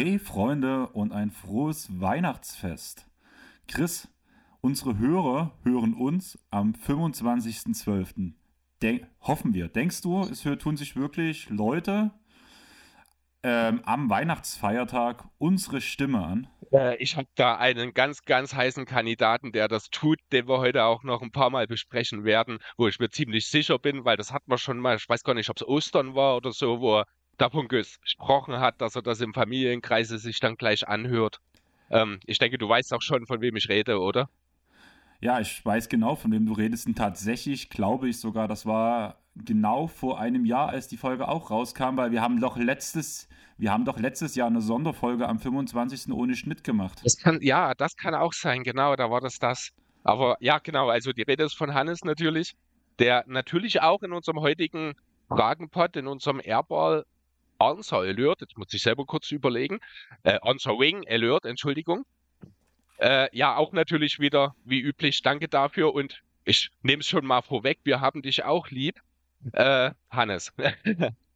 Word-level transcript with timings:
Hey 0.00 0.20
Freunde 0.20 0.86
und 0.90 1.10
ein 1.10 1.32
frohes 1.32 1.88
Weihnachtsfest. 1.90 3.04
Chris, 3.66 4.06
unsere 4.60 4.96
Hörer 4.96 5.58
hören 5.64 5.92
uns 5.92 6.38
am 6.52 6.72
25.12. 6.72 8.34
hoffen 9.22 9.54
wir. 9.54 9.66
Denkst 9.66 10.02
du, 10.02 10.20
es 10.20 10.44
tun 10.60 10.76
sich 10.76 10.94
wirklich 10.94 11.50
Leute 11.50 12.12
ähm, 13.42 13.80
am 13.86 14.08
Weihnachtsfeiertag 14.08 15.24
unsere 15.38 15.80
Stimme 15.80 16.24
an? 16.24 16.46
Äh, 16.72 16.96
ich 16.98 17.16
habe 17.16 17.26
da 17.34 17.56
einen 17.56 17.92
ganz, 17.92 18.22
ganz 18.22 18.54
heißen 18.54 18.86
Kandidaten, 18.86 19.50
der 19.50 19.66
das 19.66 19.90
tut, 19.90 20.20
den 20.30 20.46
wir 20.46 20.58
heute 20.58 20.84
auch 20.84 21.02
noch 21.02 21.22
ein 21.22 21.32
paar 21.32 21.50
Mal 21.50 21.66
besprechen 21.66 22.22
werden, 22.22 22.58
wo 22.76 22.86
ich 22.86 23.00
mir 23.00 23.10
ziemlich 23.10 23.48
sicher 23.48 23.80
bin, 23.80 24.04
weil 24.04 24.16
das 24.16 24.32
hat 24.32 24.46
man 24.46 24.58
schon 24.58 24.78
mal, 24.78 24.94
ich 24.94 25.08
weiß 25.08 25.24
gar 25.24 25.34
nicht, 25.34 25.50
ob 25.50 25.56
es 25.56 25.66
Ostern 25.66 26.14
war 26.14 26.36
oder 26.36 26.52
so, 26.52 26.80
wo 26.80 27.02
davon 27.38 27.68
gesprochen 27.68 28.60
hat, 28.60 28.80
dass 28.80 28.96
er 28.96 29.02
das 29.02 29.20
im 29.20 29.32
Familienkreise 29.32 30.18
sich 30.18 30.40
dann 30.40 30.56
gleich 30.56 30.86
anhört. 30.88 31.40
Ähm, 31.90 32.20
ich 32.26 32.38
denke, 32.38 32.58
du 32.58 32.68
weißt 32.68 32.92
auch 32.92 33.02
schon, 33.02 33.26
von 33.26 33.40
wem 33.40 33.56
ich 33.56 33.68
rede, 33.68 34.00
oder? 34.00 34.28
Ja, 35.20 35.40
ich 35.40 35.64
weiß 35.64 35.88
genau, 35.88 36.14
von 36.14 36.30
wem 36.30 36.46
du 36.46 36.52
redest. 36.52 36.86
Und 36.86 36.96
tatsächlich 36.96 37.70
glaube 37.70 38.08
ich 38.08 38.20
sogar, 38.20 38.46
das 38.46 38.66
war 38.66 39.16
genau 39.34 39.86
vor 39.86 40.20
einem 40.20 40.44
Jahr, 40.44 40.68
als 40.68 40.88
die 40.88 40.96
Folge 40.96 41.28
auch 41.28 41.50
rauskam, 41.50 41.96
weil 41.96 42.12
wir 42.12 42.22
haben 42.22 42.40
doch 42.40 42.56
letztes, 42.56 43.28
wir 43.56 43.72
haben 43.72 43.84
doch 43.84 43.98
letztes 43.98 44.34
Jahr 44.34 44.48
eine 44.48 44.60
Sonderfolge 44.60 45.28
am 45.28 45.38
25. 45.38 46.12
ohne 46.12 46.36
Schnitt 46.36 46.62
gemacht. 46.62 47.00
Das 47.04 47.16
kann, 47.16 47.40
ja, 47.40 47.74
das 47.74 47.96
kann 47.96 48.14
auch 48.14 48.32
sein, 48.32 48.62
genau, 48.62 48.94
da 48.96 49.10
war 49.10 49.20
das 49.20 49.38
das. 49.38 49.70
Aber 50.04 50.36
ja, 50.40 50.58
genau, 50.58 50.88
also 50.88 51.12
die 51.12 51.22
Rede 51.22 51.44
ist 51.44 51.56
von 51.56 51.74
Hannes 51.74 52.04
natürlich, 52.04 52.54
der 52.98 53.24
natürlich 53.26 53.82
auch 53.82 54.02
in 54.02 54.12
unserem 54.12 54.40
heutigen 54.40 54.94
Fragenpod, 55.28 55.96
in 55.96 56.06
unserem 56.06 56.40
Airball 56.42 57.04
Answer 57.58 57.98
Alert, 57.98 58.40
jetzt 58.40 58.56
muss 58.56 58.72
ich 58.72 58.82
selber 58.82 59.04
kurz 59.04 59.30
überlegen, 59.30 59.80
äh, 60.22 60.38
Answer 60.42 60.78
Wing 60.78 61.04
Alert, 61.08 61.44
Entschuldigung. 61.44 62.04
Äh, 62.98 63.28
ja, 63.36 63.56
auch 63.56 63.72
natürlich 63.72 64.18
wieder, 64.18 64.54
wie 64.64 64.80
üblich, 64.80 65.22
danke 65.22 65.48
dafür 65.48 65.94
und 65.94 66.22
ich 66.44 66.70
nehme 66.82 67.00
es 67.00 67.08
schon 67.08 67.26
mal 67.26 67.42
vorweg, 67.42 67.78
wir 67.84 68.00
haben 68.00 68.22
dich 68.22 68.44
auch 68.44 68.68
lieb. 68.70 69.00
Äh, 69.52 69.92
Hannes. 70.10 70.52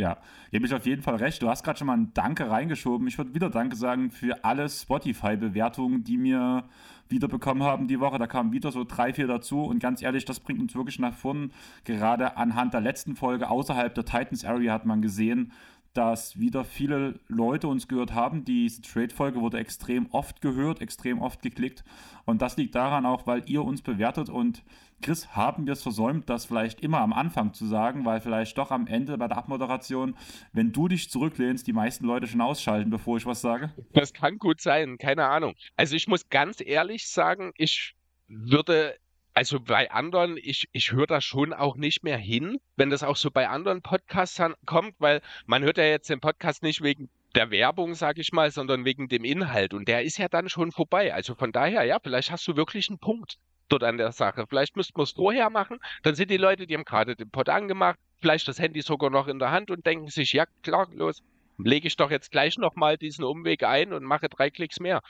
Ja, 0.00 0.16
gebe 0.50 0.64
ich 0.64 0.72
auf 0.72 0.86
jeden 0.86 1.02
Fall 1.02 1.16
recht. 1.16 1.42
Du 1.42 1.50
hast 1.50 1.62
gerade 1.62 1.78
schon 1.78 1.86
mal 1.86 1.96
ein 1.98 2.14
Danke 2.14 2.50
reingeschoben. 2.50 3.06
Ich 3.06 3.18
würde 3.18 3.34
wieder 3.34 3.50
Danke 3.50 3.76
sagen 3.76 4.10
für 4.10 4.42
alle 4.46 4.66
Spotify-Bewertungen, 4.66 6.04
die 6.04 6.16
mir 6.16 6.64
wieder 7.10 7.28
bekommen 7.28 7.62
haben 7.64 7.86
die 7.86 8.00
Woche. 8.00 8.16
Da 8.18 8.26
kamen 8.26 8.50
wieder 8.50 8.72
so 8.72 8.84
drei, 8.84 9.12
vier 9.12 9.26
dazu. 9.26 9.62
Und 9.62 9.78
ganz 9.78 10.00
ehrlich, 10.00 10.24
das 10.24 10.40
bringt 10.40 10.58
uns 10.58 10.74
wirklich 10.74 10.98
nach 11.00 11.12
vorn. 11.12 11.52
Gerade 11.84 12.38
anhand 12.38 12.72
der 12.72 12.80
letzten 12.80 13.14
Folge 13.14 13.50
außerhalb 13.50 13.94
der 13.94 14.06
Titans 14.06 14.42
Area 14.42 14.72
hat 14.72 14.86
man 14.86 15.02
gesehen, 15.02 15.52
dass 15.92 16.38
wieder 16.38 16.64
viele 16.64 17.18
Leute 17.26 17.68
uns 17.68 17.88
gehört 17.88 18.14
haben. 18.14 18.44
Diese 18.44 18.82
Trade-Folge 18.82 19.40
wurde 19.40 19.58
extrem 19.58 20.06
oft 20.10 20.40
gehört, 20.40 20.80
extrem 20.80 21.20
oft 21.20 21.42
geklickt. 21.42 21.84
Und 22.24 22.42
das 22.42 22.56
liegt 22.56 22.74
daran 22.74 23.06
auch, 23.06 23.26
weil 23.26 23.42
ihr 23.46 23.64
uns 23.64 23.82
bewertet. 23.82 24.28
Und 24.28 24.62
Chris, 25.02 25.34
haben 25.34 25.66
wir 25.66 25.72
es 25.72 25.82
versäumt, 25.82 26.28
das 26.28 26.44
vielleicht 26.44 26.80
immer 26.80 27.00
am 27.00 27.12
Anfang 27.12 27.54
zu 27.54 27.66
sagen, 27.66 28.04
weil 28.04 28.20
vielleicht 28.20 28.56
doch 28.58 28.70
am 28.70 28.86
Ende 28.86 29.16
bei 29.18 29.28
der 29.28 29.38
Abmoderation, 29.38 30.14
wenn 30.52 30.72
du 30.72 30.88
dich 30.88 31.10
zurücklehnst, 31.10 31.66
die 31.66 31.72
meisten 31.72 32.04
Leute 32.04 32.26
schon 32.26 32.40
ausschalten, 32.40 32.90
bevor 32.90 33.16
ich 33.16 33.26
was 33.26 33.40
sage? 33.40 33.72
Das 33.92 34.12
kann 34.12 34.38
gut 34.38 34.60
sein, 34.60 34.98
keine 34.98 35.26
Ahnung. 35.26 35.54
Also 35.76 35.96
ich 35.96 36.06
muss 36.06 36.28
ganz 36.28 36.60
ehrlich 36.64 37.08
sagen, 37.08 37.52
ich 37.56 37.94
würde 38.28 38.94
also 39.40 39.58
bei 39.58 39.90
anderen, 39.90 40.36
ich, 40.36 40.68
ich 40.72 40.92
höre 40.92 41.06
da 41.06 41.22
schon 41.22 41.54
auch 41.54 41.74
nicht 41.74 42.04
mehr 42.04 42.18
hin, 42.18 42.58
wenn 42.76 42.90
das 42.90 43.02
auch 43.02 43.16
so 43.16 43.30
bei 43.30 43.48
anderen 43.48 43.80
Podcasts 43.80 44.38
kommt, 44.66 44.96
weil 44.98 45.22
man 45.46 45.62
hört 45.62 45.78
ja 45.78 45.84
jetzt 45.84 46.10
den 46.10 46.20
Podcast 46.20 46.62
nicht 46.62 46.82
wegen 46.82 47.08
der 47.34 47.50
Werbung, 47.50 47.94
sage 47.94 48.20
ich 48.20 48.32
mal, 48.32 48.50
sondern 48.50 48.84
wegen 48.84 49.08
dem 49.08 49.24
Inhalt. 49.24 49.72
Und 49.72 49.88
der 49.88 50.02
ist 50.02 50.18
ja 50.18 50.28
dann 50.28 50.50
schon 50.50 50.72
vorbei. 50.72 51.14
Also 51.14 51.34
von 51.34 51.52
daher, 51.52 51.84
ja, 51.84 51.98
vielleicht 52.02 52.30
hast 52.30 52.46
du 52.48 52.56
wirklich 52.56 52.90
einen 52.90 52.98
Punkt 52.98 53.38
dort 53.70 53.82
an 53.82 53.96
der 53.96 54.12
Sache. 54.12 54.44
Vielleicht 54.46 54.76
müssten 54.76 54.98
wir 54.98 55.04
es 55.04 55.12
vorher 55.12 55.48
machen. 55.48 55.78
Dann 56.02 56.14
sind 56.14 56.30
die 56.30 56.36
Leute, 56.36 56.66
die 56.66 56.74
haben 56.74 56.84
gerade 56.84 57.16
den 57.16 57.30
Pod 57.30 57.48
angemacht, 57.48 57.98
vielleicht 58.20 58.46
das 58.46 58.58
Handy 58.58 58.82
sogar 58.82 59.08
noch 59.08 59.26
in 59.26 59.38
der 59.38 59.52
Hand 59.52 59.70
und 59.70 59.86
denken 59.86 60.08
sich, 60.08 60.34
ja, 60.34 60.44
klar, 60.62 60.86
los, 60.92 61.22
lege 61.56 61.88
ich 61.88 61.96
doch 61.96 62.10
jetzt 62.10 62.30
gleich 62.30 62.58
nochmal 62.58 62.98
diesen 62.98 63.24
Umweg 63.24 63.62
ein 63.62 63.94
und 63.94 64.04
mache 64.04 64.28
drei 64.28 64.50
Klicks 64.50 64.80
mehr. 64.80 65.00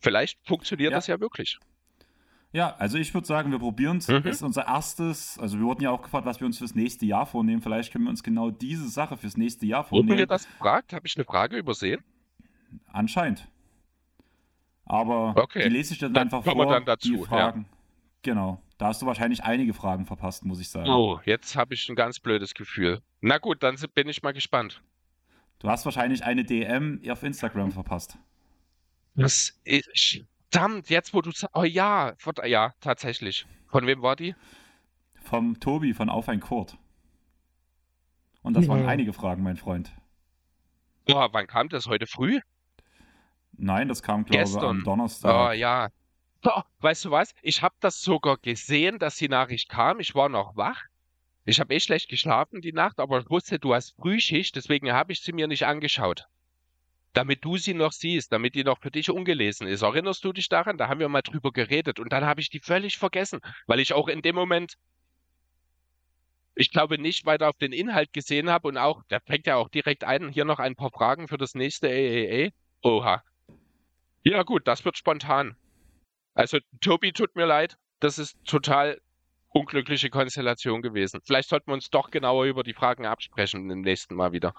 Vielleicht 0.00 0.36
funktioniert 0.44 0.90
ja. 0.90 0.96
das 0.96 1.06
ja 1.06 1.20
wirklich. 1.20 1.60
Ja, 2.52 2.74
also 2.76 2.96
ich 2.96 3.12
würde 3.12 3.26
sagen, 3.26 3.50
wir 3.50 3.58
probieren 3.58 3.98
es. 3.98 4.08
Mhm. 4.08 4.22
Das 4.22 4.36
ist 4.36 4.42
unser 4.42 4.66
erstes, 4.66 5.38
also 5.38 5.58
wir 5.58 5.66
wurden 5.66 5.82
ja 5.82 5.90
auch 5.90 6.02
gefragt, 6.02 6.24
was 6.24 6.40
wir 6.40 6.46
uns 6.46 6.58
fürs 6.58 6.74
nächste 6.74 7.04
Jahr 7.04 7.26
vornehmen. 7.26 7.60
Vielleicht 7.60 7.92
können 7.92 8.04
wir 8.04 8.10
uns 8.10 8.22
genau 8.22 8.50
diese 8.50 8.88
Sache 8.88 9.16
fürs 9.16 9.36
nächste 9.36 9.66
Jahr 9.66 9.84
vornehmen. 9.84 10.08
Wurden 10.10 10.18
wir 10.18 10.26
das 10.26 10.46
gefragt? 10.46 10.92
Habe 10.92 11.06
ich 11.06 11.16
eine 11.16 11.24
Frage 11.24 11.58
übersehen? 11.58 12.02
Anscheinend. 12.86 13.46
Aber 14.86 15.34
okay. 15.36 15.64
die 15.64 15.68
lese 15.68 15.92
ich 15.92 15.98
dann, 15.98 16.14
dann 16.14 16.24
einfach 16.24 16.42
vor, 16.42 16.66
dann 16.66 16.86
dazu, 16.86 17.08
die 17.08 17.18
Fragen. 17.18 17.66
Ja. 17.70 17.78
Genau. 18.22 18.62
Da 18.78 18.86
hast 18.86 19.02
du 19.02 19.06
wahrscheinlich 19.06 19.44
einige 19.44 19.74
Fragen 19.74 20.06
verpasst, 20.06 20.44
muss 20.44 20.60
ich 20.60 20.70
sagen. 20.70 20.88
Oh, 20.88 21.20
jetzt 21.24 21.56
habe 21.56 21.74
ich 21.74 21.88
ein 21.88 21.96
ganz 21.96 22.20
blödes 22.20 22.54
Gefühl. 22.54 23.02
Na 23.20 23.38
gut, 23.38 23.62
dann 23.62 23.76
bin 23.94 24.08
ich 24.08 24.22
mal 24.22 24.32
gespannt. 24.32 24.82
Du 25.58 25.68
hast 25.68 25.84
wahrscheinlich 25.84 26.24
eine 26.24 26.44
DM 26.44 27.02
auf 27.10 27.22
Instagram 27.22 27.72
verpasst. 27.72 28.16
Das 29.14 29.58
ist, 29.64 30.24
Verdammt, 30.50 30.88
jetzt 30.88 31.12
wo 31.12 31.20
du 31.20 31.30
sagst, 31.30 31.54
oh 31.54 31.64
ja, 31.64 32.14
ja, 32.44 32.72
tatsächlich. 32.80 33.46
Von 33.68 33.86
wem 33.86 34.02
war 34.02 34.16
die? 34.16 34.34
Vom 35.22 35.60
Tobi 35.60 35.92
von 35.92 36.08
Auf 36.08 36.28
ein 36.28 36.40
Kurt. 36.40 36.78
Und 38.42 38.54
das 38.54 38.64
ja. 38.64 38.70
waren 38.70 38.86
einige 38.86 39.12
Fragen, 39.12 39.42
mein 39.42 39.56
Freund. 39.56 39.92
Boah, 41.04 41.32
wann 41.32 41.46
kam 41.46 41.68
das? 41.68 41.86
Heute 41.86 42.06
früh? 42.06 42.40
Nein, 43.52 43.88
das 43.88 44.02
kam, 44.02 44.24
glaube 44.24 44.48
ich, 44.48 44.56
am 44.56 44.84
Donnerstag. 44.84 45.50
Oh 45.50 45.52
ja. 45.52 45.88
Oh, 46.44 46.62
weißt 46.80 47.06
du 47.06 47.10
was? 47.10 47.34
Ich 47.42 47.62
habe 47.62 47.74
das 47.80 48.00
sogar 48.00 48.38
gesehen, 48.38 48.98
dass 48.98 49.16
die 49.16 49.28
Nachricht 49.28 49.68
kam. 49.68 50.00
Ich 50.00 50.14
war 50.14 50.28
noch 50.28 50.56
wach. 50.56 50.84
Ich 51.44 51.60
habe 51.60 51.74
eh 51.74 51.80
schlecht 51.80 52.08
geschlafen 52.08 52.60
die 52.60 52.72
Nacht, 52.72 53.00
aber 53.00 53.20
ich 53.20 53.28
wusste, 53.28 53.58
du 53.58 53.74
hast 53.74 53.96
Frühschicht, 53.96 54.54
deswegen 54.54 54.92
habe 54.92 55.12
ich 55.12 55.20
sie 55.20 55.32
mir 55.32 55.48
nicht 55.48 55.66
angeschaut 55.66 56.28
damit 57.12 57.44
du 57.44 57.56
sie 57.56 57.74
noch 57.74 57.92
siehst, 57.92 58.32
damit 58.32 58.54
die 58.54 58.64
noch 58.64 58.80
für 58.80 58.90
dich 58.90 59.10
ungelesen 59.10 59.66
ist. 59.66 59.82
Erinnerst 59.82 60.24
du 60.24 60.32
dich 60.32 60.48
daran? 60.48 60.78
Da 60.78 60.88
haben 60.88 61.00
wir 61.00 61.08
mal 61.08 61.22
drüber 61.22 61.52
geredet 61.52 61.98
und 62.00 62.12
dann 62.12 62.24
habe 62.24 62.40
ich 62.40 62.50
die 62.50 62.60
völlig 62.60 62.98
vergessen, 62.98 63.40
weil 63.66 63.80
ich 63.80 63.92
auch 63.92 64.08
in 64.08 64.22
dem 64.22 64.34
Moment, 64.34 64.74
ich 66.54 66.70
glaube, 66.70 66.98
nicht 66.98 67.24
weiter 67.24 67.48
auf 67.48 67.56
den 67.56 67.72
Inhalt 67.72 68.12
gesehen 68.12 68.50
habe 68.50 68.68
und 68.68 68.76
auch, 68.76 69.02
der 69.04 69.20
fängt 69.20 69.46
ja 69.46 69.56
auch 69.56 69.68
direkt 69.68 70.04
ein, 70.04 70.28
hier 70.28 70.44
noch 70.44 70.58
ein 70.58 70.76
paar 70.76 70.90
Fragen 70.90 71.28
für 71.28 71.38
das 71.38 71.54
nächste 71.54 71.88
AAA. 71.88 72.50
Oha. 72.82 73.22
Ja 74.22 74.42
gut, 74.42 74.66
das 74.66 74.84
wird 74.84 74.98
spontan. 74.98 75.56
Also 76.34 76.58
Tobi, 76.80 77.12
tut 77.12 77.34
mir 77.34 77.46
leid, 77.46 77.76
das 78.00 78.18
ist 78.18 78.36
total 78.44 79.00
unglückliche 79.48 80.10
Konstellation 80.10 80.82
gewesen. 80.82 81.20
Vielleicht 81.24 81.48
sollten 81.48 81.68
wir 81.70 81.74
uns 81.74 81.90
doch 81.90 82.10
genauer 82.10 82.44
über 82.44 82.62
die 82.62 82.74
Fragen 82.74 83.06
absprechen 83.06 83.70
im 83.70 83.80
nächsten 83.80 84.14
Mal 84.14 84.32
wieder. 84.32 84.54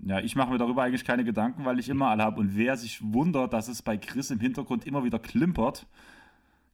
Ja, 0.00 0.20
ich 0.20 0.36
mache 0.36 0.50
mir 0.50 0.58
darüber 0.58 0.82
eigentlich 0.82 1.04
keine 1.04 1.24
Gedanken, 1.24 1.64
weil 1.64 1.78
ich 1.78 1.88
immer 1.88 2.08
alle 2.08 2.22
habe. 2.22 2.40
Und 2.40 2.56
wer 2.56 2.76
sich 2.76 3.00
wundert, 3.02 3.52
dass 3.52 3.68
es 3.68 3.82
bei 3.82 3.96
Chris 3.96 4.30
im 4.30 4.40
Hintergrund 4.40 4.86
immer 4.86 5.04
wieder 5.04 5.18
klimpert, 5.18 5.86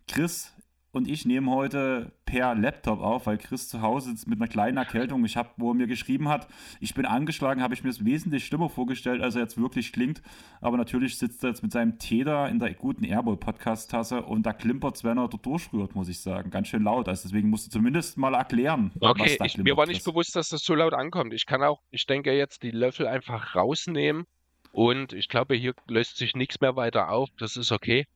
Chris 0.09 0.53
und 0.93 1.09
ich 1.09 1.25
nehmen 1.25 1.49
heute 1.51 2.13
per 2.25 2.55
Laptop 2.55 3.01
auf, 3.01 3.27
weil 3.27 3.39
Chris 3.39 3.69
zu 3.69 3.81
Hause 3.81 4.11
sitzt 4.11 4.27
mit 4.27 4.41
einer 4.41 4.49
kleinen 4.49 4.77
Erkältung. 4.77 5.25
Ich 5.25 5.37
habe, 5.37 5.51
wo 5.57 5.71
er 5.71 5.75
mir 5.75 5.87
geschrieben 5.87 6.29
hat, 6.29 6.49
ich 6.81 6.95
bin 6.95 7.07
angeschlagen, 7.07 7.63
habe 7.63 7.75
ich 7.75 7.85
mir 7.85 7.91
es 7.91 8.05
wesentlich 8.05 8.45
schlimmer 8.45 8.69
vorgestellt, 8.69 9.23
als 9.23 9.35
er 9.35 9.43
jetzt 9.43 9.61
wirklich 9.61 9.93
klingt. 9.93 10.23
Aber 10.61 10.77
natürlich 10.77 11.19
sitzt 11.19 11.45
er 11.45 11.51
jetzt 11.51 11.63
mit 11.63 11.73
seinem 11.73 11.99
Tee 11.99 12.25
da 12.25 12.49
in 12.49 12.59
der 12.59 12.75
guten 12.75 13.05
Airball-Podcast-Tasse 13.05 14.23
und 14.23 14.45
da 14.45 14.53
klimpert 14.53 14.97
es, 14.97 15.05
wenn 15.05 15.19
er 15.19 15.29
dort 15.29 15.47
durchrührt, 15.47 15.95
muss 15.95 16.09
ich 16.09 16.21
sagen. 16.21 16.51
Ganz 16.51 16.69
schön 16.69 16.83
laut. 16.83 17.09
Also 17.09 17.29
deswegen 17.29 17.51
musst 17.51 17.67
du 17.67 17.71
zumindest 17.71 18.19
mal 18.19 18.35
erklären, 18.35 18.91
okay, 19.01 19.23
was 19.23 19.37
da 19.39 19.45
ich, 19.45 19.59
Mir 19.59 19.77
war 19.77 19.87
nicht 19.87 20.05
bewusst, 20.05 20.35
dass 20.35 20.49
das 20.49 20.63
so 20.63 20.75
laut 20.75 20.95
ankommt. 20.95 21.33
Ich 21.35 21.47
kann 21.47 21.63
auch, 21.63 21.81
ich 21.91 22.07
denke 22.07 22.33
jetzt, 22.33 22.63
die 22.63 22.71
Löffel 22.71 23.07
einfach 23.07 23.55
rausnehmen. 23.55 24.27
Und 24.73 25.13
ich 25.13 25.29
glaube, 25.29 25.55
hier 25.57 25.75
löst 25.89 26.17
sich 26.17 26.35
nichts 26.35 26.61
mehr 26.61 26.77
weiter 26.77 27.11
auf. 27.11 27.29
Das 27.39 27.57
ist 27.57 27.73
okay. 27.73 28.07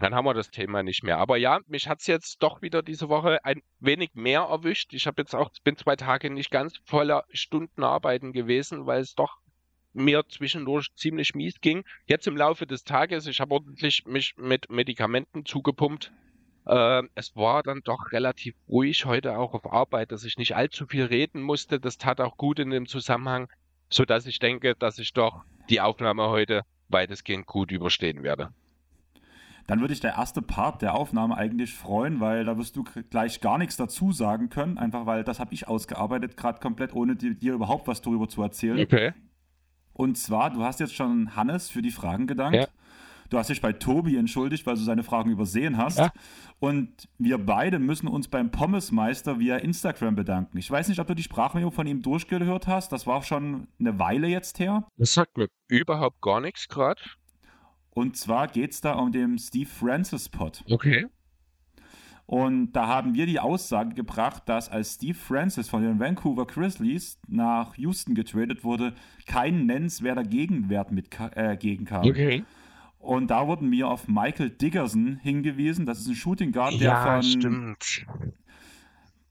Dann 0.00 0.14
haben 0.14 0.24
wir 0.24 0.32
das 0.32 0.50
Thema 0.50 0.82
nicht 0.82 1.02
mehr. 1.02 1.18
Aber 1.18 1.36
ja, 1.36 1.60
mich 1.66 1.86
hat 1.86 2.00
es 2.00 2.06
jetzt 2.06 2.42
doch 2.42 2.62
wieder 2.62 2.82
diese 2.82 3.10
Woche 3.10 3.44
ein 3.44 3.60
wenig 3.80 4.14
mehr 4.14 4.40
erwischt. 4.40 4.94
Ich 4.94 5.06
habe 5.06 5.20
jetzt 5.20 5.34
auch, 5.34 5.50
bin 5.62 5.76
zwei 5.76 5.94
Tage 5.94 6.30
nicht 6.30 6.50
ganz 6.50 6.80
voller 6.86 7.24
Stunden 7.32 7.84
arbeiten 7.84 8.32
gewesen, 8.32 8.86
weil 8.86 9.02
es 9.02 9.14
doch 9.14 9.36
mir 9.92 10.24
zwischendurch 10.26 10.88
ziemlich 10.96 11.34
mies 11.34 11.60
ging. 11.60 11.84
Jetzt 12.06 12.26
im 12.26 12.36
Laufe 12.36 12.66
des 12.66 12.84
Tages, 12.84 13.26
ich 13.26 13.40
habe 13.40 13.52
ordentlich 13.52 14.06
mich 14.06 14.36
mit 14.38 14.70
Medikamenten 14.70 15.44
zugepumpt. 15.44 16.10
Äh, 16.64 17.02
es 17.14 17.36
war 17.36 17.62
dann 17.62 17.82
doch 17.84 18.10
relativ 18.10 18.54
ruhig 18.70 19.04
heute 19.04 19.36
auch 19.36 19.52
auf 19.52 19.70
Arbeit, 19.70 20.12
dass 20.12 20.24
ich 20.24 20.38
nicht 20.38 20.56
allzu 20.56 20.86
viel 20.86 21.04
reden 21.04 21.42
musste. 21.42 21.78
Das 21.78 21.98
tat 21.98 22.22
auch 22.22 22.38
gut 22.38 22.58
in 22.58 22.70
dem 22.70 22.86
Zusammenhang, 22.86 23.52
so 23.90 24.06
dass 24.06 24.24
ich 24.24 24.38
denke, 24.38 24.74
dass 24.76 24.98
ich 24.98 25.12
doch 25.12 25.44
die 25.68 25.82
Aufnahme 25.82 26.30
heute 26.30 26.62
weitestgehend 26.88 27.44
gut 27.44 27.70
überstehen 27.70 28.22
werde 28.22 28.50
dann 29.66 29.80
würde 29.80 29.94
ich 29.94 30.00
der 30.00 30.14
erste 30.14 30.42
Part 30.42 30.82
der 30.82 30.94
Aufnahme 30.94 31.36
eigentlich 31.36 31.74
freuen, 31.74 32.20
weil 32.20 32.44
da 32.44 32.56
wirst 32.58 32.76
du 32.76 32.84
gleich 33.10 33.40
gar 33.40 33.58
nichts 33.58 33.76
dazu 33.76 34.12
sagen 34.12 34.48
können, 34.48 34.78
einfach 34.78 35.06
weil 35.06 35.24
das 35.24 35.40
habe 35.40 35.54
ich 35.54 35.68
ausgearbeitet, 35.68 36.36
gerade 36.36 36.60
komplett, 36.60 36.94
ohne 36.94 37.16
dir, 37.16 37.34
dir, 37.34 37.54
überhaupt 37.54 37.86
was 37.88 38.00
darüber 38.00 38.28
zu 38.28 38.42
erzählen. 38.42 38.80
Okay. 38.80 39.12
Und 39.92 40.16
zwar, 40.16 40.50
du 40.50 40.62
hast 40.62 40.80
jetzt 40.80 40.94
schon 40.94 41.36
Hannes 41.36 41.68
für 41.68 41.82
die 41.82 41.90
Fragen 41.90 42.26
gedankt. 42.26 42.56
Ja. 42.56 42.66
Du 43.30 43.38
hast 43.38 43.48
dich 43.48 43.60
bei 43.60 43.72
Tobi 43.72 44.16
entschuldigt, 44.16 44.66
weil 44.66 44.74
du 44.74 44.80
seine 44.80 45.04
Fragen 45.04 45.30
übersehen 45.30 45.76
hast. 45.76 45.98
Ja. 45.98 46.12
Und 46.58 47.08
wir 47.16 47.38
beide 47.38 47.78
müssen 47.78 48.08
uns 48.08 48.26
beim 48.26 48.50
Pommesmeister 48.50 49.38
via 49.38 49.56
Instagram 49.56 50.16
bedanken. 50.16 50.58
Ich 50.58 50.68
weiß 50.68 50.88
nicht, 50.88 50.98
ob 50.98 51.06
du 51.06 51.14
die 51.14 51.22
Sprachmemo 51.22 51.70
von 51.70 51.86
ihm 51.86 52.02
durchgehört 52.02 52.66
hast. 52.66 52.90
Das 52.90 53.06
war 53.06 53.22
schon 53.22 53.68
eine 53.78 53.98
Weile 54.00 54.26
jetzt 54.26 54.58
her. 54.58 54.84
Das 54.96 55.14
sagt 55.14 55.36
mir 55.36 55.48
überhaupt 55.68 56.20
gar 56.20 56.40
nichts 56.40 56.66
gerade. 56.66 57.00
Und 57.90 58.16
zwar 58.16 58.48
geht 58.48 58.72
es 58.72 58.80
da 58.80 58.92
um 58.94 59.12
den 59.12 59.38
Steve 59.38 59.68
Francis 59.68 60.28
Pod. 60.28 60.62
Okay. 60.70 61.06
Und 62.26 62.72
da 62.72 62.86
haben 62.86 63.14
wir 63.14 63.26
die 63.26 63.40
Aussage 63.40 63.94
gebracht, 63.94 64.44
dass 64.46 64.68
als 64.68 64.94
Steve 64.94 65.14
Francis 65.18 65.68
von 65.68 65.82
den 65.82 65.98
Vancouver 65.98 66.46
Grizzlies 66.46 67.18
nach 67.26 67.74
Houston 67.76 68.14
getradet 68.14 68.62
wurde, 68.62 68.94
kein 69.26 69.66
nennenswerter 69.66 70.22
Gegenwert 70.22 70.92
mit 70.92 71.08
äh, 71.34 71.56
gegenkam. 71.56 72.06
Okay. 72.06 72.44
Und 73.00 73.32
da 73.32 73.48
wurden 73.48 73.70
wir 73.72 73.88
auf 73.88 74.06
Michael 74.06 74.50
Dickerson 74.50 75.16
hingewiesen. 75.16 75.86
Das 75.86 75.98
ist 75.98 76.06
ein 76.06 76.14
Shooting 76.14 76.52
Guard, 76.52 76.74
der 76.74 76.80
Ja, 76.90 77.02
von, 77.14 77.22
stimmt. 77.22 78.06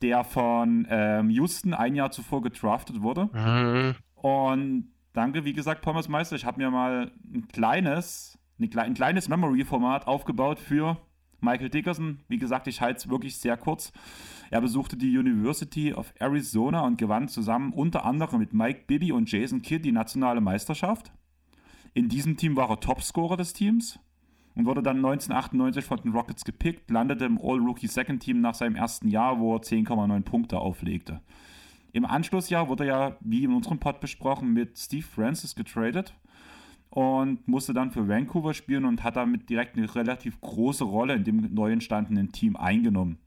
der 0.02 0.24
von 0.24 0.88
ähm, 0.90 1.30
Houston 1.30 1.74
ein 1.74 1.96
Jahr 1.96 2.12
zuvor 2.12 2.42
gedraftet 2.42 3.02
wurde. 3.02 3.30
Mhm. 3.32 3.96
Und 4.16 4.92
danke, 5.14 5.46
wie 5.46 5.54
gesagt, 5.54 5.84
Thomas 5.86 6.10
Meister. 6.10 6.36
Ich 6.36 6.46
habe 6.46 6.60
mir 6.60 6.72
mal 6.72 7.12
ein 7.34 7.48
kleines, 7.48 8.39
ein, 8.60 8.70
klei- 8.70 8.84
ein 8.84 8.94
kleines 8.94 9.30
Memory-Format 9.30 10.08
aufgebaut 10.08 10.60
für 10.60 10.98
Michael 11.42 11.70
Dickerson. 11.70 12.20
Wie 12.28 12.38
gesagt, 12.38 12.68
ich 12.68 12.82
halte 12.82 12.98
es 12.98 13.10
wirklich 13.10 13.38
sehr 13.38 13.56
kurz. 13.58 13.92
Er 14.52 14.62
besuchte 14.62 14.98
die 14.98 15.18
University 15.18 15.94
of 15.94 16.14
Arizona 16.20 16.82
und 16.82 16.98
gewann 16.98 17.28
zusammen 17.28 17.72
unter 17.74 18.06
anderem 18.06 18.40
mit 18.40 18.54
Mike 18.54 18.84
Bibby 18.88 19.12
und 19.12 19.32
Jason 19.32 19.62
Kidd 19.62 19.84
die 19.86 19.92
nationale 19.92 20.42
Meisterschaft. 20.42 21.12
In 21.94 22.10
diesem 22.10 22.38
Team 22.38 22.56
war 22.56 22.70
er 22.70 22.80
Topscorer 22.80 23.38
des 23.38 23.54
Teams 23.54 24.00
und 24.56 24.66
wurde 24.66 24.84
dann 24.84 24.98
1998 24.98 25.86
von 25.86 26.02
den 26.02 26.12
Rockets 26.12 26.44
gepickt, 26.44 26.90
landete 26.92 27.26
im 27.26 27.38
All-Rookie 27.42 27.88
Second 27.88 28.22
Team 28.22 28.42
nach 28.42 28.56
seinem 28.56 28.76
ersten 28.76 29.08
Jahr, 29.08 29.40
wo 29.40 29.56
er 29.56 29.62
10,9 29.62 30.22
Punkte 30.24 30.60
auflegte. 30.60 31.22
Im 31.92 32.06
Anschlussjahr 32.06 32.68
wurde 32.68 32.86
er, 32.86 33.18
wie 33.22 33.44
in 33.44 33.54
unserem 33.54 33.80
Pod 33.80 34.00
besprochen, 34.00 34.54
mit 34.54 34.78
Steve 34.78 35.06
Francis 35.06 35.56
getradet 35.56 36.14
und 36.90 37.48
musste 37.48 37.74
dann 37.74 37.92
für 37.92 38.08
Vancouver 38.08 38.54
spielen 38.54 38.86
und 38.86 39.04
hat 39.04 39.16
damit 39.16 39.50
direkt 39.50 39.78
eine 39.78 39.94
relativ 39.94 40.42
große 40.42 40.84
Rolle 40.84 41.16
in 41.16 41.24
dem 41.24 41.54
neu 41.54 41.72
entstandenen 41.72 42.32
Team 42.32 42.56
eingenommen. 42.56 43.20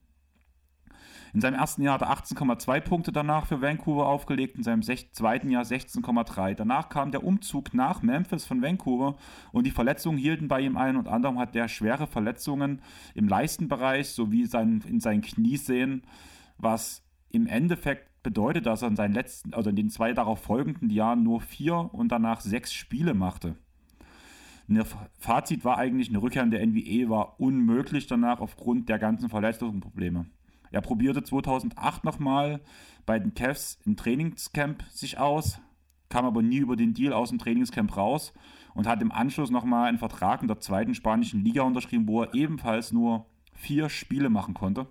In 1.35 1.41
seinem 1.41 1.55
ersten 1.55 1.81
Jahr 1.81 1.95
hat 1.95 2.03
er 2.03 2.11
18,2 2.11 2.81
Punkte 2.81 3.11
danach 3.11 3.47
für 3.47 3.63
Vancouver 3.63 4.07
aufgelegt, 4.07 4.57
in 4.57 4.63
seinem 4.63 4.83
zweiten 4.83 5.51
Jahr 5.51 5.65
16,3. 5.65 6.55
Danach 6.55 6.91
kam 6.91 7.11
der 7.11 7.25
Umzug 7.25 7.73
nach 7.73 8.03
Memphis 8.03 8.45
von 8.45 8.61
Vancouver 8.61 9.17
und 9.51 9.67
die 9.67 9.71
Verletzungen 9.71 10.19
hielten 10.19 10.49
bei 10.49 10.61
ihm 10.61 10.77
ein. 10.77 10.97
Und 10.97 11.09
anderem 11.09 11.39
hat 11.39 11.57
er 11.57 11.69
schwere 11.69 12.07
Verletzungen 12.07 12.83
im 13.15 13.29
Leistenbereich 13.29 14.11
sowie 14.11 14.45
sein, 14.45 14.85
in 14.87 15.01
seinen 15.01 15.23
Kniesehnen, 15.23 16.03
was 16.59 17.03
im 17.31 17.47
Endeffekt 17.47 18.12
bedeutet, 18.23 18.67
dass 18.67 18.83
er 18.83 18.89
in 18.89 18.97
seinen 18.97 19.15
letzten, 19.15 19.55
also 19.55 19.71
in 19.71 19.77
den 19.77 19.91
zwei 19.91 20.13
darauf 20.13 20.41
folgenden 20.41 20.91
Jahren 20.91 21.23
nur 21.23 21.41
vier 21.41 21.91
und 21.93 22.11
danach 22.11 22.41
sechs 22.41 22.73
Spiele 22.73 23.15
machte. 23.15 23.57
Ein 24.69 24.85
Fazit 25.19 25.65
war 25.65 25.79
eigentlich, 25.79 26.09
eine 26.09 26.23
Rückkehr 26.23 26.43
in 26.43 26.51
der 26.51 26.65
NBA 26.65 27.11
war 27.11 27.41
unmöglich 27.41 28.07
danach 28.07 28.41
aufgrund 28.41 28.89
der 28.89 28.99
ganzen 28.99 29.29
Verletzungsprobleme. 29.29 30.27
Er 30.71 30.81
probierte 30.81 31.23
2008 31.23 32.05
nochmal 32.05 32.61
bei 33.05 33.19
den 33.19 33.35
Cavs 33.35 33.79
im 33.85 33.97
Trainingscamp 33.97 34.83
sich 34.89 35.19
aus, 35.19 35.61
kam 36.09 36.25
aber 36.25 36.43
nie 36.43 36.59
über 36.59 36.77
den 36.77 36.95
Deal 36.95 37.13
aus 37.13 37.29
dem 37.29 37.39
Trainingscamp 37.39 37.95
raus 37.97 38.33
und 38.75 38.87
hat 38.87 39.03
im 39.03 39.13
Anschluss 39.13 39.51
nochmal 39.51 39.89
einen 39.89 39.99
Vertrag 39.99 40.41
in 40.41 40.49
der 40.49 40.61
zweiten 40.61 40.95
spanischen 40.95 41.45
Liga 41.45 41.63
unterschrieben, 41.63 42.09
wo 42.09 42.23
er 42.23 42.35
ebenfalls 42.35 42.93
nur 42.93 43.27
vier 43.55 43.89
Spiele 43.89 44.31
machen 44.31 44.55
konnte. 44.55 44.87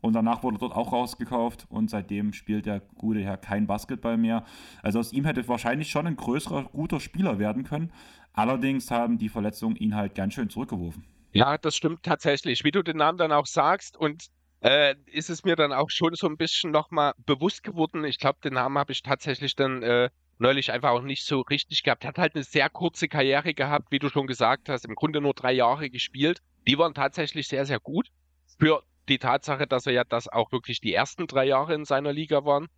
Und 0.00 0.12
danach 0.12 0.42
wurde 0.42 0.58
dort 0.58 0.74
auch 0.74 0.92
rausgekauft 0.92 1.66
und 1.68 1.90
seitdem 1.90 2.32
spielt 2.32 2.66
der 2.66 2.80
gute 2.96 3.20
Herr 3.20 3.36
kein 3.36 3.66
Basketball 3.66 4.16
mehr. 4.16 4.44
Also 4.82 4.98
aus 4.98 5.12
ihm 5.12 5.24
hätte 5.24 5.46
wahrscheinlich 5.48 5.90
schon 5.90 6.06
ein 6.06 6.16
größerer, 6.16 6.64
guter 6.64 7.00
Spieler 7.00 7.38
werden 7.38 7.64
können. 7.64 7.92
Allerdings 8.32 8.90
haben 8.90 9.18
die 9.18 9.28
Verletzungen 9.28 9.76
ihn 9.76 9.94
halt 9.94 10.14
ganz 10.14 10.34
schön 10.34 10.50
zurückgeworfen. 10.50 11.04
Ja, 11.32 11.58
das 11.58 11.76
stimmt 11.76 12.02
tatsächlich. 12.02 12.64
Wie 12.64 12.70
du 12.70 12.82
den 12.82 12.98
Namen 12.98 13.18
dann 13.18 13.32
auch 13.32 13.46
sagst 13.46 13.96
und 13.96 14.26
äh, 14.60 14.94
ist 15.06 15.30
es 15.30 15.44
mir 15.44 15.56
dann 15.56 15.72
auch 15.72 15.90
schon 15.90 16.14
so 16.14 16.26
ein 16.26 16.36
bisschen 16.36 16.70
nochmal 16.70 17.12
bewusst 17.24 17.62
geworden. 17.62 18.04
Ich 18.04 18.18
glaube, 18.18 18.38
den 18.42 18.54
Namen 18.54 18.78
habe 18.78 18.92
ich 18.92 19.02
tatsächlich 19.02 19.54
dann 19.56 19.82
äh, 19.82 20.10
neulich 20.38 20.72
einfach 20.72 20.90
auch 20.90 21.02
nicht 21.02 21.24
so 21.24 21.40
richtig 21.42 21.82
gehabt. 21.82 22.04
Hat 22.04 22.18
halt 22.18 22.34
eine 22.34 22.44
sehr 22.44 22.68
kurze 22.70 23.08
Karriere 23.08 23.54
gehabt, 23.54 23.90
wie 23.90 23.98
du 23.98 24.08
schon 24.08 24.26
gesagt 24.26 24.68
hast. 24.68 24.84
Im 24.84 24.94
Grunde 24.94 25.20
nur 25.20 25.34
drei 25.34 25.52
Jahre 25.52 25.90
gespielt. 25.90 26.42
Die 26.66 26.78
waren 26.78 26.94
tatsächlich 26.94 27.48
sehr, 27.48 27.64
sehr 27.66 27.80
gut. 27.80 28.08
Für 28.58 28.82
die 29.08 29.18
Tatsache, 29.18 29.66
dass 29.66 29.86
er 29.86 29.92
ja 29.92 30.04
das 30.04 30.28
auch 30.28 30.52
wirklich 30.52 30.80
die 30.80 30.94
ersten 30.94 31.26
drei 31.26 31.44
Jahre 31.46 31.74
in 31.74 31.84
seiner 31.84 32.12
Liga 32.12 32.44
waren. 32.44 32.68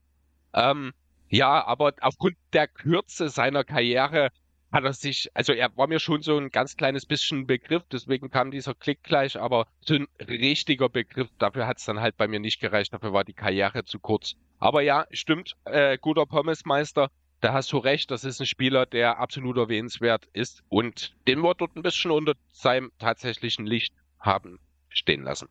Ähm, 0.55 0.93
ja, 1.29 1.65
aber 1.65 1.93
aufgrund 2.01 2.37
der 2.53 2.69
Kürze 2.69 3.29
seiner 3.29 3.65
Karriere 3.65 4.31
hat 4.71 4.85
er 4.85 4.93
sich, 4.93 5.31
also 5.35 5.53
er 5.53 5.75
war 5.77 5.87
mir 5.87 5.99
schon 5.99 6.23
so 6.23 6.37
ein 6.37 6.51
ganz 6.51 6.77
kleines 6.77 7.07
bisschen 7.07 7.47
Begriff, 7.47 7.83
deswegen 7.91 8.31
kam 8.31 8.51
dieser 8.51 8.75
Klick 8.75 9.03
gleich, 9.03 9.39
aber 9.39 9.67
so 9.81 9.95
ein 9.95 10.07
richtiger 10.21 10.89
Begriff, 10.89 11.29
dafür 11.39 11.67
hat 11.67 11.79
es 11.79 11.85
dann 11.85 12.01
halt 12.01 12.17
bei 12.17 12.29
mir 12.29 12.41
nicht 12.41 12.61
gereicht, 12.61 12.93
dafür 12.93 13.13
war 13.13 13.25
die 13.25 13.33
Karriere 13.33 13.85
zu 13.85 13.99
kurz. 13.99 14.35
Aber 14.59 14.83
ja, 14.83 15.07
stimmt, 15.11 15.57
äh, 15.65 15.97
guter 15.99 16.27
Pommesmeister, 16.27 17.11
da 17.41 17.53
hast 17.53 17.73
du 17.73 17.79
recht, 17.79 18.11
das 18.11 18.25
ist 18.25 18.41
ein 18.41 18.47
Spieler, 18.47 18.85
der 18.85 19.19
absolut 19.19 19.57
erwähnenswert 19.57 20.27
ist 20.33 20.63
und 20.69 21.15
den 21.27 21.41
wir 21.41 21.55
dort 21.55 21.77
ein 21.77 21.83
bisschen 21.83 22.11
unter 22.11 22.35
seinem 22.53 22.91
tatsächlichen 22.99 23.65
Licht 23.65 23.95
haben 24.19 24.59
stehen 24.89 25.23
lassen. 25.23 25.49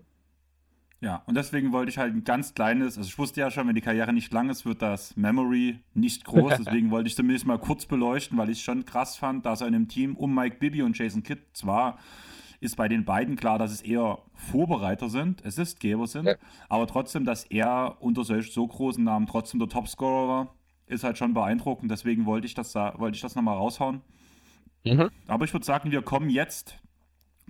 Ja, 0.99 1.21
und 1.27 1.35
deswegen 1.35 1.71
wollte 1.73 1.89
ich 1.91 1.99
halt 1.99 2.15
ein 2.15 2.23
ganz 2.23 2.55
kleines, 2.55 2.97
also 2.97 3.07
ich 3.07 3.17
wusste 3.19 3.39
ja 3.39 3.51
schon, 3.51 3.67
wenn 3.67 3.75
die 3.75 3.81
Karriere 3.81 4.11
nicht 4.13 4.33
lang 4.33 4.49
ist, 4.49 4.65
wird 4.65 4.81
das 4.81 5.15
Memory 5.15 5.79
nicht 5.93 6.25
groß. 6.25 6.53
Deswegen 6.57 6.89
wollte 6.89 7.07
ich 7.07 7.15
zumindest 7.15 7.45
mal 7.45 7.59
kurz 7.59 7.85
beleuchten, 7.85 8.35
weil 8.37 8.49
ich 8.49 8.57
es 8.57 8.63
schon 8.63 8.83
krass 8.83 9.15
fand, 9.15 9.45
dass 9.45 9.61
er 9.61 9.67
in 9.67 9.75
einem 9.75 9.87
Team 9.87 10.15
um 10.15 10.33
Mike 10.33 10.57
Bibby 10.59 10.81
und 10.81 10.97
Jason 10.97 11.21
Kidd 11.21 11.41
zwar 11.53 11.99
ist 12.59 12.75
bei 12.77 12.87
den 12.87 13.05
beiden 13.05 13.35
klar, 13.35 13.59
dass 13.59 13.71
es 13.71 13.83
eher 13.83 14.17
Vorbereiter 14.33 15.09
sind, 15.09 15.45
Assistgeber 15.45 16.07
sind, 16.07 16.25
Ja. 16.25 16.35
aber 16.69 16.87
trotzdem, 16.87 17.23
dass 17.23 17.43
er 17.45 17.97
unter 17.99 18.23
solch 18.23 18.51
so 18.51 18.65
großen 18.65 19.03
Namen 19.03 19.27
trotzdem 19.27 19.59
der 19.59 19.69
Topscorer 19.69 20.27
war, 20.27 20.55
ist 20.87 21.03
halt 21.03 21.19
schon 21.19 21.35
beeindruckend. 21.35 21.91
Deswegen 21.91 22.25
wollte 22.25 22.47
ich 22.47 22.55
das, 22.55 22.73
wollte 22.73 23.13
ich 23.15 23.21
das 23.21 23.35
nochmal 23.35 23.57
raushauen. 23.57 24.01
Mhm. 24.83 25.09
Aber 25.27 25.45
ich 25.45 25.53
würde 25.53 25.65
sagen, 25.65 25.91
wir 25.91 26.01
kommen 26.01 26.31
jetzt 26.31 26.79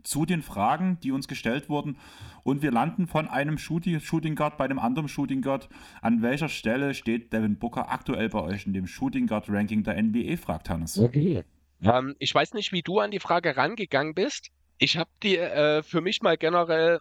zu 0.03 0.25
den 0.25 0.41
Fragen, 0.41 0.99
die 1.01 1.11
uns 1.11 1.27
gestellt 1.27 1.69
wurden. 1.69 1.97
Und 2.43 2.61
wir 2.61 2.71
landen 2.71 3.07
von 3.07 3.27
einem 3.27 3.57
Shooting, 3.57 3.99
Shooting 3.99 4.35
Guard 4.35 4.57
bei 4.57 4.67
dem 4.67 4.79
anderen 4.79 5.07
Shooting 5.07 5.41
Guard. 5.41 5.69
An 6.01 6.21
welcher 6.21 6.49
Stelle 6.49 6.93
steht 6.93 7.33
Devin 7.33 7.57
Booker 7.57 7.91
aktuell 7.91 8.29
bei 8.29 8.41
euch 8.41 8.65
in 8.65 8.73
dem 8.73 8.87
Shooting 8.87 9.27
Guard 9.27 9.49
Ranking 9.49 9.83
der 9.83 10.01
NBA? 10.01 10.37
fragt 10.37 10.69
Hannes. 10.69 10.97
Okay. 10.97 11.43
Ähm, 11.81 12.15
ich 12.19 12.33
weiß 12.33 12.53
nicht, 12.53 12.71
wie 12.71 12.81
du 12.81 12.99
an 12.99 13.11
die 13.11 13.19
Frage 13.19 13.55
rangegangen 13.57 14.13
bist. 14.13 14.49
Ich 14.79 14.97
habe 14.97 15.09
die 15.23 15.37
äh, 15.37 15.83
für 15.83 16.01
mich 16.01 16.21
mal 16.21 16.37
generell 16.37 16.99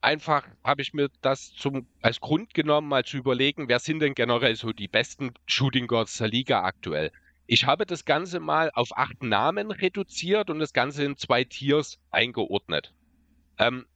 einfach, 0.00 0.46
habe 0.64 0.82
ich 0.82 0.92
mir 0.92 1.08
das 1.22 1.52
zum, 1.52 1.86
als 2.02 2.20
Grund 2.20 2.54
genommen, 2.54 2.88
mal 2.88 3.04
zu 3.04 3.16
überlegen, 3.16 3.68
wer 3.68 3.78
sind 3.78 4.00
denn 4.00 4.14
generell 4.14 4.56
so 4.56 4.72
die 4.72 4.88
besten 4.88 5.32
Shooting 5.46 5.86
Guards 5.86 6.18
der 6.18 6.28
Liga 6.28 6.62
aktuell. 6.62 7.12
Ich 7.50 7.64
habe 7.64 7.86
das 7.86 8.04
Ganze 8.04 8.40
mal 8.40 8.70
auf 8.74 8.90
acht 8.94 9.22
Namen 9.22 9.70
reduziert 9.70 10.50
und 10.50 10.58
das 10.58 10.74
Ganze 10.74 11.02
in 11.02 11.16
zwei 11.16 11.44
Tiers 11.44 11.98
eingeordnet. 12.10 12.92
Ähm, 13.56 13.86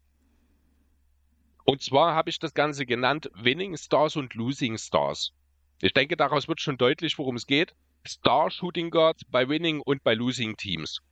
und 1.64 1.82
zwar 1.82 2.14
habe 2.14 2.30
ich 2.30 2.38
das 2.38 2.54
Ganze 2.54 2.87
genannt 2.87 3.30
Winning 3.35 3.76
Stars 3.76 4.16
und 4.16 4.32
Losing 4.32 4.78
Stars. 4.78 5.35
Ich 5.82 5.92
denke, 5.92 6.16
daraus 6.16 6.49
wird 6.49 6.62
schon 6.62 6.78
deutlich, 6.78 7.18
worum 7.18 7.37
es 7.37 7.47
geht. 7.47 7.75
Star 8.09 8.50
Shooting 8.50 8.90
Guards 8.90 9.26
bei 9.26 9.47
Winning 9.47 9.82
und 9.82 10.02
bei 10.02 10.14
Losing 10.14 10.56
Teams. 10.56 11.02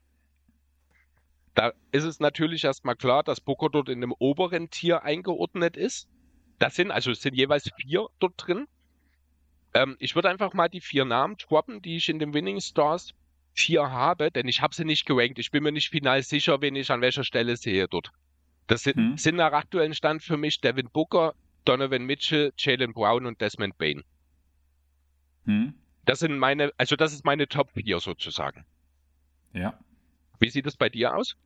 Da 1.55 1.75
ist 1.93 2.05
es 2.05 2.21
natürlich 2.21 2.65
erstmal 2.65 2.97
klar, 2.97 3.23
dass 3.23 3.43
Booker 3.43 3.69
dort 3.69 3.91
in 3.91 4.01
dem 4.01 4.15
oberen 4.19 4.71
Tier 4.71 5.03
eingeordnet 5.03 5.77
ist. 5.77 6.09
Das 6.59 6.75
sind, 6.75 6.91
also 6.91 7.11
es 7.11 7.21
sind 7.21 7.35
jeweils 7.35 7.71
vier 7.77 8.07
dort 8.19 8.33
drin. 8.39 8.67
Ähm, 9.75 9.97
ich 10.01 10.15
würde 10.15 10.29
einfach 10.29 10.53
mal 10.53 10.69
die 10.69 10.81
vier 10.81 11.05
Namen 11.05 11.37
droppen, 11.37 11.81
die 11.83 11.97
ich 11.97 12.09
in 12.09 12.19
dem 12.19 12.35
Winning 12.35 12.61
Stars 12.61 13.15
Tier 13.55 13.91
habe, 13.91 14.31
denn 14.31 14.49
ich 14.49 14.63
habe 14.63 14.75
sie 14.75 14.85
nicht 14.85 15.07
gerankt. 15.07 15.39
Ich 15.39 15.51
bin 15.51 15.63
mir 15.63 15.73
nicht 15.73 15.91
final 15.91 16.23
sicher, 16.23 16.61
wen 16.61 16.77
ich 16.77 16.91
an 16.91 17.01
welcher 17.01 17.25
Stelle 17.25 17.57
sehe 17.57 17.89
dort. 17.89 18.13
Das 18.69 18.85
sind, 18.85 18.97
Hm. 18.97 19.17
sind 19.19 19.37
nach 19.37 19.53
aktuellem 19.53 19.93
Stand 19.93 20.23
für 20.23 20.37
mich 20.37 20.61
Devin 20.61 20.89
Booker, 20.91 21.35
Donovan 21.65 22.05
Mitchell, 22.05 22.53
Jalen 22.57 22.93
Brown 22.93 23.27
und 23.27 23.41
Desmond 23.41 23.77
Bain. 23.77 24.05
Hm? 25.47 25.75
Das 26.05 26.21
sind 26.21 26.39
meine, 26.39 26.73
also 26.79 26.97
das 26.97 27.13
ist 27.13 27.25
meine 27.25 27.49
Top 27.49 27.71
4 27.73 28.01
sozusagen. 28.01 28.65
Ja. 29.53 29.79
Wie 30.39 30.49
sieht 30.49 30.67
es 30.67 30.77
bei 30.77 30.89
dir 30.89 31.15
aus? 31.17 31.37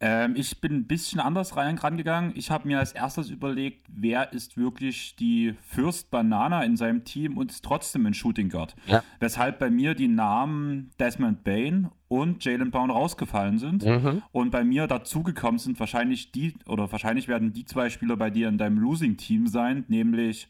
Ähm, 0.00 0.34
ich 0.36 0.60
bin 0.60 0.74
ein 0.74 0.86
bisschen 0.86 1.20
anders 1.20 1.56
rein, 1.56 1.78
rangegangen. 1.78 2.32
Ich 2.34 2.50
habe 2.50 2.68
mir 2.68 2.78
als 2.78 2.92
erstes 2.92 3.30
überlegt, 3.30 3.86
wer 3.88 4.32
ist 4.32 4.56
wirklich 4.56 5.16
die 5.16 5.54
First 5.62 6.10
Banana 6.10 6.62
in 6.62 6.76
seinem 6.76 7.04
Team 7.04 7.38
und 7.38 7.50
ist 7.50 7.64
trotzdem 7.64 8.04
ein 8.06 8.14
Shooting 8.14 8.48
Guard. 8.48 8.74
Ja. 8.86 9.02
Weshalb 9.20 9.58
bei 9.58 9.70
mir 9.70 9.94
die 9.94 10.08
Namen 10.08 10.90
Desmond 10.98 11.44
Bain 11.44 11.90
und 12.08 12.44
Jalen 12.44 12.70
Brown 12.70 12.90
rausgefallen 12.90 13.58
sind. 13.58 13.84
Mhm. 13.84 14.22
Und 14.32 14.50
bei 14.50 14.64
mir 14.64 14.86
dazugekommen 14.86 15.58
sind 15.58 15.78
wahrscheinlich 15.80 16.32
die, 16.32 16.54
oder 16.66 16.90
wahrscheinlich 16.90 17.28
werden 17.28 17.52
die 17.52 17.64
zwei 17.64 17.88
Spieler 17.88 18.16
bei 18.16 18.30
dir 18.30 18.48
in 18.48 18.58
deinem 18.58 18.78
Losing-Team 18.78 19.46
sein, 19.46 19.84
nämlich 19.88 20.48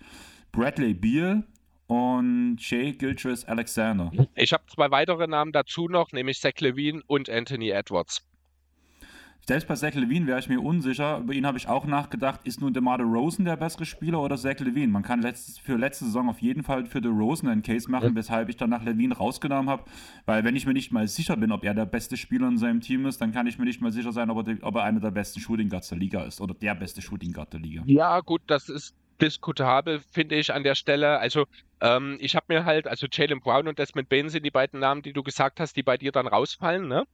Bradley 0.52 0.94
Beal 0.94 1.44
und 1.86 2.56
Jay 2.58 2.92
Gilchrist 2.92 3.48
Alexander. 3.48 4.10
Ich 4.34 4.52
habe 4.52 4.64
zwei 4.66 4.90
weitere 4.90 5.26
Namen 5.26 5.52
dazu 5.52 5.88
noch, 5.88 6.12
nämlich 6.12 6.40
Zach 6.40 6.58
Levine 6.60 7.02
und 7.06 7.28
Anthony 7.28 7.70
Edwards. 7.70 8.26
Selbst 9.46 9.68
bei 9.68 9.74
Zach 9.74 9.94
Levine 9.94 10.26
wäre 10.26 10.38
ich 10.38 10.48
mir 10.48 10.60
unsicher. 10.60 11.18
Über 11.18 11.34
ihn 11.34 11.46
habe 11.46 11.58
ich 11.58 11.68
auch 11.68 11.84
nachgedacht. 11.84 12.40
Ist 12.44 12.62
nun 12.62 12.72
DeMar 12.72 12.98
Rosen 13.00 13.44
der 13.44 13.56
bessere 13.56 13.84
Spieler 13.84 14.20
oder 14.20 14.38
Zach 14.38 14.58
Levine? 14.60 14.88
Man 14.88 15.02
kann 15.02 15.20
letztes, 15.20 15.58
für 15.58 15.76
letzte 15.76 16.06
Saison 16.06 16.30
auf 16.30 16.40
jeden 16.40 16.62
Fall 16.62 16.86
für 16.86 17.04
Rosen 17.04 17.48
einen 17.48 17.62
Case 17.62 17.90
machen, 17.90 18.10
ja. 18.10 18.14
weshalb 18.14 18.48
ich 18.48 18.56
dann 18.56 18.70
nach 18.70 18.82
Levine 18.82 19.14
rausgenommen 19.14 19.68
habe. 19.68 19.84
Weil 20.24 20.44
wenn 20.44 20.56
ich 20.56 20.64
mir 20.64 20.72
nicht 20.72 20.92
mal 20.92 21.06
sicher 21.08 21.36
bin, 21.36 21.52
ob 21.52 21.62
er 21.62 21.74
der 21.74 21.84
beste 21.84 22.16
Spieler 22.16 22.48
in 22.48 22.56
seinem 22.56 22.80
Team 22.80 23.04
ist, 23.04 23.20
dann 23.20 23.32
kann 23.32 23.46
ich 23.46 23.58
mir 23.58 23.66
nicht 23.66 23.82
mal 23.82 23.92
sicher 23.92 24.12
sein, 24.12 24.30
ob 24.30 24.48
er, 24.48 24.56
ob 24.62 24.76
er 24.76 24.84
einer 24.84 25.00
der 25.00 25.10
besten 25.10 25.40
Shooting 25.40 25.68
Guards 25.68 25.88
der 25.88 25.98
Liga 25.98 26.24
ist 26.24 26.40
oder 26.40 26.54
der 26.54 26.74
beste 26.74 27.02
Shooting 27.02 27.32
Guard 27.32 27.52
der 27.52 27.60
Liga. 27.60 27.82
Ja, 27.86 28.20
gut, 28.20 28.40
das 28.46 28.70
ist 28.70 28.94
diskutabel, 29.20 30.00
finde 30.10 30.36
ich 30.36 30.52
an 30.52 30.64
der 30.64 30.74
Stelle. 30.74 31.18
Also 31.18 31.44
ähm, 31.80 32.16
ich 32.20 32.34
habe 32.34 32.46
mir 32.48 32.64
halt, 32.64 32.86
also 32.88 33.06
Jalen 33.10 33.40
Brown 33.40 33.68
und 33.68 33.78
Desmond 33.78 34.08
Bain 34.08 34.28
sind 34.28 34.44
die 34.44 34.50
beiden 34.50 34.80
Namen, 34.80 35.02
die 35.02 35.12
du 35.12 35.22
gesagt 35.22 35.60
hast, 35.60 35.76
die 35.76 35.82
bei 35.82 35.98
dir 35.98 36.12
dann 36.12 36.26
rausfallen, 36.26 36.88
ne? 36.88 37.04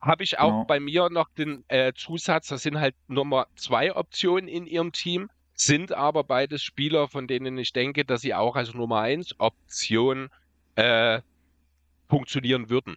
Habe 0.00 0.24
ich 0.24 0.38
auch 0.38 0.50
genau. 0.50 0.64
bei 0.64 0.80
mir 0.80 1.08
noch 1.10 1.28
den 1.30 1.64
äh, 1.68 1.92
Zusatz, 1.94 2.48
das 2.48 2.62
sind 2.62 2.78
halt 2.78 2.94
Nummer 3.08 3.46
zwei 3.56 3.94
Optionen 3.94 4.48
in 4.48 4.66
ihrem 4.66 4.92
Team, 4.92 5.30
sind 5.54 5.92
aber 5.92 6.22
beides 6.22 6.62
Spieler, 6.62 7.08
von 7.08 7.26
denen 7.26 7.56
ich 7.58 7.72
denke, 7.72 8.04
dass 8.04 8.20
sie 8.20 8.34
auch 8.34 8.56
als 8.56 8.74
Nummer 8.74 9.00
eins 9.00 9.34
Option 9.38 10.28
äh, 10.76 11.20
funktionieren 12.08 12.68
würden. 12.68 12.96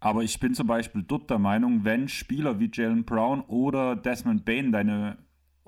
Aber 0.00 0.22
ich 0.22 0.38
bin 0.38 0.54
zum 0.54 0.66
Beispiel 0.66 1.02
dort 1.02 1.28
der 1.28 1.38
Meinung, 1.38 1.84
wenn 1.84 2.08
Spieler 2.08 2.60
wie 2.60 2.70
Jalen 2.72 3.04
Brown 3.04 3.42
oder 3.42 3.96
Desmond 3.96 4.44
Bain 4.44 4.70
deine 4.70 5.18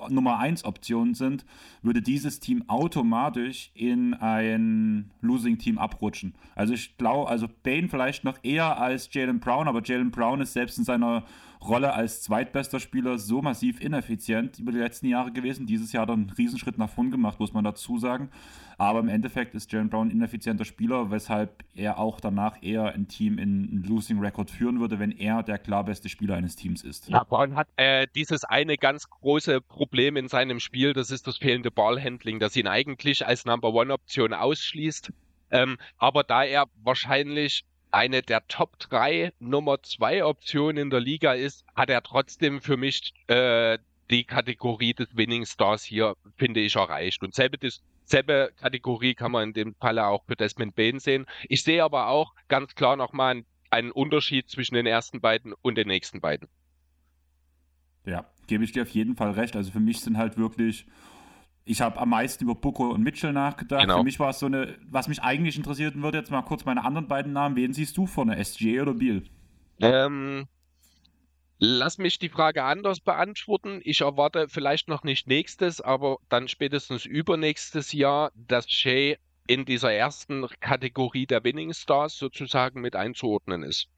Nummer 0.09 0.39
1 0.39 0.65
Option 0.65 1.15
sind, 1.15 1.45
würde 1.83 2.03
dieses 2.03 2.41
Team 2.41 2.65
automatisch 2.69 3.71
in 3.75 4.15
ein 4.15 5.11
Losing 5.21 5.59
Team 5.59 5.79
abrutschen. 5.79 6.35
Also 6.55 6.75
ich 6.75 6.97
glaube, 6.97 7.29
also 7.29 7.49
Bane 7.63 7.89
vielleicht 7.89 8.25
noch 8.25 8.39
eher 8.43 8.79
als 8.79 9.09
Jalen 9.13 9.41
Brown, 9.41 9.69
aber 9.69 9.83
Jalen 9.83 10.11
Brown 10.11 10.41
ist 10.41 10.53
selbst 10.53 10.79
in 10.79 10.85
seiner 10.85 11.25
Rolle 11.63 11.93
als 11.93 12.23
zweitbester 12.23 12.81
Spieler 12.81 13.19
so 13.19 13.43
massiv 13.43 13.81
ineffizient 13.81 14.59
über 14.59 14.73
die 14.73 14.79
letzten 14.79 15.07
Jahre 15.07 15.31
gewesen. 15.31 15.67
Dieses 15.67 15.93
Jahr 15.93 16.03
hat 16.03 16.11
er 16.11 16.15
einen 16.15 16.31
Riesenschritt 16.31 16.79
nach 16.79 16.89
vorn 16.89 17.11
gemacht, 17.11 17.39
muss 17.39 17.53
man 17.53 17.65
dazu 17.65 17.99
sagen. 17.99 18.31
Aber 18.79 19.01
im 19.01 19.09
Endeffekt 19.09 19.55
ist 19.55 19.71
Jalen 19.71 19.91
Brown 19.91 20.09
ein 20.09 20.11
ineffizienter 20.11 20.65
Spieler, 20.65 21.11
weshalb 21.11 21.63
er 21.75 21.99
auch 21.99 22.19
danach 22.19 22.63
eher 22.63 22.95
ein 22.95 23.09
Team 23.09 23.39
in 23.39 23.69
einen 23.71 23.85
Losing 23.85 24.21
Record 24.21 24.51
führen 24.51 24.81
würde, 24.81 24.99
wenn 24.99 25.13
er 25.13 25.43
der 25.43 25.59
klar 25.59 25.85
beste 25.85 26.09
Spieler 26.09 26.37
eines 26.37 26.57
Teams 26.57 26.83
ist. 26.83 27.09
Ja, 27.11 27.25
Brown 27.25 27.57
hat 27.57 27.69
äh, 27.77 28.07
dieses 28.15 28.45
eine 28.45 28.79
ganz 28.79 29.11
große 29.11 29.61
Problem 29.61 30.17
in 30.17 30.29
seinem 30.29 30.61
Spiel, 30.61 30.95
das 30.95 31.11
ist 31.11 31.27
das 31.27 31.37
fehlende 31.37 31.71
Ballhandling, 31.71 32.39
das 32.39 32.57
ihn 32.57 32.67
eigentlich 32.69 33.27
als 33.27 33.45
Number 33.45 33.75
One 33.75 33.93
Option 33.93 34.33
ausschließt. 34.33 35.13
Ähm, 35.51 35.77
aber 35.99 36.23
da 36.23 36.45
er 36.45 36.67
wahrscheinlich 36.83 37.65
eine 37.93 38.23
der 38.23 38.47
Top 38.49 38.79
3 38.79 39.33
Nummer 39.39 39.83
2 39.83 40.25
Optionen 40.25 40.85
in 40.85 40.91
der 40.91 41.01
Liga 41.01 41.33
ist, 41.33 41.65
hat 41.75 41.91
er 41.91 42.03
trotzdem 42.03 42.61
für 42.61 42.77
mich 42.77 43.15
äh, 43.27 43.79
die 44.11 44.25
Kategorie 44.25 44.95
des 44.95 45.17
Winning 45.17 45.47
Stars 45.47 45.85
hier, 45.85 46.17
finde 46.37 46.61
ich, 46.61 46.77
erreicht. 46.77 47.23
Und 47.23 47.35
selbe, 47.35 47.59
selbe 48.05 48.53
Kategorie 48.61 49.15
kann 49.15 49.33
man 49.33 49.49
in 49.49 49.53
dem 49.55 49.75
Falle 49.75 50.07
auch 50.07 50.25
für 50.27 50.37
Desmond 50.37 50.75
Bain 50.75 50.99
sehen. 50.99 51.27
Ich 51.49 51.63
sehe 51.63 51.83
aber 51.85 52.09
auch 52.09 52.35
ganz 52.49 52.75
klar 52.75 52.97
nochmal 52.97 53.33
einen, 53.33 53.47
einen 53.71 53.91
Unterschied 53.93 54.49
zwischen 54.49 54.75
den 54.75 54.87
ersten 54.87 55.21
beiden 55.21 55.55
und 55.63 55.77
den 55.77 55.89
nächsten 55.89 56.21
beiden. 56.21 56.49
Ja, 58.05 58.27
gebe 58.47 58.65
ich 58.65 58.73
dir 58.73 58.83
auf 58.83 58.91
jeden 58.91 59.15
Fall 59.15 59.31
recht. 59.33 59.55
Also 59.55 59.71
für 59.71 59.81
mich 59.81 60.01
sind 60.01 60.17
halt 60.17 60.37
wirklich 60.37 60.87
ich 61.71 61.81
habe 61.81 62.01
am 62.01 62.11
meisten 62.11 62.43
über 62.43 62.57
Booker 62.57 62.91
und 62.91 63.03
Mitchell 63.03 63.33
nachgedacht. 63.33 63.83
Genau. 63.83 63.99
Für 63.99 64.05
mich 64.05 64.19
war 64.19 64.31
es 64.31 64.41
so 64.41 64.47
eine, 64.47 64.77
was 64.89 65.07
mich 65.07 65.23
eigentlich 65.23 65.57
interessieren 65.57 66.03
würde, 66.03 66.19
jetzt 66.19 66.31
mal 66.31 66.43
kurz 66.43 66.65
meine 66.65 66.85
anderen 66.85 67.07
beiden 67.07 67.33
Namen. 67.33 67.55
Wen 67.55 67.73
siehst 67.73 67.97
du 67.97 68.07
vorne, 68.07 68.45
SGA 68.45 68.83
oder 68.83 68.95
Biel? 68.95 69.31
Ähm, 69.81 70.49
lass 71.59 71.99
mich 71.99 72.19
die 72.19 72.29
Frage 72.29 72.65
anders 72.65 72.99
beantworten. 72.99 73.81
Ich 73.85 74.01
erwarte 74.01 74.49
vielleicht 74.49 74.89
noch 74.89 75.05
nicht 75.05 75.29
nächstes, 75.29 75.81
aber 75.81 76.19
dann 76.29 76.49
spätestens 76.49 77.05
übernächstes 77.05 77.93
Jahr, 77.93 78.33
dass 78.35 78.69
Shay 78.69 79.17
in 79.47 79.65
dieser 79.65 79.93
ersten 79.93 80.49
Kategorie 80.59 81.27
der 81.27 81.45
Winning 81.45 81.73
Stars 81.73 82.17
sozusagen 82.17 82.81
mit 82.81 82.97
einzuordnen 82.97 83.63
ist. 83.63 83.89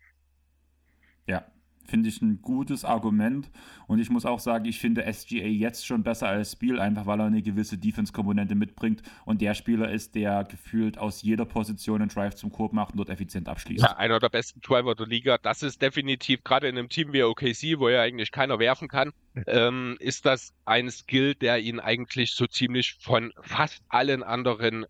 Ja, 1.26 1.46
finde 1.84 2.08
ich 2.08 2.20
ein 2.22 2.40
gutes 2.42 2.84
Argument. 2.84 3.50
Und 3.86 3.98
ich 3.98 4.10
muss 4.10 4.24
auch 4.24 4.40
sagen, 4.40 4.64
ich 4.64 4.78
finde 4.78 5.10
SGA 5.12 5.46
jetzt 5.46 5.86
schon 5.86 6.02
besser 6.02 6.28
als 6.28 6.52
Spiel, 6.52 6.80
einfach 6.80 7.06
weil 7.06 7.20
er 7.20 7.26
eine 7.26 7.42
gewisse 7.42 7.78
Defense-Komponente 7.78 8.54
mitbringt 8.54 9.02
und 9.24 9.40
der 9.40 9.54
Spieler 9.54 9.90
ist, 9.90 10.14
der 10.14 10.44
gefühlt 10.44 10.98
aus 10.98 11.22
jeder 11.22 11.44
Position 11.44 12.00
einen 12.00 12.10
Drive 12.10 12.34
zum 12.34 12.50
Korb 12.50 12.72
macht 12.72 12.92
und 12.92 12.98
dort 12.98 13.10
effizient 13.10 13.48
abschließt. 13.48 13.82
Ja, 13.82 13.96
einer 13.96 14.18
der 14.18 14.28
besten 14.28 14.60
Driver 14.60 14.94
der 14.94 15.06
Liga. 15.06 15.38
Das 15.38 15.62
ist 15.62 15.82
definitiv, 15.82 16.44
gerade 16.44 16.68
in 16.68 16.78
einem 16.78 16.88
Team 16.88 17.12
wie 17.12 17.22
OKC, 17.22 17.78
wo 17.78 17.88
ja 17.88 18.02
eigentlich 18.02 18.30
keiner 18.30 18.58
werfen 18.58 18.88
kann, 18.88 19.12
ähm, 19.46 19.96
ist 20.00 20.26
das 20.26 20.52
ein 20.64 20.90
Skill, 20.90 21.34
der 21.34 21.60
ihn 21.60 21.80
eigentlich 21.80 22.32
so 22.32 22.46
ziemlich 22.46 22.96
von 23.00 23.32
fast 23.40 23.82
allen 23.88 24.22
anderen 24.22 24.86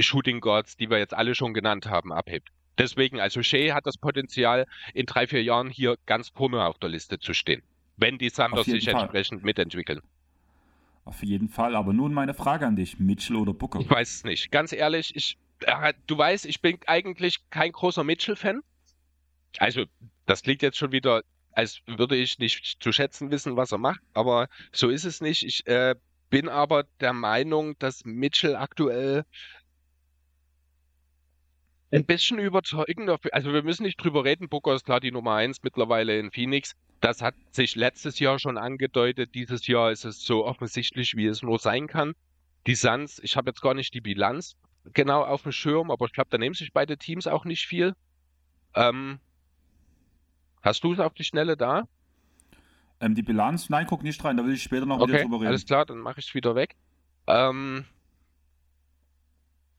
Shooting 0.00 0.40
Guards, 0.40 0.76
die 0.76 0.90
wir 0.90 0.98
jetzt 0.98 1.14
alle 1.14 1.34
schon 1.34 1.54
genannt 1.54 1.86
haben, 1.86 2.12
abhebt. 2.12 2.50
Deswegen, 2.78 3.20
also 3.20 3.42
Shea 3.42 3.74
hat 3.74 3.86
das 3.86 3.98
Potenzial, 3.98 4.66
in 4.94 5.06
drei, 5.06 5.26
vier 5.26 5.42
Jahren 5.42 5.68
hier 5.68 5.96
ganz 6.06 6.30
vorne 6.30 6.64
auf 6.64 6.78
der 6.78 6.88
Liste 6.88 7.18
zu 7.18 7.34
stehen, 7.34 7.62
wenn 7.96 8.18
die 8.18 8.30
Thunder 8.30 8.64
sich 8.64 8.84
Fall. 8.84 9.02
entsprechend 9.02 9.44
mitentwickeln. 9.44 10.00
Auf 11.04 11.22
jeden 11.22 11.48
Fall, 11.48 11.74
aber 11.74 11.92
nun 11.92 12.14
meine 12.14 12.32
Frage 12.32 12.66
an 12.66 12.76
dich, 12.76 12.98
Mitchell 13.00 13.36
oder 13.36 13.52
Booker? 13.52 13.80
Ich 13.80 13.90
weiß 13.90 14.14
es 14.16 14.24
nicht. 14.24 14.52
Ganz 14.52 14.72
ehrlich, 14.72 15.14
ich, 15.16 15.36
äh, 15.60 15.92
du 16.06 16.16
weißt, 16.16 16.46
ich 16.46 16.60
bin 16.60 16.78
eigentlich 16.86 17.38
kein 17.50 17.72
großer 17.72 18.04
Mitchell-Fan. 18.04 18.62
Also, 19.58 19.84
das 20.26 20.42
klingt 20.42 20.62
jetzt 20.62 20.78
schon 20.78 20.92
wieder, 20.92 21.22
als 21.52 21.80
würde 21.86 22.16
ich 22.16 22.38
nicht 22.38 22.76
zu 22.80 22.92
schätzen 22.92 23.30
wissen, 23.30 23.56
was 23.56 23.72
er 23.72 23.78
macht, 23.78 24.00
aber 24.14 24.48
so 24.70 24.88
ist 24.88 25.04
es 25.04 25.20
nicht. 25.20 25.42
Ich 25.42 25.66
äh, 25.66 25.96
bin 26.30 26.48
aber 26.48 26.84
der 27.00 27.12
Meinung, 27.12 27.76
dass 27.78 28.04
Mitchell 28.04 28.56
aktuell 28.56 29.24
ein 31.92 32.04
bisschen 32.06 32.38
überzeugender. 32.38 33.18
Also 33.32 33.52
wir 33.52 33.62
müssen 33.62 33.84
nicht 33.84 34.02
drüber 34.02 34.24
reden. 34.24 34.48
Booker 34.48 34.74
ist 34.74 34.84
klar 34.84 35.00
die 35.00 35.12
Nummer 35.12 35.34
eins 35.34 35.62
mittlerweile 35.62 36.18
in 36.18 36.30
Phoenix. 36.30 36.74
Das 37.00 37.20
hat 37.20 37.34
sich 37.50 37.76
letztes 37.76 38.18
Jahr 38.18 38.38
schon 38.38 38.56
angedeutet. 38.56 39.34
Dieses 39.34 39.66
Jahr 39.66 39.92
ist 39.92 40.04
es 40.04 40.24
so 40.24 40.44
offensichtlich, 40.46 41.16
wie 41.16 41.26
es 41.26 41.42
nur 41.42 41.58
sein 41.58 41.86
kann. 41.86 42.14
Die 42.66 42.74
Suns, 42.74 43.18
ich 43.22 43.36
habe 43.36 43.50
jetzt 43.50 43.60
gar 43.60 43.74
nicht 43.74 43.92
die 43.92 44.00
Bilanz 44.00 44.56
genau 44.94 45.22
auf 45.22 45.42
dem 45.42 45.52
Schirm, 45.52 45.90
aber 45.90 46.06
ich 46.06 46.12
glaube, 46.12 46.30
da 46.30 46.38
nehmen 46.38 46.54
sich 46.54 46.72
beide 46.72 46.96
Teams 46.96 47.26
auch 47.26 47.44
nicht 47.44 47.66
viel. 47.66 47.94
Ähm, 48.74 49.18
hast 50.62 50.82
du 50.84 50.92
es 50.92 51.00
auf 51.00 51.14
die 51.14 51.24
Schnelle 51.24 51.56
da? 51.56 51.86
Ähm, 53.00 53.14
die 53.14 53.22
Bilanz? 53.22 53.68
Nein, 53.68 53.86
guck 53.86 54.02
nicht 54.02 54.24
rein, 54.24 54.36
da 54.36 54.44
will 54.44 54.54
ich 54.54 54.62
später 54.62 54.86
noch 54.86 55.00
okay, 55.00 55.22
drüber 55.22 55.36
reden. 55.36 55.48
Alles 55.48 55.66
klar, 55.66 55.84
dann 55.84 55.98
mache 55.98 56.20
ich 56.20 56.28
es 56.28 56.34
wieder 56.34 56.54
weg. 56.54 56.76
Ähm, 57.26 57.84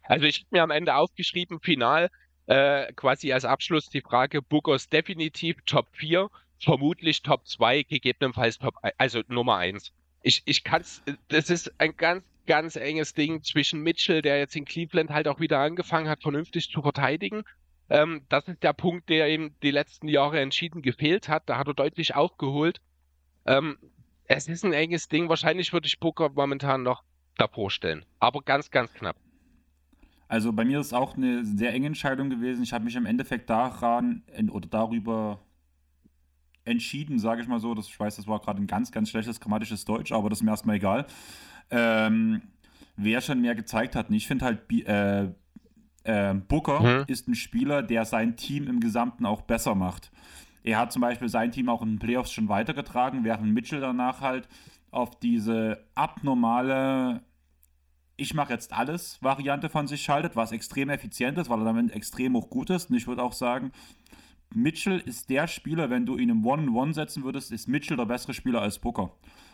also 0.04 0.26
ich 0.26 0.40
habe 0.40 0.48
mir 0.52 0.64
am 0.64 0.72
Ende 0.72 0.96
aufgeschrieben, 0.96 1.60
final, 1.60 2.10
äh, 2.48 2.92
quasi 2.94 3.32
als 3.32 3.46
Abschluss 3.46 3.90
die 3.90 4.02
Frage, 4.02 4.42
Bookers 4.42 4.90
definitiv 4.90 5.58
Top 5.66 5.88
4, 5.94 6.30
vermutlich 6.60 7.22
Top 7.22 7.48
2, 7.48 7.84
gegebenenfalls 7.84 8.60
Top, 8.60 8.76
also 8.98 9.22
Nummer 9.28 9.58
1. 9.58 9.92
Ich, 10.22 10.44
ich 10.46 10.64
kann's, 10.64 11.04
das 11.28 11.50
ist 11.50 11.80
ein 11.80 11.96
ganz, 11.96 12.24
ganz 12.46 12.76
enges 12.76 13.14
Ding 13.14 13.44
zwischen 13.44 13.82
Mitchell, 13.82 14.22
der 14.22 14.40
jetzt 14.40 14.56
in 14.56 14.66
Cleveland 14.66 15.10
halt 15.10 15.28
auch 15.28 15.40
wieder 15.40 15.60
angefangen 15.60 16.10
hat, 16.10 16.22
vernünftig 16.22 16.70
zu 16.70 16.82
verteidigen. 16.82 17.44
Ähm, 17.90 18.26
das 18.30 18.48
ist 18.48 18.64
der 18.64 18.74
Punkt, 18.74 19.10
der 19.10 19.30
ihm 19.30 19.56
die 19.62 19.72
letzten 19.72 20.08
Jahre 20.08 20.40
entschieden 20.40 20.82
gefehlt 20.82 21.30
hat. 21.30 21.44
Da 21.48 21.58
hat 21.58 21.68
er 21.68 21.74
deutlich 21.74 22.16
aufgeholt. 22.16 22.82
Ähm, 23.46 23.78
es 24.26 24.48
ist 24.48 24.64
ein 24.64 24.74
enges 24.74 25.10
Ding. 25.10 25.30
Wahrscheinlich 25.30 25.74
würde 25.74 25.88
ich 25.88 26.00
Booker 26.00 26.30
momentan 26.30 26.84
noch 26.84 27.04
davor 27.38 27.70
stellen. 27.72 28.06
Aber 28.20 28.42
ganz, 28.42 28.72
ganz 28.72 28.94
knapp. 28.94 29.18
Also 30.28 30.52
bei 30.54 30.66
mir 30.66 30.80
ist 30.80 30.88
es 30.88 30.94
auch 30.94 31.16
eine 31.16 31.46
sehr 31.46 31.74
enge 31.74 31.88
Entscheidung 31.88 32.30
gewesen. 32.30 32.64
Ich 32.64 32.74
habe 32.74 32.86
mich 32.86 32.96
im 32.96 33.06
Endeffekt 33.06 33.50
daran 33.50 34.24
oder 34.52 34.68
darüber 34.68 35.40
entschieden, 36.66 37.20
sage 37.20 37.42
ich 37.42 37.48
mal 37.48 37.60
so. 37.60 37.74
Das, 37.76 37.88
ich 37.88 38.00
weiß, 38.00 38.16
das 38.16 38.28
war 38.28 38.40
gerade 38.40 38.62
ein 38.62 38.68
ganz, 38.68 38.92
ganz 38.92 39.10
schlechtes 39.10 39.40
grammatisches 39.40 39.86
Deutsch, 39.86 40.12
aber 40.12 40.30
das 40.30 40.40
ist 40.40 40.44
mir 40.44 40.52
erstmal 40.52 40.78
egal. 40.78 41.06
Ähm, 41.70 42.42
wer 42.96 43.22
schon 43.22 43.42
mehr 43.42 43.56
gezeigt 43.56 43.96
hat. 43.96 44.10
Und 44.10 44.16
ich 44.16 44.28
finde 44.28 44.46
halt, 44.46 44.72
äh, 44.72 45.30
äh, 46.04 46.34
Booker 46.34 46.80
mhm. 46.80 47.04
ist 47.08 47.28
ein 47.28 47.36
Spieler, 47.36 47.84
der 47.84 48.06
sein 48.06 48.36
Team 48.36 48.68
im 48.68 48.80
Gesamten 48.80 49.26
auch 49.26 49.42
besser 49.42 49.76
macht. 49.76 50.12
er 50.64 50.78
hat 50.78 50.94
zum 50.94 51.02
Beispiel 51.02 51.30
sein 51.30 51.52
Team 51.52 51.70
auch 51.70 51.82
in 51.82 51.90
den 51.90 52.00
Playoffs 52.00 52.32
schon 52.32 52.50
weitergetragen, 52.50 53.24
während 53.24 53.54
Mitchell 53.54 53.82
danach 53.82 54.22
halt 54.22 54.48
auf 54.92 55.20
diese 55.20 55.84
abnormale 55.96 57.22
ich 58.16 58.34
mache 58.34 58.54
jetzt 58.54 58.74
alles 58.74 59.18
Variante 59.22 59.70
von 59.70 59.88
sich 59.88 60.02
schaltet, 60.02 60.36
was 60.36 60.52
extrem 60.52 60.90
effizient 60.90 61.38
ist, 61.38 61.50
weil 61.50 61.60
er 61.60 61.66
damit 61.66 61.92
extrem 61.92 62.36
hoch 62.36 62.50
gut 62.50 62.70
ist. 62.70 62.90
Und 62.90 62.96
ich 62.96 63.08
würde 63.08 63.24
auch 63.24 63.34
sagen, 63.34 63.72
Mitchell 64.54 65.00
ist 65.00 65.30
der 65.30 65.48
Spieler, 65.48 65.90
wenn 65.90 66.06
du 66.06 66.18
ihn 66.18 66.30
im 66.30 66.46
One-on-One 66.46 66.94
setzen 66.94 67.24
würdest, 67.24 67.52
ist 67.52 67.68
Mitchell 67.68 67.98
der 67.98 68.06
bessere 68.06 68.34
Spieler 68.34 68.62
als 68.62 68.78
Booker. 68.80 69.12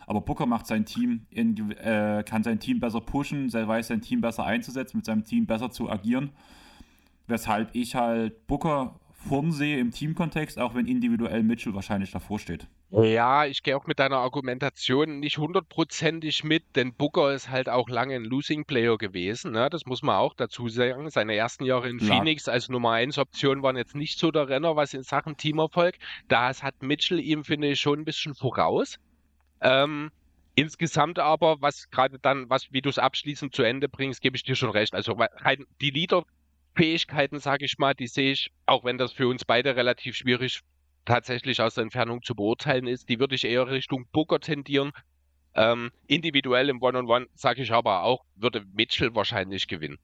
Aber 0.08 0.22
Booker 0.22 0.46
macht 0.46 0.68
sein 0.68 0.86
Team, 0.86 1.26
in, 1.30 1.72
äh, 1.72 2.24
kann 2.28 2.44
sein 2.44 2.60
Team 2.60 2.80
besser 2.80 3.00
pushen, 3.00 3.52
weiß 3.54 3.88
sein 3.88 4.02
Team 4.02 4.22
besser 4.22 4.46
einzusetzen, 4.46 4.98
mit 4.98 5.06
seinem 5.06 5.24
Team 5.24 5.46
besser 5.46 5.72
zu 5.72 5.90
agieren. 5.90 6.32
Weshalb 7.28 7.70
ich 7.74 7.96
halt 7.96 8.48
Booker 8.48 9.00
vorn 9.14 9.52
sehe 9.52 9.80
im 9.80 9.92
Teamkontext, 9.92 10.60
auch 10.60 10.76
wenn 10.76 10.88
individuell 10.88 11.44
Mitchell 11.44 11.76
wahrscheinlich 11.76 12.12
davor 12.12 12.40
steht. 12.40 12.68
Ja, 12.92 13.46
ich 13.46 13.62
gehe 13.62 13.78
auch 13.78 13.86
mit 13.86 14.00
deiner 14.00 14.18
Argumentation 14.18 15.20
nicht 15.20 15.38
hundertprozentig 15.38 16.44
mit, 16.44 16.76
denn 16.76 16.96
Booker 16.96 17.32
ist 17.34 17.50
halt 17.50 17.70
auch 17.70 17.88
lange 17.88 18.16
ein 18.16 18.24
Losing 18.24 18.66
Player 18.66 18.98
gewesen. 18.98 19.52
Ne? 19.52 19.70
Das 19.70 19.86
muss 19.86 20.02
man 20.02 20.16
auch 20.16 20.34
dazu 20.34 20.70
sagen. 20.70 21.08
Seine 21.12 21.36
ersten 21.36 21.66
Jahre 21.66 21.88
in 21.88 22.00
ja. 22.00 22.06
Phoenix 22.08 22.48
als 22.48 22.68
Nummer 22.68 22.94
1 22.94 23.20
Option 23.20 23.62
waren 23.62 23.78
jetzt 23.78 23.96
nicht 23.96 24.18
so 24.18 24.32
der 24.32 24.50
Renner, 24.50 24.76
was 24.76 24.96
in 24.96 25.04
Sachen 25.04 25.38
Teamerfolg. 25.38 25.98
Das 26.30 26.64
hat 26.64 26.82
Mitchell 26.82 27.20
ihm, 27.20 27.44
finde 27.44 27.70
ich, 27.70 27.80
schon 27.80 28.00
ein 28.00 28.06
bisschen 28.06 28.34
voraus. 28.34 28.98
Ähm, 29.62 30.10
insgesamt 30.56 31.20
aber, 31.20 31.62
was 31.62 31.92
gerade 31.92 32.18
dann, 32.18 32.50
was, 32.50 32.74
wie 32.74 32.82
du 32.82 32.90
es 32.90 32.98
abschließend 32.98 33.54
zu 33.54 33.62
Ende 33.62 33.88
bringst, 33.88 34.20
gebe 34.22 34.36
ich 34.36 34.44
dir 34.44 34.56
schon 34.56 34.72
recht. 34.72 34.96
Also 34.96 35.16
die 35.80 35.92
Leader-Fähigkeiten, 35.92 37.40
sage 37.40 37.66
ich 37.66 37.78
mal, 37.78 37.94
die 37.94 38.08
sehe 38.08 38.32
ich, 38.32 38.52
auch 38.66 38.84
wenn 38.84 38.98
das 38.98 39.12
für 39.12 39.28
uns 39.28 39.46
beide 39.46 39.76
relativ 39.76 40.16
schwierig 40.16 40.62
tatsächlich 41.10 41.60
aus 41.60 41.74
der 41.74 41.84
Entfernung 41.84 42.22
zu 42.22 42.36
beurteilen 42.36 42.86
ist. 42.86 43.10
Die 43.10 43.20
würde 43.20 43.34
ich 43.34 43.44
eher 43.44 43.68
Richtung 43.68 44.06
Booker 44.12 44.40
tendieren. 44.40 44.92
Ähm, 45.56 45.90
individuell 46.06 46.70
im 46.70 46.82
One-on-One, 46.82 47.26
sage 47.34 47.64
ich 47.64 47.74
aber 47.74 48.04
auch, 48.04 48.24
würde 48.36 48.64
Mitchell 48.74 49.16
wahrscheinlich 49.16 49.68
gewinnen. 49.68 49.98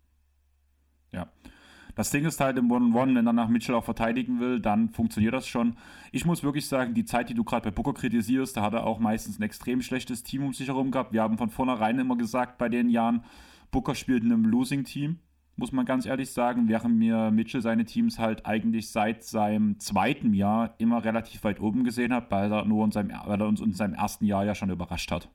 Ja. 1.12 1.30
Das 1.94 2.10
Ding 2.10 2.26
ist 2.26 2.42
halt 2.42 2.58
im 2.58 2.72
One-on-One, 2.72 3.16
wenn 3.16 3.28
er 3.28 3.34
nach 3.34 3.48
Mitchell 3.48 3.76
auch 3.76 3.86
verteidigen 3.86 4.40
will, 4.40 4.60
dann 4.60 4.90
funktioniert 4.90 5.36
das 5.36 5.48
schon. 5.48 5.78
Ich 6.12 6.26
muss 6.26 6.44
wirklich 6.44 6.68
sagen, 6.68 6.96
die 6.96 7.06
Zeit, 7.06 7.30
die 7.30 7.36
du 7.36 7.44
gerade 7.44 7.70
bei 7.70 7.72
Booker 7.72 7.94
kritisierst, 7.94 8.58
da 8.58 8.64
hat 8.64 8.74
er 8.74 8.86
auch 8.86 8.98
meistens 8.98 9.40
ein 9.40 9.44
extrem 9.44 9.82
schlechtes 9.84 10.24
Team 10.24 10.44
um 10.44 10.54
sich 10.54 10.68
herum 10.68 10.90
gehabt. 10.90 11.14
Wir 11.14 11.22
haben 11.22 11.38
von 11.38 11.52
vornherein 11.52 12.00
immer 12.00 12.18
gesagt, 12.18 12.58
bei 12.58 12.68
den 12.68 12.90
Jahren, 12.90 13.24
Booker 13.70 13.94
spielt 13.94 14.24
in 14.24 14.34
einem 14.34 14.46
Losing-Team 14.46 15.20
muss 15.58 15.72
man 15.72 15.86
ganz 15.86 16.06
ehrlich 16.06 16.32
sagen, 16.32 16.68
während 16.68 16.98
mir 16.98 17.32
Mitchell 17.32 17.62
seine 17.62 17.86
Teams 17.86 18.20
halt 18.20 18.46
eigentlich 18.46 18.90
seit 18.90 19.24
seinem 19.24 19.80
zweiten 19.80 20.34
Jahr 20.34 20.76
immer 20.80 21.04
relativ 21.04 21.44
weit 21.44 21.62
oben 21.62 21.84
gesehen 21.84 22.14
hat, 22.14 22.30
weil 22.32 22.52
er, 22.52 22.66
nur 22.66 22.84
in 22.84 22.92
seinem, 22.92 23.12
weil 23.26 23.40
er 23.40 23.48
uns 23.48 23.62
in 23.62 23.74
seinem 23.74 23.94
ersten 23.94 24.26
Jahr 24.26 24.46
ja 24.46 24.54
schon 24.54 24.70
überrascht 24.70 25.12
hat. 25.12 25.30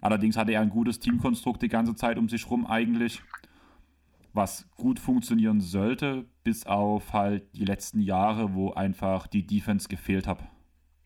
Allerdings 0.00 0.36
hatte 0.36 0.52
er 0.52 0.60
ein 0.60 0.70
gutes 0.70 1.00
Teamkonstrukt 1.00 1.62
die 1.62 1.68
ganze 1.68 1.94
Zeit 1.94 2.16
um 2.16 2.28
sich 2.28 2.48
rum 2.48 2.66
eigentlich, 2.66 3.22
was 4.32 4.68
gut 4.76 5.00
funktionieren 5.00 5.60
sollte, 5.60 6.26
bis 6.44 6.64
auf 6.66 7.12
halt 7.12 7.42
die 7.54 7.64
letzten 7.64 8.00
Jahre, 8.00 8.54
wo 8.54 8.72
einfach 8.72 9.26
die 9.26 9.46
Defense 9.46 9.88
gefehlt 9.88 10.26
hat. 10.26 10.38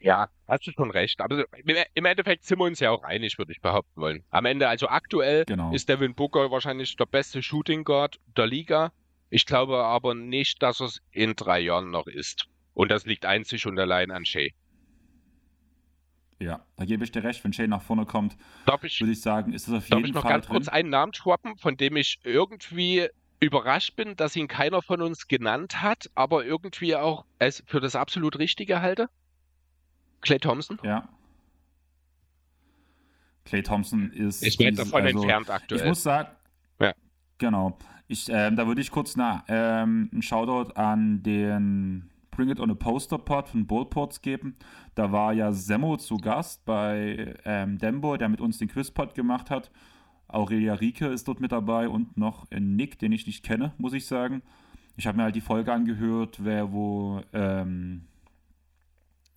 Ja, 0.04 0.28
hast 0.46 0.66
du 0.66 0.70
schon 0.73 0.90
recht. 0.90 1.23
Aber 1.23 1.46
im 1.94 2.04
Endeffekt 2.04 2.44
sind 2.44 2.58
wir 2.58 2.66
uns 2.66 2.78
ja 2.78 2.90
auch 2.90 3.04
einig, 3.04 3.38
würde 3.38 3.52
ich 3.52 3.62
behaupten 3.62 3.99
wollen. 3.99 4.23
Am 4.30 4.44
Ende, 4.44 4.68
also 4.68 4.87
aktuell, 4.88 5.46
genau. 5.46 5.73
ist 5.73 5.88
Devin 5.88 6.14
Booker 6.14 6.50
wahrscheinlich 6.50 6.94
der 6.96 7.06
beste 7.06 7.42
Shooting 7.42 7.84
Guard 7.84 8.20
der 8.37 8.46
Liga. 8.46 8.92
Ich 9.30 9.46
glaube 9.46 9.78
aber 9.82 10.14
nicht, 10.14 10.62
dass 10.62 10.80
er 10.80 10.87
es 10.88 11.00
in 11.11 11.34
drei 11.34 11.61
Jahren 11.61 11.90
noch 11.90 12.06
ist. 12.06 12.49
Und 12.75 12.90
das 12.90 13.06
liegt 13.06 13.25
einzig 13.25 13.66
und 13.66 13.78
allein 13.78 14.11
an 14.11 14.26
Shea. 14.26 14.50
Ja, 16.38 16.66
da 16.76 16.84
gebe 16.84 17.02
ich 17.05 17.11
dir 17.11 17.24
recht. 17.24 17.42
Wenn 17.42 17.55
Shea 17.55 17.66
nach 17.66 17.81
vorne 17.81 18.05
kommt, 18.05 18.37
würde 18.66 19.12
ich 19.12 19.22
sagen, 19.22 19.55
ist 19.55 19.68
das 19.68 19.74
auf 19.76 19.88
jeden 19.88 19.90
Fall. 19.90 20.00
Darf 20.02 20.09
ich 20.09 20.14
noch 20.14 20.22
Fall 20.22 20.33
ganz 20.33 20.46
drin? 20.46 20.57
kurz 20.57 20.68
einen 20.68 20.90
Namen 20.90 21.14
schwappen, 21.14 21.57
von 21.57 21.78
dem 21.78 21.96
ich 21.96 22.18
irgendwie 22.24 23.09
überrascht 23.40 23.96
bin, 23.96 24.16
dass 24.16 24.37
ihn 24.37 24.48
keiner 24.48 24.83
von 24.83 25.00
uns 25.00 25.28
genannt 25.28 25.81
hat, 25.81 26.11
aber 26.14 26.44
irgendwie 26.44 26.94
auch 26.94 27.24
es 27.38 27.64
für 27.66 27.81
das 27.81 27.96
absolut 27.96 28.38
Richtige 28.38 28.83
halte? 28.83 29.09
Clay 30.24 30.38
Thompson? 30.38 30.78
Ja. 30.82 31.08
Clay 33.44 33.62
Thompson 33.62 34.10
ist. 34.10 34.42
Ich 34.42 34.56
bin 34.56 34.74
davon 34.74 35.02
also, 35.02 35.18
entfernt 35.18 35.50
aktuell. 35.50 35.80
Ich 35.80 35.87
muss 35.87 36.02
sagen. 36.02 36.30
Ja. 36.80 36.94
Genau. 37.38 37.78
Ich, 38.08 38.28
ähm, 38.28 38.56
da 38.56 38.66
würde 38.66 38.80
ich 38.80 38.90
kurz 38.90 39.16
na, 39.16 39.44
ähm, 39.48 40.10
einen 40.12 40.22
Shoutout 40.22 40.72
an 40.74 41.22
den 41.22 42.10
Bring 42.30 42.50
It 42.50 42.60
on 42.60 42.70
a 42.70 42.74
Poster 42.74 43.18
Pod 43.18 43.48
von 43.48 43.66
Bullports 43.66 44.20
geben. 44.22 44.56
Da 44.94 45.12
war 45.12 45.32
ja 45.32 45.52
Semmo 45.52 45.96
zu 45.96 46.16
Gast 46.16 46.64
bei 46.64 47.34
ähm, 47.44 47.78
Dembo, 47.78 48.16
der 48.16 48.28
mit 48.28 48.40
uns 48.40 48.58
den 48.58 48.68
Quizpod 48.68 49.14
gemacht 49.14 49.50
hat. 49.50 49.70
Aurelia 50.28 50.74
Rieke 50.74 51.06
ist 51.06 51.28
dort 51.28 51.40
mit 51.40 51.52
dabei 51.52 51.88
und 51.88 52.16
noch 52.16 52.46
Nick, 52.50 52.98
den 52.98 53.12
ich 53.12 53.26
nicht 53.26 53.44
kenne, 53.44 53.72
muss 53.78 53.92
ich 53.92 54.06
sagen. 54.06 54.42
Ich 54.96 55.06
habe 55.06 55.16
mir 55.16 55.24
halt 55.24 55.37
die 55.37 55.40
Folge 55.40 55.72
angehört, 55.72 56.38
wer 56.42 56.72
wo 56.72 57.20
ähm, 57.32 58.02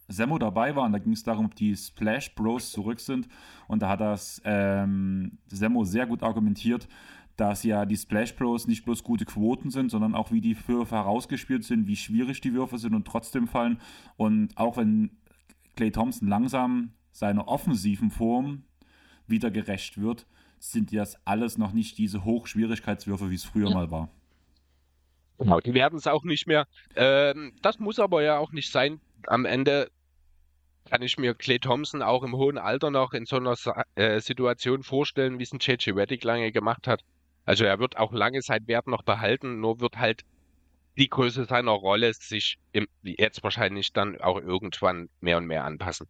Semmo 0.08 0.38
dabei 0.38 0.76
war 0.76 0.86
und 0.86 0.94
da 0.94 1.00
ging 1.00 1.14
es 1.14 1.24
darum, 1.24 1.46
ob 1.46 1.56
die 1.56 1.76
Splash 1.76 2.34
Bros 2.36 2.72
zurück 2.72 3.00
sind. 3.00 3.28
Und 3.68 3.82
da 3.82 3.90
hat 3.90 4.02
das 4.02 4.42
ähm, 4.46 5.38
Semmo 5.48 5.84
sehr 5.84 6.06
gut 6.06 6.24
argumentiert, 6.24 6.88
dass 7.36 7.64
ja 7.64 7.86
die 7.86 7.98
Splash 7.98 8.36
Bros 8.36 8.68
nicht 8.68 8.86
bloß 8.86 9.04
gute 9.04 9.26
Quoten 9.26 9.70
sind, 9.70 9.92
sondern 9.92 10.16
auch 10.16 10.32
wie 10.32 10.42
die 10.42 10.58
Würfe 10.68 10.96
herausgespielt 10.96 11.64
sind, 11.64 11.88
wie 11.88 11.96
schwierig 11.96 12.42
die 12.42 12.54
Würfe 12.54 12.78
sind 12.78 12.96
und 12.96 13.06
trotzdem 13.06 13.48
fallen. 13.48 13.80
Und 14.16 14.58
auch 14.58 14.78
wenn 14.78 15.12
Clay 15.76 15.92
Thompson 15.92 16.28
langsam 16.28 16.94
seiner 17.12 17.48
offensiven 17.48 18.10
Form 18.10 18.64
wieder 19.28 19.52
gerecht 19.52 20.00
wird, 20.00 20.26
sind 20.60 20.96
das 20.96 21.18
alles 21.26 21.58
noch 21.58 21.74
nicht 21.74 21.98
diese 21.98 22.24
Hochschwierigkeitswürfe, 22.24 23.30
wie 23.30 23.36
es 23.36 23.44
früher 23.44 23.70
ja. 23.70 23.76
mal 23.76 23.92
war. 23.92 24.10
Genau, 25.38 25.60
die 25.60 25.74
werden 25.74 25.98
es 25.98 26.08
auch 26.08 26.24
nicht 26.24 26.48
mehr. 26.48 26.66
Ähm, 26.96 27.54
das 27.62 27.78
muss 27.78 28.00
aber 28.00 28.24
ja 28.24 28.40
auch 28.40 28.52
nicht 28.52 28.72
sein. 28.72 29.00
Am 29.28 29.46
Ende 29.46 29.92
kann 30.90 31.02
ich 31.02 31.18
mir 31.18 31.36
Clay 31.36 31.60
Thompson 31.60 32.02
auch 32.02 32.24
im 32.24 32.36
hohen 32.36 32.58
Alter 32.58 32.92
noch 32.92 33.14
in 33.14 33.26
so 33.26 33.38
einer 33.38 33.56
äh, 33.96 34.20
Situation 34.20 34.84
vorstellen, 34.84 35.40
wie 35.40 35.44
es 35.44 35.54
ein 35.54 35.60
JJ 35.60 35.92
Reddick 35.92 36.24
lange 36.24 36.52
gemacht 36.52 36.88
hat. 36.88 37.04
Also 37.46 37.64
er 37.64 37.80
wird 37.80 37.98
auch 37.98 38.12
lange 38.12 38.42
sein 38.42 38.68
Wert 38.68 38.88
noch 38.88 39.04
behalten, 39.04 39.60
nur 39.60 39.80
wird 39.80 39.98
halt 39.98 40.24
die 40.98 41.10
Größe 41.10 41.46
seiner 41.46 41.72
Rolle 41.72 42.14
sich 42.14 42.58
im, 42.72 42.88
jetzt 43.04 43.44
wahrscheinlich 43.44 43.94
dann 43.94 44.20
auch 44.20 44.40
irgendwann 44.40 45.10
mehr 45.22 45.38
und 45.38 45.46
mehr 45.46 45.64
anpassen. 45.64 46.08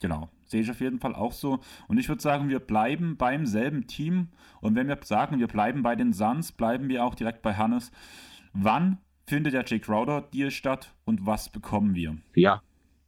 Genau, 0.00 0.28
sehe 0.46 0.62
ich 0.62 0.70
auf 0.70 0.80
jeden 0.80 0.98
Fall 0.98 1.14
auch 1.14 1.32
so. 1.32 1.60
Und 1.86 1.98
ich 1.98 2.08
würde 2.08 2.22
sagen, 2.22 2.48
wir 2.48 2.60
bleiben 2.60 3.16
beim 3.16 3.46
selben 3.46 3.86
Team. 3.86 4.28
Und 4.60 4.74
wenn 4.74 4.88
wir 4.88 4.98
sagen, 5.02 5.38
wir 5.38 5.46
bleiben 5.46 5.82
bei 5.82 5.94
den 5.96 6.12
Suns, 6.12 6.52
bleiben 6.52 6.88
wir 6.88 7.04
auch 7.04 7.14
direkt 7.14 7.42
bei 7.42 7.54
Hannes. 7.54 7.92
Wann 8.52 8.98
findet 9.26 9.54
der 9.54 9.64
Jay 9.64 9.78
Crowder 9.78 10.22
Deal 10.22 10.50
statt 10.50 10.94
und 11.04 11.26
was 11.26 11.48
bekommen 11.48 11.94
wir? 11.94 12.16
Ja, 12.34 12.60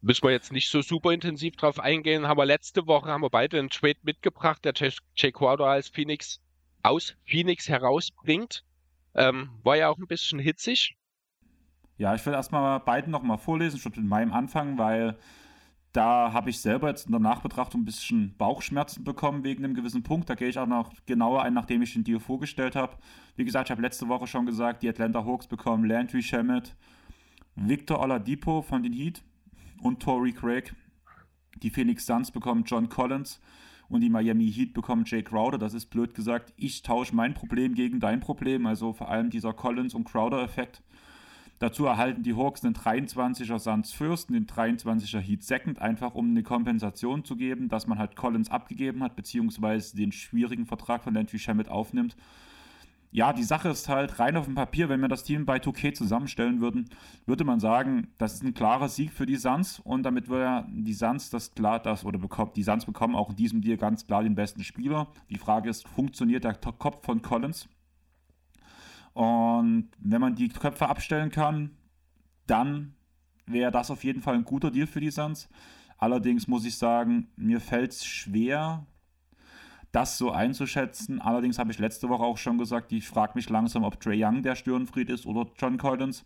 müssen 0.07 0.23
wir 0.23 0.31
jetzt 0.31 0.53
nicht 0.53 0.71
so 0.71 0.83
super 0.83 1.13
intensiv 1.13 1.57
drauf 1.57 1.81
eingehen. 1.81 2.29
Haben 2.29 2.39
wir 2.39 2.47
letzte 2.47 2.87
Woche 2.87 3.11
haben 3.11 3.23
wir 3.23 3.31
beide 3.31 3.59
einen 3.59 3.71
Trade 3.71 3.99
mitgebracht, 4.03 4.65
der 4.65 4.73
Jay 5.17 5.33
Crowder 5.33 5.67
als 5.67 5.89
Phoenix 5.89 6.41
aus 6.83 7.17
Phoenix 7.25 7.69
herausbringt. 7.69 8.63
Ähm, 9.17 9.51
war 9.65 9.77
ja 9.77 9.89
auch 9.89 9.99
ein 9.99 10.07
bisschen 10.07 10.39
hitzig. 10.39 10.97
Ja, 11.99 12.15
ich 12.15 12.25
will 12.25 12.35
erstmal 12.35 12.79
beiden 12.81 13.11
nochmal 13.11 13.39
vorlesen, 13.39 13.81
schon 13.81 13.93
mit 13.97 14.05
meinem 14.05 14.33
Anfang, 14.33 14.79
weil 14.79 15.19
da 15.93 16.33
habe 16.33 16.51
ich 16.51 16.61
selber 16.61 16.89
jetzt 16.89 17.07
in 17.07 17.13
der 17.13 17.21
Nachbetrachtung 17.21 17.81
ein 17.81 17.87
bisschen 17.87 18.37
Bauchschmerzen 18.37 19.03
bekommen 19.03 19.43
wegen 19.43 19.65
einem 19.65 19.75
gewissen 19.75 20.05
Punkt. 20.05 20.31
Da 20.31 20.35
gehe 20.35 20.49
ich 20.49 20.59
auch 20.59 20.67
noch 20.67 20.93
genauer 21.07 21.43
ein, 21.43 21.55
nachdem 21.55 21.83
ich 21.83 21.95
den 21.95 22.05
Deal 22.05 22.21
vorgestellt 22.21 22.77
habe. 22.77 22.97
Wie 23.35 23.45
gesagt, 23.45 23.69
ich 23.69 23.71
habe 23.73 23.83
letzte 23.83 24.07
Woche 24.07 24.29
schon 24.29 24.47
gesagt, 24.47 24.83
die 24.85 24.89
Atlanta 24.89 25.25
Hawks 25.25 25.49
bekommen 25.49 25.85
Landry 25.85 26.23
Shamet, 26.23 26.77
Victor 27.57 27.99
Oladipo 27.99 28.63
von 28.63 28.83
den 28.83 28.93
Heat, 28.93 29.23
und 29.81 30.01
Tory 30.01 30.33
Craig. 30.33 30.75
Die 31.63 31.71
Phoenix 31.71 32.07
Suns 32.07 32.31
bekommen 32.31 32.65
John 32.67 32.89
Collins 32.89 33.41
und 33.89 34.01
die 34.01 34.11
Miami 34.11 34.51
Heat 34.51 34.75
bekommen 34.75 35.05
Jay 35.07 35.23
Crowder. 35.23 35.59
Das 35.59 35.75
ist 35.75 35.87
blöd 35.87 36.15
gesagt. 36.15 36.53
Ich 36.57 36.83
tausche 36.83 37.15
mein 37.15 37.35
Problem 37.35 37.75
gegen 37.75 38.01
dein 38.01 38.21
Problem, 38.21 38.67
also 38.67 38.93
vor 38.93 39.11
allem 39.11 39.31
dieser 39.31 39.53
Collins- 39.53 39.95
und 39.95 40.05
Crowder-Effekt. 40.05 40.83
Dazu 41.59 41.87
erhalten 41.87 42.23
die 42.23 42.35
Hawks 42.35 42.61
den 42.61 42.75
23er 42.75 43.59
Suns 43.59 43.93
First 43.93 44.29
und 44.29 44.35
den 44.35 44.47
23er 44.47 45.21
Heat 45.21 45.43
Second, 45.43 45.81
einfach 45.81 46.15
um 46.15 46.29
eine 46.29 46.43
Kompensation 46.43 47.25
zu 47.25 47.35
geben, 47.37 47.69
dass 47.69 47.87
man 47.87 47.99
halt 47.99 48.15
Collins 48.15 48.51
abgegeben 48.51 49.03
hat, 49.03 49.17
beziehungsweise 49.17 49.97
den 49.97 50.13
schwierigen 50.13 50.67
Vertrag 50.67 51.03
von 51.03 51.15
Landry 51.15 51.39
Shamet 51.39 51.69
aufnimmt 51.71 52.17
ja, 53.11 53.33
die 53.33 53.43
Sache 53.43 53.69
ist 53.69 53.89
halt 53.89 54.19
rein 54.19 54.37
auf 54.37 54.47
dem 54.47 54.55
Papier, 54.55 54.89
wenn 54.89 55.01
wir 55.01 55.09
das 55.09 55.25
Team 55.25 55.47
bei 55.47 55.59
2K 55.59 55.95
zusammenstellen 55.95 56.61
würden, 56.61 56.89
würde 57.25 57.45
man 57.45 57.61
sagen, 57.61 58.09
das 58.19 58.35
ist 58.35 58.43
ein 58.43 58.55
klarer 58.55 58.89
Sieg 58.89 59.13
für 59.13 59.27
die 59.27 59.37
Suns 59.37 59.81
und 59.81 60.03
damit 60.03 60.29
wir 60.29 60.67
die 60.69 60.93
Suns 60.93 61.31
das 61.31 61.55
klar, 61.55 61.79
das 61.79 62.05
oder 62.05 62.19
bekommt, 62.19 62.57
die 62.57 62.63
Suns 62.63 62.85
bekommen 62.85 63.15
auch 63.15 63.31
in 63.31 63.37
diesem 63.37 63.63
Deal 63.63 63.77
ganz 63.77 64.07
klar 64.07 64.23
den 64.23 64.35
besten 64.35 64.65
Spieler. 64.65 65.09
Die 65.31 65.39
Frage 65.39 65.71
ist, 65.71 65.89
funktioniert 65.89 66.45
der 66.45 66.55
Kopf 66.55 67.05
von 67.05 67.23
Collins? 67.23 67.69
Und 69.15 69.89
wenn 69.99 70.21
man 70.21 70.35
die 70.35 70.49
Köpfe 70.49 70.89
abstellen 70.89 71.31
kann, 71.31 71.71
dann 72.47 72.95
wäre 73.47 73.73
das 73.73 73.91
auf 73.91 74.05
jeden 74.05 74.21
Fall 74.21 74.35
ein 74.35 74.45
guter 74.45 74.71
Deal 74.71 74.87
für 74.87 75.01
die 75.01 75.11
Suns. 75.11 75.49
Allerdings 75.99 76.47
muss 76.49 76.67
ich 76.67 76.77
sagen, 76.77 77.29
mir 77.37 77.61
fällt 77.61 77.93
es 77.93 78.05
schwer, 78.05 78.85
das 79.97 80.19
so 80.19 80.31
einzuschätzen. 80.31 81.23
Allerdings 81.23 81.59
habe 81.59 81.73
ich 81.73 81.79
letzte 81.79 82.11
Woche 82.11 82.23
auch 82.23 82.37
schon 82.37 82.59
gesagt, 82.59 82.93
ich 82.93 83.09
frage 83.09 83.33
mich 83.35 83.49
langsam, 83.49 83.83
ob 83.83 83.99
Trey 83.99 84.23
Young 84.23 84.43
der 84.43 84.55
Störenfried 84.55 85.09
ist 85.09 85.25
oder 85.25 85.47
John 85.57 85.79
Collins. 85.79 86.23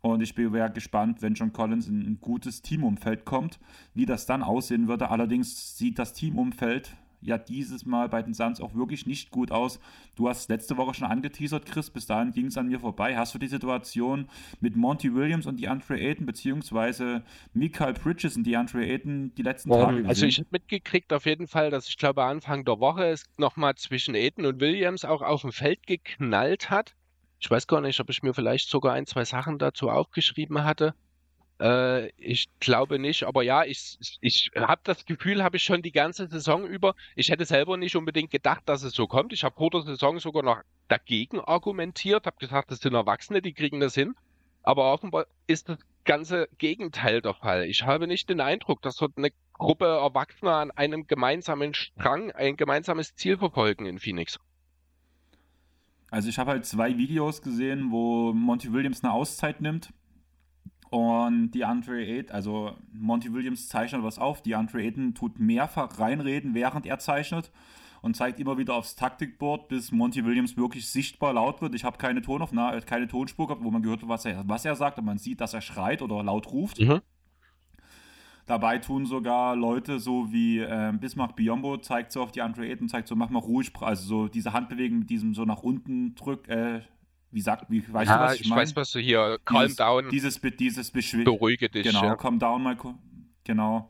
Und 0.00 0.22
ich 0.22 0.34
bin 0.34 0.50
sehr 0.50 0.70
gespannt, 0.70 1.20
wenn 1.20 1.34
John 1.34 1.52
Collins 1.52 1.88
in 1.88 2.00
ein 2.00 2.18
gutes 2.22 2.62
Teamumfeld 2.62 3.26
kommt, 3.26 3.60
wie 3.92 4.06
das 4.06 4.24
dann 4.24 4.42
aussehen 4.42 4.88
würde. 4.88 5.10
Allerdings 5.10 5.76
sieht 5.76 5.98
das 5.98 6.14
Teamumfeld 6.14 6.96
ja 7.22 7.38
dieses 7.38 7.86
Mal 7.86 8.08
bei 8.08 8.22
den 8.22 8.34
Suns 8.34 8.60
auch 8.60 8.74
wirklich 8.74 9.06
nicht 9.06 9.30
gut 9.30 9.50
aus. 9.50 9.80
Du 10.16 10.28
hast 10.28 10.50
letzte 10.50 10.76
Woche 10.76 10.94
schon 10.94 11.06
angeteasert, 11.08 11.66
Chris, 11.66 11.90
bis 11.90 12.06
dahin 12.06 12.32
ging 12.32 12.46
es 12.46 12.58
an 12.58 12.68
mir 12.68 12.80
vorbei. 12.80 13.16
Hast 13.16 13.34
du 13.34 13.38
die 13.38 13.48
Situation 13.48 14.28
mit 14.60 14.76
Monty 14.76 15.14
Williams 15.14 15.46
und 15.46 15.60
DeAndre 15.60 15.98
Ayton 15.98 16.26
beziehungsweise 16.26 17.22
Michael 17.54 17.94
Bridges 17.94 18.36
und 18.36 18.44
DeAndre 18.44 18.84
Ayton 18.84 19.34
die 19.36 19.42
letzten 19.42 19.70
Tage 19.70 19.96
gesehen? 19.96 20.08
Also 20.08 20.26
ich 20.26 20.38
habe 20.38 20.48
mitgekriegt 20.50 21.12
auf 21.12 21.26
jeden 21.26 21.46
Fall, 21.46 21.70
dass 21.70 21.88
ich 21.88 21.96
glaube 21.96 22.24
Anfang 22.24 22.64
der 22.64 22.80
Woche 22.80 23.06
es 23.06 23.24
nochmal 23.38 23.76
zwischen 23.76 24.14
Ayton 24.14 24.46
und 24.46 24.60
Williams 24.60 25.04
auch 25.04 25.22
auf 25.22 25.42
dem 25.42 25.52
Feld 25.52 25.86
geknallt 25.86 26.70
hat. 26.70 26.94
Ich 27.38 27.50
weiß 27.50 27.66
gar 27.66 27.80
nicht, 27.80 27.98
ob 27.98 28.08
ich 28.08 28.22
mir 28.22 28.34
vielleicht 28.34 28.68
sogar 28.68 28.92
ein, 28.92 29.06
zwei 29.06 29.24
Sachen 29.24 29.58
dazu 29.58 29.90
aufgeschrieben 29.90 30.62
hatte. 30.62 30.94
Äh, 31.62 32.08
ich 32.16 32.48
glaube 32.58 32.98
nicht, 32.98 33.22
aber 33.22 33.44
ja, 33.44 33.62
ich, 33.62 33.96
ich 34.20 34.50
habe 34.56 34.80
das 34.82 35.06
Gefühl, 35.06 35.44
habe 35.44 35.58
ich 35.58 35.62
schon 35.62 35.80
die 35.80 35.92
ganze 35.92 36.26
Saison 36.26 36.66
über. 36.66 36.96
Ich 37.14 37.30
hätte 37.30 37.44
selber 37.44 37.76
nicht 37.76 37.94
unbedingt 37.94 38.32
gedacht, 38.32 38.62
dass 38.66 38.82
es 38.82 38.94
so 38.94 39.06
kommt. 39.06 39.32
Ich 39.32 39.44
habe 39.44 39.54
vor 39.54 39.70
der 39.70 39.82
Saison 39.82 40.18
sogar 40.18 40.42
noch 40.42 40.60
dagegen 40.88 41.38
argumentiert, 41.38 42.26
habe 42.26 42.36
gesagt, 42.38 42.72
das 42.72 42.80
sind 42.80 42.94
Erwachsene, 42.94 43.42
die 43.42 43.52
kriegen 43.52 43.78
das 43.78 43.94
hin. 43.94 44.16
Aber 44.64 44.92
offenbar 44.92 45.26
ist 45.46 45.68
das 45.68 45.78
ganze 46.04 46.48
Gegenteil 46.58 47.22
der 47.22 47.34
Fall. 47.34 47.66
Ich 47.66 47.84
habe 47.84 48.08
nicht 48.08 48.28
den 48.28 48.40
Eindruck, 48.40 48.82
dass 48.82 48.96
dort 48.96 49.12
eine 49.16 49.30
Gruppe 49.52 49.86
Erwachsener 49.86 50.56
an 50.56 50.72
einem 50.72 51.06
gemeinsamen 51.06 51.74
Strang 51.74 52.32
ein 52.32 52.56
gemeinsames 52.56 53.14
Ziel 53.14 53.38
verfolgen 53.38 53.86
in 53.86 54.00
Phoenix. 54.00 54.40
Also 56.10 56.28
ich 56.28 56.38
habe 56.38 56.50
halt 56.50 56.66
zwei 56.66 56.98
Videos 56.98 57.40
gesehen, 57.40 57.92
wo 57.92 58.32
Monty 58.32 58.72
Williams 58.72 59.04
eine 59.04 59.12
Auszeit 59.12 59.60
nimmt 59.60 59.92
und 60.92 61.52
die 61.52 61.64
Andre 61.64 62.04
Ayton, 62.04 62.34
also 62.34 62.76
Monty 62.92 63.32
Williams 63.32 63.66
zeichnet 63.66 64.02
was 64.02 64.18
auf, 64.18 64.42
die 64.42 64.54
Andre 64.54 64.82
Ayton 64.82 65.14
tut 65.14 65.40
mehrfach 65.40 65.98
reinreden, 65.98 66.52
während 66.52 66.84
er 66.84 66.98
zeichnet 66.98 67.50
und 68.02 68.14
zeigt 68.14 68.38
immer 68.38 68.58
wieder 68.58 68.74
aufs 68.74 68.94
Taktikboard, 68.94 69.68
bis 69.68 69.90
Monty 69.90 70.22
Williams 70.22 70.58
wirklich 70.58 70.86
sichtbar 70.86 71.32
laut 71.32 71.62
wird. 71.62 71.74
Ich 71.74 71.84
habe 71.84 71.96
keine 71.96 72.20
Tonaufnahme, 72.20 72.78
keine 72.82 73.08
Tonspur 73.08 73.46
gehabt, 73.46 73.64
wo 73.64 73.70
man 73.70 73.80
gehört 73.80 74.06
was 74.06 74.26
er, 74.26 74.46
was 74.46 74.66
er 74.66 74.76
sagt, 74.76 74.98
und 74.98 75.06
man 75.06 75.16
sieht, 75.16 75.40
dass 75.40 75.54
er 75.54 75.62
schreit 75.62 76.02
oder 76.02 76.22
laut 76.22 76.52
ruft. 76.52 76.78
Mhm. 76.78 77.00
Dabei 78.44 78.76
tun 78.76 79.06
sogar 79.06 79.56
Leute 79.56 79.98
so 79.98 80.30
wie 80.30 80.58
äh, 80.58 80.92
Bismarck 81.00 81.36
Biombo 81.36 81.78
zeigt 81.78 82.12
so 82.12 82.22
auf 82.22 82.32
die 82.32 82.42
Andre 82.42 82.66
Ayton, 82.66 82.90
zeigt 82.90 83.08
so, 83.08 83.16
mach 83.16 83.30
mal 83.30 83.38
ruhig, 83.38 83.72
also 83.80 84.04
so 84.04 84.28
diese 84.28 84.52
Handbewegung 84.52 84.98
mit 84.98 85.08
diesem 85.08 85.32
so 85.32 85.46
nach 85.46 85.62
unten 85.62 86.14
drück, 86.16 86.48
äh, 86.48 86.82
wie 87.32 87.40
sagt, 87.40 87.70
wie, 87.70 87.82
weißt 87.92 88.10
ja, 88.10 88.18
du, 88.18 88.24
was 88.24 88.34
ich, 88.34 88.40
ich 88.42 88.48
meine? 88.48 88.62
weiß, 88.62 88.76
was 88.76 88.90
du 88.92 88.98
hier, 89.00 89.38
calm 89.44 89.62
dieses, 89.62 89.76
down. 89.76 90.08
Dieses, 90.10 90.40
dieses 90.40 90.90
Beschwin 90.90 91.24
Beruhige 91.24 91.68
dich. 91.68 91.84
Genau, 91.84 92.04
ja. 92.04 92.16
calm 92.16 92.38
down 92.38 92.62
mal, 92.62 92.76
genau. 93.44 93.88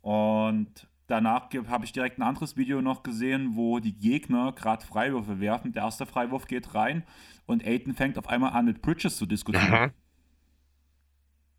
Und 0.00 0.88
danach 1.06 1.48
habe 1.68 1.84
ich 1.84 1.92
direkt 1.92 2.18
ein 2.18 2.22
anderes 2.22 2.56
Video 2.56 2.80
noch 2.80 3.02
gesehen, 3.02 3.56
wo 3.56 3.78
die 3.78 3.94
Gegner 3.98 4.52
gerade 4.52 4.84
Freiwürfe 4.84 5.40
werfen. 5.40 5.72
Der 5.72 5.82
erste 5.82 6.06
Freiwurf 6.06 6.46
geht 6.46 6.74
rein 6.74 7.04
und 7.46 7.66
Aiden 7.66 7.94
fängt 7.94 8.18
auf 8.18 8.28
einmal 8.28 8.52
an, 8.52 8.64
mit 8.64 8.82
Bridges 8.82 9.16
zu 9.16 9.26
diskutieren. 9.26 9.72
Aha. 9.72 9.90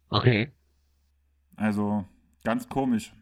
Okay. 0.09 0.51
Also, 1.55 2.05
Ganz 2.43 2.67
komisch. 2.67 3.13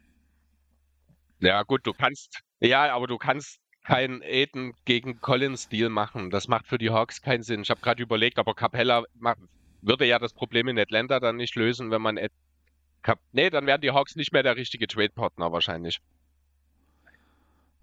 Ja, 1.39 1.61
gut, 1.63 1.85
du 1.85 1.93
kannst, 1.93 2.41
ja, 2.59 2.93
aber 2.93 3.07
du 3.07 3.17
kannst 3.17 3.59
keinen 3.91 4.21
Aiden 4.23 4.73
gegen 4.85 5.19
Collins-Deal 5.19 5.89
machen. 5.89 6.29
Das 6.29 6.47
macht 6.47 6.65
für 6.65 6.77
die 6.77 6.91
Hawks 6.91 7.21
keinen 7.21 7.43
Sinn. 7.43 7.63
Ich 7.63 7.69
habe 7.69 7.81
gerade 7.81 8.01
überlegt, 8.01 8.39
aber 8.39 8.53
Capella 8.53 9.03
macht, 9.19 9.39
würde 9.81 10.05
ja 10.05 10.17
das 10.17 10.31
Problem 10.31 10.69
in 10.69 10.79
Atlanta 10.79 11.19
dann 11.19 11.35
nicht 11.35 11.55
lösen, 11.55 11.91
wenn 11.91 12.01
man. 12.01 12.15
Ed 12.15 12.31
Cap 13.01 13.19
nee, 13.33 13.49
dann 13.49 13.65
wären 13.65 13.81
die 13.81 13.91
Hawks 13.91 14.15
nicht 14.15 14.31
mehr 14.31 14.43
der 14.43 14.55
richtige 14.55 14.87
Trade-Partner 14.87 15.51
wahrscheinlich. 15.51 15.99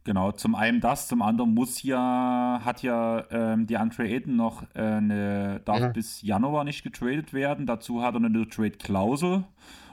Genau, 0.05 0.33
zum 0.33 0.55
einen 0.55 0.81
das, 0.81 1.09
zum 1.09 1.21
anderen 1.21 1.53
muss 1.53 1.83
ja, 1.83 2.63
hat 2.65 2.83
ja 2.83 3.27
ähm, 3.31 3.67
die 3.67 3.77
Andre 3.77 4.05
Ayton 4.05 4.37
noch 4.37 4.63
äh, 4.75 4.81
eine, 4.81 5.61
darf 5.67 5.81
mhm. 5.81 5.93
bis 5.93 6.23
Januar 6.23 6.65
nicht 6.65 6.85
getradet 6.85 7.35
werden. 7.35 7.67
Dazu 7.67 8.03
hat 8.03 8.15
er 8.15 8.25
eine 8.25 8.49
Trade-Klausel. 8.49 9.45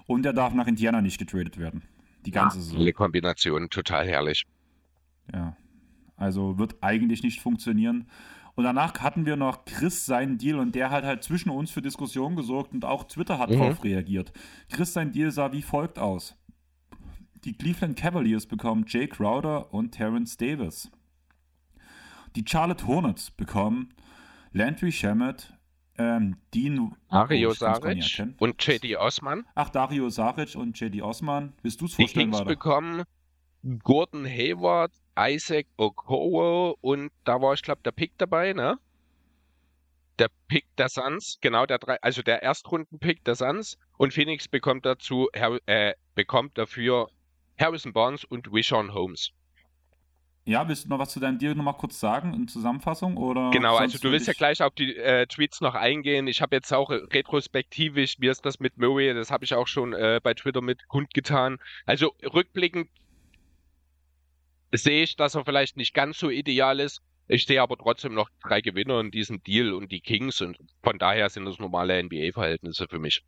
Und 0.07 0.25
er 0.25 0.33
darf 0.33 0.53
nach 0.53 0.67
Indiana 0.67 1.01
nicht 1.01 1.17
getradet 1.17 1.57
werden. 1.57 1.81
Die 2.25 2.31
ganze 2.31 2.59
ja, 2.59 2.63
Saison. 2.63 2.79
Eine 2.79 2.93
Kombination, 2.93 3.69
total 3.69 4.07
herrlich. 4.07 4.45
Ja. 5.33 5.57
Also 6.25 6.57
wird 6.57 6.75
eigentlich 6.81 7.21
nicht 7.21 7.39
funktionieren. 7.39 8.07
Und 8.55 8.63
danach 8.63 8.99
hatten 8.99 9.25
wir 9.25 9.35
noch 9.35 9.65
Chris 9.65 10.05
seinen 10.05 10.37
Deal 10.37 10.57
und 10.59 10.73
der 10.73 10.89
hat 10.89 11.03
halt 11.03 11.23
zwischen 11.23 11.49
uns 11.51 11.69
für 11.69 11.81
Diskussionen 11.81 12.35
gesorgt 12.35 12.73
und 12.73 12.83
auch 12.83 13.03
Twitter 13.03 13.37
hat 13.37 13.51
mhm. 13.51 13.59
darauf 13.59 13.83
reagiert. 13.83 14.33
Chris 14.69 14.93
sein 14.93 15.11
Deal 15.11 15.29
sah 15.29 15.51
wie 15.51 15.61
folgt 15.61 15.99
aus. 15.99 16.35
Die 17.43 17.53
Cleveland 17.53 17.95
Cavaliers 17.95 18.47
bekommen 18.47 18.85
Jay 18.87 19.07
Crowder 19.07 19.71
und 19.71 19.91
Terrence 19.91 20.35
Davis. 20.35 20.89
Die 22.35 22.43
Charlotte 22.47 22.87
Hornets 22.87 23.29
bekommen 23.29 23.93
Landry 24.51 24.91
Shamet, 24.91 25.53
ähm, 25.97 26.37
Dean 26.53 26.95
Dario 27.09 27.51
oh, 27.51 27.53
Saric 27.53 28.23
und 28.39 28.65
JD 28.65 28.97
Osman. 28.97 29.45
Ach, 29.53 29.69
Dario 29.69 30.09
Saric 30.09 30.55
und 30.55 30.79
JD 30.79 31.01
Osman. 31.01 31.53
Willst 31.61 31.81
du 31.81 31.85
es 31.85 31.93
vorstellen? 31.93 32.31
Die 32.31 32.37
Kings 32.37 32.47
bekommen 32.47 33.03
Gordon 33.83 34.25
Hayward, 34.25 34.93
Isaac 35.17 35.67
Okoro 35.77 36.77
und 36.81 37.11
da 37.23 37.41
war 37.41 37.53
ich 37.53 37.61
glaube 37.61 37.81
der 37.83 37.91
Pick 37.91 38.17
dabei, 38.17 38.53
ne? 38.53 38.77
Der 40.19 40.29
Pick 40.47 40.65
der 40.77 40.89
Suns, 40.89 41.39
genau 41.41 41.65
der 41.65 41.79
drei, 41.79 42.01
also 42.01 42.21
der 42.21 42.41
Erstrunden-Pick 42.41 43.25
der 43.25 43.35
Suns 43.35 43.77
und 43.97 44.13
Phoenix 44.13 44.47
bekommt 44.47 44.85
dazu 44.85 45.29
äh, 45.33 45.93
bekommt 46.15 46.57
dafür 46.57 47.09
Harrison 47.59 47.93
Barnes 47.93 48.23
und 48.23 48.51
Wishon 48.51 48.93
Holmes. 48.93 49.31
Ja, 50.47 50.67
willst 50.67 50.85
du 50.85 50.89
noch 50.89 50.99
was 50.99 51.09
zu 51.09 51.19
deinem 51.19 51.39
Deal 51.39 51.55
nochmal 51.55 51.75
kurz 51.75 51.99
sagen 51.99 52.35
in 52.35 52.47
Zusammenfassung? 52.47 53.17
Oder 53.17 53.49
genau, 53.49 53.77
also 53.77 53.97
du 53.97 54.11
willst 54.11 54.27
ja 54.27 54.33
gleich 54.33 54.61
auf 54.61 54.75
die 54.75 54.95
äh, 54.95 55.25
Tweets 55.25 55.59
noch 55.59 55.73
eingehen. 55.73 56.27
Ich 56.27 56.39
habe 56.39 56.55
jetzt 56.55 56.71
auch 56.71 56.91
retrospektivisch, 56.91 58.17
wie 58.19 58.27
ist 58.27 58.45
das 58.45 58.59
mit 58.59 58.77
Murray, 58.77 59.11
das 59.15 59.31
habe 59.31 59.43
ich 59.43 59.55
auch 59.55 59.65
schon 59.65 59.93
äh, 59.93 60.19
bei 60.21 60.35
Twitter 60.35 60.61
mit 60.61 60.87
kundgetan. 60.87 61.57
Also 61.87 62.13
rückblickend 62.31 62.89
sehe 64.83 65.03
ich, 65.03 65.15
dass 65.15 65.35
er 65.35 65.45
vielleicht 65.45 65.77
nicht 65.77 65.93
ganz 65.93 66.19
so 66.19 66.29
ideal 66.29 66.79
ist. 66.79 67.01
Ich 67.27 67.45
sehe 67.45 67.61
aber 67.61 67.77
trotzdem 67.77 68.13
noch 68.13 68.29
drei 68.43 68.61
Gewinner 68.61 68.99
in 68.99 69.11
diesem 69.11 69.43
Deal 69.43 69.73
und 69.73 69.91
die 69.91 70.01
Kings 70.01 70.41
und 70.41 70.57
von 70.83 70.99
daher 70.99 71.29
sind 71.29 71.45
das 71.45 71.57
normale 71.57 72.01
NBA-Verhältnisse 72.03 72.87
für 72.87 72.99
mich 72.99 73.23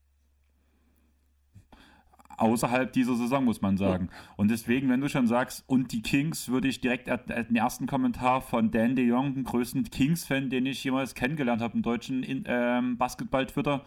außerhalb 2.37 2.93
dieser 2.93 3.15
Saison, 3.15 3.43
muss 3.43 3.61
man 3.61 3.77
sagen. 3.77 4.09
Und 4.37 4.49
deswegen, 4.49 4.89
wenn 4.89 5.01
du 5.01 5.09
schon 5.09 5.27
sagst, 5.27 5.63
und 5.67 5.91
die 5.91 6.01
Kings, 6.01 6.49
würde 6.49 6.67
ich 6.67 6.79
direkt 6.79 7.07
den 7.07 7.55
ersten 7.55 7.87
Kommentar 7.87 8.41
von 8.41 8.71
Dan 8.71 8.95
de 8.95 9.05
Jong, 9.05 9.33
dem 9.33 9.43
größten 9.43 9.83
Kings-Fan, 9.83 10.49
den 10.49 10.65
ich 10.65 10.83
jemals 10.83 11.15
kennengelernt 11.15 11.61
habe 11.61 11.75
im 11.75 11.81
deutschen 11.81 12.23
ähm, 12.45 12.97
Basketball-Twitter, 12.97 13.83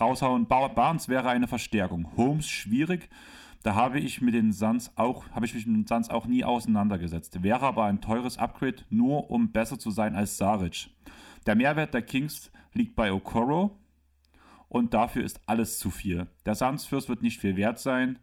raushauen. 0.00 0.46
Barnes 0.46 1.08
wäre 1.08 1.28
eine 1.28 1.46
Verstärkung. 1.46 2.10
Holmes 2.16 2.48
schwierig. 2.48 3.08
Da 3.62 3.74
habe 3.74 4.00
ich 4.00 4.20
mit 4.20 4.34
den 4.34 4.52
Suns 4.52 4.92
auch, 4.96 5.28
habe 5.30 5.44
ich 5.46 5.54
mich 5.54 5.66
mit 5.66 5.76
den 5.76 5.86
Suns 5.86 6.08
auch 6.08 6.26
nie 6.26 6.44
auseinandergesetzt. 6.44 7.42
Wäre 7.42 7.66
aber 7.66 7.84
ein 7.84 8.00
teures 8.00 8.38
Upgrade, 8.38 8.84
nur 8.88 9.30
um 9.30 9.52
besser 9.52 9.78
zu 9.78 9.90
sein 9.90 10.14
als 10.14 10.36
Saric. 10.36 10.88
Der 11.46 11.54
Mehrwert 11.54 11.92
der 11.92 12.02
Kings 12.02 12.50
liegt 12.72 12.96
bei 12.96 13.12
Okoro, 13.12 13.80
und 14.70 14.94
dafür 14.94 15.24
ist 15.24 15.40
alles 15.46 15.80
zu 15.80 15.90
viel. 15.90 16.28
Der 16.46 16.54
Suns 16.54 16.86
Fürst 16.86 17.08
wird 17.08 17.22
nicht 17.22 17.40
viel 17.40 17.56
wert 17.56 17.80
sein. 17.80 18.20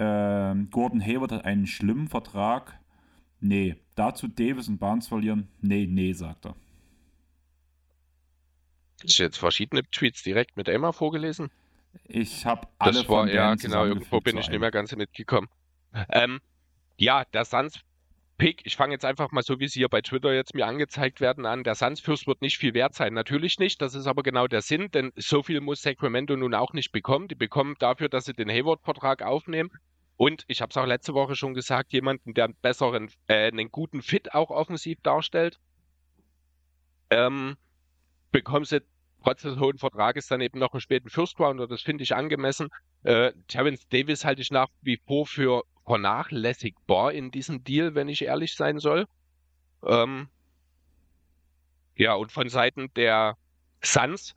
Ähm, 0.00 0.68
Gordon 0.70 1.00
Hayward 1.00 1.30
hat 1.30 1.44
einen 1.44 1.68
schlimmen 1.68 2.08
Vertrag. 2.08 2.80
Nee. 3.40 3.76
Dazu 3.94 4.26
Davis 4.26 4.66
und 4.66 4.78
Barnes 4.78 5.06
verlieren? 5.06 5.48
Nee, 5.60 5.86
nee, 5.86 6.12
sagt 6.12 6.46
er. 6.46 6.56
Hast 9.04 9.20
du 9.20 9.22
jetzt 9.22 9.38
verschiedene 9.38 9.84
Tweets 9.88 10.24
direkt 10.24 10.56
mit 10.56 10.68
Emma 10.68 10.90
vorgelesen? 10.90 11.48
Ich 12.04 12.46
habe 12.46 12.68
alle 12.78 12.92
das 12.92 13.08
war, 13.08 13.22
von 13.22 13.28
Ja, 13.28 13.54
genau, 13.54 13.84
irgendwo 13.84 14.20
bin 14.20 14.38
ich 14.38 14.48
nicht 14.48 14.60
mehr 14.60 14.70
ganz 14.70 14.94
mitgekommen. 14.94 15.48
Ähm, 16.10 16.40
ja, 16.96 17.24
der 17.32 17.44
Suns 17.44 17.80
Pick, 18.38 18.66
ich 18.66 18.76
fange 18.76 18.92
jetzt 18.92 19.04
einfach 19.06 19.32
mal 19.32 19.42
so, 19.42 19.60
wie 19.60 19.68
sie 19.68 19.80
hier 19.80 19.88
bei 19.88 20.02
Twitter 20.02 20.34
jetzt 20.34 20.54
mir 20.54 20.66
angezeigt 20.66 21.22
werden 21.22 21.46
an. 21.46 21.64
Der 21.64 21.74
Sunsfürst 21.74 22.26
wird 22.26 22.42
nicht 22.42 22.58
viel 22.58 22.74
wert 22.74 22.94
sein. 22.94 23.14
Natürlich 23.14 23.58
nicht. 23.58 23.80
Das 23.80 23.94
ist 23.94 24.06
aber 24.06 24.22
genau 24.22 24.46
der 24.46 24.60
Sinn, 24.60 24.90
denn 24.90 25.12
so 25.16 25.42
viel 25.42 25.60
muss 25.62 25.80
Sacramento 25.80 26.36
nun 26.36 26.54
auch 26.54 26.74
nicht 26.74 26.92
bekommen. 26.92 27.28
Die 27.28 27.34
bekommen 27.34 27.76
dafür, 27.78 28.10
dass 28.10 28.26
sie 28.26 28.34
den 28.34 28.50
Hayward-Vertrag 28.50 29.22
aufnehmen. 29.22 29.70
Und 30.18 30.44
ich 30.48 30.60
habe 30.60 30.70
es 30.70 30.76
auch 30.76 30.84
letzte 30.84 31.14
Woche 31.14 31.34
schon 31.34 31.54
gesagt, 31.54 31.94
jemanden, 31.94 32.34
der 32.34 32.44
einen 32.44 32.56
besseren, 32.60 33.10
äh, 33.26 33.48
einen 33.48 33.70
guten 33.70 34.02
Fit 34.02 34.34
auch 34.34 34.50
offensiv 34.50 34.98
darstellt. 35.02 35.58
Ähm, 37.08 37.56
bekommen 38.32 38.66
sie 38.66 38.82
trotz 39.26 39.42
des 39.42 39.58
hohen 39.58 39.76
Vertrages 39.76 40.28
dann 40.28 40.40
eben 40.40 40.60
noch 40.60 40.72
einen 40.72 40.80
späten 40.80 41.10
First 41.10 41.40
Rounder, 41.40 41.66
das 41.66 41.82
finde 41.82 42.04
ich 42.04 42.14
angemessen. 42.14 42.68
Äh, 43.02 43.32
Terence 43.48 43.88
Davis 43.88 44.24
halte 44.24 44.40
ich 44.40 44.52
nach 44.52 44.68
wie 44.82 45.00
vor 45.04 45.26
für 45.26 45.64
vernachlässigbar 45.84 47.12
in 47.12 47.32
diesem 47.32 47.64
Deal, 47.64 47.96
wenn 47.96 48.08
ich 48.08 48.22
ehrlich 48.22 48.54
sein 48.54 48.78
soll. 48.78 49.06
Ähm, 49.84 50.28
ja, 51.96 52.14
und 52.14 52.30
von 52.30 52.48
Seiten 52.48 52.92
der 52.94 53.36
Suns 53.82 54.36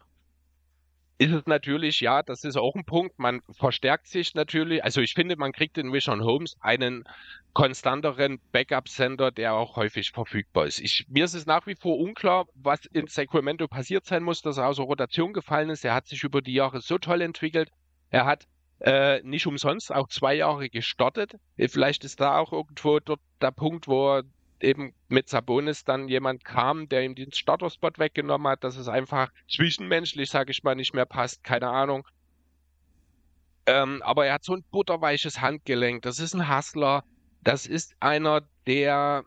ist 1.19 1.34
es 1.34 1.45
natürlich, 1.45 1.99
ja, 1.99 2.23
das 2.23 2.45
ist 2.45 2.55
auch 2.55 2.75
ein 2.75 2.86
Punkt. 2.86 3.19
Man 3.19 3.41
verstärkt 3.51 4.08
sich 4.08 4.36
natürlich. 4.36 4.84
Also 4.84 5.01
ich 5.01 5.13
finde, 5.13 5.36
man 5.36 5.51
kriegt 5.51 5.77
in 5.77 5.91
Richard 5.91 6.21
Holmes 6.21 6.55
einen 6.62 7.03
konstanteren 7.51 8.39
Backup-Center, 8.53 9.29
der 9.29 9.53
auch 9.53 9.75
häufig 9.75 10.12
verfügbar 10.12 10.65
ist. 10.65 10.79
Ich, 10.79 11.05
mir 11.10 11.25
ist 11.25 11.34
es 11.34 11.45
nach 11.45 11.67
wie 11.67 11.75
vor 11.75 11.99
unklar, 11.99 12.45
was 12.55 12.86
in 12.86 13.08
Sacramento 13.08 13.67
passiert 13.67 14.05
sein 14.05 14.23
muss, 14.23 14.41
dass 14.41 14.58
er 14.58 14.67
aus 14.67 14.77
der 14.77 14.86
Rotation 14.86 15.34
gefallen 15.34 15.69
ist. 15.69 15.84
Er 15.84 15.93
hat 15.93 16.08
sich 16.08 16.23
über 16.23 16.41
die 16.41 16.53
Jahre 16.53 16.79
so 16.79 16.97
toll 16.97 17.21
entwickelt. 17.21 17.69
Er 18.12 18.25
hat 18.25 18.47
äh, 18.79 19.21
nicht 19.23 19.45
umsonst 19.45 19.93
auch 19.93 20.08
zwei 20.08 20.36
Jahre 20.36 20.69
gestartet. 20.69 21.34
Vielleicht 21.58 22.05
ist 22.05 22.21
da 22.21 22.38
auch 22.38 22.53
irgendwo 22.53 23.01
dort 23.01 23.19
der 23.41 23.51
Punkt, 23.51 23.89
wo 23.89 24.19
er 24.19 24.23
eben 24.63 24.93
mit 25.08 25.30
Sabonis 25.30 25.84
dann 25.84 26.08
jemand 26.08 26.43
kam, 26.43 26.89
der 26.89 27.04
ihm 27.04 27.15
den 27.15 27.32
Starterspot 27.32 28.00
weggenommen 28.00 28.48
hat, 28.48 28.63
dass 28.63 28.78
es 28.78 28.88
einfach 28.88 29.30
zwischenmenschlich, 29.50 30.30
sage 30.30 30.52
ich 30.52 30.63
mal, 30.63 30.76
nicht 30.76 30.93
mehr 30.93 31.06
passt. 31.06 31.43
Keine 31.43 31.69
Ahnung. 31.69 32.08
Ähm, 33.65 34.02
aber 34.04 34.26
er 34.26 34.36
hat 34.36 34.43
so 34.43 34.56
ein 34.56 34.63
butterweiches 34.72 35.41
Handgelenk. 35.41 36.02
Das 36.02 36.19
ist 36.19 36.34
ein 36.34 36.50
Hustler. 36.50 37.04
Das 37.43 37.65
ist 37.65 37.95
einer, 38.00 38.41
der 38.67 39.24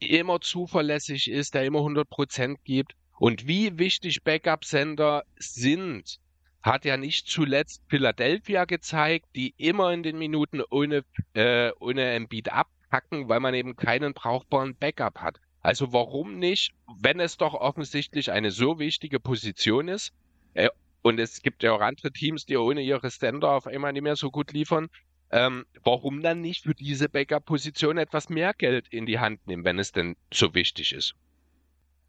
immer 0.00 0.40
zuverlässig 0.40 1.30
ist, 1.30 1.54
der 1.54 1.64
immer 1.64 1.80
100% 1.80 2.56
gibt. 2.64 2.94
Und 3.18 3.46
wie 3.46 3.78
wichtig 3.78 4.24
Backup-Sender 4.24 5.22
sind, 5.36 6.18
hat 6.62 6.84
ja 6.84 6.96
nicht 6.96 7.28
zuletzt 7.28 7.82
Philadelphia 7.88 8.64
gezeigt, 8.64 9.26
die 9.34 9.54
immer 9.56 9.92
in 9.92 10.02
den 10.02 10.18
Minuten 10.18 10.62
ohne, 10.70 11.04
äh, 11.34 11.70
ohne 11.78 12.12
Embiid 12.12 12.52
ab 12.52 12.68
packen, 12.92 13.30
weil 13.30 13.40
man 13.40 13.54
eben 13.54 13.74
keinen 13.74 14.12
brauchbaren 14.12 14.76
Backup 14.76 15.18
hat. 15.18 15.40
Also 15.62 15.94
warum 15.94 16.38
nicht, 16.38 16.74
wenn 17.00 17.20
es 17.20 17.38
doch 17.38 17.54
offensichtlich 17.54 18.30
eine 18.30 18.50
so 18.50 18.78
wichtige 18.78 19.18
Position 19.18 19.88
ist, 19.88 20.12
äh, 20.52 20.68
und 21.00 21.18
es 21.18 21.40
gibt 21.42 21.62
ja 21.62 21.72
auch 21.72 21.80
andere 21.80 22.12
Teams, 22.12 22.44
die 22.44 22.56
ohne 22.56 22.82
ihre 22.82 23.10
Ständer 23.10 23.52
auf 23.52 23.66
einmal 23.66 23.94
nicht 23.94 24.02
mehr 24.02 24.14
so 24.14 24.30
gut 24.30 24.52
liefern, 24.52 24.88
ähm, 25.30 25.64
warum 25.82 26.20
dann 26.20 26.42
nicht 26.42 26.64
für 26.64 26.74
diese 26.74 27.08
Backup-Position 27.08 27.96
etwas 27.96 28.28
mehr 28.28 28.52
Geld 28.52 28.88
in 28.88 29.06
die 29.06 29.18
Hand 29.18 29.46
nehmen, 29.46 29.64
wenn 29.64 29.78
es 29.78 29.92
denn 29.92 30.14
so 30.32 30.54
wichtig 30.54 30.92
ist? 30.92 31.14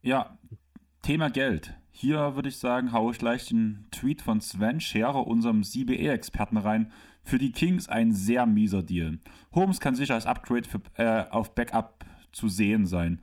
Ja, 0.01 0.37
Thema 1.01 1.29
Geld. 1.29 1.73
Hier 1.95 2.35
würde 2.35 2.49
ich 2.49 2.57
sagen, 2.57 2.91
haue 2.91 3.11
ich 3.11 3.19
gleich 3.19 3.45
den 3.45 3.85
Tweet 3.91 4.23
von 4.23 4.41
Sven 4.41 4.81
Scherer, 4.81 5.27
unserem 5.27 5.63
CBE-Experten, 5.63 6.57
rein. 6.57 6.91
Für 7.23 7.37
die 7.37 7.51
Kings 7.51 7.87
ein 7.87 8.11
sehr 8.11 8.47
mieser 8.47 8.81
Deal. 8.81 9.19
Holmes 9.53 9.79
kann 9.79 9.95
sicher 9.95 10.15
als 10.15 10.25
Upgrade 10.25 10.67
für, 10.67 10.81
äh, 10.95 11.29
auf 11.29 11.53
Backup 11.53 12.03
zu 12.31 12.49
sehen 12.49 12.87
sein. 12.87 13.21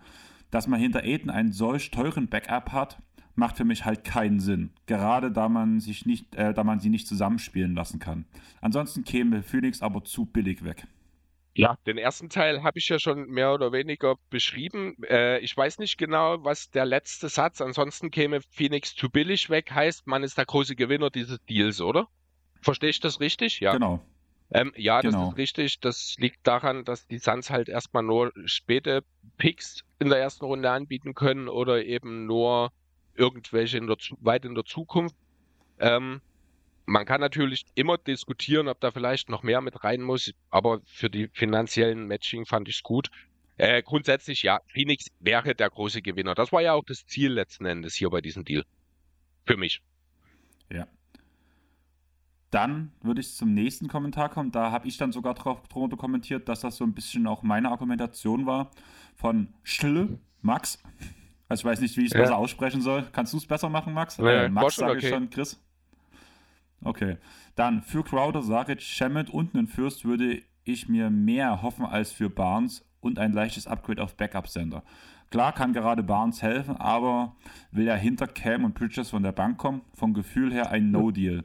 Dass 0.52 0.68
man 0.68 0.78
hinter 0.78 1.02
Aiden 1.02 1.30
einen 1.30 1.50
solch 1.50 1.90
teuren 1.90 2.28
Backup 2.28 2.70
hat, 2.70 3.02
macht 3.34 3.56
für 3.56 3.64
mich 3.64 3.84
halt 3.84 4.04
keinen 4.04 4.38
Sinn. 4.38 4.70
Gerade 4.86 5.32
da 5.32 5.48
man 5.48 5.80
sich 5.80 6.06
nicht, 6.06 6.36
äh, 6.36 6.54
da 6.54 6.62
man 6.62 6.78
sie 6.78 6.90
nicht 6.90 7.08
zusammenspielen 7.08 7.74
lassen 7.74 7.98
kann. 7.98 8.24
Ansonsten 8.60 9.02
käme 9.02 9.42
Phoenix 9.42 9.82
aber 9.82 10.04
zu 10.04 10.26
billig 10.26 10.62
weg. 10.62 10.86
Ja, 11.54 11.76
den 11.84 11.98
ersten 11.98 12.28
Teil 12.28 12.62
habe 12.62 12.78
ich 12.78 12.88
ja 12.88 12.98
schon 12.98 13.28
mehr 13.28 13.52
oder 13.52 13.72
weniger 13.72 14.14
beschrieben. 14.30 14.96
Äh, 15.02 15.38
ich 15.40 15.56
weiß 15.56 15.78
nicht 15.78 15.98
genau, 15.98 16.44
was 16.44 16.70
der 16.70 16.86
letzte 16.86 17.28
Satz, 17.28 17.60
ansonsten 17.60 18.10
käme 18.10 18.40
Phoenix 18.50 18.94
zu 18.94 19.10
billig 19.10 19.50
weg, 19.50 19.72
heißt, 19.72 20.06
man 20.06 20.22
ist 20.22 20.38
der 20.38 20.46
große 20.46 20.76
Gewinner 20.76 21.10
dieses 21.10 21.38
Deals, 21.46 21.80
oder? 21.80 22.08
Verstehe 22.60 22.90
ich 22.90 23.00
das 23.00 23.20
richtig? 23.20 23.60
Ja. 23.60 23.72
Genau. 23.72 24.00
Ähm, 24.52 24.72
ja, 24.76 25.00
genau. 25.00 25.18
das 25.18 25.28
ist 25.30 25.38
richtig. 25.38 25.80
Das 25.80 26.16
liegt 26.18 26.46
daran, 26.46 26.84
dass 26.84 27.06
die 27.06 27.18
Suns 27.18 27.50
halt 27.50 27.68
erstmal 27.68 28.02
nur 28.02 28.32
späte 28.44 29.02
Picks 29.38 29.84
in 29.98 30.08
der 30.08 30.18
ersten 30.18 30.44
Runde 30.44 30.70
anbieten 30.70 31.14
können 31.14 31.48
oder 31.48 31.84
eben 31.84 32.26
nur 32.26 32.72
irgendwelche 33.14 33.78
in 33.78 33.86
der, 33.86 33.96
weit 34.20 34.44
in 34.44 34.54
der 34.54 34.64
Zukunft. 34.64 35.14
Ähm, 35.78 36.20
man 36.90 37.06
kann 37.06 37.20
natürlich 37.20 37.64
immer 37.76 37.98
diskutieren, 37.98 38.66
ob 38.66 38.80
da 38.80 38.90
vielleicht 38.90 39.28
noch 39.28 39.44
mehr 39.44 39.60
mit 39.60 39.84
rein 39.84 40.02
muss, 40.02 40.32
aber 40.50 40.80
für 40.86 41.08
die 41.08 41.28
finanziellen 41.28 42.06
Matching 42.08 42.46
fand 42.46 42.68
ich 42.68 42.76
es 42.76 42.82
gut. 42.82 43.10
Äh, 43.56 43.82
grundsätzlich 43.82 44.42
ja, 44.42 44.60
Phoenix 44.66 45.06
wäre 45.20 45.54
der 45.54 45.70
große 45.70 46.02
Gewinner. 46.02 46.34
Das 46.34 46.50
war 46.50 46.62
ja 46.62 46.72
auch 46.72 46.84
das 46.84 47.06
Ziel 47.06 47.32
letzten 47.32 47.64
Endes 47.66 47.94
hier 47.94 48.10
bei 48.10 48.20
diesem 48.20 48.44
Deal. 48.44 48.64
Für 49.46 49.56
mich. 49.56 49.82
Ja. 50.70 50.88
Dann 52.50 52.90
würde 53.02 53.20
ich 53.20 53.36
zum 53.36 53.54
nächsten 53.54 53.86
Kommentar 53.86 54.28
kommen. 54.28 54.50
Da 54.50 54.72
habe 54.72 54.88
ich 54.88 54.96
dann 54.96 55.12
sogar 55.12 55.34
drauf, 55.34 55.68
drunter 55.68 55.96
kommentiert, 55.96 56.48
dass 56.48 56.60
das 56.60 56.76
so 56.76 56.84
ein 56.84 56.94
bisschen 56.94 57.26
auch 57.28 57.44
meine 57.44 57.70
Argumentation 57.70 58.46
war 58.46 58.72
von 59.14 59.54
Schl 59.62 60.18
Max. 60.42 60.82
Also 61.48 61.60
ich 61.60 61.64
weiß 61.66 61.80
nicht, 61.80 61.96
wie 61.96 62.02
ich 62.02 62.08
es 62.08 62.14
ja. 62.14 62.20
besser 62.20 62.36
aussprechen 62.36 62.80
soll. 62.80 63.06
Kannst 63.12 63.32
du 63.32 63.36
es 63.36 63.46
besser 63.46 63.68
machen, 63.68 63.92
Max? 63.92 64.16
Ja, 64.16 64.44
äh, 64.44 64.48
Max 64.48 64.74
sage 64.74 64.92
okay. 64.92 65.06
ich 65.06 65.08
schon, 65.08 65.30
Chris. 65.30 65.60
Okay. 66.82 67.18
Dann 67.54 67.82
für 67.82 68.02
Crowder, 68.02 68.42
Saric, 68.42 68.80
Shemet 68.80 69.30
und 69.30 69.54
einen 69.54 69.66
Fürst 69.66 70.04
würde 70.04 70.42
ich 70.64 70.88
mir 70.88 71.10
mehr 71.10 71.62
hoffen 71.62 71.84
als 71.84 72.12
für 72.12 72.30
Barnes 72.30 72.84
und 73.00 73.18
ein 73.18 73.32
leichtes 73.32 73.66
Upgrade 73.66 74.02
auf 74.02 74.16
Backup-Sender. 74.16 74.82
Klar 75.30 75.52
kann 75.52 75.72
gerade 75.72 76.02
Barnes 76.02 76.42
helfen, 76.42 76.76
aber 76.76 77.36
will 77.70 77.86
er 77.86 77.96
hinter 77.96 78.26
Cam 78.26 78.64
und 78.64 78.74
Bridges 78.74 79.10
von 79.10 79.22
der 79.22 79.32
Bank 79.32 79.58
kommen? 79.58 79.82
Vom 79.94 80.12
Gefühl 80.12 80.52
her 80.52 80.70
ein 80.70 80.90
No-Deal. 80.90 81.44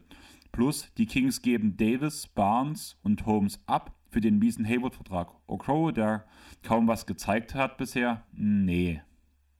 Plus, 0.51 0.91
die 0.97 1.05
Kings 1.05 1.41
geben 1.41 1.77
Davis, 1.77 2.27
Barnes 2.27 2.97
und 3.03 3.25
Holmes 3.25 3.59
ab 3.67 3.93
für 4.09 4.21
den 4.21 4.39
miesen 4.39 4.65
Hayward-Vertrag. 4.65 5.29
Okro, 5.47 5.91
der 5.91 6.25
kaum 6.63 6.87
was 6.87 7.05
gezeigt 7.05 7.53
hat 7.53 7.77
bisher, 7.77 8.23
nee. 8.31 9.01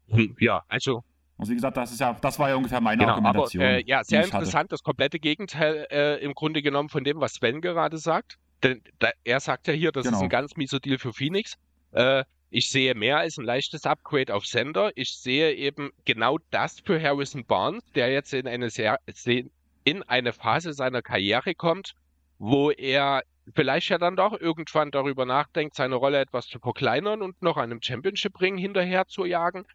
Hm, 0.08 0.36
ja, 0.40 0.64
also. 0.70 1.04
Also 1.38 1.52
wie 1.52 1.56
gesagt, 1.56 1.76
das 1.76 1.92
ist 1.92 2.00
ja, 2.00 2.16
das 2.22 2.40
war 2.40 2.50
ja 2.50 2.56
ungefähr 2.56 2.80
meine 2.80 3.00
genau, 3.00 3.14
Argumentation. 3.14 3.64
Aber, 3.64 3.74
äh, 3.74 3.84
ja, 3.86 4.04
sehr 4.04 4.24
interessant, 4.24 4.56
hatte. 4.56 4.68
das 4.70 4.84
komplette 4.84 5.20
Gegenteil 5.20 5.86
äh, 5.92 6.24
im 6.24 6.34
Grunde 6.34 6.62
genommen 6.62 6.90
von 6.90 7.04
dem, 7.04 7.20
was 7.20 7.36
Sven 7.36 7.62
gerade 7.62 7.98
sagt. 7.98 8.38
Denn 8.64 8.82
da, 9.00 9.10
er 9.24 9.40
sagt 9.40 9.68
ja 9.68 9.74
hier, 9.74 9.92
das 9.92 10.06
genau. 10.06 10.18
ist 10.18 10.24
ein 10.24 10.30
ganz 10.30 10.56
mieser 10.56 10.80
Deal 10.80 10.98
für 10.98 11.14
Phoenix. 11.14 11.56
Äh, 11.92 12.24
ich 12.50 12.72
sehe 12.72 12.96
mehr 12.96 13.18
als 13.18 13.38
ein 13.38 13.44
leichtes 13.44 13.86
Upgrade 13.86 14.34
auf 14.34 14.46
Sender. 14.46 14.92
Ich 14.96 15.18
sehe 15.18 15.54
eben 15.54 15.92
genau 16.06 16.38
das 16.52 16.80
für 16.80 17.02
Harrison 17.02 17.46
Barnes, 17.46 17.84
der 17.96 18.12
jetzt 18.14 18.34
in 18.34 18.48
eine 18.48 18.70
sehr, 18.70 18.98
sehr 19.12 19.44
in 19.84 20.04
eine 20.04 20.32
Phase 20.32 20.74
seiner 20.74 21.02
Karriere 21.02 21.54
kommt, 21.54 21.96
wo 22.40 22.72
er 22.72 23.24
vielleicht 23.54 23.90
ja 23.90 23.98
dann 23.98 24.16
doch 24.16 24.40
irgendwann 24.40 24.90
darüber 24.90 25.26
nachdenkt, 25.26 25.76
seine 25.76 25.96
Rolle 25.96 26.20
etwas 26.20 26.48
zu 26.48 26.60
verkleinern 26.60 27.22
und 27.22 27.42
noch 27.42 27.58
einem 27.58 27.82
Championship-Ring 27.82 28.58
hinterher 28.58 29.06
zu 29.08 29.26
jagen. 29.26 29.66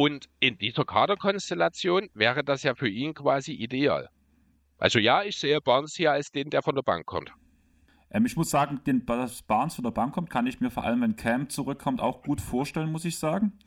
Und 0.00 0.28
in 0.38 0.58
dieser 0.58 0.84
Kaderkonstellation 0.84 2.08
wäre 2.14 2.44
das 2.44 2.62
ja 2.62 2.76
für 2.76 2.88
ihn 2.88 3.14
quasi 3.14 3.50
ideal. 3.50 4.08
Also 4.78 5.00
ja, 5.00 5.24
ich 5.24 5.36
sehe 5.36 5.60
Barnes 5.60 5.96
hier 5.96 6.12
als 6.12 6.30
den, 6.30 6.50
der 6.50 6.62
von 6.62 6.76
der 6.76 6.82
Bank 6.82 7.04
kommt. 7.04 7.32
Ähm, 8.12 8.24
ich 8.24 8.36
muss 8.36 8.48
sagen, 8.48 8.80
den, 8.86 9.04
dass 9.06 9.42
Barnes 9.42 9.74
von 9.74 9.82
der 9.82 9.90
Bank 9.90 10.14
kommt, 10.14 10.30
kann 10.30 10.46
ich 10.46 10.60
mir 10.60 10.70
vor 10.70 10.84
allem, 10.84 11.00
wenn 11.00 11.16
Cam 11.16 11.48
zurückkommt, 11.48 12.00
auch 12.00 12.22
gut 12.22 12.40
vorstellen, 12.40 12.92
muss 12.92 13.04
ich 13.04 13.18
sagen. 13.18 13.58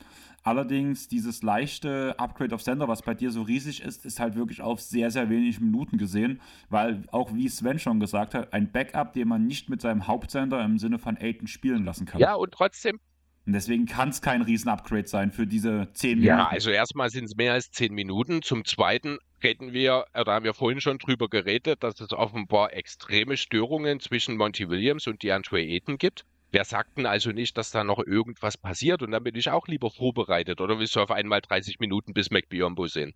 Allerdings 0.41 1.09
dieses 1.09 1.43
leichte 1.43 2.17
Upgrade 2.17 2.55
auf 2.55 2.61
Sender, 2.61 2.87
was 2.87 3.01
bei 3.01 3.13
dir 3.13 3.31
so 3.31 3.41
riesig 3.41 3.81
ist, 3.81 4.05
ist 4.05 4.21
halt 4.21 4.35
wirklich 4.35 4.61
auf 4.61 4.79
sehr, 4.79 5.11
sehr 5.11 5.29
wenig 5.29 5.59
Minuten 5.59 5.97
gesehen, 5.97 6.39
weil 6.69 7.03
auch 7.11 7.33
wie 7.33 7.49
Sven 7.49 7.77
schon 7.77 7.99
gesagt 7.99 8.35
hat, 8.35 8.53
ein 8.53 8.71
Backup, 8.71 9.11
den 9.11 9.27
man 9.27 9.47
nicht 9.47 9.69
mit 9.69 9.81
seinem 9.81 10.07
Hauptsender 10.07 10.63
im 10.63 10.79
Sinne 10.79 10.97
von 10.97 11.17
Aiden 11.17 11.47
spielen 11.47 11.83
lassen 11.83 12.05
kann. 12.05 12.21
Ja, 12.21 12.35
und 12.35 12.53
trotzdem. 12.53 13.01
Und 13.45 13.53
deswegen 13.53 13.87
kann 13.87 14.09
es 14.09 14.21
kein 14.21 14.43
Riesen-Upgrade 14.43 15.07
sein 15.07 15.31
für 15.31 15.47
diese 15.47 15.89
10 15.93 16.19
Minuten. 16.19 16.27
Ja, 16.27 16.47
also 16.47 16.69
erstmal 16.69 17.09
sind 17.09 17.25
es 17.25 17.35
mehr 17.35 17.53
als 17.53 17.71
10 17.71 17.93
Minuten. 17.93 18.43
Zum 18.43 18.65
Zweiten 18.65 19.17
reden 19.41 19.73
wir, 19.73 20.05
da 20.13 20.25
haben 20.25 20.45
wir 20.45 20.53
vorhin 20.53 20.79
schon 20.79 20.99
drüber 20.99 21.27
geredet, 21.27 21.83
dass 21.83 21.99
es 21.99 22.13
offenbar 22.13 22.73
extreme 22.73 23.37
Störungen 23.37 23.99
zwischen 23.99 24.37
Monty 24.37 24.69
Williams 24.69 25.07
und 25.07 25.23
DeAndre 25.23 25.57
Aiden 25.57 25.97
gibt. 25.97 26.25
Wer 26.51 26.65
sagt 26.65 26.97
denn 26.97 27.05
also 27.05 27.31
nicht, 27.31 27.57
dass 27.57 27.71
da 27.71 27.83
noch 27.83 27.99
irgendwas 27.99 28.57
passiert? 28.57 29.01
Und 29.01 29.11
dann 29.11 29.23
bin 29.23 29.35
ich 29.35 29.49
auch 29.49 29.67
lieber 29.67 29.89
vorbereitet. 29.89 30.61
Oder 30.61 30.77
willst 30.77 30.95
du 30.95 30.99
auf 30.99 31.09
einmal 31.09 31.41
30 31.41 31.79
Minuten 31.79 32.13
bis 32.13 32.29
McBiombo 32.29 32.87
sehen? 32.87 33.13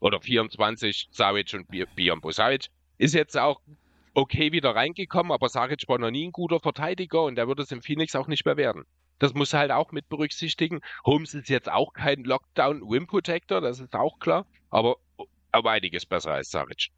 Oder 0.00 0.20
24 0.20 1.08
Saric 1.12 1.54
und 1.54 1.68
Biombo. 1.94 2.32
Saric 2.32 2.66
ist 2.98 3.14
jetzt 3.14 3.36
auch 3.36 3.60
okay 4.14 4.50
wieder 4.52 4.74
reingekommen, 4.74 5.30
aber 5.30 5.48
Saric 5.48 5.86
war 5.88 5.98
noch 5.98 6.10
nie 6.10 6.26
ein 6.26 6.32
guter 6.32 6.58
Verteidiger 6.58 7.22
und 7.24 7.36
der 7.36 7.48
wird 7.48 7.60
es 7.60 7.70
im 7.70 7.82
Phoenix 7.82 8.16
auch 8.16 8.28
nicht 8.28 8.44
mehr 8.44 8.56
werden. 8.56 8.84
Das 9.18 9.34
muss 9.34 9.54
halt 9.54 9.70
auch 9.70 9.92
mit 9.92 10.08
berücksichtigen. 10.08 10.80
Holmes 11.04 11.34
ist 11.34 11.48
jetzt 11.48 11.70
auch 11.70 11.92
kein 11.92 12.24
Lockdown-Wim-Protector, 12.24 13.60
das 13.60 13.80
ist 13.80 13.94
auch 13.94 14.18
klar, 14.18 14.46
aber, 14.70 14.96
aber 15.52 15.70
einiges 15.70 16.04
besser 16.04 16.32
als 16.32 16.50
Saric. 16.50 16.90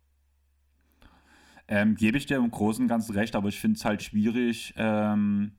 Ähm, 1.69 1.97
gebe 1.97 2.17
ich 2.17 2.27
dir 2.27 2.37
im 2.37 2.51
Großen 2.51 2.85
und 2.85 2.89
Ganzen 2.89 3.15
recht, 3.15 3.35
aber 3.35 3.49
ich 3.49 3.59
finde 3.59 3.77
es 3.77 3.85
halt 3.85 4.03
schwierig, 4.03 4.73
ähm, 4.77 5.53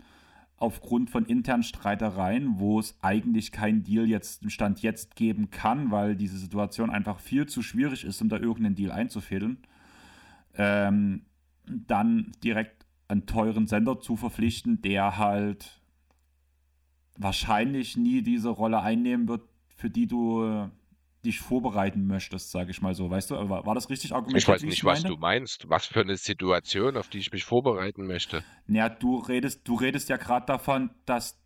aufgrund 0.58 1.10
von 1.10 1.26
internen 1.26 1.64
Streitereien, 1.64 2.60
wo 2.60 2.80
es 2.80 2.98
eigentlich 3.02 3.52
keinen 3.52 3.84
Deal 3.84 4.08
jetzt 4.08 4.42
im 4.42 4.50
Stand 4.50 4.82
jetzt 4.82 5.16
geben 5.16 5.52
kann, 5.52 5.92
weil 5.92 6.16
diese 6.16 6.38
Situation 6.38 6.90
einfach 6.90 7.20
viel 7.20 7.46
zu 7.46 7.62
schwierig 7.62 8.04
ist, 8.04 8.22
um 8.22 8.30
da 8.30 8.38
irgendeinen 8.38 8.76
Deal 8.76 8.92
einzufädeln, 8.92 9.60
ähm, 10.56 11.26
dann 11.66 12.32
direkt 12.44 12.86
einen 13.08 13.26
teuren 13.26 13.68
Sender 13.68 14.00
zu 14.00 14.16
verpflichten, 14.16 14.82
der 14.82 15.18
halt 15.18 15.77
wahrscheinlich 17.18 17.98
nie 17.98 18.22
diese 18.22 18.50
Rolle 18.50 18.82
einnehmen 18.82 19.28
wird, 19.28 19.42
für 19.76 19.90
die 19.90 20.08
du 20.08 20.44
äh, 20.44 20.70
dich 21.26 21.40
vorbereiten 21.40 22.08
möchtest, 22.08 22.52
sage 22.52 22.72
ich 22.72 22.82
mal 22.82 22.94
so. 22.94 23.10
Weißt 23.10 23.32
du, 23.32 23.50
war, 23.50 23.66
war 23.66 23.76
das 23.76 23.90
richtig 23.90 24.14
argumentiert? 24.14 24.44
Ich 24.44 24.48
weiß 24.48 24.64
nicht, 24.64 24.78
ich 24.78 24.84
was 24.84 25.04
du 25.04 25.18
meinst. 25.18 25.70
Was 25.70 25.86
für 25.86 26.02
eine 26.02 26.18
Situation, 26.18 26.98
auf 26.98 27.10
die 27.10 27.20
ich 27.20 27.32
mich 27.32 27.44
vorbereiten 27.44 28.08
möchte. 28.08 28.44
Naja, 28.66 28.90
du 28.90 29.18
redest, 29.18 29.68
du 29.68 29.76
redest 29.76 30.10
ja 30.10 30.18
gerade 30.18 30.46
davon, 30.46 30.90
dass 31.06 31.40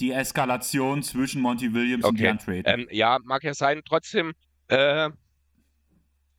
die 0.00 0.10
Eskalation 0.10 1.02
zwischen 1.02 1.40
Monty 1.40 1.72
Williams 1.72 2.04
okay. 2.04 2.12
und 2.12 2.20
Jan 2.20 2.38
Trade. 2.38 2.62
Ähm, 2.64 2.88
ja, 2.90 3.18
mag 3.22 3.44
ja 3.44 3.54
sein. 3.54 3.82
Trotzdem, 3.84 4.32
äh, 4.68 5.10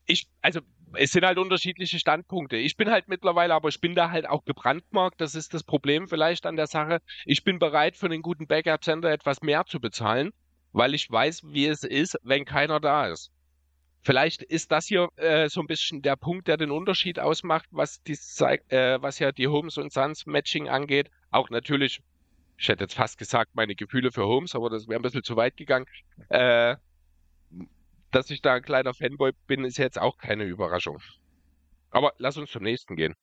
ich, 0.05 0.27
also 0.41 0.59
es 0.97 1.11
sind 1.11 1.25
halt 1.25 1.37
unterschiedliche 1.37 1.99
Standpunkte. 1.99 2.57
Ich 2.57 2.77
bin 2.77 2.89
halt 2.89 3.07
mittlerweile, 3.07 3.53
aber 3.53 3.69
ich 3.69 3.81
bin 3.81 3.95
da 3.95 4.11
halt 4.11 4.27
auch 4.27 4.45
gebrandmarkt. 4.45 5.21
Das 5.21 5.35
ist 5.35 5.53
das 5.53 5.63
Problem 5.63 6.07
vielleicht 6.07 6.45
an 6.45 6.55
der 6.55 6.67
Sache. 6.67 6.99
Ich 7.25 7.43
bin 7.43 7.59
bereit, 7.59 7.95
für 7.97 8.07
einen 8.07 8.21
guten 8.21 8.47
Backup-Center 8.47 9.09
etwas 9.09 9.41
mehr 9.41 9.65
zu 9.65 9.79
bezahlen, 9.79 10.31
weil 10.73 10.93
ich 10.93 11.09
weiß, 11.09 11.43
wie 11.45 11.67
es 11.67 11.83
ist, 11.83 12.17
wenn 12.23 12.45
keiner 12.45 12.79
da 12.79 13.07
ist. 13.07 13.31
Vielleicht 14.01 14.43
ist 14.43 14.71
das 14.71 14.85
hier 14.85 15.09
äh, 15.15 15.49
so 15.49 15.61
ein 15.61 15.67
bisschen 15.67 16.03
der 16.03 16.15
Punkt, 16.15 16.47
der 16.47 16.57
den 16.57 16.69
Unterschied 16.69 17.19
ausmacht, 17.19 17.65
was, 17.71 18.03
die, 18.03 18.13
äh, 18.69 19.01
was 19.01 19.17
ja 19.17 19.31
die 19.31 19.47
Holmes 19.47 19.79
und 19.79 19.91
Suns 19.91 20.27
Matching 20.27 20.69
angeht. 20.69 21.09
Auch 21.31 21.49
natürlich, 21.49 22.01
ich 22.57 22.67
hätte 22.67 22.83
jetzt 22.83 22.93
fast 22.93 23.17
gesagt, 23.17 23.55
meine 23.55 23.73
Gefühle 23.73 24.11
für 24.11 24.27
Holmes, 24.27 24.53
aber 24.53 24.69
das 24.69 24.87
wäre 24.87 24.99
ein 24.99 25.01
bisschen 25.01 25.23
zu 25.23 25.35
weit 25.35 25.57
gegangen. 25.57 25.87
Äh, 26.29 26.75
dass 28.15 28.29
ich 28.29 28.41
da 28.41 28.53
ein 28.53 28.61
kleiner 28.61 28.93
Fanboy 28.93 29.33
bin, 29.45 29.65
ist 29.65 29.77
jetzt 29.77 29.99
auch 29.99 30.17
keine 30.17 30.45
Überraschung. 30.45 30.99
Aber 31.91 32.13
lass 32.17 32.37
uns 32.37 32.49
zum 32.49 32.63
nächsten 32.63 32.95
gehen. 32.95 33.13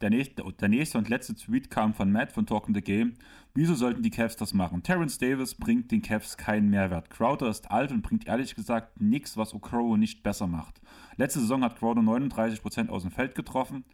Der 0.00 0.10
nächste, 0.10 0.44
der 0.60 0.68
nächste 0.68 0.98
und 0.98 1.08
letzte 1.08 1.34
Tweet 1.34 1.70
kam 1.70 1.92
von 1.92 2.10
Matt 2.10 2.32
von 2.32 2.46
Talking 2.46 2.74
the 2.74 2.80
Game. 2.80 3.14
Wieso 3.54 3.74
sollten 3.74 4.02
die 4.02 4.10
Cavs 4.10 4.36
das 4.36 4.54
machen? 4.54 4.82
Terrence 4.82 5.18
Davis 5.18 5.54
bringt 5.54 5.90
den 5.90 6.02
Cavs 6.02 6.36
keinen 6.36 6.70
Mehrwert. 6.70 7.10
Crowder 7.10 7.48
ist 7.48 7.70
alt 7.70 7.90
und 7.90 8.02
bringt 8.02 8.26
ehrlich 8.28 8.54
gesagt 8.54 9.00
nichts, 9.00 9.36
was 9.36 9.54
Okoro 9.54 9.96
nicht 9.96 10.22
besser 10.22 10.46
macht. 10.46 10.80
Letzte 11.16 11.40
Saison 11.40 11.64
hat 11.64 11.78
Crowder 11.78 12.02
39% 12.02 12.90
aus 12.90 13.02
dem 13.02 13.10
Feld 13.10 13.34
getroffen 13.34 13.84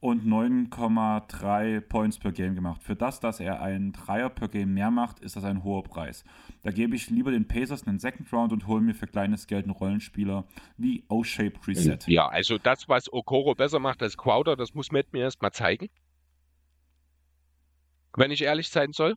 und 0.00 0.26
9,3 0.26 1.80
Points 1.80 2.18
per 2.18 2.32
Game 2.32 2.54
gemacht. 2.54 2.82
Für 2.82 2.96
das, 2.96 3.20
dass 3.20 3.40
er 3.40 3.62
einen 3.62 3.92
Dreier 3.92 4.28
per 4.28 4.48
Game 4.48 4.74
mehr 4.74 4.90
macht, 4.90 5.20
ist 5.20 5.36
das 5.36 5.44
ein 5.44 5.64
hoher 5.64 5.82
Preis. 5.82 6.24
Da 6.62 6.70
gebe 6.70 6.94
ich 6.96 7.10
lieber 7.10 7.30
den 7.30 7.48
Pacers 7.48 7.86
einen 7.86 7.98
Second 7.98 8.32
Round 8.32 8.52
und 8.52 8.66
hole 8.66 8.80
mir 8.80 8.94
für 8.94 9.06
kleines 9.06 9.46
Geld 9.46 9.64
einen 9.64 9.72
Rollenspieler 9.72 10.44
wie 10.76 11.04
O-Shape 11.08 11.54
Reset. 11.66 11.98
Ja, 12.06 12.28
also 12.28 12.58
das, 12.58 12.88
was 12.88 13.12
Okoro 13.12 13.54
besser 13.54 13.78
macht 13.78 14.02
als 14.02 14.16
Crowder, 14.16 14.56
das 14.56 14.74
muss 14.74 14.92
Matt 14.92 15.12
mir 15.12 15.22
erstmal 15.22 15.52
zeigen. 15.52 15.88
Wenn 18.16 18.30
ich 18.30 18.42
ehrlich 18.42 18.68
sein 18.68 18.92
soll. 18.92 19.16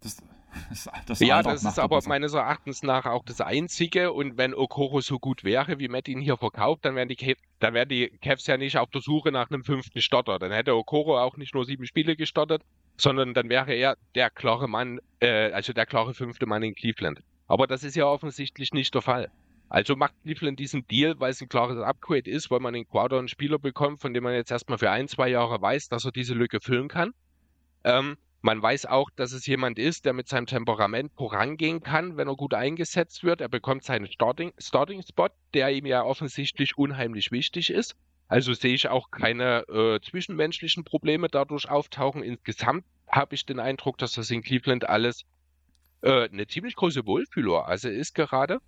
Das, 0.00 0.16
das, 0.68 0.88
das 1.06 1.20
ja, 1.20 1.42
das 1.42 1.64
ist 1.64 1.78
aber 1.78 2.00
meines 2.06 2.34
Erachtens 2.34 2.82
nach 2.82 3.06
auch 3.06 3.24
das 3.24 3.40
Einzige. 3.40 4.12
Und 4.12 4.36
wenn 4.36 4.54
Okoro 4.54 5.00
so 5.00 5.18
gut 5.18 5.44
wäre, 5.44 5.78
wie 5.78 5.88
Matt 5.88 6.08
ihn 6.08 6.20
hier 6.20 6.36
verkauft, 6.36 6.84
dann 6.84 6.94
wären 6.94 7.08
die, 7.08 7.36
dann 7.58 7.74
wären 7.74 7.88
die 7.88 8.08
Cavs 8.22 8.46
ja 8.46 8.56
nicht 8.56 8.78
auf 8.78 8.90
der 8.90 9.00
Suche 9.00 9.32
nach 9.32 9.50
einem 9.50 9.64
fünften 9.64 10.00
Stotter. 10.00 10.38
Dann 10.38 10.52
hätte 10.52 10.74
Okoro 10.74 11.18
auch 11.18 11.36
nicht 11.36 11.54
nur 11.54 11.64
sieben 11.64 11.86
Spiele 11.86 12.16
gestartet, 12.16 12.62
sondern 12.96 13.34
dann 13.34 13.48
wäre 13.48 13.72
er 13.72 13.96
der 14.14 14.30
klare 14.30 14.68
Mann, 14.68 15.00
äh, 15.20 15.52
also 15.52 15.72
der 15.72 15.86
klare 15.86 16.14
fünfte 16.14 16.46
Mann 16.46 16.62
in 16.62 16.74
Cleveland. 16.74 17.20
Aber 17.46 17.66
das 17.66 17.82
ist 17.84 17.96
ja 17.96 18.06
offensichtlich 18.06 18.72
nicht 18.72 18.94
der 18.94 19.02
Fall. 19.02 19.30
Also 19.68 19.94
macht 19.94 20.14
Cleveland 20.24 20.58
diesen 20.58 20.86
Deal, 20.88 21.14
weil 21.18 21.30
es 21.30 21.40
ein 21.40 21.48
klares 21.48 21.78
Upgrade 21.78 22.28
ist, 22.28 22.50
weil 22.50 22.58
man 22.58 22.74
in 22.74 22.88
Quadro 22.88 23.18
einen 23.18 23.28
Spieler 23.28 23.58
bekommt, 23.58 24.00
von 24.00 24.12
dem 24.12 24.24
man 24.24 24.34
jetzt 24.34 24.50
erstmal 24.50 24.78
für 24.78 24.90
ein, 24.90 25.06
zwei 25.06 25.28
Jahre 25.28 25.62
weiß, 25.62 25.88
dass 25.88 26.04
er 26.04 26.10
diese 26.10 26.34
Lücke 26.34 26.60
füllen 26.60 26.88
kann. 26.88 27.12
Ähm, 27.84 28.16
man 28.42 28.62
weiß 28.62 28.86
auch, 28.86 29.10
dass 29.10 29.32
es 29.32 29.46
jemand 29.46 29.78
ist, 29.78 30.06
der 30.06 30.14
mit 30.14 30.28
seinem 30.28 30.46
Temperament 30.46 31.12
vorangehen 31.12 31.82
kann, 31.82 32.16
wenn 32.16 32.28
er 32.28 32.36
gut 32.36 32.54
eingesetzt 32.54 33.22
wird. 33.22 33.42
Er 33.42 33.48
bekommt 33.48 33.84
seinen 33.84 34.10
Starting, 34.10 34.52
Starting 34.58 35.02
Spot, 35.02 35.28
der 35.52 35.70
ihm 35.70 35.86
ja 35.86 36.02
offensichtlich 36.02 36.78
unheimlich 36.78 37.32
wichtig 37.32 37.70
ist. 37.70 37.96
Also 38.28 38.54
sehe 38.54 38.74
ich 38.74 38.88
auch 38.88 39.10
keine 39.10 39.68
äh, 39.68 40.00
zwischenmenschlichen 40.00 40.84
Probleme 40.84 41.28
dadurch 41.28 41.68
auftauchen. 41.68 42.22
Insgesamt 42.22 42.84
habe 43.08 43.34
ich 43.34 43.44
den 43.44 43.60
Eindruck, 43.60 43.98
dass 43.98 44.12
das 44.12 44.30
in 44.30 44.42
Cleveland 44.42 44.88
alles 44.88 45.24
äh, 46.00 46.28
eine 46.28 46.46
ziemlich 46.46 46.76
große 46.76 47.04
Wohlfühloase 47.04 47.90
ist 47.90 48.14
gerade, 48.14 48.60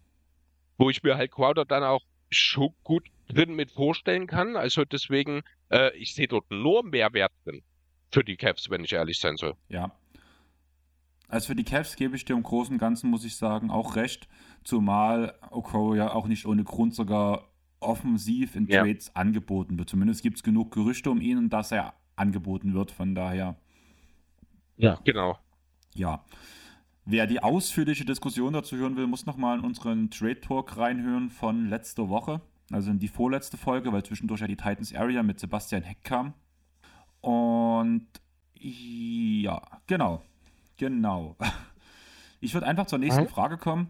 wo 0.76 0.90
ich 0.90 1.02
mir 1.02 1.16
halt 1.16 1.30
Crowder 1.30 1.64
dann 1.64 1.84
auch 1.84 2.02
schon 2.28 2.74
gut 2.82 3.06
drin 3.28 3.54
mit 3.54 3.70
vorstellen 3.70 4.26
kann. 4.26 4.56
Also 4.56 4.84
deswegen, 4.84 5.42
äh, 5.70 5.96
ich 5.96 6.14
sehe 6.14 6.28
dort 6.28 6.50
nur 6.50 6.82
Mehrwert 6.84 7.32
drin 7.44 7.62
für 8.12 8.22
die 8.22 8.36
Cavs, 8.36 8.70
wenn 8.70 8.84
ich 8.84 8.92
ehrlich 8.92 9.18
sein 9.18 9.36
soll. 9.36 9.54
Ja. 9.68 9.92
Also 11.28 11.48
für 11.48 11.56
die 11.56 11.64
Cavs 11.64 11.96
gebe 11.96 12.14
ich 12.14 12.24
dir 12.24 12.34
im 12.34 12.42
Großen 12.42 12.74
und 12.74 12.78
Ganzen, 12.78 13.08
muss 13.08 13.24
ich 13.24 13.36
sagen, 13.36 13.70
auch 13.70 13.96
recht. 13.96 14.28
Zumal 14.64 15.34
Okoro 15.50 15.94
ja 15.94 16.12
auch 16.12 16.26
nicht 16.26 16.46
ohne 16.46 16.62
Grund 16.62 16.94
sogar 16.94 17.48
offensiv 17.80 18.54
in 18.54 18.66
ja. 18.66 18.82
Trades 18.82 19.16
angeboten 19.16 19.78
wird. 19.78 19.88
Zumindest 19.88 20.22
gibt 20.22 20.36
es 20.36 20.42
genug 20.42 20.72
Gerüchte 20.72 21.10
um 21.10 21.20
ihn, 21.20 21.48
dass 21.48 21.72
er 21.72 21.94
angeboten 22.16 22.74
wird. 22.74 22.90
Von 22.90 23.14
daher. 23.14 23.56
Ja, 24.76 25.00
genau. 25.04 25.38
Ja. 25.94 26.24
Wer 27.04 27.26
die 27.26 27.42
ausführliche 27.42 28.04
Diskussion 28.04 28.52
dazu 28.52 28.76
hören 28.76 28.96
will, 28.96 29.06
muss 29.06 29.26
nochmal 29.26 29.58
in 29.58 29.64
unseren 29.64 30.10
Trade 30.10 30.40
Talk 30.40 30.76
reinhören 30.76 31.30
von 31.30 31.68
letzter 31.68 32.08
Woche. 32.08 32.42
Also 32.70 32.90
in 32.90 32.98
die 32.98 33.08
vorletzte 33.08 33.56
Folge, 33.56 33.92
weil 33.92 34.04
zwischendurch 34.04 34.42
ja 34.42 34.46
die 34.46 34.56
Titans 34.56 34.94
Area 34.94 35.22
mit 35.22 35.40
Sebastian 35.40 35.82
Heck 35.82 36.04
kam. 36.04 36.34
Und 37.22 38.06
ja, 38.54 39.62
genau. 39.86 40.22
Genau. 40.76 41.36
Ich 42.44 42.54
würde 42.54 42.66
einfach 42.66 42.86
zur 42.86 42.98
nächsten 42.98 43.28
Frage 43.28 43.56
kommen. 43.56 43.88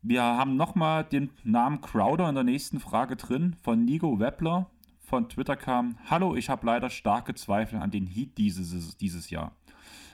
Wir 0.00 0.22
haben 0.22 0.56
nochmal 0.56 1.04
den 1.04 1.28
Namen 1.44 1.82
Crowder 1.82 2.26
in 2.26 2.34
der 2.34 2.42
nächsten 2.42 2.80
Frage 2.80 3.16
drin 3.16 3.54
von 3.62 3.84
Nigo 3.84 4.18
Webler. 4.18 4.70
Von 4.98 5.28
Twitter 5.28 5.56
kam: 5.56 5.98
Hallo, 6.08 6.34
ich 6.36 6.48
habe 6.48 6.64
leider 6.64 6.88
starke 6.88 7.34
Zweifel 7.34 7.78
an 7.78 7.90
den 7.90 8.06
Heat 8.06 8.38
dieses, 8.38 8.96
dieses 8.96 9.28
Jahr. 9.28 9.52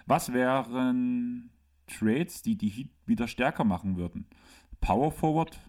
Was 0.07 0.33
wären 0.33 1.51
Trades, 1.87 2.43
die 2.43 2.57
die 2.57 2.69
Heat 2.69 2.91
wieder 3.07 3.29
stärker 3.29 3.63
machen 3.63 3.97
würden? 3.97 4.27
Power 4.81 5.13
Forward, 5.13 5.61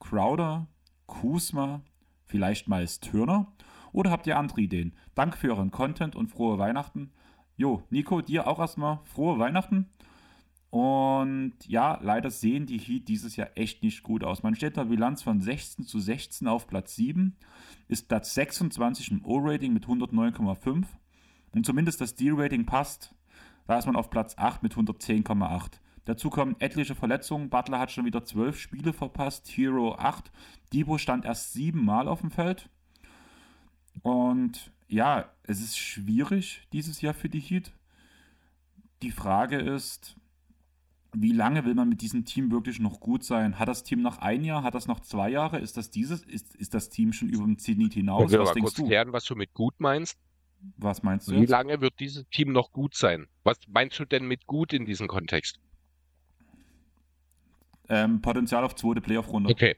Crowder, 0.00 0.66
Kuzma, 1.06 1.80
vielleicht 2.24 2.66
Miles 2.66 2.98
Turner? 2.98 3.52
Oder 3.96 4.10
habt 4.10 4.26
ihr 4.26 4.36
andere 4.36 4.60
Ideen? 4.60 4.92
Danke 5.14 5.38
für 5.38 5.48
euren 5.48 5.70
Content 5.70 6.16
und 6.16 6.28
frohe 6.28 6.58
Weihnachten. 6.58 7.12
Jo, 7.56 7.82
Nico, 7.88 8.20
dir 8.20 8.46
auch 8.46 8.58
erstmal 8.58 8.98
frohe 9.04 9.38
Weihnachten. 9.38 9.88
Und 10.68 11.54
ja, 11.66 11.98
leider 12.02 12.30
sehen 12.30 12.66
die 12.66 12.76
Heat 12.76 13.08
dieses 13.08 13.36
Jahr 13.36 13.48
echt 13.54 13.82
nicht 13.82 14.02
gut 14.02 14.22
aus. 14.22 14.42
Man 14.42 14.54
steht 14.54 14.76
da 14.76 14.84
Bilanz 14.84 15.22
von 15.22 15.40
16 15.40 15.86
zu 15.86 15.98
16 15.98 16.46
auf 16.46 16.66
Platz 16.66 16.94
7, 16.94 17.38
ist 17.88 18.06
Platz 18.06 18.34
26 18.34 19.12
im 19.12 19.24
O-Rating 19.24 19.72
mit 19.72 19.86
109,5 19.86 20.84
und 21.52 21.64
zumindest 21.64 22.02
das 22.02 22.14
Deal-Rating 22.16 22.66
passt. 22.66 23.14
Da 23.66 23.78
ist 23.78 23.86
man 23.86 23.96
auf 23.96 24.10
Platz 24.10 24.34
8 24.36 24.62
mit 24.62 24.74
110,8. 24.74 25.80
Dazu 26.04 26.28
kommen 26.28 26.56
etliche 26.58 26.94
Verletzungen. 26.94 27.48
Butler 27.48 27.78
hat 27.78 27.92
schon 27.92 28.04
wieder 28.04 28.22
12 28.22 28.58
Spiele 28.58 28.92
verpasst, 28.92 29.48
Hero 29.48 29.94
8. 29.94 30.30
Debo 30.74 30.98
stand 30.98 31.24
erst 31.24 31.54
7 31.54 31.82
Mal 31.82 32.08
auf 32.08 32.20
dem 32.20 32.30
Feld. 32.30 32.68
Und 34.02 34.72
ja, 34.88 35.30
es 35.42 35.60
ist 35.60 35.78
schwierig 35.78 36.66
dieses 36.72 37.00
Jahr 37.00 37.14
für 37.14 37.28
die 37.28 37.40
Heat. 37.40 37.72
Die 39.02 39.10
Frage 39.10 39.58
ist, 39.58 40.16
wie 41.12 41.32
lange 41.32 41.64
will 41.64 41.74
man 41.74 41.88
mit 41.88 42.02
diesem 42.02 42.24
Team 42.24 42.50
wirklich 42.50 42.78
noch 42.78 43.00
gut 43.00 43.24
sein? 43.24 43.58
Hat 43.58 43.68
das 43.68 43.84
Team 43.84 44.02
noch 44.02 44.18
ein 44.18 44.44
Jahr? 44.44 44.62
Hat 44.62 44.74
das 44.74 44.86
noch 44.86 45.00
zwei 45.00 45.30
Jahre? 45.30 45.58
Ist 45.58 45.76
das 45.76 45.90
dieses? 45.90 46.22
Ist, 46.22 46.54
ist 46.56 46.74
das 46.74 46.88
Team 46.88 47.12
schon 47.12 47.28
über 47.28 47.44
den 47.44 47.58
Zenit 47.58 47.94
hinaus? 47.94 48.32
Ich 48.32 48.38
was 48.38 48.52
denkst 48.52 48.60
kurz 48.62 48.74
du? 48.74 48.86
klären, 48.86 49.12
was 49.12 49.24
du 49.24 49.34
mit 49.34 49.52
gut 49.54 49.74
meinst. 49.78 50.18
Was 50.76 51.02
meinst 51.02 51.28
du? 51.28 51.32
Wie 51.32 51.40
jetzt? 51.40 51.50
lange 51.50 51.80
wird 51.80 51.98
dieses 52.00 52.28
Team 52.28 52.52
noch 52.52 52.72
gut 52.72 52.94
sein? 52.94 53.26
Was 53.44 53.58
meinst 53.68 53.98
du 53.98 54.04
denn 54.04 54.26
mit 54.26 54.46
gut 54.46 54.72
in 54.72 54.84
diesem 54.84 55.06
Kontext? 55.06 55.60
Ähm, 57.88 58.20
Potenzial 58.20 58.64
auf 58.64 58.74
zweite 58.74 59.00
Playoff-Runde. 59.00 59.50
Okay. 59.50 59.76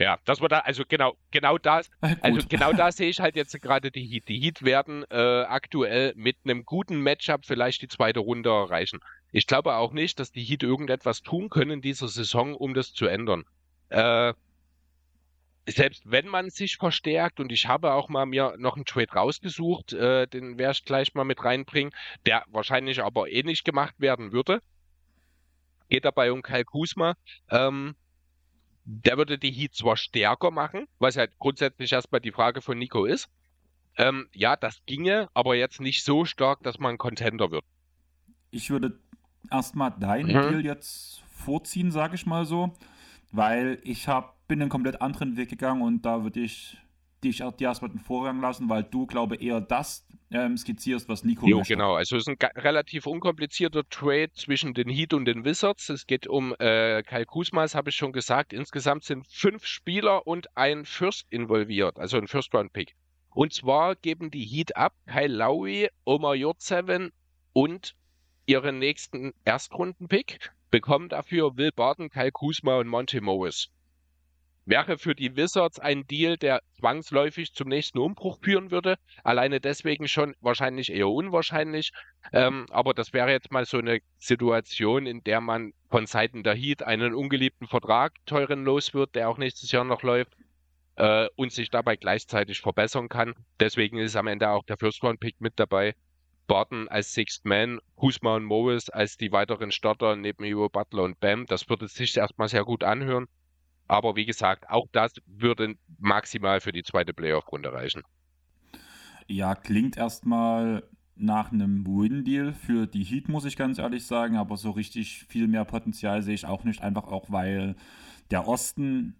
Ja, 0.00 0.18
das 0.24 0.40
war 0.40 0.48
da, 0.48 0.60
also 0.60 0.84
genau, 0.88 1.14
genau 1.30 1.58
das, 1.58 1.90
also 2.22 2.40
genau 2.48 2.72
da 2.72 2.90
sehe 2.90 3.10
ich 3.10 3.20
halt 3.20 3.36
jetzt 3.36 3.60
gerade 3.60 3.90
die 3.90 4.06
Heat. 4.06 4.28
Die 4.28 4.40
Heat 4.40 4.62
werden 4.62 5.04
äh, 5.10 5.42
aktuell 5.42 6.14
mit 6.16 6.38
einem 6.42 6.64
guten 6.64 7.02
Matchup 7.02 7.44
vielleicht 7.44 7.82
die 7.82 7.88
zweite 7.88 8.20
Runde 8.20 8.48
erreichen. 8.48 9.00
Ich 9.30 9.46
glaube 9.46 9.74
auch 9.74 9.92
nicht, 9.92 10.18
dass 10.18 10.32
die 10.32 10.42
Heat 10.42 10.62
irgendetwas 10.62 11.20
tun 11.20 11.50
können 11.50 11.72
in 11.72 11.82
dieser 11.82 12.08
Saison, 12.08 12.54
um 12.54 12.72
das 12.72 12.94
zu 12.94 13.04
ändern. 13.04 13.44
Äh, 13.90 14.32
selbst 15.66 16.10
wenn 16.10 16.28
man 16.28 16.48
sich 16.48 16.78
verstärkt, 16.78 17.38
und 17.38 17.52
ich 17.52 17.68
habe 17.68 17.92
auch 17.92 18.08
mal 18.08 18.24
mir 18.24 18.54
noch 18.56 18.76
einen 18.76 18.86
Trade 18.86 19.12
rausgesucht, 19.12 19.92
äh, 19.92 20.26
den 20.26 20.56
werde 20.56 20.72
ich 20.72 20.84
gleich 20.86 21.12
mal 21.12 21.24
mit 21.24 21.44
reinbringen, 21.44 21.92
der 22.24 22.44
wahrscheinlich 22.48 23.02
aber 23.02 23.28
eh 23.28 23.42
nicht 23.42 23.66
gemacht 23.66 23.96
werden 23.98 24.32
würde. 24.32 24.62
Geht 25.90 26.06
dabei 26.06 26.32
um 26.32 26.40
Kyle 26.40 26.64
Kuzma. 26.64 27.16
Ähm, 27.50 27.96
der 28.90 29.16
würde 29.16 29.38
die 29.38 29.52
Heat 29.52 29.74
zwar 29.74 29.96
stärker 29.96 30.50
machen, 30.50 30.86
was 30.98 31.16
halt 31.16 31.38
grundsätzlich 31.38 31.92
erstmal 31.92 32.20
die 32.20 32.32
Frage 32.32 32.60
von 32.60 32.76
Nico 32.76 33.04
ist. 33.04 33.28
Ähm, 33.96 34.28
ja, 34.32 34.56
das 34.56 34.82
ginge, 34.86 35.28
aber 35.32 35.54
jetzt 35.54 35.80
nicht 35.80 36.04
so 36.04 36.24
stark, 36.24 36.62
dass 36.62 36.78
man 36.80 36.98
Contender 36.98 37.52
wird. 37.52 37.64
Ich 38.50 38.70
würde 38.70 38.98
erstmal 39.50 39.92
deinen 39.92 40.28
mhm. 40.28 40.50
Deal 40.50 40.64
jetzt 40.64 41.22
vorziehen, 41.30 41.92
sage 41.92 42.16
ich 42.16 42.26
mal 42.26 42.44
so, 42.44 42.72
weil 43.30 43.78
ich 43.84 44.08
hab, 44.08 44.46
bin 44.48 44.60
einen 44.60 44.70
komplett 44.70 45.00
anderen 45.00 45.36
Weg 45.36 45.50
gegangen 45.50 45.82
und 45.82 46.02
da 46.02 46.24
würde 46.24 46.40
ich 46.40 46.76
dich 47.20 47.38
dir 47.38 47.68
erstmal 47.68 47.90
den 47.90 48.00
Vorrang 48.00 48.40
lassen, 48.40 48.68
weil 48.68 48.82
du, 48.82 49.06
glaube 49.06 49.36
eher 49.36 49.60
das 49.60 50.06
ähm, 50.30 50.56
skizzierst, 50.56 51.08
was 51.08 51.24
Nico 51.24 51.46
jo, 51.46 51.62
genau. 51.66 51.94
Also 51.94 52.16
es 52.16 52.26
ist 52.26 52.28
ein 52.28 52.36
relativ 52.56 53.06
unkomplizierter 53.06 53.88
Trade 53.88 54.32
zwischen 54.32 54.74
den 54.74 54.88
Heat 54.88 55.12
und 55.12 55.24
den 55.24 55.44
Wizards. 55.44 55.88
Es 55.88 56.06
geht 56.06 56.26
um 56.26 56.54
äh, 56.58 57.02
Kyle 57.02 57.26
Kuzma, 57.26 57.62
das 57.62 57.74
habe 57.74 57.90
ich 57.90 57.96
schon 57.96 58.12
gesagt. 58.12 58.52
Insgesamt 58.52 59.04
sind 59.04 59.26
fünf 59.26 59.66
Spieler 59.66 60.26
und 60.26 60.56
ein 60.56 60.84
First 60.84 61.26
involviert, 61.30 61.98
also 61.98 62.16
ein 62.16 62.28
First-Round-Pick. 62.28 62.94
Und 63.32 63.52
zwar 63.52 63.96
geben 63.96 64.30
die 64.30 64.44
Heat 64.44 64.76
ab 64.76 64.94
Kyle 65.06 65.34
Lowry, 65.34 65.88
Omar 66.04 66.34
Yurtseven 66.34 67.12
und 67.52 67.94
ihren 68.46 68.78
nächsten 68.78 69.32
Erstrunden-Pick, 69.44 70.50
bekommen 70.70 71.08
dafür 71.08 71.56
Will 71.56 71.72
Barton, 71.72 72.10
Kyle 72.10 72.32
Kuzma 72.32 72.78
und 72.78 72.88
Monty 72.88 73.20
Morris 73.20 73.70
wäre 74.70 74.98
für 74.98 75.14
die 75.14 75.36
Wizards 75.36 75.80
ein 75.80 76.06
Deal, 76.06 76.36
der 76.36 76.62
zwangsläufig 76.78 77.52
zum 77.52 77.68
nächsten 77.68 77.98
Umbruch 77.98 78.38
führen 78.40 78.70
würde. 78.70 78.96
Alleine 79.24 79.60
deswegen 79.60 80.06
schon 80.06 80.34
wahrscheinlich 80.40 80.92
eher 80.92 81.08
unwahrscheinlich. 81.08 81.92
Ähm, 82.32 82.66
aber 82.70 82.94
das 82.94 83.12
wäre 83.12 83.30
jetzt 83.32 83.50
mal 83.50 83.66
so 83.66 83.78
eine 83.78 83.98
Situation, 84.18 85.06
in 85.06 85.24
der 85.24 85.40
man 85.40 85.72
von 85.90 86.06
Seiten 86.06 86.44
der 86.44 86.54
Heat 86.54 86.84
einen 86.84 87.14
ungeliebten 87.14 87.66
Vertrag 87.66 88.14
teuren 88.26 88.64
los 88.64 88.94
wird, 88.94 89.16
der 89.16 89.28
auch 89.28 89.38
nächstes 89.38 89.72
Jahr 89.72 89.84
noch 89.84 90.02
läuft 90.02 90.32
äh, 90.96 91.28
und 91.34 91.52
sich 91.52 91.70
dabei 91.70 91.96
gleichzeitig 91.96 92.60
verbessern 92.60 93.08
kann. 93.08 93.34
Deswegen 93.58 93.98
ist 93.98 94.14
am 94.14 94.28
Ende 94.28 94.50
auch 94.50 94.64
der 94.64 94.76
First 94.76 95.02
Round 95.02 95.18
Pick 95.18 95.40
mit 95.40 95.54
dabei. 95.56 95.96
Barton 96.46 96.88
als 96.88 97.12
Sixth 97.12 97.44
Man, 97.44 97.80
Kuzma 97.96 98.36
und 98.36 98.44
Morris 98.44 98.88
als 98.88 99.16
die 99.16 99.32
weiteren 99.32 99.72
Starter 99.72 100.16
neben 100.16 100.44
Ivo 100.44 100.68
Butler 100.68 101.02
und 101.04 101.18
Bam. 101.18 101.46
Das 101.46 101.68
würde 101.68 101.88
sich 101.88 102.16
erstmal 102.16 102.48
sehr 102.48 102.64
gut 102.64 102.84
anhören. 102.84 103.26
Aber 103.90 104.14
wie 104.14 104.24
gesagt, 104.24 104.70
auch 104.70 104.86
das 104.92 105.14
würde 105.26 105.74
maximal 105.98 106.60
für 106.60 106.70
die 106.70 106.84
zweite 106.84 107.12
Playoff-Runde 107.12 107.72
reichen. 107.72 108.02
Ja, 109.26 109.56
klingt 109.56 109.96
erstmal 109.96 110.84
nach 111.16 111.50
einem 111.50 111.84
Win-Deal 111.84 112.52
für 112.52 112.86
die 112.86 113.02
Heat, 113.02 113.28
muss 113.28 113.44
ich 113.44 113.56
ganz 113.56 113.80
ehrlich 113.80 114.06
sagen. 114.06 114.36
Aber 114.36 114.56
so 114.56 114.70
richtig 114.70 115.24
viel 115.24 115.48
mehr 115.48 115.64
Potenzial 115.64 116.22
sehe 116.22 116.34
ich 116.34 116.46
auch 116.46 116.62
nicht. 116.62 116.82
Einfach 116.82 117.08
auch, 117.08 117.32
weil 117.32 117.74
der 118.30 118.46
Osten 118.46 119.16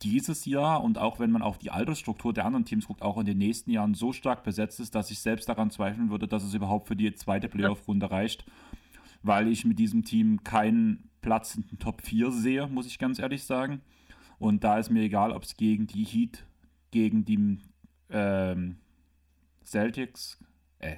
dieses 0.00 0.46
Jahr 0.46 0.82
und 0.82 0.96
auch 0.96 1.20
wenn 1.20 1.30
man 1.30 1.42
auf 1.42 1.58
die 1.58 1.70
Altersstruktur 1.70 2.32
der 2.32 2.46
anderen 2.46 2.64
Teams 2.64 2.86
guckt, 2.86 3.02
auch 3.02 3.18
in 3.18 3.26
den 3.26 3.36
nächsten 3.36 3.70
Jahren 3.70 3.92
so 3.92 4.14
stark 4.14 4.44
besetzt 4.44 4.80
ist, 4.80 4.94
dass 4.94 5.10
ich 5.10 5.18
selbst 5.18 5.46
daran 5.50 5.70
zweifeln 5.70 6.08
würde, 6.08 6.26
dass 6.26 6.42
es 6.42 6.54
überhaupt 6.54 6.88
für 6.88 6.96
die 6.96 7.14
zweite 7.14 7.50
Playoff-Runde 7.50 8.10
reicht. 8.10 8.46
Weil 9.22 9.48
ich 9.48 9.64
mit 9.64 9.78
diesem 9.78 10.04
Team 10.04 10.42
keinen 10.44 11.10
Platz 11.20 11.54
in 11.54 11.66
den 11.66 11.78
Top 11.78 12.02
4 12.02 12.30
sehe, 12.30 12.66
muss 12.68 12.86
ich 12.86 12.98
ganz 12.98 13.18
ehrlich 13.18 13.44
sagen. 13.44 13.80
Und 14.38 14.64
da 14.64 14.78
ist 14.78 14.90
mir 14.90 15.02
egal, 15.02 15.32
ob 15.32 15.42
es 15.42 15.56
gegen 15.56 15.86
die 15.86 16.04
Heat, 16.04 16.46
gegen 16.90 17.24
die 17.24 17.58
ähm, 18.08 18.76
Celtics, 19.64 20.38
äh, 20.78 20.96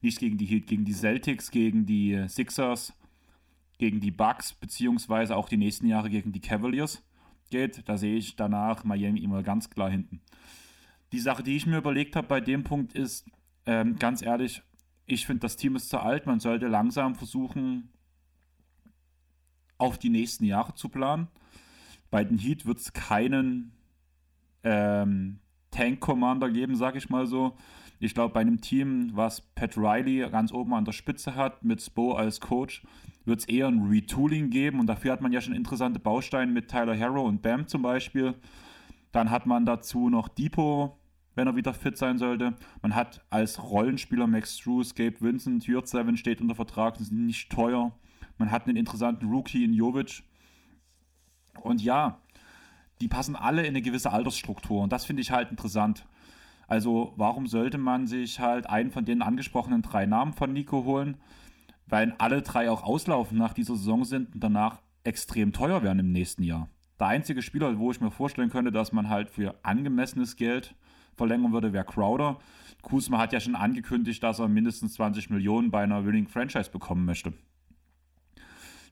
nicht 0.00 0.20
gegen 0.20 0.38
die 0.38 0.46
Heat, 0.46 0.66
gegen 0.68 0.84
die 0.84 0.92
Celtics, 0.92 1.50
gegen 1.50 1.86
die 1.86 2.24
Sixers, 2.28 2.92
gegen 3.78 4.00
die 4.00 4.10
Bucks, 4.10 4.52
beziehungsweise 4.52 5.36
auch 5.36 5.48
die 5.48 5.56
nächsten 5.56 5.86
Jahre 5.86 6.10
gegen 6.10 6.32
die 6.32 6.40
Cavaliers 6.40 7.02
geht. 7.50 7.88
Da 7.88 7.96
sehe 7.96 8.16
ich 8.16 8.36
danach 8.36 8.84
Miami 8.84 9.20
immer 9.20 9.42
ganz 9.42 9.70
klar 9.70 9.90
hinten. 9.90 10.20
Die 11.12 11.20
Sache, 11.20 11.42
die 11.42 11.56
ich 11.56 11.66
mir 11.66 11.78
überlegt 11.78 12.16
habe 12.16 12.28
bei 12.28 12.40
dem 12.40 12.64
Punkt 12.64 12.92
ist, 12.92 13.26
ähm, 13.66 13.96
ganz 13.96 14.22
ehrlich, 14.22 14.62
ich 15.08 15.26
finde, 15.26 15.40
das 15.40 15.56
Team 15.56 15.74
ist 15.74 15.88
zu 15.88 15.98
alt. 15.98 16.26
Man 16.26 16.38
sollte 16.38 16.68
langsam 16.68 17.14
versuchen, 17.14 17.88
auf 19.78 19.98
die 19.98 20.10
nächsten 20.10 20.44
Jahre 20.44 20.74
zu 20.74 20.88
planen. 20.88 21.28
Bei 22.10 22.24
den 22.24 22.38
Heat 22.38 22.66
wird 22.66 22.78
es 22.78 22.92
keinen 22.92 23.72
ähm, 24.64 25.40
Tank-Commander 25.70 26.50
geben, 26.50 26.76
sag 26.76 26.94
ich 26.96 27.08
mal 27.08 27.26
so. 27.26 27.56
Ich 28.00 28.14
glaube, 28.14 28.34
bei 28.34 28.40
einem 28.40 28.60
Team, 28.60 29.10
was 29.14 29.40
Pat 29.40 29.76
Riley 29.76 30.28
ganz 30.30 30.52
oben 30.52 30.74
an 30.74 30.84
der 30.84 30.92
Spitze 30.92 31.34
hat, 31.34 31.64
mit 31.64 31.82
Spo 31.82 32.12
als 32.12 32.40
Coach, 32.40 32.82
wird 33.24 33.40
es 33.40 33.48
eher 33.48 33.66
ein 33.66 33.86
Retooling 33.88 34.50
geben. 34.50 34.78
Und 34.78 34.86
dafür 34.86 35.12
hat 35.12 35.20
man 35.20 35.32
ja 35.32 35.40
schon 35.40 35.54
interessante 35.54 35.98
Bausteine 35.98 36.52
mit 36.52 36.68
Tyler 36.68 36.98
Harrow 36.98 37.26
und 37.26 37.42
Bam 37.42 37.66
zum 37.66 37.82
Beispiel. 37.82 38.34
Dann 39.10 39.30
hat 39.30 39.46
man 39.46 39.64
dazu 39.64 40.10
noch 40.10 40.28
Depot, 40.28 40.92
wenn 41.38 41.46
er 41.46 41.54
wieder 41.54 41.72
fit 41.72 41.96
sein 41.96 42.18
sollte. 42.18 42.54
Man 42.82 42.96
hat 42.96 43.24
als 43.30 43.62
Rollenspieler 43.62 44.26
Max 44.26 44.58
Drews, 44.58 44.96
Gabe 44.96 45.20
Vincent, 45.20 45.66
Jurt 45.68 45.86
Seven 45.86 46.16
steht 46.16 46.40
unter 46.40 46.56
Vertrag, 46.56 46.96
sind 46.96 47.26
nicht 47.26 47.48
teuer. 47.50 47.92
Man 48.38 48.50
hat 48.50 48.66
einen 48.66 48.76
interessanten 48.76 49.28
Rookie 49.28 49.64
in 49.64 49.72
Jovic. 49.72 50.24
Und 51.60 51.80
ja, 51.80 52.18
die 53.00 53.06
passen 53.06 53.36
alle 53.36 53.62
in 53.62 53.68
eine 53.68 53.82
gewisse 53.82 54.10
Altersstruktur. 54.10 54.82
Und 54.82 54.92
das 54.92 55.04
finde 55.04 55.22
ich 55.22 55.30
halt 55.30 55.52
interessant. 55.52 56.06
Also, 56.66 57.14
warum 57.16 57.46
sollte 57.46 57.78
man 57.78 58.08
sich 58.08 58.40
halt 58.40 58.68
einen 58.68 58.90
von 58.90 59.04
den 59.04 59.22
angesprochenen 59.22 59.82
drei 59.82 60.06
Namen 60.06 60.32
von 60.32 60.52
Nico 60.52 60.82
holen? 60.82 61.18
Weil 61.86 62.16
alle 62.18 62.42
drei 62.42 62.68
auch 62.68 62.82
auslaufen 62.82 63.38
nach 63.38 63.54
dieser 63.54 63.76
Saison 63.76 64.04
sind 64.04 64.34
und 64.34 64.40
danach 64.42 64.80
extrem 65.04 65.52
teuer 65.52 65.84
werden 65.84 66.00
im 66.00 66.10
nächsten 66.10 66.42
Jahr. 66.42 66.68
Der 66.98 67.06
einzige 67.06 67.42
Spieler, 67.42 67.78
wo 67.78 67.92
ich 67.92 68.00
mir 68.00 68.10
vorstellen 68.10 68.50
könnte, 68.50 68.72
dass 68.72 68.92
man 68.92 69.08
halt 69.08 69.30
für 69.30 69.54
angemessenes 69.62 70.34
Geld 70.34 70.74
verlängern 71.18 71.52
würde, 71.52 71.72
wäre 71.72 71.84
Crowder. 71.84 72.38
Kuzma 72.82 73.18
hat 73.18 73.32
ja 73.32 73.40
schon 73.40 73.56
angekündigt, 73.56 74.22
dass 74.22 74.38
er 74.38 74.48
mindestens 74.48 74.94
20 74.94 75.30
Millionen 75.30 75.70
bei 75.70 75.82
einer 75.82 76.06
Winning 76.06 76.28
Franchise 76.28 76.70
bekommen 76.70 77.04
möchte. 77.04 77.34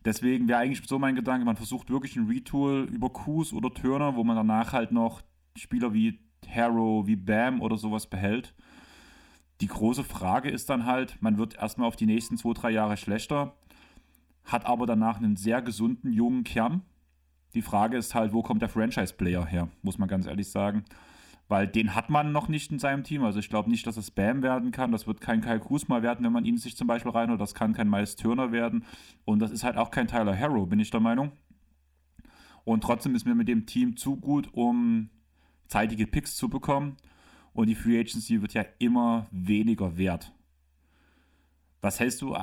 Deswegen 0.04 0.46
wäre 0.46 0.60
eigentlich 0.60 0.86
so 0.86 0.98
mein 0.98 1.16
Gedanke, 1.16 1.44
man 1.44 1.56
versucht 1.56 1.90
wirklich 1.90 2.16
ein 2.16 2.26
Retool 2.26 2.88
über 2.92 3.10
Kuz 3.10 3.52
oder 3.52 3.72
Turner, 3.72 4.14
wo 4.14 4.22
man 4.22 4.36
danach 4.36 4.72
halt 4.72 4.92
noch 4.92 5.22
Spieler 5.56 5.94
wie 5.94 6.20
Harrow, 6.48 7.06
wie 7.06 7.16
Bam 7.16 7.60
oder 7.60 7.76
sowas 7.76 8.06
behält. 8.06 8.54
Die 9.60 9.66
große 9.66 10.04
Frage 10.04 10.50
ist 10.50 10.68
dann 10.68 10.84
halt, 10.84 11.20
man 11.20 11.38
wird 11.38 11.56
erstmal 11.56 11.88
auf 11.88 11.96
die 11.96 12.06
nächsten 12.06 12.36
zwei, 12.36 12.52
drei 12.52 12.70
Jahre 12.70 12.96
schlechter, 12.96 13.56
hat 14.44 14.66
aber 14.66 14.86
danach 14.86 15.16
einen 15.16 15.36
sehr 15.36 15.62
gesunden 15.62 16.12
jungen 16.12 16.44
Kern. 16.44 16.82
Die 17.54 17.62
Frage 17.62 17.96
ist 17.96 18.14
halt, 18.14 18.32
wo 18.32 18.42
kommt 18.42 18.62
der 18.62 18.68
Franchise-Player 18.68 19.44
her, 19.46 19.68
muss 19.82 19.98
man 19.98 20.08
ganz 20.08 20.26
ehrlich 20.26 20.50
sagen 20.50 20.84
weil 21.48 21.68
den 21.68 21.94
hat 21.94 22.10
man 22.10 22.32
noch 22.32 22.48
nicht 22.48 22.72
in 22.72 22.78
seinem 22.78 23.04
Team. 23.04 23.22
Also 23.22 23.38
ich 23.38 23.48
glaube 23.48 23.70
nicht, 23.70 23.86
dass 23.86 23.96
es 23.96 24.10
Bam 24.10 24.42
werden 24.42 24.72
kann. 24.72 24.92
Das 24.92 25.06
wird 25.06 25.20
kein 25.20 25.40
Kyle 25.40 25.60
mal 25.86 26.02
werden, 26.02 26.24
wenn 26.24 26.32
man 26.32 26.44
ihn 26.44 26.58
sich 26.58 26.76
zum 26.76 26.88
Beispiel 26.88 27.12
reinholt. 27.12 27.40
Das 27.40 27.54
kann 27.54 27.72
kein 27.72 27.88
Miles 27.88 28.16
Turner 28.16 28.50
werden. 28.50 28.84
Und 29.24 29.38
das 29.38 29.52
ist 29.52 29.62
halt 29.62 29.76
auch 29.76 29.90
kein 29.90 30.08
Tyler 30.08 30.36
Harrow, 30.36 30.68
bin 30.68 30.80
ich 30.80 30.90
der 30.90 31.00
Meinung. 31.00 31.32
Und 32.64 32.82
trotzdem 32.82 33.14
ist 33.14 33.26
mir 33.26 33.36
mit 33.36 33.46
dem 33.46 33.64
Team 33.66 33.96
zu 33.96 34.16
gut, 34.16 34.48
um 34.52 35.08
zeitige 35.68 36.06
Picks 36.06 36.36
zu 36.36 36.48
bekommen. 36.48 36.96
Und 37.52 37.68
die 37.68 37.76
Free 37.76 38.00
Agency 38.00 38.42
wird 38.42 38.54
ja 38.54 38.64
immer 38.78 39.28
weniger 39.30 39.96
wert. 39.96 40.32
Was 41.80 42.00
hältst 42.00 42.22
du 42.22 42.36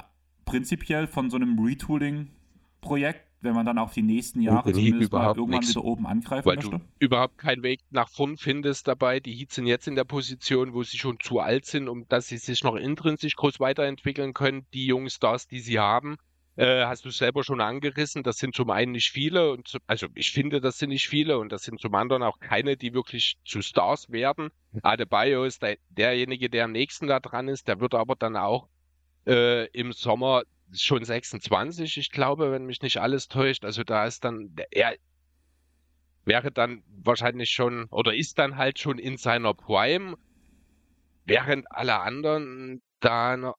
prinzipiell 0.45 1.07
von 1.07 1.29
so 1.29 1.35
einem 1.35 1.59
Retooling-Projekt? 1.59 3.32
Wenn 3.43 3.53
man 3.53 3.65
dann 3.65 3.77
auch 3.77 3.91
die 3.91 4.01
nächsten 4.01 4.41
Jahre 4.41 4.71
zumindest 4.71 5.11
mal 5.11 5.27
irgendwann 5.27 5.49
nix, 5.49 5.69
wieder 5.69 5.83
oben 5.83 6.05
angreifen 6.05 6.45
weil 6.45 6.55
möchte? 6.55 6.71
du 6.71 6.79
überhaupt 6.99 7.37
keinen 7.37 7.63
Weg 7.63 7.81
nach 7.91 8.09
vorn 8.09 8.37
findest 8.37 8.87
dabei. 8.87 9.19
Die 9.19 9.33
Heats 9.33 9.55
sind 9.55 9.67
jetzt 9.67 9.87
in 9.87 9.95
der 9.95 10.05
Position, 10.05 10.73
wo 10.73 10.83
sie 10.83 10.97
schon 10.97 11.19
zu 11.19 11.39
alt 11.39 11.65
sind, 11.65 11.87
um 11.87 12.07
dass 12.07 12.27
sie 12.27 12.37
sich 12.37 12.63
noch 12.63 12.75
intrinsisch 12.75 13.35
groß 13.35 13.59
weiterentwickeln 13.59 14.33
können. 14.33 14.65
Die 14.73 14.85
jungen 14.85 15.09
Stars, 15.09 15.47
die 15.47 15.59
sie 15.59 15.79
haben, 15.79 16.17
äh, 16.55 16.85
hast 16.85 17.05
du 17.05 17.09
selber 17.09 17.43
schon 17.43 17.61
angerissen. 17.61 18.23
Das 18.23 18.37
sind 18.37 18.55
zum 18.55 18.69
einen 18.69 18.93
nicht 18.93 19.09
viele 19.09 19.51
und 19.51 19.67
zu, 19.67 19.79
also 19.87 20.07
ich 20.15 20.31
finde, 20.31 20.61
das 20.61 20.77
sind 20.77 20.89
nicht 20.89 21.07
viele 21.07 21.37
und 21.39 21.51
das 21.51 21.63
sind 21.63 21.79
zum 21.79 21.95
anderen 21.95 22.23
auch 22.23 22.39
keine, 22.39 22.77
die 22.77 22.93
wirklich 22.93 23.37
zu 23.43 23.61
Stars 23.61 24.11
werden. 24.11 24.49
Adebayo 24.81 25.43
ist 25.43 25.61
der, 25.61 25.77
derjenige, 25.89 26.49
der 26.49 26.65
am 26.65 26.71
nächsten 26.71 27.07
da 27.07 27.19
dran 27.19 27.47
ist. 27.47 27.67
Der 27.67 27.79
wird 27.79 27.95
aber 27.95 28.15
dann 28.15 28.35
auch 28.35 28.67
äh, 29.25 29.67
im 29.67 29.93
Sommer 29.93 30.43
schon 30.75 31.03
26, 31.03 31.97
ich 31.97 32.11
glaube, 32.11 32.51
wenn 32.51 32.65
mich 32.65 32.81
nicht 32.81 32.97
alles 32.97 33.27
täuscht. 33.27 33.65
Also 33.65 33.83
da 33.83 34.05
ist 34.05 34.23
dann, 34.23 34.55
er 34.71 34.95
wäre 36.25 36.51
dann 36.51 36.83
wahrscheinlich 37.03 37.49
schon 37.49 37.85
oder 37.85 38.13
ist 38.13 38.39
dann 38.39 38.57
halt 38.57 38.79
schon 38.79 38.99
in 38.99 39.17
seiner 39.17 39.53
Prime, 39.53 40.17
während 41.25 41.71
alle 41.71 41.99
anderen 41.99 42.81
da 42.99 43.37
noch. 43.37 43.55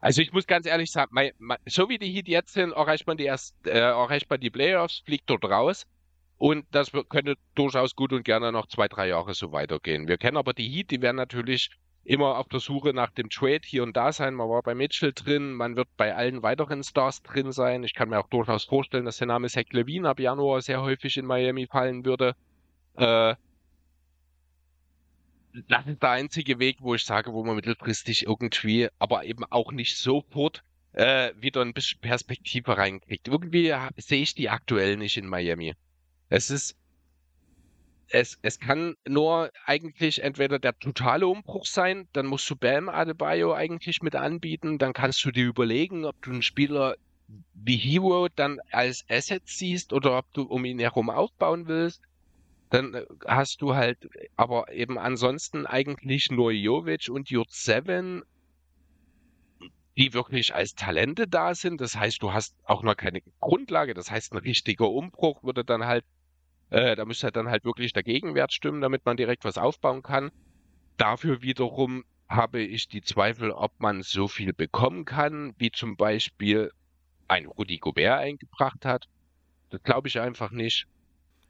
Also 0.00 0.20
ich 0.20 0.32
muss 0.32 0.46
ganz 0.46 0.66
ehrlich 0.66 0.90
sagen, 0.90 1.10
mein, 1.14 1.32
mein, 1.38 1.58
so 1.66 1.88
wie 1.88 1.98
die 1.98 2.12
Heat 2.12 2.28
jetzt 2.28 2.52
sind, 2.52 2.72
erreicht 2.72 3.06
man 3.06 3.16
die 3.16 3.24
erst, 3.24 3.54
äh, 3.66 3.78
erreicht 3.78 4.28
man 4.28 4.38
die 4.38 4.50
Playoffs, 4.50 5.02
fliegt 5.06 5.30
dort 5.30 5.44
raus. 5.44 5.86
Und 6.36 6.66
das 6.72 6.92
könnte 7.08 7.36
durchaus 7.54 7.94
gut 7.94 8.12
und 8.12 8.24
gerne 8.24 8.52
noch 8.52 8.66
zwei, 8.66 8.88
drei 8.88 9.08
Jahre 9.08 9.34
so 9.34 9.52
weitergehen. 9.52 10.08
Wir 10.08 10.18
kennen 10.18 10.36
aber 10.36 10.52
die 10.52 10.68
Heat, 10.68 10.90
die 10.90 11.00
werden 11.00 11.16
natürlich 11.16 11.70
immer 12.04 12.38
auf 12.38 12.48
der 12.48 12.60
Suche 12.60 12.92
nach 12.92 13.10
dem 13.10 13.30
Trade 13.30 13.62
hier 13.64 13.82
und 13.82 13.96
da 13.96 14.12
sein. 14.12 14.34
Man 14.34 14.48
war 14.48 14.62
bei 14.62 14.74
Mitchell 14.74 15.12
drin, 15.12 15.52
man 15.52 15.76
wird 15.76 15.88
bei 15.96 16.14
allen 16.14 16.42
weiteren 16.42 16.82
Stars 16.82 17.22
drin 17.22 17.52
sein. 17.52 17.82
Ich 17.82 17.94
kann 17.94 18.10
mir 18.10 18.18
auch 18.20 18.28
durchaus 18.28 18.64
vorstellen, 18.64 19.06
dass 19.06 19.18
der 19.18 19.26
Name 19.26 19.48
Zach 19.48 19.64
Levine 19.70 20.08
ab 20.08 20.20
Januar 20.20 20.60
sehr 20.60 20.82
häufig 20.82 21.16
in 21.16 21.26
Miami 21.26 21.66
fallen 21.66 22.04
würde. 22.04 22.36
Äh, 22.96 23.34
das 25.68 25.86
ist 25.86 26.02
der 26.02 26.10
einzige 26.10 26.58
Weg, 26.58 26.78
wo 26.80 26.94
ich 26.94 27.04
sage, 27.04 27.32
wo 27.32 27.44
man 27.44 27.56
mittelfristig 27.56 28.26
irgendwie, 28.26 28.88
aber 28.98 29.24
eben 29.24 29.44
auch 29.44 29.72
nicht 29.72 29.96
sofort 29.96 30.64
äh, 30.92 31.32
wieder 31.36 31.62
ein 31.62 31.74
bisschen 31.74 32.00
Perspektive 32.00 32.76
reinkriegt. 32.76 33.28
Irgendwie 33.28 33.72
sehe 33.96 34.22
ich 34.22 34.34
die 34.34 34.50
aktuell 34.50 34.96
nicht 34.96 35.16
in 35.16 35.26
Miami. 35.26 35.74
Es 36.28 36.50
ist 36.50 36.76
es, 38.08 38.38
es 38.42 38.58
kann 38.60 38.96
nur 39.06 39.50
eigentlich 39.64 40.22
entweder 40.22 40.58
der 40.58 40.78
totale 40.78 41.26
Umbruch 41.26 41.66
sein, 41.66 42.08
dann 42.12 42.26
musst 42.26 42.48
du 42.50 42.56
Bam 42.56 42.88
Adebayo 42.88 43.52
eigentlich 43.52 44.02
mit 44.02 44.14
anbieten, 44.14 44.78
dann 44.78 44.92
kannst 44.92 45.24
du 45.24 45.30
dir 45.30 45.46
überlegen, 45.46 46.04
ob 46.04 46.20
du 46.22 46.30
einen 46.30 46.42
Spieler 46.42 46.96
wie 47.54 47.76
Hero 47.76 48.28
dann 48.34 48.60
als 48.70 49.04
Asset 49.08 49.42
siehst 49.46 49.92
oder 49.92 50.18
ob 50.18 50.32
du 50.32 50.42
um 50.42 50.64
ihn 50.64 50.78
herum 50.78 51.10
aufbauen 51.10 51.66
willst. 51.66 52.02
Dann 52.70 52.94
äh, 52.94 53.04
hast 53.26 53.62
du 53.62 53.74
halt 53.74 54.08
aber 54.36 54.72
eben 54.72 54.98
ansonsten 54.98 55.66
eigentlich 55.66 56.30
nur 56.30 56.52
Jovic 56.52 57.08
und 57.08 57.30
Jurt 57.30 57.50
7, 57.50 58.22
die 59.96 60.12
wirklich 60.12 60.54
als 60.54 60.74
Talente 60.74 61.26
da 61.28 61.54
sind. 61.54 61.80
Das 61.80 61.96
heißt, 61.96 62.22
du 62.22 62.32
hast 62.32 62.54
auch 62.64 62.82
noch 62.82 62.96
keine 62.96 63.22
Grundlage. 63.40 63.94
Das 63.94 64.10
heißt, 64.10 64.32
ein 64.32 64.38
richtiger 64.38 64.90
Umbruch 64.90 65.42
würde 65.42 65.64
dann 65.64 65.86
halt 65.86 66.04
äh, 66.74 66.96
da 66.96 67.04
müsste 67.04 67.30
dann 67.30 67.48
halt 67.48 67.64
wirklich 67.64 67.92
der 67.92 68.02
Gegenwert 68.02 68.52
stimmen, 68.52 68.80
damit 68.80 69.06
man 69.06 69.16
direkt 69.16 69.44
was 69.44 69.58
aufbauen 69.58 70.02
kann. 70.02 70.32
Dafür 70.96 71.40
wiederum 71.40 72.04
habe 72.28 72.60
ich 72.60 72.88
die 72.88 73.00
Zweifel, 73.00 73.52
ob 73.52 73.78
man 73.78 74.02
so 74.02 74.26
viel 74.26 74.52
bekommen 74.52 75.04
kann, 75.04 75.54
wie 75.58 75.70
zum 75.70 75.96
Beispiel 75.96 76.72
ein 77.28 77.46
Rudi 77.46 77.78
Gobert 77.78 78.18
eingebracht 78.18 78.84
hat. 78.84 79.06
Das 79.70 79.84
glaube 79.84 80.08
ich 80.08 80.18
einfach 80.18 80.50
nicht. 80.50 80.86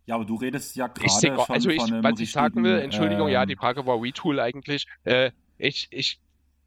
Ja, 0.04 0.16
aber 0.16 0.26
du 0.26 0.36
redest 0.36 0.76
ja 0.76 0.88
gerade 0.88 1.08
schon 1.08 1.54
also 1.54 1.70
ich, 1.70 1.80
von 1.80 1.92
einem 1.94 2.04
was 2.04 2.20
ich 2.20 2.30
sagen 2.30 2.62
will, 2.62 2.78
Entschuldigung, 2.78 3.28
ähm, 3.28 3.32
ja, 3.32 3.46
die 3.46 3.56
Frage 3.56 3.86
war 3.86 4.02
Retool 4.02 4.38
eigentlich. 4.40 4.86
Äh, 5.04 5.30
ich, 5.56 5.88
ich 5.90 6.20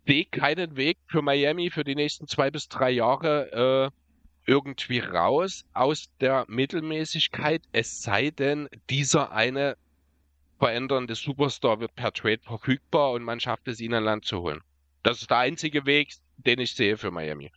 sehe 0.07 0.25
keinen 0.25 0.75
Weg 0.75 0.97
für 1.05 1.21
Miami 1.21 1.69
für 1.69 1.83
die 1.83 1.93
nächsten 1.93 2.27
zwei 2.27 2.49
bis 2.49 2.67
drei 2.69 2.89
Jahre, 2.89 3.91
äh, 3.91 3.97
irgendwie 4.47 4.99
raus 4.99 5.65
aus 5.73 6.09
der 6.21 6.45
Mittelmäßigkeit, 6.47 7.61
es 7.73 8.01
sei 8.01 8.31
denn, 8.31 8.67
dieser 8.89 9.31
eine 9.31 9.77
verändernde 10.57 11.13
Superstar 11.13 11.79
wird 11.79 11.93
per 11.95 12.11
Trade 12.13 12.39
verfügbar 12.41 13.11
und 13.11 13.23
man 13.23 13.39
schafft 13.39 13.67
es, 13.67 13.79
ihn 13.79 13.93
an 13.93 14.05
Land 14.05 14.25
zu 14.25 14.41
holen. 14.41 14.61
Das 15.03 15.21
ist 15.21 15.29
der 15.29 15.37
einzige 15.37 15.85
Weg, 15.85 16.13
den 16.37 16.59
ich 16.59 16.73
sehe 16.73 16.97
für 16.97 17.11
Miami. 17.11 17.51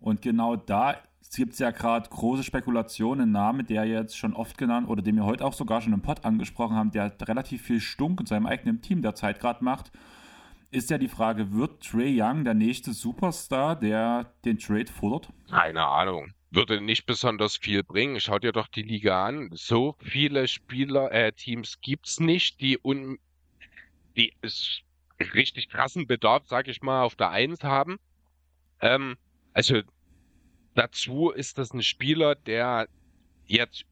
Und 0.00 0.20
genau 0.20 0.56
da 0.56 0.96
gibt 1.34 1.52
es 1.54 1.58
ja 1.58 1.70
gerade 1.70 2.08
große 2.08 2.44
Spekulationen. 2.44 3.28
Ein 3.28 3.32
Name, 3.32 3.64
der 3.64 3.84
jetzt 3.84 4.16
schon 4.16 4.34
oft 4.34 4.58
genannt 4.58 4.88
oder 4.88 5.02
den 5.02 5.16
wir 5.16 5.24
heute 5.24 5.44
auch 5.44 5.52
sogar 5.52 5.80
schon 5.80 5.92
im 5.92 6.02
Pod 6.02 6.24
angesprochen 6.24 6.76
haben, 6.76 6.90
der 6.90 7.14
relativ 7.22 7.62
viel 7.62 7.80
Stunk 7.80 8.20
in 8.20 8.26
seinem 8.26 8.46
eigenen 8.46 8.82
Team 8.82 9.02
derzeit 9.02 9.40
gerade 9.40 9.64
macht 9.64 9.92
ist 10.70 10.90
ja 10.90 10.98
die 10.98 11.08
Frage, 11.08 11.52
wird 11.52 11.82
Trey 11.82 12.20
Young 12.20 12.44
der 12.44 12.54
nächste 12.54 12.92
Superstar, 12.92 13.76
der 13.76 14.32
den 14.44 14.58
Trade 14.58 14.90
fordert? 14.92 15.28
Keine 15.50 15.86
Ahnung. 15.86 16.32
Würde 16.50 16.80
nicht 16.80 17.06
besonders 17.06 17.56
viel 17.56 17.84
bringen. 17.84 18.20
Schaut 18.20 18.42
dir 18.42 18.52
doch 18.52 18.68
die 18.68 18.82
Liga 18.82 19.26
an. 19.26 19.50
So 19.52 19.96
viele 20.00 20.48
Spieler, 20.48 21.12
äh, 21.12 21.32
Teams 21.32 21.80
gibt's 21.80 22.20
nicht, 22.20 22.60
die 22.60 22.78
un 22.82 23.18
die 24.16 24.34
richtig 25.34 25.68
krassen 25.68 26.06
Bedarf, 26.06 26.44
sag 26.46 26.68
ich 26.68 26.82
mal, 26.82 27.02
auf 27.02 27.14
der 27.14 27.30
Eins 27.30 27.62
haben. 27.62 27.98
Ähm, 28.80 29.16
also 29.52 29.82
dazu 30.74 31.30
ist 31.30 31.58
das 31.58 31.72
ein 31.72 31.82
Spieler, 31.82 32.34
der 32.34 32.88
jetzt 33.46 33.84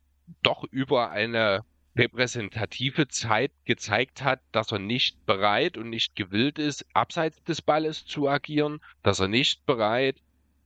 doch 0.42 0.64
über 0.64 1.10
eine 1.10 1.64
repräsentative 1.96 3.08
Zeit 3.08 3.52
gezeigt 3.64 4.22
hat, 4.22 4.40
dass 4.52 4.72
er 4.72 4.78
nicht 4.78 5.24
bereit 5.26 5.76
und 5.78 5.90
nicht 5.90 6.14
gewillt 6.14 6.58
ist, 6.58 6.84
abseits 6.92 7.42
des 7.44 7.62
Balles 7.62 8.04
zu 8.04 8.28
agieren, 8.28 8.80
dass 9.02 9.20
er 9.20 9.28
nicht 9.28 9.64
bereit 9.66 10.16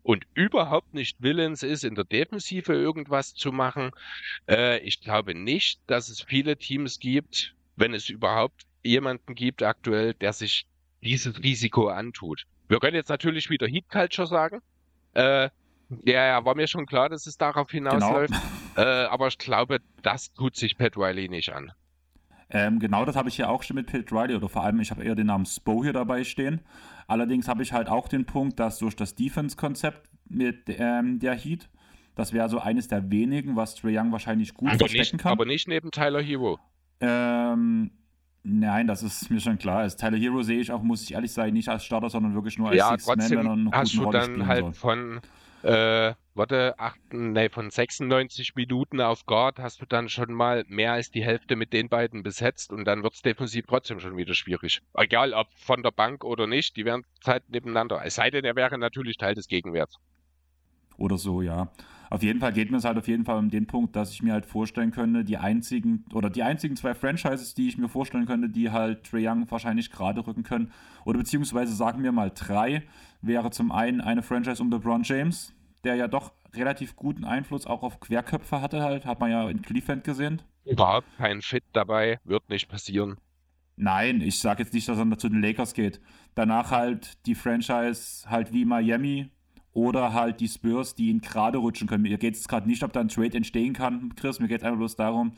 und 0.02 0.26
überhaupt 0.34 0.94
nicht 0.94 1.16
willens 1.20 1.62
ist, 1.62 1.84
in 1.84 1.94
der 1.94 2.04
Defensive 2.04 2.72
irgendwas 2.72 3.34
zu 3.34 3.52
machen. 3.52 3.90
Äh, 4.48 4.78
ich 4.80 5.00
glaube 5.00 5.34
nicht, 5.34 5.80
dass 5.86 6.08
es 6.08 6.22
viele 6.22 6.56
Teams 6.56 6.98
gibt, 6.98 7.54
wenn 7.76 7.94
es 7.94 8.08
überhaupt 8.08 8.66
jemanden 8.82 9.34
gibt 9.34 9.62
aktuell, 9.62 10.14
der 10.14 10.32
sich 10.32 10.66
dieses 11.02 11.42
Risiko 11.42 11.88
antut. 11.88 12.44
Wir 12.68 12.78
können 12.78 12.96
jetzt 12.96 13.08
natürlich 13.08 13.50
wieder 13.50 13.66
Heat 13.66 13.88
Culture 13.88 14.26
sagen. 14.26 14.60
Äh, 15.14 15.50
ja, 16.04 16.26
ja, 16.26 16.44
war 16.44 16.54
mir 16.54 16.68
schon 16.68 16.86
klar, 16.86 17.08
dass 17.08 17.26
es 17.26 17.36
darauf 17.36 17.70
hinausläuft. 17.70 18.32
Genau. 18.32 18.59
Äh, 18.80 19.04
aber 19.06 19.28
ich 19.28 19.38
glaube, 19.38 19.80
das 20.02 20.32
tut 20.32 20.56
sich 20.56 20.78
Pat 20.78 20.96
Riley 20.96 21.28
nicht 21.28 21.52
an. 21.52 21.72
Ähm, 22.48 22.78
genau 22.80 23.04
das 23.04 23.14
habe 23.14 23.28
ich 23.28 23.36
hier 23.36 23.48
auch 23.48 23.62
schon 23.62 23.76
mit 23.76 23.86
Pat 23.86 24.10
Riley 24.10 24.34
oder 24.34 24.48
vor 24.48 24.64
allem, 24.64 24.80
ich 24.80 24.90
habe 24.90 25.04
eher 25.04 25.14
den 25.14 25.26
Namen 25.26 25.46
Spo 25.46 25.84
hier 25.84 25.92
dabei 25.92 26.24
stehen. 26.24 26.60
Allerdings 27.06 27.46
habe 27.46 27.62
ich 27.62 27.72
halt 27.72 27.88
auch 27.88 28.08
den 28.08 28.24
Punkt, 28.24 28.58
dass 28.58 28.78
durch 28.78 28.96
das 28.96 29.14
Defense-Konzept 29.14 30.08
mit 30.28 30.64
ähm, 30.68 31.18
der 31.18 31.34
Heat, 31.34 31.68
das 32.14 32.32
wäre 32.32 32.48
so 32.48 32.58
eines 32.58 32.88
der 32.88 33.10
wenigen, 33.10 33.54
was 33.54 33.74
Trae 33.74 33.96
Young 33.98 34.12
wahrscheinlich 34.12 34.54
gut 34.54 34.68
aber 34.70 34.78
verstecken 34.78 35.16
nicht, 35.16 35.22
kann. 35.22 35.32
Aber 35.32 35.44
nicht 35.44 35.68
neben 35.68 35.90
Tyler 35.90 36.22
Hero. 36.22 36.58
Ähm, 37.00 37.90
Nein, 38.42 38.86
das 38.86 39.02
ist 39.02 39.30
mir 39.30 39.40
schon 39.40 39.58
klar. 39.58 39.80
Als 39.80 39.96
Tyler 39.96 40.16
Hero 40.16 40.42
sehe 40.42 40.60
ich 40.60 40.72
auch, 40.72 40.82
muss 40.82 41.02
ich 41.02 41.12
ehrlich 41.12 41.32
sagen, 41.32 41.52
nicht 41.52 41.68
als 41.68 41.84
Starter, 41.84 42.08
sondern 42.08 42.34
wirklich 42.34 42.56
nur 42.56 42.70
als 42.70 42.78
ja, 42.78 42.90
Six-Man, 42.90 43.30
wenn 43.30 43.46
er 43.46 43.52
einen 43.52 43.72
hast 43.72 43.92
guten 43.92 44.04
du 44.04 44.10
dann 44.10 44.46
halt 44.46 44.60
soll. 44.60 44.72
von 44.72 45.20
äh, 45.62 46.14
warte, 46.34 46.78
8, 46.78 46.98
nee, 47.12 47.48
von 47.48 47.70
96 47.70 48.54
Minuten 48.54 49.00
auf 49.00 49.26
Guard 49.26 49.58
hast 49.58 49.80
du 49.80 49.86
dann 49.86 50.08
schon 50.08 50.32
mal 50.32 50.64
mehr 50.68 50.92
als 50.92 51.10
die 51.10 51.24
Hälfte 51.24 51.56
mit 51.56 51.72
den 51.72 51.88
beiden 51.88 52.22
besetzt 52.22 52.72
und 52.72 52.84
dann 52.84 53.02
wird 53.02 53.14
es 53.14 53.22
defensiv 53.22 53.66
trotzdem 53.66 54.00
schon 54.00 54.16
wieder 54.16 54.34
schwierig. 54.34 54.80
Egal 54.94 55.32
ob 55.34 55.48
von 55.54 55.82
der 55.82 55.90
Bank 55.90 56.24
oder 56.24 56.46
nicht, 56.46 56.76
die 56.76 56.84
werden 56.84 57.04
Zeit 57.20 57.48
nebeneinander. 57.48 58.00
Es 58.04 58.14
sei 58.14 58.30
denn, 58.30 58.44
er 58.44 58.56
wäre 58.56 58.78
natürlich 58.78 59.16
Teil 59.16 59.34
des 59.34 59.48
Gegenwerts. 59.48 59.98
Oder 60.96 61.18
so, 61.18 61.42
ja. 61.42 61.68
Auf 62.10 62.24
jeden 62.24 62.40
Fall 62.40 62.52
geht 62.52 62.72
mir 62.72 62.78
es 62.78 62.84
halt 62.84 62.98
auf 62.98 63.06
jeden 63.06 63.24
Fall 63.24 63.38
um 63.38 63.50
den 63.50 63.68
Punkt, 63.68 63.94
dass 63.94 64.10
ich 64.10 64.20
mir 64.20 64.32
halt 64.32 64.44
vorstellen 64.44 64.90
könnte, 64.90 65.24
die 65.24 65.38
einzigen 65.38 66.04
oder 66.12 66.28
die 66.28 66.42
einzigen 66.42 66.74
zwei 66.74 66.92
Franchises, 66.92 67.54
die 67.54 67.68
ich 67.68 67.78
mir 67.78 67.88
vorstellen 67.88 68.26
könnte, 68.26 68.48
die 68.48 68.70
halt 68.70 69.04
Trae 69.04 69.28
Young 69.28 69.48
wahrscheinlich 69.48 69.92
gerade 69.92 70.26
rücken 70.26 70.42
können, 70.42 70.72
oder 71.04 71.18
beziehungsweise 71.18 71.72
sagen 71.72 72.02
wir 72.02 72.10
mal 72.10 72.32
drei, 72.34 72.82
wäre 73.22 73.52
zum 73.52 73.70
einen 73.70 74.00
eine 74.00 74.24
Franchise 74.24 74.60
um 74.60 74.72
LeBron 74.72 75.04
James, 75.04 75.54
der 75.84 75.94
ja 75.94 76.08
doch 76.08 76.32
relativ 76.52 76.96
guten 76.96 77.24
Einfluss 77.24 77.64
auch 77.64 77.84
auf 77.84 78.00
Querköpfe 78.00 78.60
hatte 78.60 78.82
halt, 78.82 79.06
hat 79.06 79.20
man 79.20 79.30
ja 79.30 79.48
in 79.48 79.62
Cleveland 79.62 80.02
gesehen. 80.02 80.42
Überhaupt 80.64 81.06
kein 81.16 81.40
Fit 81.42 81.64
dabei, 81.72 82.18
wird 82.24 82.48
nicht 82.48 82.68
passieren. 82.68 83.18
Nein, 83.76 84.20
ich 84.20 84.40
sage 84.40 84.64
jetzt 84.64 84.74
nicht, 84.74 84.88
dass 84.88 84.98
er 84.98 85.18
zu 85.18 85.28
den 85.28 85.40
Lakers 85.40 85.74
geht. 85.74 86.00
Danach 86.34 86.72
halt 86.72 87.24
die 87.26 87.36
Franchise 87.36 88.28
halt 88.28 88.52
wie 88.52 88.64
Miami 88.64 89.30
oder 89.72 90.12
halt 90.12 90.40
die 90.40 90.48
Spurs, 90.48 90.94
die 90.94 91.10
ihn 91.10 91.20
gerade 91.20 91.58
rutschen 91.58 91.86
können. 91.86 92.02
Mir 92.02 92.18
geht 92.18 92.34
es 92.34 92.48
gerade 92.48 92.68
nicht, 92.68 92.82
ob 92.82 92.92
da 92.92 93.00
ein 93.00 93.08
Trade 93.08 93.36
entstehen 93.36 93.72
kann, 93.72 94.14
Chris. 94.16 94.40
Mir 94.40 94.48
geht 94.48 94.58
es 94.60 94.64
einfach 94.64 94.78
bloß 94.78 94.96
darum, 94.96 95.32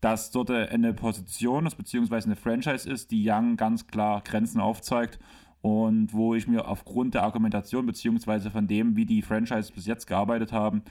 dass 0.00 0.30
dort 0.30 0.50
eine 0.50 0.94
Position 0.94 1.66
ist, 1.66 1.76
beziehungsweise 1.76 2.26
eine 2.26 2.36
Franchise 2.36 2.88
ist, 2.88 3.10
die 3.10 3.28
Young 3.28 3.56
ganz 3.56 3.86
klar 3.86 4.22
Grenzen 4.22 4.60
aufzeigt 4.60 5.18
und 5.62 6.12
wo 6.12 6.34
ich 6.34 6.46
mir 6.46 6.68
aufgrund 6.68 7.14
der 7.14 7.22
Argumentation 7.22 7.86
beziehungsweise 7.86 8.50
von 8.50 8.66
dem, 8.66 8.96
wie 8.96 9.04
die 9.04 9.22
Franchises 9.22 9.72
bis 9.72 9.86
jetzt 9.86 10.06
gearbeitet 10.06 10.52
haben, 10.52 10.82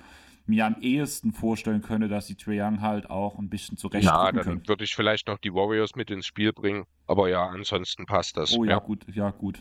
mir 0.47 0.65
am 0.65 0.75
ehesten 0.79 1.33
vorstellen 1.33 1.81
könnte, 1.81 2.07
dass 2.07 2.27
die 2.27 2.35
Trae 2.35 2.61
Young 2.61 2.81
halt 2.81 3.09
auch 3.09 3.39
ein 3.39 3.49
bisschen 3.49 3.77
zurecht 3.77 4.05
Ja, 4.05 4.31
dann 4.31 4.43
können. 4.43 4.67
würde 4.67 4.83
ich 4.83 4.95
vielleicht 4.95 5.27
noch 5.27 5.39
die 5.39 5.53
Warriors 5.53 5.95
mit 5.95 6.11
ins 6.11 6.25
Spiel 6.27 6.53
bringen, 6.53 6.85
aber 7.07 7.29
ja, 7.29 7.47
ansonsten 7.47 8.05
passt 8.05 8.37
das. 8.37 8.55
Oh 8.55 8.63
ja, 8.63 8.71
ja. 8.71 8.79
gut, 8.79 9.05
ja 9.11 9.31
gut. 9.31 9.59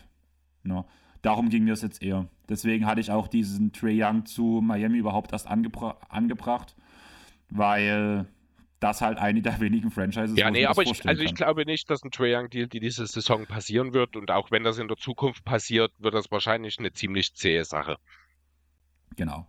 No. 0.62 0.86
Darum 1.24 1.48
ging 1.48 1.64
mir 1.64 1.72
es 1.72 1.80
jetzt 1.80 2.02
eher. 2.02 2.28
Deswegen 2.50 2.84
hatte 2.84 3.00
ich 3.00 3.10
auch 3.10 3.28
diesen 3.28 3.72
Trae 3.72 4.04
Young 4.04 4.26
zu 4.26 4.60
Miami 4.62 4.98
überhaupt 4.98 5.32
erst 5.32 5.46
angebra 5.46 5.96
angebracht, 6.10 6.76
weil 7.48 8.26
das 8.78 9.00
halt 9.00 9.16
eine 9.16 9.40
der 9.40 9.58
wenigen 9.60 9.90
Franchises 9.90 10.36
Ja, 10.36 10.50
nee, 10.50 10.66
aber 10.66 10.82
ich, 10.82 11.08
also 11.08 11.22
ich 11.22 11.34
glaube 11.34 11.64
nicht, 11.64 11.88
dass 11.88 12.04
ein 12.04 12.10
Trae 12.10 12.36
Young 12.36 12.50
Deal 12.50 12.68
die 12.68 12.78
diese 12.78 13.06
Saison 13.06 13.46
passieren 13.46 13.94
wird 13.94 14.16
und 14.16 14.30
auch 14.30 14.50
wenn 14.50 14.64
das 14.64 14.76
in 14.76 14.86
der 14.86 14.98
Zukunft 14.98 15.46
passiert, 15.46 15.92
wird 15.98 16.12
das 16.12 16.30
wahrscheinlich 16.30 16.78
eine 16.78 16.92
ziemlich 16.92 17.32
zähe 17.34 17.64
Sache. 17.64 17.96
Genau. 19.16 19.48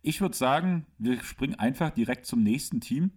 Ich 0.00 0.22
würde 0.22 0.34
sagen, 0.34 0.86
wir 0.96 1.22
springen 1.22 1.56
einfach 1.56 1.90
direkt 1.90 2.24
zum 2.24 2.42
nächsten 2.42 2.80
Team 2.80 3.10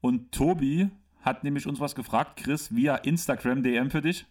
und 0.00 0.30
Tobi 0.30 0.90
hat 1.22 1.42
nämlich 1.42 1.66
uns 1.66 1.80
was 1.80 1.96
gefragt, 1.96 2.40
Chris, 2.44 2.72
via 2.72 2.94
Instagram 2.94 3.64
DM 3.64 3.90
für 3.90 4.00
dich. 4.00 4.26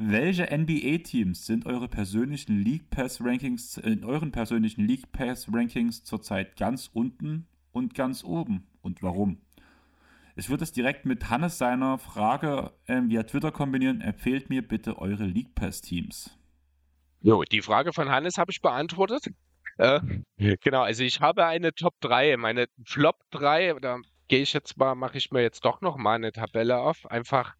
Welche 0.00 0.44
NBA-Teams 0.44 1.44
sind 1.44 1.66
eure 1.66 1.88
persönlichen 1.88 2.56
League 2.62 2.88
Pass 2.88 3.20
Rankings 3.20 3.78
in 3.78 4.04
euren 4.04 4.30
persönlichen 4.30 4.86
League 4.86 5.10
Pass 5.10 5.48
Rankings 5.52 6.04
zurzeit 6.04 6.56
ganz 6.56 6.88
unten 6.92 7.48
und 7.72 7.94
ganz 7.94 8.22
oben 8.22 8.68
und 8.80 9.02
warum. 9.02 9.40
Ich 10.36 10.50
würde 10.50 10.62
es 10.62 10.70
direkt 10.70 11.04
mit 11.04 11.30
Hannes 11.30 11.58
seiner 11.58 11.98
Frage 11.98 12.70
äh, 12.86 13.02
via 13.06 13.24
Twitter 13.24 13.50
kombinieren. 13.50 14.00
Empfehlt 14.00 14.50
mir 14.50 14.62
bitte 14.62 14.98
eure 14.98 15.24
League 15.24 15.56
Pass 15.56 15.80
Teams. 15.80 16.30
Jo, 17.20 17.42
die 17.42 17.60
Frage 17.60 17.92
von 17.92 18.08
Hannes 18.08 18.38
habe 18.38 18.52
ich 18.52 18.62
beantwortet. 18.62 19.32
Äh, 19.78 19.98
genau, 20.60 20.82
also 20.82 21.02
ich 21.02 21.20
habe 21.20 21.44
eine 21.44 21.74
Top 21.74 21.94
3, 22.02 22.36
meine 22.36 22.66
Flop 22.84 23.16
3, 23.32 23.74
da 23.80 23.98
gehe 24.28 24.42
ich 24.42 24.52
jetzt 24.52 24.76
mal, 24.76 24.94
mache 24.94 25.18
ich 25.18 25.32
mir 25.32 25.42
jetzt 25.42 25.64
doch 25.64 25.80
noch 25.80 25.96
mal 25.96 26.14
eine 26.14 26.30
Tabelle 26.30 26.78
auf, 26.78 27.04
einfach 27.10 27.56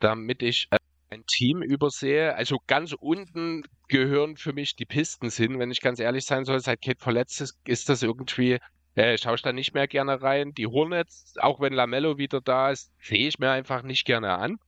damit 0.00 0.42
ich 0.42 0.66
äh, 0.72 0.78
ein 1.12 1.24
Team 1.26 1.62
übersehe. 1.62 2.34
Also 2.34 2.58
ganz 2.66 2.92
unten 2.92 3.62
gehören 3.88 4.36
für 4.36 4.52
mich 4.52 4.74
die 4.74 4.86
Pistons 4.86 5.36
hin, 5.36 5.58
wenn 5.58 5.70
ich 5.70 5.80
ganz 5.80 6.00
ehrlich 6.00 6.24
sein 6.24 6.44
soll. 6.44 6.60
Seit 6.60 6.82
Kate 6.82 7.02
verletzt 7.02 7.40
ist, 7.40 7.56
ist 7.66 7.88
das 7.88 8.02
irgendwie, 8.02 8.58
äh, 8.94 9.16
schaue 9.18 9.36
ich 9.36 9.42
da 9.42 9.52
nicht 9.52 9.74
mehr 9.74 9.86
gerne 9.86 10.22
rein. 10.22 10.52
Die 10.54 10.66
Hornets, 10.66 11.34
auch 11.38 11.60
wenn 11.60 11.72
Lamello 11.72 12.18
wieder 12.18 12.40
da 12.40 12.70
ist, 12.70 12.90
sehe 13.00 13.28
ich 13.28 13.38
mir 13.38 13.50
einfach 13.50 13.82
nicht 13.82 14.04
gerne 14.04 14.38
an. 14.38 14.58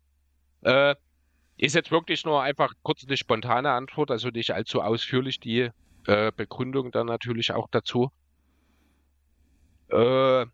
Äh, 0.62 0.95
ist 1.57 1.74
jetzt 1.74 1.90
wirklich 1.90 2.24
nur 2.24 2.42
einfach 2.42 2.72
kurz 2.82 3.05
eine 3.07 3.16
spontane 3.16 3.70
Antwort, 3.70 4.11
also 4.11 4.28
nicht 4.28 4.51
allzu 4.53 4.82
ausführlich 4.82 5.40
die 5.40 5.70
äh, 6.07 6.32
Begründung 6.36 6.90
dann 6.90 7.07
natürlich 7.07 7.53
auch 7.53 7.68
dazu. 7.70 8.11
Äh, 9.88 10.47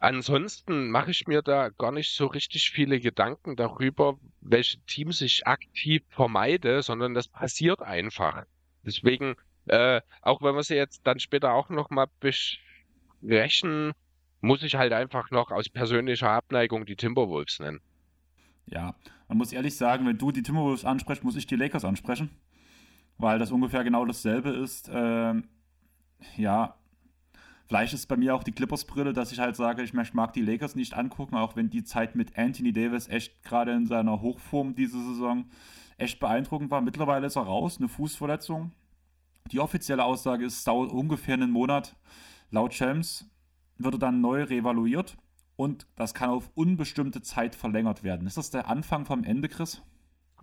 ansonsten 0.00 0.90
mache 0.90 1.12
ich 1.12 1.26
mir 1.26 1.42
da 1.42 1.68
gar 1.68 1.92
nicht 1.92 2.12
so 2.12 2.26
richtig 2.26 2.70
viele 2.70 2.98
Gedanken 2.98 3.54
darüber, 3.54 4.18
welche 4.40 4.80
Teams 4.86 5.20
ich 5.20 5.46
aktiv 5.46 6.02
vermeide, 6.08 6.82
sondern 6.82 7.14
das 7.14 7.28
passiert 7.28 7.80
einfach. 7.82 8.44
Deswegen, 8.84 9.36
äh, 9.66 10.00
auch 10.22 10.42
wenn 10.42 10.54
wir 10.54 10.62
sie 10.62 10.74
jetzt 10.74 11.06
dann 11.06 11.20
später 11.20 11.52
auch 11.52 11.68
nochmal 11.68 12.06
besprechen, 12.18 13.92
muss 14.40 14.62
ich 14.62 14.74
halt 14.74 14.92
einfach 14.92 15.30
noch 15.30 15.50
aus 15.50 15.68
persönlicher 15.68 16.30
Abneigung 16.30 16.86
die 16.86 16.96
Timberwolves 16.96 17.60
nennen. 17.60 17.80
Ja, 18.66 18.94
man 19.28 19.38
muss 19.38 19.52
ehrlich 19.52 19.76
sagen, 19.76 20.06
wenn 20.06 20.18
du 20.18 20.32
die 20.32 20.42
Timberwolves 20.42 20.84
ansprichst, 20.84 21.24
muss 21.24 21.36
ich 21.36 21.46
die 21.46 21.56
Lakers 21.56 21.84
ansprechen, 21.84 22.30
weil 23.18 23.38
das 23.38 23.52
ungefähr 23.52 23.84
genau 23.84 24.04
dasselbe 24.04 24.50
ist. 24.50 24.90
Ähm, 24.92 25.48
ja, 26.36 26.74
vielleicht 27.70 27.94
ist 27.94 28.06
bei 28.06 28.16
mir 28.16 28.34
auch 28.34 28.42
die 28.42 28.50
Clippers-Brille, 28.50 29.12
dass 29.12 29.30
ich 29.30 29.38
halt 29.38 29.54
sage, 29.54 29.84
ich 29.84 29.92
mag 29.94 30.32
die 30.32 30.42
Lakers 30.42 30.74
nicht 30.74 30.94
angucken, 30.94 31.36
auch 31.36 31.54
wenn 31.54 31.70
die 31.70 31.84
Zeit 31.84 32.16
mit 32.16 32.36
Anthony 32.36 32.72
Davis 32.72 33.06
echt 33.06 33.44
gerade 33.44 33.70
in 33.70 33.86
seiner 33.86 34.20
Hochform 34.20 34.74
diese 34.74 35.00
Saison 35.00 35.44
echt 35.96 36.18
beeindruckend 36.18 36.72
war. 36.72 36.80
Mittlerweile 36.80 37.28
ist 37.28 37.36
er 37.36 37.42
raus, 37.42 37.76
eine 37.78 37.88
Fußverletzung. 37.88 38.72
Die 39.52 39.60
offizielle 39.60 40.02
Aussage 40.02 40.44
ist, 40.44 40.66
dauert 40.66 40.90
ungefähr 40.90 41.34
einen 41.34 41.52
Monat. 41.52 41.94
Laut 42.50 42.74
Shams 42.74 43.30
wird 43.78 43.94
er 43.94 43.98
dann 44.00 44.20
neu 44.20 44.42
revaluiert 44.42 45.16
und 45.54 45.86
das 45.94 46.12
kann 46.12 46.30
auf 46.30 46.50
unbestimmte 46.54 47.22
Zeit 47.22 47.54
verlängert 47.54 48.02
werden. 48.02 48.26
Ist 48.26 48.36
das 48.36 48.50
der 48.50 48.66
Anfang 48.66 49.06
vom 49.06 49.22
Ende, 49.22 49.48
Chris? 49.48 49.80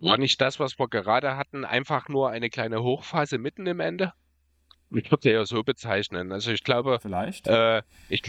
War 0.00 0.16
nicht 0.16 0.40
das, 0.40 0.58
was 0.58 0.78
wir 0.78 0.88
gerade 0.88 1.36
hatten, 1.36 1.66
einfach 1.66 2.08
nur 2.08 2.30
eine 2.30 2.48
kleine 2.48 2.82
Hochphase 2.82 3.36
mitten 3.36 3.66
im 3.66 3.80
Ende? 3.80 4.14
Ich 4.90 5.10
würde 5.10 5.32
ja 5.32 5.44
so 5.44 5.62
bezeichnen. 5.62 6.32
Also 6.32 6.50
ich 6.50 6.64
glaube, 6.64 6.98
vielleicht. 7.00 7.46
Äh, 7.46 7.82
ich 8.08 8.22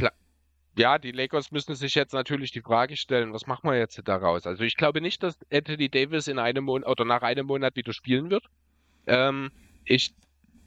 ja, 0.78 0.98
die 0.98 1.12
Lakers 1.12 1.52
müssen 1.52 1.76
sich 1.76 1.96
jetzt 1.96 2.14
natürlich 2.14 2.52
die 2.52 2.62
Frage 2.62 2.96
stellen, 2.96 3.34
was 3.34 3.48
machen 3.48 3.70
wir 3.70 3.78
jetzt 3.78 4.02
daraus? 4.08 4.48
Also 4.48 4.64
ich 4.64 4.78
glaube 4.78 5.02
nicht, 5.02 5.22
dass 5.24 5.38
Anthony 5.52 5.90
Davis 5.90 6.28
in 6.28 6.40
einem 6.40 6.64
Monat 6.64 6.88
oder 6.88 7.06
nach 7.06 7.22
einem 7.22 7.48
Monat 7.48 7.76
wieder 7.76 7.92
spielen 7.92 8.30
wird. 8.30 8.46
Ähm, 9.06 9.52
ich 9.84 10.14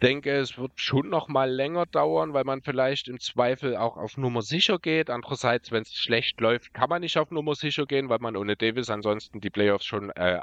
denke, 0.03 0.32
es 0.32 0.59
wird 0.59 0.72
schon 0.76 1.09
noch 1.09 1.28
mal 1.28 1.51
länger 1.51 1.86
dauern, 1.86 2.34
weil 2.34 2.45
man 2.45 2.61
vielleicht 2.61 3.09
im 3.09 3.20
Zweifel 3.20 3.76
auch 3.76 3.97
auf 3.97 4.18
Nummer 4.18 4.43
sicher 4.43 4.78
geht. 4.78 5.09
Andererseits, 5.09 5.70
wenn 5.70 5.82
es 5.82 5.95
schlecht 5.95 6.40
läuft, 6.40 6.74
kann 6.74 6.90
man 6.90 7.01
nicht 7.01 7.16
auf 7.16 7.30
Nummer 7.30 7.55
sicher 7.55 7.86
gehen, 7.86 8.09
weil 8.09 8.18
man 8.18 8.36
ohne 8.36 8.57
Davis 8.57 8.90
ansonsten 8.90 9.40
die 9.40 9.51
Playoffs 9.51 9.86
schon 9.86 10.11
äh, 10.11 10.40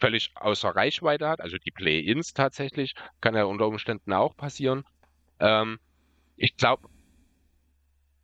völlig 0.00 0.32
außer 0.34 0.70
Reichweite 0.70 1.28
hat. 1.28 1.40
Also 1.40 1.58
die 1.58 1.70
Play-ins 1.70 2.32
tatsächlich 2.32 2.94
kann 3.20 3.34
ja 3.34 3.44
unter 3.44 3.66
Umständen 3.66 4.12
auch 4.12 4.36
passieren. 4.36 4.84
Ähm, 5.38 5.78
ich 6.36 6.56
glaube, 6.56 6.88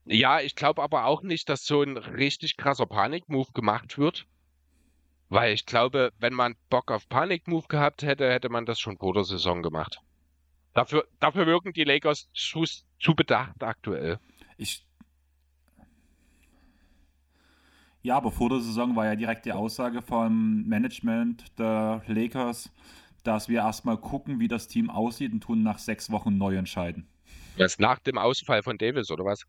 ja, 0.07 0.41
ich 0.41 0.55
glaube 0.55 0.83
aber 0.83 1.05
auch 1.07 1.22
nicht, 1.22 1.49
dass 1.49 1.64
so 1.64 1.83
ein 1.83 1.97
richtig 1.97 2.57
krasser 2.57 2.87
Panik-Move 2.87 3.53
gemacht 3.53 3.99
wird. 3.99 4.27
Weil 5.29 5.53
ich 5.53 5.66
glaube, 5.66 6.12
wenn 6.18 6.35
man 6.35 6.55
Bock 6.70 6.93
auf 6.93 7.09
Panik-Move 7.09 7.66
gehabt 7.68 8.03
hätte, 8.03 8.31
hätte 8.31 8.49
man 8.49 8.64
das 8.64 8.79
schon 8.79 8.97
vor 8.99 9.12
der 9.12 9.24
Saison 9.24 9.62
gemacht. 9.62 10.01
Dafür, 10.72 11.09
dafür 11.18 11.47
wirken 11.47 11.72
die 11.72 11.85
Lakers 11.85 12.31
zu, 12.33 12.64
zu 13.01 13.14
bedacht 13.14 13.62
aktuell. 13.62 14.20
Ich. 14.57 14.85
Ja, 18.07 18.19
aber 18.19 18.31
vor 18.31 18.51
der 18.51 18.61
Saison 18.61 18.95
war 18.95 19.05
ja 19.05 19.17
direkt 19.17 19.47
die 19.47 19.53
Aussage 19.53 20.01
vom 20.01 20.63
Management 20.63 21.59
der 21.59 22.03
Lakers, 22.07 22.71
dass 23.25 23.49
wir 23.49 23.63
erstmal 23.63 23.97
gucken, 23.97 24.39
wie 24.39 24.47
das 24.47 24.69
Team 24.69 24.91
aussieht 24.91 25.33
und 25.33 25.41
tun 25.41 25.65
nach 25.65 25.81
sechs 25.81 26.09
Wochen 26.13 26.39
neu 26.39 26.55
entscheiden. 26.55 27.09
Das 27.59 27.81
nach 27.81 27.99
dem 27.99 28.17
Ausfall 28.17 28.63
von 28.63 28.79
Davis, 28.79 29.11
oder 29.11 29.25
was? 29.25 29.43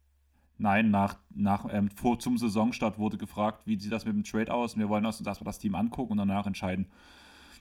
Nein, 0.58 0.90
nach, 0.90 1.18
nach 1.36 1.72
ähm, 1.72 1.92
vor 1.92 2.18
zum 2.18 2.40
Saisonstart 2.40 2.98
wurde 2.98 3.20
gefragt, 3.20 3.62
wie 3.66 3.80
sieht 3.80 3.92
das 3.92 4.06
mit 4.06 4.16
dem 4.16 4.24
Trade 4.24 4.52
aus? 4.52 4.74
Und 4.74 4.80
wir 4.80 4.90
wollen 4.90 5.06
uns 5.06 5.22
erstmal 5.22 5.46
das 5.46 5.60
Team 5.60 5.76
angucken 5.76 6.14
und 6.14 6.18
danach 6.18 6.48
entscheiden, 6.48 6.88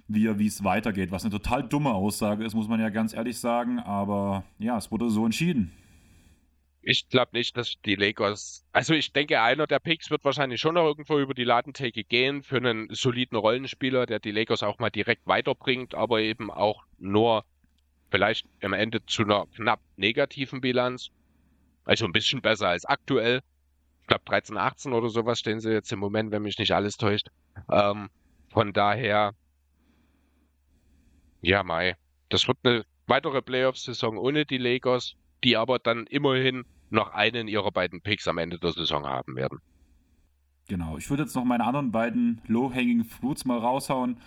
wie 0.09 0.47
es 0.47 0.65
weitergeht. 0.65 1.11
Was 1.11 1.25
eine 1.25 1.31
total 1.31 1.63
dumme 1.63 1.91
Aussage 1.93 2.43
ist, 2.43 2.55
muss 2.55 2.69
man 2.69 2.81
ja 2.81 2.89
ganz 2.89 3.13
ehrlich 3.13 3.39
sagen. 3.39 3.81
Aber 3.81 4.45
ja, 4.59 4.79
es 4.79 4.91
wurde 4.91 5.11
so 5.11 5.27
entschieden. 5.27 5.73
Ich 6.89 7.09
glaube 7.09 7.31
nicht, 7.33 7.57
dass 7.57 7.75
die 7.85 7.97
Lakers. 7.97 8.65
Also 8.71 8.95
ich 8.95 9.13
denke, 9.13 9.41
einer 9.43 9.67
der 9.67 9.81
Picks 9.81 10.09
wird 10.09 10.25
wahrscheinlich 10.25 10.61
schon 10.61 10.75
noch 10.75 10.85
irgendwo 10.85 11.19
über 11.19 11.35
die 11.35 11.43
Ladentheke 11.43 12.05
gehen 12.05 12.45
für 12.45 12.59
einen 12.59 12.87
soliden 12.95 13.37
Rollenspieler, 13.37 14.07
der 14.07 14.21
die 14.21 14.31
Lakers 14.31 14.63
auch 14.63 14.79
mal 14.79 14.91
direkt 14.91 15.27
weiterbringt, 15.27 15.97
aber 15.97 16.21
eben 16.21 16.49
auch 16.49 16.85
nur 16.99 17.45
vielleicht 18.09 18.47
am 18.63 18.73
Ende 18.73 19.05
zu 19.05 19.25
einer 19.25 19.47
knapp 19.57 19.81
negativen 19.97 20.61
Bilanz. 20.61 21.09
Also 21.85 22.05
ein 22.05 22.13
bisschen 22.13 22.41
besser 22.41 22.69
als 22.69 22.85
aktuell. 22.85 23.41
Ich 24.03 24.07
glaube 24.07 24.23
13, 24.27 24.57
18 24.57 24.93
oder 24.93 25.09
sowas 25.09 25.41
stehen 25.41 25.59
sie 25.59 25.73
jetzt 25.73 25.91
im 25.91 25.99
Moment, 25.99 26.31
wenn 26.31 26.43
mich 26.43 26.57
nicht 26.57 26.71
alles 26.71 26.97
täuscht. 26.97 27.31
Ähm, 27.69 28.11
von 28.51 28.73
daher 28.73 29.35
ja, 31.41 31.65
Mai. 31.65 31.97
Das 32.29 32.47
wird 32.47 32.59
eine 32.63 32.85
weitere 33.09 33.43
Playoff-Saison 33.43 34.19
ohne 34.19 34.47
die 34.47 34.59
Lakers, 34.59 35.17
die 35.43 35.57
aber 35.57 35.81
dann 35.81 36.07
immerhin 36.07 36.65
noch 36.91 37.13
einen 37.13 37.49
ihrer 37.49 37.71
beiden 37.73 38.01
Picks 38.01 38.29
am 38.29 38.39
Ende 38.39 38.59
der 38.59 38.73
Saison 38.73 39.07
haben 39.07 39.37
werden. 39.37 39.61
Genau, 40.69 40.97
ich 40.99 41.09
würde 41.11 41.23
jetzt 41.25 41.35
noch 41.37 41.45
meine 41.45 41.65
anderen 41.65 41.93
beiden 41.93 42.41
Low-Hanging 42.47 43.05
Fruits 43.05 43.45
mal 43.45 43.59
raushauen. 43.59 44.21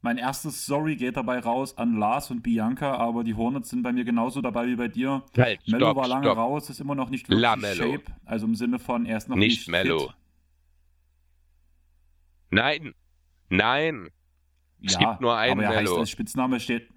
Mein 0.00 0.16
erstes 0.18 0.64
Sorry 0.66 0.96
geht 0.96 1.16
dabei 1.16 1.40
raus 1.40 1.76
an 1.76 1.98
Lars 1.98 2.30
und 2.30 2.42
Bianca, 2.42 2.94
aber 2.96 3.24
die 3.24 3.34
Hornets 3.34 3.70
sind 3.70 3.82
bei 3.82 3.92
mir 3.92 4.04
genauso 4.04 4.40
dabei 4.40 4.66
wie 4.66 4.76
bei 4.76 4.88
dir. 4.88 5.24
Halt, 5.36 5.60
Mello 5.66 5.86
stopp, 5.86 5.96
war 5.96 6.08
lange 6.08 6.26
stopp. 6.26 6.38
raus, 6.38 6.70
ist 6.70 6.80
immer 6.80 6.94
noch 6.94 7.10
nicht 7.10 7.28
wirklich 7.28 7.42
La 7.42 7.56
Mello. 7.56 7.92
Shape, 7.92 8.04
also 8.24 8.46
im 8.46 8.54
Sinne 8.54 8.78
von 8.78 9.06
er 9.06 9.16
ist 9.18 9.28
noch 9.28 9.36
Nicht 9.36 9.58
nicht, 9.58 9.68
Mello. 9.68 9.98
fit. 10.08 10.16
Nein, 12.50 12.94
nein. 13.50 14.08
Es 14.82 14.92
Ja, 14.94 14.98
gibt 15.00 15.20
nur 15.20 15.36
einen 15.36 15.52
aber 15.52 15.62
er 15.64 15.68
heißt 15.80 15.82
Mello. 15.90 16.00
als 16.00 16.10
Spitzname 16.10 16.60
steht. 16.60 16.88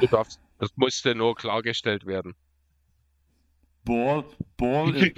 Du 0.00 0.06
darfst, 0.08 0.40
das 0.58 0.70
musste 0.76 1.14
nur 1.14 1.34
klargestellt 1.36 2.04
werden. 2.04 2.34
Ball, 3.84 4.24
Ball, 4.56 4.94
ist, 4.96 5.14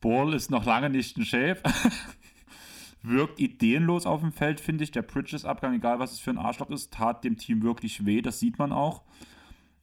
Ball 0.00 0.34
ist 0.34 0.50
noch 0.50 0.64
lange 0.64 0.90
nicht 0.90 1.16
in 1.16 1.24
Shape. 1.24 1.62
Wirkt 3.02 3.40
ideenlos 3.40 4.04
auf 4.04 4.20
dem 4.20 4.32
Feld, 4.32 4.60
finde 4.60 4.84
ich. 4.84 4.90
Der 4.90 5.02
Bridges-Abgang, 5.02 5.74
egal 5.74 5.98
was 5.98 6.12
es 6.12 6.20
für 6.20 6.30
ein 6.30 6.38
Arschloch 6.38 6.70
ist, 6.70 6.92
tat 6.92 7.24
dem 7.24 7.36
Team 7.38 7.62
wirklich 7.62 8.04
weh. 8.04 8.20
Das 8.20 8.40
sieht 8.40 8.58
man 8.58 8.72
auch. 8.72 9.02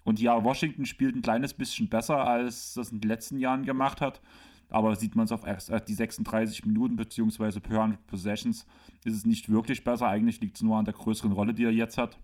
Und 0.04 0.22
ja, 0.22 0.44
Washington 0.44 0.86
spielt 0.86 1.16
ein 1.16 1.22
kleines 1.22 1.54
bisschen 1.54 1.90
besser, 1.90 2.26
als 2.26 2.76
das 2.76 2.92
in 2.92 3.02
den 3.02 3.10
letzten 3.10 3.40
Jahren 3.40 3.66
gemacht 3.66 4.02
hat. 4.02 4.22
Aber 4.70 4.96
sieht 4.96 5.16
man 5.16 5.26
es 5.26 5.32
auf 5.32 5.46
äh, 5.46 5.82
die 5.88 5.94
36 5.94 6.66
Minuten 6.66 6.96
beziehungsweise 6.96 7.60
per 7.60 7.80
100 7.80 8.08
Possessions, 8.08 8.66
ist 9.04 9.16
es 9.16 9.26
nicht 9.26 9.50
wirklich 9.50 9.84
besser. 9.84 10.08
Eigentlich 10.08 10.40
liegt 10.42 10.58
es 10.58 10.62
nur 10.62 10.78
an 10.78 10.86
der 10.86 10.94
größeren 10.94 11.32
Rolle, 11.32 11.54
die 11.54 11.64
er 11.64 11.72
jetzt 11.72 11.98
hat. 11.98 12.20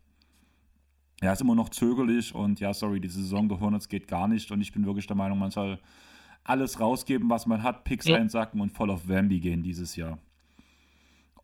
Er 1.22 1.34
ist 1.34 1.42
immer 1.42 1.56
noch 1.56 1.70
zögerlich 1.70 2.36
und 2.36 2.60
ja, 2.60 2.74
sorry, 2.74 3.00
die 3.00 3.08
Saison 3.08 3.48
der 3.48 3.60
Hornets 3.60 3.88
geht 3.88 4.08
gar 4.08 4.28
nicht. 4.28 4.52
Und 4.52 4.62
ich 4.62 4.72
bin 4.72 4.86
wirklich 4.86 5.08
der 5.08 5.16
Meinung, 5.16 5.40
man 5.40 5.52
soll 5.52 5.80
alles 6.44 6.80
rausgeben, 6.80 7.30
was 7.30 7.46
man 7.46 7.64
hat, 7.64 7.86
Picks 7.86 8.06
Ja. 8.06 8.18
einsacken 8.18 8.60
und 8.60 8.72
voll 8.72 8.92
auf 8.92 9.08
Wamby 9.08 9.40
gehen 9.40 9.64
dieses 9.64 9.96
Jahr. 9.96 10.18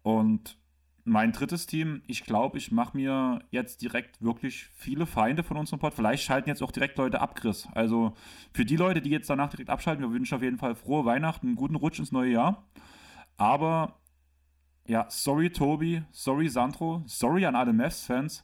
Und 0.01 0.57
mein 1.05 1.31
drittes 1.31 1.65
Team, 1.65 2.01
ich 2.07 2.23
glaube, 2.23 2.57
ich 2.57 2.71
mache 2.71 2.95
mir 2.97 3.41
jetzt 3.51 3.81
direkt 3.81 4.21
wirklich 4.21 4.65
viele 4.75 5.05
Feinde 5.05 5.43
von 5.43 5.57
unserem 5.57 5.79
Pod. 5.79 5.93
Vielleicht 5.93 6.23
schalten 6.23 6.49
jetzt 6.49 6.61
auch 6.61 6.71
direkt 6.71 6.97
Leute 6.97 7.21
ab, 7.21 7.35
Chris. 7.35 7.67
Also 7.73 8.13
für 8.53 8.65
die 8.65 8.75
Leute, 8.75 9.01
die 9.01 9.09
jetzt 9.09 9.29
danach 9.29 9.49
direkt 9.49 9.69
abschalten, 9.69 10.03
wir 10.03 10.11
wünschen 10.11 10.35
auf 10.35 10.43
jeden 10.43 10.57
Fall 10.57 10.75
frohe 10.75 11.05
Weihnachten, 11.05 11.47
einen 11.47 11.55
guten 11.55 11.75
Rutsch 11.75 11.99
ins 11.99 12.11
neue 12.11 12.33
Jahr. 12.33 12.67
Aber 13.37 13.95
ja, 14.87 15.05
sorry 15.09 15.49
Tobi, 15.51 16.03
sorry 16.11 16.49
Sandro, 16.49 17.03
sorry 17.05 17.45
an 17.45 17.55
alle 17.55 17.73
Mavs-Fans. 17.73 18.43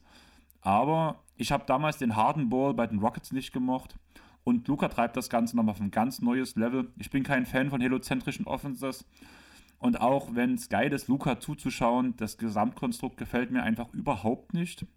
Aber 0.66 1.24
ich 1.38 1.52
habe 1.52 1.64
damals 1.68 2.00
den 2.00 2.16
harten 2.16 2.50
Ball 2.50 2.74
bei 2.74 2.88
den 2.88 2.98
Rockets 2.98 3.32
nicht 3.32 3.54
gemocht. 3.54 4.00
Und 4.44 4.68
Luca 4.68 4.90
treibt 4.90 5.16
das 5.16 5.30
Ganze 5.30 5.56
nochmal 5.56 5.74
auf 5.74 5.80
ein 5.80 5.92
ganz 5.92 6.22
neues 6.22 6.56
Level. 6.56 6.92
Ich 6.98 7.12
bin 7.12 7.22
kein 7.22 7.46
Fan 7.46 7.70
von 7.70 7.82
heliozentrischen 7.82 8.48
Offenses. 8.48 9.06
Und 9.78 10.02
auch 10.02 10.34
wenn 10.34 10.56
es 10.56 10.68
geil 10.68 10.92
ist, 10.92 11.08
Luca 11.08 11.40
zuzuschauen, 11.40 12.16
das 12.18 12.40
Gesamtkonstrukt 12.40 13.18
gefällt 13.18 13.52
mir 13.52 13.62
einfach 13.62 13.94
überhaupt 13.94 14.56
nicht. 14.56 14.88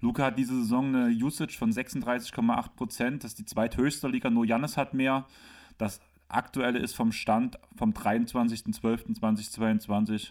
Luca 0.00 0.26
hat 0.26 0.38
diese 0.38 0.60
Saison 0.60 0.94
eine 0.94 1.08
Usage 1.08 1.58
von 1.58 1.72
36,8%. 1.72 3.18
Das 3.18 3.32
ist 3.32 3.40
die 3.40 3.46
zweithöchste 3.46 4.06
Liga. 4.06 4.30
Nur 4.30 4.46
Jannis 4.46 4.76
hat 4.76 4.94
mehr. 4.94 5.26
Das 5.76 6.00
aktuelle 6.28 6.78
ist 6.78 6.94
vom 6.94 7.10
Stand 7.10 7.58
vom 7.74 7.90
23.12.2022. 7.90 10.30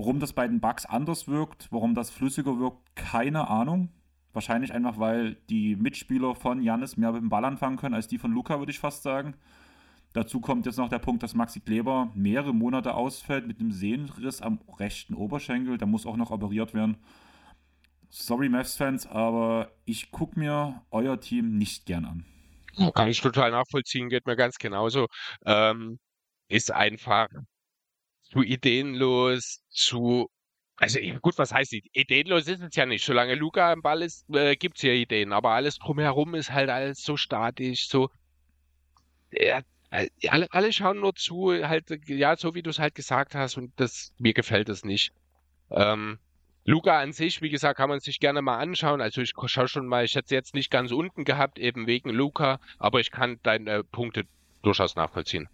Warum 0.00 0.18
das 0.18 0.32
bei 0.32 0.48
den 0.48 0.60
Bugs 0.60 0.86
anders 0.86 1.28
wirkt, 1.28 1.68
warum 1.70 1.94
das 1.94 2.08
flüssiger 2.08 2.58
wirkt, 2.58 2.96
keine 2.96 3.48
Ahnung. 3.48 3.90
Wahrscheinlich 4.32 4.72
einfach, 4.72 4.98
weil 4.98 5.34
die 5.50 5.76
Mitspieler 5.76 6.34
von 6.34 6.62
Jannis 6.62 6.96
mehr 6.96 7.12
mit 7.12 7.20
dem 7.20 7.28
Ball 7.28 7.44
anfangen 7.44 7.76
können 7.76 7.94
als 7.94 8.08
die 8.08 8.16
von 8.16 8.32
Luca, 8.32 8.58
würde 8.58 8.72
ich 8.72 8.78
fast 8.78 9.02
sagen. 9.02 9.34
Dazu 10.14 10.40
kommt 10.40 10.64
jetzt 10.64 10.78
noch 10.78 10.88
der 10.88 11.00
Punkt, 11.00 11.22
dass 11.22 11.34
Maxi 11.34 11.60
Kleber 11.60 12.10
mehrere 12.14 12.54
Monate 12.54 12.94
ausfällt 12.94 13.46
mit 13.46 13.60
einem 13.60 13.72
Sehnenriss 13.72 14.40
am 14.40 14.60
rechten 14.78 15.12
Oberschenkel. 15.12 15.76
Der 15.76 15.86
muss 15.86 16.06
auch 16.06 16.16
noch 16.16 16.30
operiert 16.30 16.72
werden. 16.72 16.96
Sorry, 18.08 18.48
Mavs-Fans, 18.48 19.06
aber 19.06 19.70
ich 19.84 20.12
gucke 20.12 20.38
mir 20.38 20.80
euer 20.90 21.20
Team 21.20 21.58
nicht 21.58 21.84
gern 21.84 22.06
an. 22.06 22.24
Kann 22.94 23.08
ich 23.08 23.20
total 23.20 23.50
nachvollziehen, 23.50 24.08
geht 24.08 24.24
mir 24.24 24.36
ganz 24.36 24.56
genauso. 24.56 25.08
Ähm, 25.44 25.98
ist 26.48 26.72
einfach 26.72 27.28
zu 28.30 28.42
ideenlos, 28.42 29.60
zu. 29.70 30.30
Also 30.76 30.98
gut, 31.20 31.36
was 31.36 31.52
heißt 31.52 31.74
ideenlos 31.92 32.48
ist 32.48 32.62
es 32.62 32.74
ja 32.74 32.86
nicht. 32.86 33.04
Solange 33.04 33.34
Luca 33.34 33.72
am 33.72 33.82
Ball 33.82 34.02
ist, 34.02 34.24
äh, 34.34 34.56
gibt 34.56 34.78
es 34.78 34.82
ja 34.82 34.92
Ideen, 34.92 35.32
aber 35.32 35.50
alles 35.50 35.78
drumherum 35.78 36.34
ist 36.34 36.52
halt 36.52 36.70
alles 36.70 37.02
so 37.02 37.16
statisch, 37.16 37.88
so. 37.88 38.08
Ja, 39.32 39.60
alle, 40.28 40.46
alle 40.50 40.72
schauen 40.72 41.00
nur 41.00 41.14
zu, 41.14 41.52
halt, 41.52 41.86
ja, 42.08 42.36
so 42.36 42.54
wie 42.54 42.62
du 42.62 42.70
es 42.70 42.78
halt 42.78 42.94
gesagt 42.94 43.34
hast, 43.34 43.56
und 43.56 43.72
das, 43.76 44.12
mir 44.18 44.32
gefällt 44.32 44.68
das 44.68 44.84
nicht. 44.84 45.12
Ähm, 45.70 46.18
Luca 46.64 47.00
an 47.00 47.12
sich, 47.12 47.42
wie 47.42 47.50
gesagt, 47.50 47.78
kann 47.78 47.88
man 47.88 48.00
sich 48.00 48.20
gerne 48.20 48.42
mal 48.42 48.58
anschauen. 48.58 49.00
Also 49.00 49.20
ich 49.20 49.32
schaue 49.46 49.68
schon 49.68 49.86
mal, 49.86 50.04
ich 50.04 50.14
hätte 50.14 50.26
es 50.26 50.30
jetzt 50.30 50.54
nicht 50.54 50.70
ganz 50.70 50.92
unten 50.92 51.24
gehabt, 51.24 51.58
eben 51.58 51.86
wegen 51.86 52.10
Luca, 52.10 52.60
aber 52.78 53.00
ich 53.00 53.10
kann 53.10 53.38
deine 53.42 53.82
Punkte 53.84 54.24
durchaus 54.62 54.94
nachvollziehen. 54.94 55.48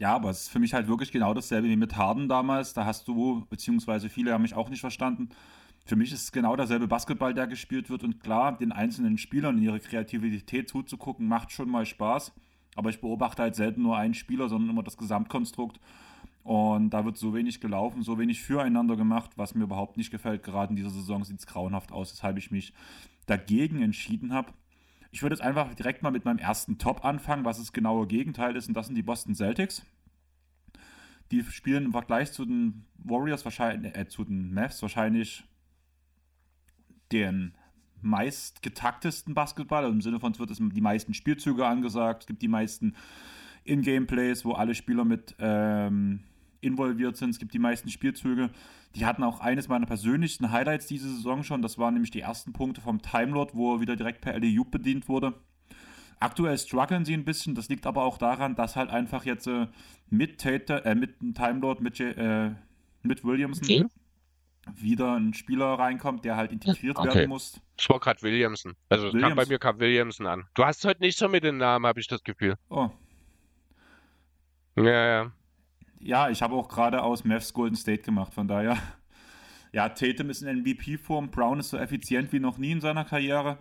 Ja, 0.00 0.14
aber 0.14 0.30
es 0.30 0.44
ist 0.44 0.48
für 0.48 0.58
mich 0.58 0.72
halt 0.72 0.88
wirklich 0.88 1.12
genau 1.12 1.34
dasselbe 1.34 1.68
wie 1.68 1.76
mit 1.76 1.94
Harden 1.94 2.26
damals. 2.26 2.72
Da 2.72 2.86
hast 2.86 3.06
du, 3.06 3.44
beziehungsweise 3.50 4.08
viele 4.08 4.32
haben 4.32 4.40
mich 4.40 4.54
auch 4.54 4.70
nicht 4.70 4.80
verstanden. 4.80 5.28
Für 5.84 5.94
mich 5.94 6.10
ist 6.10 6.22
es 6.22 6.32
genau 6.32 6.56
derselbe 6.56 6.88
Basketball, 6.88 7.34
der 7.34 7.46
gespielt 7.46 7.90
wird. 7.90 8.02
Und 8.02 8.18
klar, 8.18 8.56
den 8.56 8.72
einzelnen 8.72 9.18
Spielern 9.18 9.58
in 9.58 9.64
ihre 9.64 9.78
Kreativität 9.78 10.70
zuzugucken, 10.70 11.28
macht 11.28 11.52
schon 11.52 11.68
mal 11.68 11.84
Spaß. 11.84 12.32
Aber 12.76 12.88
ich 12.88 13.02
beobachte 13.02 13.42
halt 13.42 13.54
selten 13.56 13.82
nur 13.82 13.98
einen 13.98 14.14
Spieler, 14.14 14.48
sondern 14.48 14.70
immer 14.70 14.82
das 14.82 14.96
Gesamtkonstrukt. 14.96 15.78
Und 16.44 16.90
da 16.90 17.04
wird 17.04 17.18
so 17.18 17.34
wenig 17.34 17.60
gelaufen, 17.60 18.02
so 18.02 18.18
wenig 18.18 18.40
füreinander 18.40 18.96
gemacht, 18.96 19.32
was 19.36 19.54
mir 19.54 19.64
überhaupt 19.64 19.98
nicht 19.98 20.10
gefällt. 20.10 20.42
Gerade 20.42 20.70
in 20.70 20.76
dieser 20.76 20.88
Saison 20.88 21.24
sieht 21.24 21.40
es 21.40 21.46
grauenhaft 21.46 21.92
aus, 21.92 22.14
weshalb 22.14 22.38
ich 22.38 22.50
mich 22.50 22.72
dagegen 23.26 23.82
entschieden 23.82 24.32
habe. 24.32 24.54
Ich 25.10 25.22
würde 25.22 25.34
jetzt 25.34 25.42
einfach 25.42 25.74
direkt 25.74 26.02
mal 26.02 26.10
mit 26.10 26.24
meinem 26.24 26.38
ersten 26.38 26.78
Top 26.78 27.04
anfangen, 27.04 27.44
was 27.44 27.58
das 27.58 27.72
genaue 27.72 28.06
Gegenteil 28.06 28.56
ist, 28.56 28.68
und 28.68 28.74
das 28.74 28.86
sind 28.86 28.94
die 28.94 29.02
Boston 29.02 29.34
Celtics. 29.34 29.84
Die 31.30 31.42
spielen 31.44 31.86
im 31.86 31.92
Vergleich 31.92 32.32
zu 32.32 32.44
den 32.44 32.86
Warriors 32.96 33.44
wahrscheinlich, 33.44 33.96
äh, 33.96 34.08
zu 34.08 34.24
den 34.24 34.52
Mavs 34.52 34.82
wahrscheinlich 34.82 35.44
den 37.12 37.54
meist 38.02 38.62
getaktesten 38.62 39.34
Basketball. 39.34 39.84
Im 39.84 40.00
Sinne 40.00 40.20
von, 40.20 40.32
es 40.32 40.38
wird 40.38 40.50
es 40.50 40.58
die 40.60 40.80
meisten 40.80 41.14
Spielzüge 41.14 41.66
angesagt, 41.66 42.22
es 42.22 42.26
gibt 42.26 42.42
die 42.42 42.48
meisten 42.48 42.94
In-Game-Plays, 43.64 44.44
wo 44.44 44.52
alle 44.52 44.74
Spieler 44.74 45.04
mit 45.04 45.34
ähm, 45.38 46.24
involviert 46.60 47.16
sind. 47.16 47.30
Es 47.30 47.38
gibt 47.38 47.54
die 47.54 47.58
meisten 47.58 47.88
Spielzüge. 47.88 48.50
Die 48.94 49.06
hatten 49.06 49.22
auch 49.22 49.40
eines 49.40 49.68
meiner 49.68 49.86
persönlichsten 49.86 50.50
Highlights 50.50 50.86
diese 50.86 51.08
Saison 51.08 51.42
schon. 51.42 51.62
Das 51.62 51.78
waren 51.78 51.94
nämlich 51.94 52.10
die 52.10 52.20
ersten 52.20 52.52
Punkte 52.52 52.80
vom 52.80 53.00
Timelord, 53.02 53.54
wo 53.54 53.74
er 53.74 53.80
wieder 53.80 53.96
direkt 53.96 54.20
per 54.20 54.38
LEU 54.38 54.64
bedient 54.64 55.08
wurde. 55.08 55.34
Aktuell 56.18 56.58
strugglen 56.58 57.04
sie 57.04 57.14
ein 57.14 57.24
bisschen. 57.24 57.54
Das 57.54 57.68
liegt 57.68 57.86
aber 57.86 58.04
auch 58.04 58.18
daran, 58.18 58.54
dass 58.54 58.76
halt 58.76 58.90
einfach 58.90 59.24
jetzt 59.24 59.46
äh, 59.46 59.68
mit 60.10 60.40
Tate, 60.40 60.84
äh, 60.84 60.94
mit 60.94 61.18
Timelord, 61.34 61.80
mit, 61.80 61.98
äh, 62.00 62.50
mit 63.02 63.24
Williamson 63.24 63.64
okay. 63.64 63.86
wieder 64.74 65.14
ein 65.14 65.32
Spieler 65.32 65.66
reinkommt, 65.78 66.24
der 66.24 66.36
halt 66.36 66.52
integriert 66.52 66.98
okay. 66.98 67.14
werden 67.14 67.28
muss. 67.28 67.58
Ich 67.78 67.88
war 67.88 68.00
gerade 68.00 68.20
Williamson. 68.20 68.74
Also 68.90 69.06
Williams. 69.06 69.28
kam 69.28 69.36
bei 69.36 69.46
mir 69.46 69.58
kam 69.58 69.78
Williamson 69.78 70.26
an. 70.26 70.46
Du 70.54 70.64
hast 70.64 70.84
heute 70.84 71.00
nicht 71.00 71.16
so 71.16 71.28
mit 71.28 71.44
den 71.44 71.56
Namen, 71.56 71.86
habe 71.86 72.00
ich 72.00 72.06
das 72.06 72.22
Gefühl. 72.22 72.56
Oh. 72.68 72.90
Ja, 74.76 74.82
ja 75.22 75.32
ja, 76.00 76.30
ich 76.30 76.42
habe 76.42 76.54
auch 76.54 76.68
gerade 76.68 77.02
aus 77.02 77.24
Mavs 77.24 77.52
Golden 77.52 77.76
State 77.76 78.02
gemacht, 78.02 78.34
von 78.34 78.48
daher. 78.48 78.78
Ja, 79.72 79.88
Tatum 79.88 80.30
ist 80.30 80.42
in 80.42 80.62
MVP-Form, 80.62 81.30
Brown 81.30 81.60
ist 81.60 81.70
so 81.70 81.76
effizient 81.76 82.32
wie 82.32 82.40
noch 82.40 82.58
nie 82.58 82.72
in 82.72 82.80
seiner 82.80 83.04
Karriere. 83.04 83.56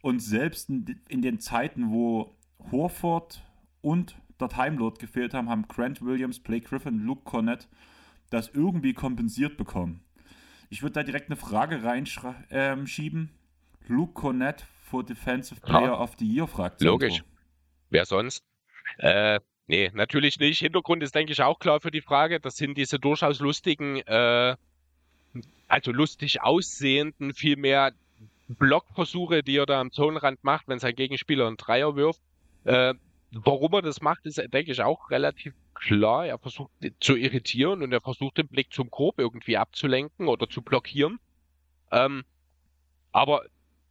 Und 0.00 0.20
selbst 0.20 0.70
in, 0.70 1.20
den 1.20 1.38
Zeiten, 1.38 1.90
wo 1.90 2.34
Horford 2.72 3.42
und 3.82 4.16
der 4.40 4.48
Timelord 4.48 4.98
gefehlt 4.98 5.34
haben, 5.34 5.50
haben 5.50 5.68
Grant 5.68 6.00
Williams, 6.00 6.40
Blake 6.40 6.66
Griffin, 6.66 7.00
Luke 7.00 7.24
Cornett 7.24 7.68
das 8.30 8.48
irgendwie 8.48 8.94
kompensiert 8.94 9.56
bekommen. 9.56 10.02
Ich 10.70 10.82
würde 10.82 10.94
da 10.94 11.02
direkt 11.02 11.28
eine 11.28 11.36
Frage 11.36 11.82
reinschieben. 11.82 12.38
Ähm, 12.50 13.28
Luke 13.86 14.12
Cornett 14.14 14.64
for 14.84 15.04
Defensive 15.04 15.60
Player 15.60 15.82
ja. 15.82 16.00
of 16.00 16.14
the 16.18 16.26
Year, 16.26 16.46
fragt 16.46 16.80
Logisch. 16.80 17.22
Wer 17.90 18.06
sonst? 18.06 18.44
Äh, 18.98 19.40
Nee, 19.70 19.88
natürlich 19.94 20.36
nicht. 20.40 20.58
Hintergrund 20.58 21.00
ist, 21.04 21.14
denke 21.14 21.32
ich, 21.32 21.40
auch 21.42 21.60
klar 21.60 21.78
für 21.78 21.92
die 21.92 22.00
Frage. 22.00 22.40
Das 22.40 22.56
sind 22.56 22.76
diese 22.76 22.98
durchaus 22.98 23.38
lustigen, 23.38 23.98
äh, 23.98 24.56
also 25.68 25.92
lustig 25.92 26.42
aussehenden, 26.42 27.32
vielmehr 27.34 27.92
Blockversuche, 28.48 29.44
die 29.44 29.58
er 29.58 29.66
da 29.66 29.80
am 29.80 29.92
Zonenrand 29.92 30.42
macht, 30.42 30.66
wenn 30.66 30.80
sein 30.80 30.96
Gegenspieler 30.96 31.46
einen 31.46 31.56
Dreier 31.56 31.94
wirft. 31.94 32.20
Äh, 32.64 32.94
warum 33.30 33.72
er 33.74 33.82
das 33.82 34.00
macht, 34.00 34.26
ist, 34.26 34.38
denke 34.38 34.72
ich, 34.72 34.82
auch 34.82 35.08
relativ 35.08 35.54
klar. 35.74 36.26
Er 36.26 36.40
versucht 36.40 36.72
zu 36.98 37.14
irritieren 37.14 37.84
und 37.84 37.92
er 37.92 38.00
versucht 38.00 38.38
den 38.38 38.48
Blick 38.48 38.72
zum 38.72 38.90
Korb 38.90 39.20
irgendwie 39.20 39.56
abzulenken 39.56 40.26
oder 40.26 40.48
zu 40.48 40.62
blockieren. 40.62 41.20
Ähm, 41.92 42.24
aber 43.12 43.44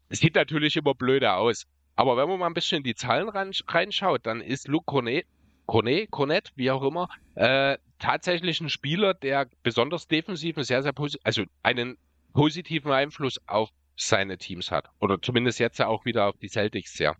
es 0.09 0.19
sieht 0.19 0.35
natürlich 0.35 0.75
immer 0.75 0.93
blöder 0.93 1.37
aus. 1.37 1.67
Aber 1.95 2.17
wenn 2.17 2.27
man 2.27 2.39
mal 2.39 2.47
ein 2.47 2.53
bisschen 2.53 2.79
in 2.79 2.83
die 2.83 2.95
Zahlen 2.95 3.29
reinschaut, 3.29 4.25
dann 4.25 4.41
ist 4.41 4.67
Luke 4.67 4.83
Cornet 4.85 5.25
Cornet, 5.69 6.09
Cornet, 6.09 6.51
wie 6.55 6.71
auch 6.71 6.81
immer, 6.81 7.09
äh, 7.35 7.77
tatsächlich 7.99 8.59
ein 8.59 8.69
Spieler, 8.69 9.13
der 9.13 9.47
besonders 9.61 10.07
defensiv 10.07 10.57
einen 10.57 10.63
sehr, 10.63 10.81
sehr 10.81 10.93
also 11.23 11.43
einen 11.61 11.97
positiven 12.33 12.91
Einfluss 12.91 13.39
auf 13.45 13.69
seine 13.95 14.39
Teams 14.39 14.71
hat. 14.71 14.89
Oder 14.99 15.21
zumindest 15.21 15.59
jetzt 15.59 15.77
ja 15.77 15.85
auch 15.85 16.05
wieder 16.05 16.27
auf 16.27 16.37
die 16.37 16.49
Celtics, 16.49 16.97
ja. 16.97 17.13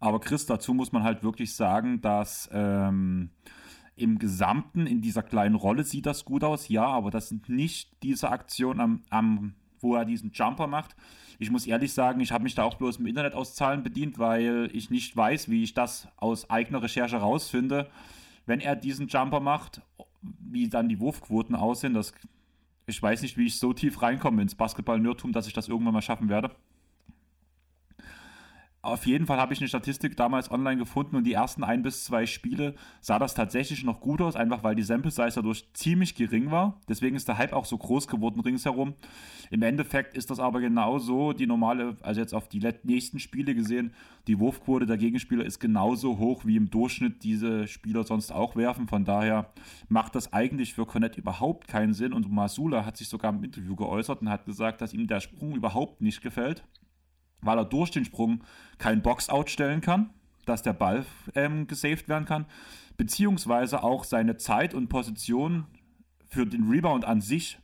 Aber 0.00 0.18
Chris, 0.18 0.44
dazu 0.44 0.74
muss 0.74 0.90
man 0.90 1.04
halt 1.04 1.22
wirklich 1.22 1.54
sagen, 1.54 2.00
dass 2.00 2.48
ähm, 2.52 3.30
im 3.94 4.18
Gesamten 4.18 4.88
in 4.88 5.00
dieser 5.00 5.22
kleinen 5.22 5.54
Rolle 5.54 5.84
sieht 5.84 6.06
das 6.06 6.24
gut 6.24 6.42
aus, 6.42 6.68
ja, 6.68 6.84
aber 6.84 7.12
das 7.12 7.28
sind 7.28 7.48
nicht 7.48 7.92
diese 8.02 8.30
Aktionen 8.30 8.80
am, 8.80 9.02
am 9.10 9.54
wo 9.80 9.94
er 9.94 10.04
diesen 10.04 10.32
Jumper 10.32 10.66
macht. 10.66 10.96
Ich 11.38 11.50
muss 11.50 11.66
ehrlich 11.66 11.92
sagen, 11.92 12.20
ich 12.20 12.32
habe 12.32 12.44
mich 12.44 12.54
da 12.54 12.64
auch 12.64 12.74
bloß 12.74 12.96
im 12.96 13.06
Internet 13.06 13.34
aus 13.34 13.54
Zahlen 13.54 13.82
bedient, 13.82 14.18
weil 14.18 14.70
ich 14.72 14.90
nicht 14.90 15.16
weiß, 15.16 15.48
wie 15.48 15.62
ich 15.62 15.74
das 15.74 16.08
aus 16.16 16.50
eigener 16.50 16.82
Recherche 16.82 17.16
rausfinde. 17.16 17.88
Wenn 18.46 18.60
er 18.60 18.76
diesen 18.76 19.08
Jumper 19.08 19.40
macht, 19.40 19.82
wie 20.22 20.68
dann 20.68 20.88
die 20.88 20.98
Wurfquoten 20.98 21.54
aussehen, 21.54 21.94
das, 21.94 22.12
ich 22.86 23.00
weiß 23.00 23.22
nicht, 23.22 23.36
wie 23.36 23.46
ich 23.46 23.58
so 23.58 23.72
tief 23.72 24.02
reinkomme 24.02 24.42
ins 24.42 24.54
Basketball-Nerdtum, 24.54 25.32
dass 25.32 25.46
ich 25.46 25.52
das 25.52 25.68
irgendwann 25.68 25.94
mal 25.94 26.02
schaffen 26.02 26.28
werde. 26.28 26.50
Auf 28.80 29.06
jeden 29.06 29.26
Fall 29.26 29.38
habe 29.38 29.52
ich 29.52 29.60
eine 29.60 29.66
Statistik 29.66 30.16
damals 30.16 30.52
online 30.52 30.76
gefunden 30.78 31.16
und 31.16 31.24
die 31.24 31.32
ersten 31.32 31.64
ein 31.64 31.82
bis 31.82 32.04
zwei 32.04 32.26
Spiele 32.26 32.76
sah 33.00 33.18
das 33.18 33.34
tatsächlich 33.34 33.82
noch 33.82 34.00
gut 34.00 34.20
aus, 34.20 34.36
einfach 34.36 34.62
weil 34.62 34.76
die 34.76 34.84
Sample 34.84 35.10
Size 35.10 35.32
dadurch 35.34 35.68
ziemlich 35.72 36.14
gering 36.14 36.52
war. 36.52 36.80
Deswegen 36.88 37.16
ist 37.16 37.26
der 37.26 37.38
Hype 37.38 37.52
auch 37.52 37.64
so 37.64 37.76
groß 37.76 38.06
geworden 38.06 38.38
ringsherum. 38.38 38.94
Im 39.50 39.62
Endeffekt 39.62 40.16
ist 40.16 40.30
das 40.30 40.38
aber 40.38 40.60
genauso 40.60 41.32
die 41.32 41.48
normale, 41.48 41.96
also 42.02 42.20
jetzt 42.20 42.32
auf 42.34 42.48
die 42.48 42.60
nächsten 42.84 43.18
Spiele 43.18 43.56
gesehen, 43.56 43.94
die 44.28 44.38
Wurfquote 44.38 44.86
der 44.86 44.96
Gegenspieler 44.96 45.44
ist 45.44 45.58
genauso 45.58 46.18
hoch, 46.18 46.44
wie 46.44 46.54
im 46.54 46.70
Durchschnitt 46.70 47.24
diese 47.24 47.66
Spieler 47.66 48.04
sonst 48.04 48.30
auch 48.30 48.54
werfen. 48.54 48.86
Von 48.86 49.04
daher 49.04 49.50
macht 49.88 50.14
das 50.14 50.32
eigentlich 50.32 50.74
für 50.74 50.86
Cornette 50.86 51.18
überhaupt 51.18 51.66
keinen 51.66 51.94
Sinn 51.94 52.12
und 52.12 52.30
Masula 52.30 52.84
hat 52.84 52.96
sich 52.96 53.08
sogar 53.08 53.32
im 53.32 53.42
Interview 53.42 53.74
geäußert 53.74 54.20
und 54.20 54.30
hat 54.30 54.46
gesagt, 54.46 54.80
dass 54.82 54.92
ihm 54.92 55.08
der 55.08 55.18
Sprung 55.18 55.56
überhaupt 55.56 56.00
nicht 56.00 56.22
gefällt 56.22 56.62
weil 57.40 57.58
er 57.58 57.64
durch 57.64 57.90
den 57.90 58.04
Sprung 58.04 58.44
kein 58.78 59.02
Boxout 59.02 59.46
stellen 59.46 59.80
kann, 59.80 60.10
dass 60.44 60.62
der 60.62 60.72
Ball 60.72 61.04
ähm, 61.34 61.66
gesaved 61.66 62.08
werden 62.08 62.24
kann, 62.24 62.46
beziehungsweise 62.96 63.82
auch 63.82 64.04
seine 64.04 64.36
Zeit 64.36 64.74
und 64.74 64.88
Position 64.88 65.66
für 66.26 66.46
den 66.46 66.68
Rebound 66.68 67.04
an 67.04 67.20
sich 67.20 67.58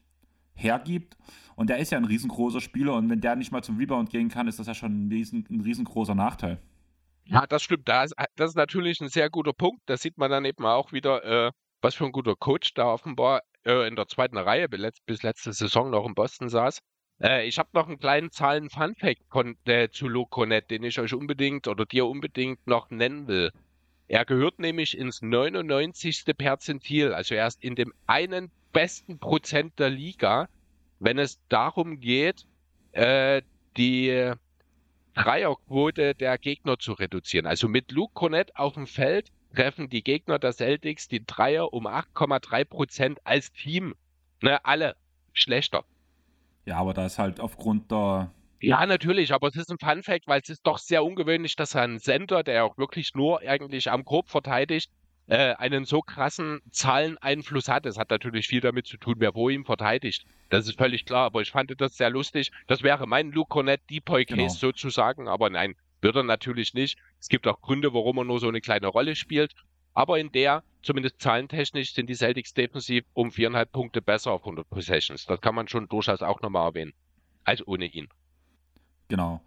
hergibt. 0.55 1.17
Und 1.57 1.71
der 1.71 1.79
ist 1.79 1.93
ja 1.93 1.99
ein 1.99 2.05
riesengroßer 2.05 2.61
Spieler 2.61 2.95
und 2.95 3.09
wenn 3.11 3.21
der 3.21 3.37
nicht 3.37 3.53
mal 3.53 3.63
zum 3.63 3.79
Rebound 3.79 4.11
gehen 4.11 4.29
kann, 4.29 4.49
ist 4.49 4.59
das 4.59 4.67
ja 4.67 4.75
schon 4.75 5.07
ein, 5.07 5.09
riesen, 5.11 5.47
ein 5.51 5.61
riesengroßer 5.61 6.15
Nachteil. 6.15 6.61
Ja, 7.27 7.47
das 7.47 7.63
stimmt. 7.63 7.89
Das, 7.89 8.13
das 8.37 8.51
ist 8.51 8.57
natürlich 8.57 9.01
ein 9.01 9.09
sehr 9.09 9.31
guter 9.31 9.53
Punkt. 9.53 9.81
Da 9.87 9.97
sieht 9.97 10.19
man 10.19 10.31
dann 10.31 10.45
eben 10.45 10.67
auch 10.67 10.93
wieder, 10.93 11.25
äh, 11.25 11.53
was 11.81 11.95
für 11.95 12.05
ein 12.05 12.13
guter 12.13 12.37
Coach 12.37 12.75
da 12.75 12.87
offenbar 12.87 13.43
äh, 13.65 13.87
in 13.89 13.97
der 13.97 14.09
zweiten 14.09 14.37
Reihe 14.37 14.69
bis 14.69 15.23
letzte 15.23 15.53
Saison 15.53 15.91
noch 15.91 16.07
in 16.07 16.15
Boston 16.15 16.49
saß. 16.49 16.81
Äh, 17.23 17.47
ich 17.47 17.59
habe 17.59 17.71
noch 17.73 17.87
einen 17.87 17.99
kleinen 17.99 18.31
Zahlen-Fun-Fact 18.31 19.69
äh, 19.69 19.89
zu 19.91 20.09
Loconet, 20.09 20.71
den 20.71 20.85
ich 20.85 20.99
euch 20.99 21.15
unbedingt 21.15 21.69
oder 21.69 21.87
dir 21.87 22.07
unbedingt 22.07 22.67
noch 22.67 22.91
nennen 22.91 23.29
will. 23.29 23.53
Er 24.09 24.25
gehört 24.25 24.59
nämlich 24.59 24.97
ins 24.97 25.23
99. 25.23 26.25
Perzentil, 26.37 27.15
also 27.15 27.35
er 27.35 27.47
ist 27.47 27.63
in 27.63 27.75
dem 27.75 27.93
einen 28.07 28.51
besten 28.73 29.19
Prozent 29.19 29.79
der 29.79 29.91
Liga, 29.91 30.49
wenn 30.99 31.19
es 31.19 31.41
darum 31.49 32.01
geht, 32.01 32.47
äh, 32.93 33.43
die 33.77 34.33
Dreierquote 35.15 36.15
der 36.15 36.39
Gegner 36.39 36.79
zu 36.79 36.93
reduzieren. 36.93 37.47
Also 37.47 37.69
mit 37.69 37.93
Luke 37.93 38.13
Cornett 38.15 38.57
auf 38.57 38.75
dem 38.75 38.87
Feld 38.87 39.31
treffen 39.55 39.89
die 39.89 40.03
Gegner 40.03 40.39
der 40.39 40.53
Celtics 40.53 41.09
die 41.09 41.25
Dreier 41.25 41.73
um 41.73 41.87
8,3 41.87 42.65
Prozent 42.65 43.19
als 43.25 43.53
Team. 43.53 43.95
Ne, 44.43 44.65
alle 44.65 44.97
schlechter. 45.33 45.85
Ja, 46.67 46.77
aber 46.77 46.95
da 46.95 47.07
ist 47.07 47.19
halt 47.19 47.41
aufgrund 47.41 47.91
der. 47.91 48.31
Ja, 48.61 48.87
natürlich, 48.87 49.35
aber 49.35 49.49
es 49.49 49.57
ist 49.57 49.71
ein 49.71 49.79
Fun-Fact, 49.79 50.27
weil 50.27 50.41
es 50.41 50.49
ist 50.49 50.67
doch 50.67 50.79
sehr 50.79 51.05
ungewöhnlich, 51.05 51.55
dass 51.55 51.77
ein 51.77 51.99
Center, 51.99 52.43
der 52.43 52.65
auch 52.65 52.79
wirklich 52.79 53.15
nur 53.15 53.41
eigentlich 53.41 53.91
am 53.91 54.07
Korb 54.07 54.31
verteidigt, 54.31 54.91
äh, 55.27 55.55
einen 55.55 55.85
so 55.85 56.01
krassen 56.01 56.61
Zahleneinfluss 56.71 57.69
hat. 57.69 57.85
Das 57.85 57.99
hat 57.99 58.11
natürlich 58.11 58.47
viel 58.47 58.61
damit 58.61 58.87
zu 58.87 58.97
tun, 58.97 59.17
wer 59.19 59.35
wo 59.35 59.51
ihm 59.51 59.65
verteidigt. 59.65 60.25
Das 60.49 60.67
ist 60.67 60.79
völlig 60.79 61.05
klar, 61.05 61.27
aber 61.27 61.43
ich 61.43 61.51
fand 61.51 61.73
das 61.79 61.97
sehr 61.97 62.11
lustig. 62.11 62.53
Das 62.67 62.83
wäre 62.83 63.07
mein 63.07 63.33
Luke 63.33 63.49
Cornett 63.49 63.83
Depoy 63.91 64.25
Case 64.25 64.37
genau. 64.37 64.49
sozusagen, 64.49 65.29
aber 65.29 65.51
nein, 65.51 65.75
wird 66.01 66.17
er 66.17 66.23
natürlich 66.23 66.75
nicht. 66.75 66.99
Es 67.21 67.29
gibt 67.29 67.47
auch 67.47 67.61
Gründe, 67.61 67.93
warum 67.93 68.19
er 68.19 68.25
nur 68.25 68.41
so 68.41 68.49
eine 68.49 68.61
kleine 68.61 68.87
Rolle 68.87 69.17
spielt. 69.17 69.55
Aber 69.95 70.19
in 70.19 70.31
der, 70.33 70.63
zumindest 70.83 71.21
zahlentechnisch, 71.21 71.95
sind 71.95 72.09
die 72.09 72.15
Celtics 72.15 72.53
defensiv 72.53 73.05
um 73.15 73.31
viereinhalb 73.31 73.73
Punkte 73.73 74.03
besser 74.03 74.33
auf 74.33 74.43
100 74.43 74.69
Possessions. 74.69 75.25
Das 75.27 75.41
kann 75.41 75.55
man 75.55 75.69
schon 75.69 75.89
durchaus 75.89 76.23
auch 76.23 76.43
nochmal 76.43 76.67
erwähnen. 76.67 76.93
Als 77.45 77.67
ohne 77.67 77.87
ihn. 77.87 78.09
Genau. 79.09 79.41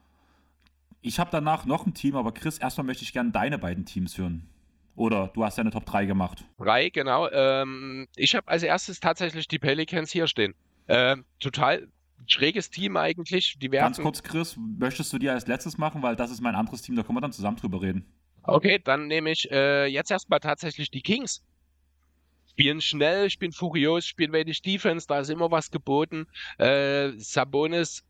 Ich 1.01 1.19
habe 1.19 1.29
danach 1.31 1.65
noch 1.65 1.85
ein 1.85 1.93
Team, 1.93 2.15
aber 2.15 2.31
Chris, 2.31 2.57
erstmal 2.57 2.85
möchte 2.85 3.03
ich 3.03 3.13
gerne 3.13 3.31
deine 3.31 3.57
beiden 3.57 3.85
Teams 3.85 4.17
hören. 4.17 4.49
Oder 4.95 5.27
du 5.27 5.43
hast 5.43 5.57
deine 5.57 5.69
Top 5.69 5.85
3 5.85 6.05
gemacht. 6.05 6.43
Drei, 6.57 6.89
genau. 6.89 7.29
Ähm, 7.29 8.07
ich 8.15 8.35
habe 8.35 8.47
als 8.47 8.63
erstes 8.63 8.99
tatsächlich 8.99 9.47
die 9.47 9.59
Pelicans 9.59 10.11
hier 10.11 10.27
stehen. 10.27 10.55
Ähm, 10.87 11.25
total 11.39 11.87
schräges 12.25 12.71
Team 12.71 12.97
eigentlich. 12.97 13.57
Die 13.59 13.69
Ganz 13.69 13.99
kurz, 13.99 14.23
Chris, 14.23 14.57
möchtest 14.57 15.13
du 15.13 15.19
die 15.19 15.29
als 15.29 15.45
letztes 15.45 15.77
machen, 15.77 16.01
weil 16.01 16.15
das 16.15 16.31
ist 16.31 16.41
mein 16.41 16.55
anderes 16.55 16.81
Team, 16.81 16.95
da 16.95 17.03
können 17.03 17.17
wir 17.17 17.21
dann 17.21 17.31
zusammen 17.31 17.57
drüber 17.57 17.81
reden. 17.81 18.05
Okay, 18.47 18.79
dann 18.83 19.07
nehme 19.07 19.31
ich 19.31 19.51
äh, 19.51 19.85
jetzt 19.85 20.11
erstmal 20.11 20.39
tatsächlich 20.39 20.89
die 20.89 21.01
Kings. 21.01 21.43
Spielen 22.49 22.81
schnell, 22.81 23.29
spielen 23.29 23.51
furios, 23.51 24.05
spielen 24.05 24.33
wenig 24.33 24.61
Defense, 24.61 25.05
da 25.07 25.19
ist 25.19 25.29
immer 25.29 25.51
was 25.51 25.69
geboten. 25.69 26.27
Äh, 26.57 27.11
Sabonis 27.17 28.03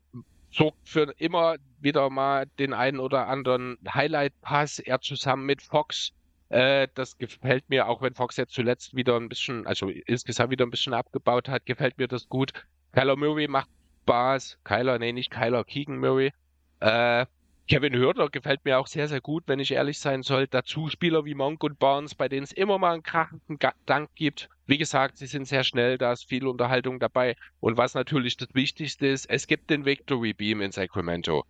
sorgt 0.50 0.88
für 0.88 1.12
immer 1.18 1.56
wieder 1.80 2.08
mal 2.08 2.46
den 2.58 2.72
einen 2.72 2.98
oder 2.98 3.28
anderen 3.28 3.76
Highlight-Pass. 3.92 4.78
Er 4.78 5.00
zusammen 5.00 5.44
mit 5.44 5.60
Fox 5.60 6.12
äh, 6.48 6.88
das 6.94 7.18
gefällt 7.18 7.68
mir, 7.68 7.88
auch 7.88 8.00
wenn 8.00 8.14
Fox 8.14 8.36
jetzt 8.36 8.54
zuletzt 8.54 8.94
wieder 8.94 9.16
ein 9.16 9.28
bisschen, 9.28 9.66
also 9.66 9.88
insgesamt 9.88 10.50
wieder 10.50 10.64
ein 10.64 10.70
bisschen 10.70 10.94
abgebaut 10.94 11.48
hat, 11.48 11.66
gefällt 11.66 11.98
mir 11.98 12.08
das 12.08 12.28
gut. 12.28 12.52
Kyler 12.92 13.16
Murray 13.16 13.48
macht 13.48 13.68
Spaß. 14.04 14.58
Kyler, 14.64 14.98
nee, 14.98 15.12
nicht 15.12 15.30
Kyler, 15.30 15.64
Keegan 15.64 15.98
Murray. 15.98 16.32
Äh, 16.80 17.26
Kevin 17.68 17.94
Hörter 17.94 18.30
gefällt 18.30 18.64
mir 18.64 18.78
auch 18.78 18.86
sehr, 18.86 19.08
sehr 19.08 19.20
gut, 19.20 19.44
wenn 19.46 19.58
ich 19.58 19.72
ehrlich 19.72 19.98
sein 19.98 20.22
soll. 20.22 20.46
Dazu 20.46 20.88
Spieler 20.88 21.26
wie 21.26 21.34
Monk 21.34 21.62
und 21.62 21.78
Barnes, 21.78 22.14
bei 22.14 22.26
denen 22.26 22.44
es 22.44 22.52
immer 22.52 22.78
mal 22.78 22.94
einen 22.94 23.02
krachenden 23.02 23.58
Dank 23.84 24.08
gibt. 24.14 24.48
Wie 24.66 24.78
gesagt, 24.78 25.18
sie 25.18 25.26
sind 25.26 25.46
sehr 25.46 25.64
schnell, 25.64 25.98
da 25.98 26.12
ist 26.12 26.24
viel 26.24 26.46
Unterhaltung 26.46 26.98
dabei. 26.98 27.36
Und 27.60 27.76
was 27.76 27.92
natürlich 27.92 28.38
das 28.38 28.48
Wichtigste 28.54 29.06
ist, 29.06 29.28
es 29.28 29.46
gibt 29.46 29.68
den 29.68 29.84
Victory 29.84 30.32
Beam 30.32 30.62
in 30.62 30.72
Sacramento. 30.72 31.44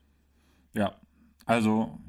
Ja, 0.74 0.96
also 1.46 2.00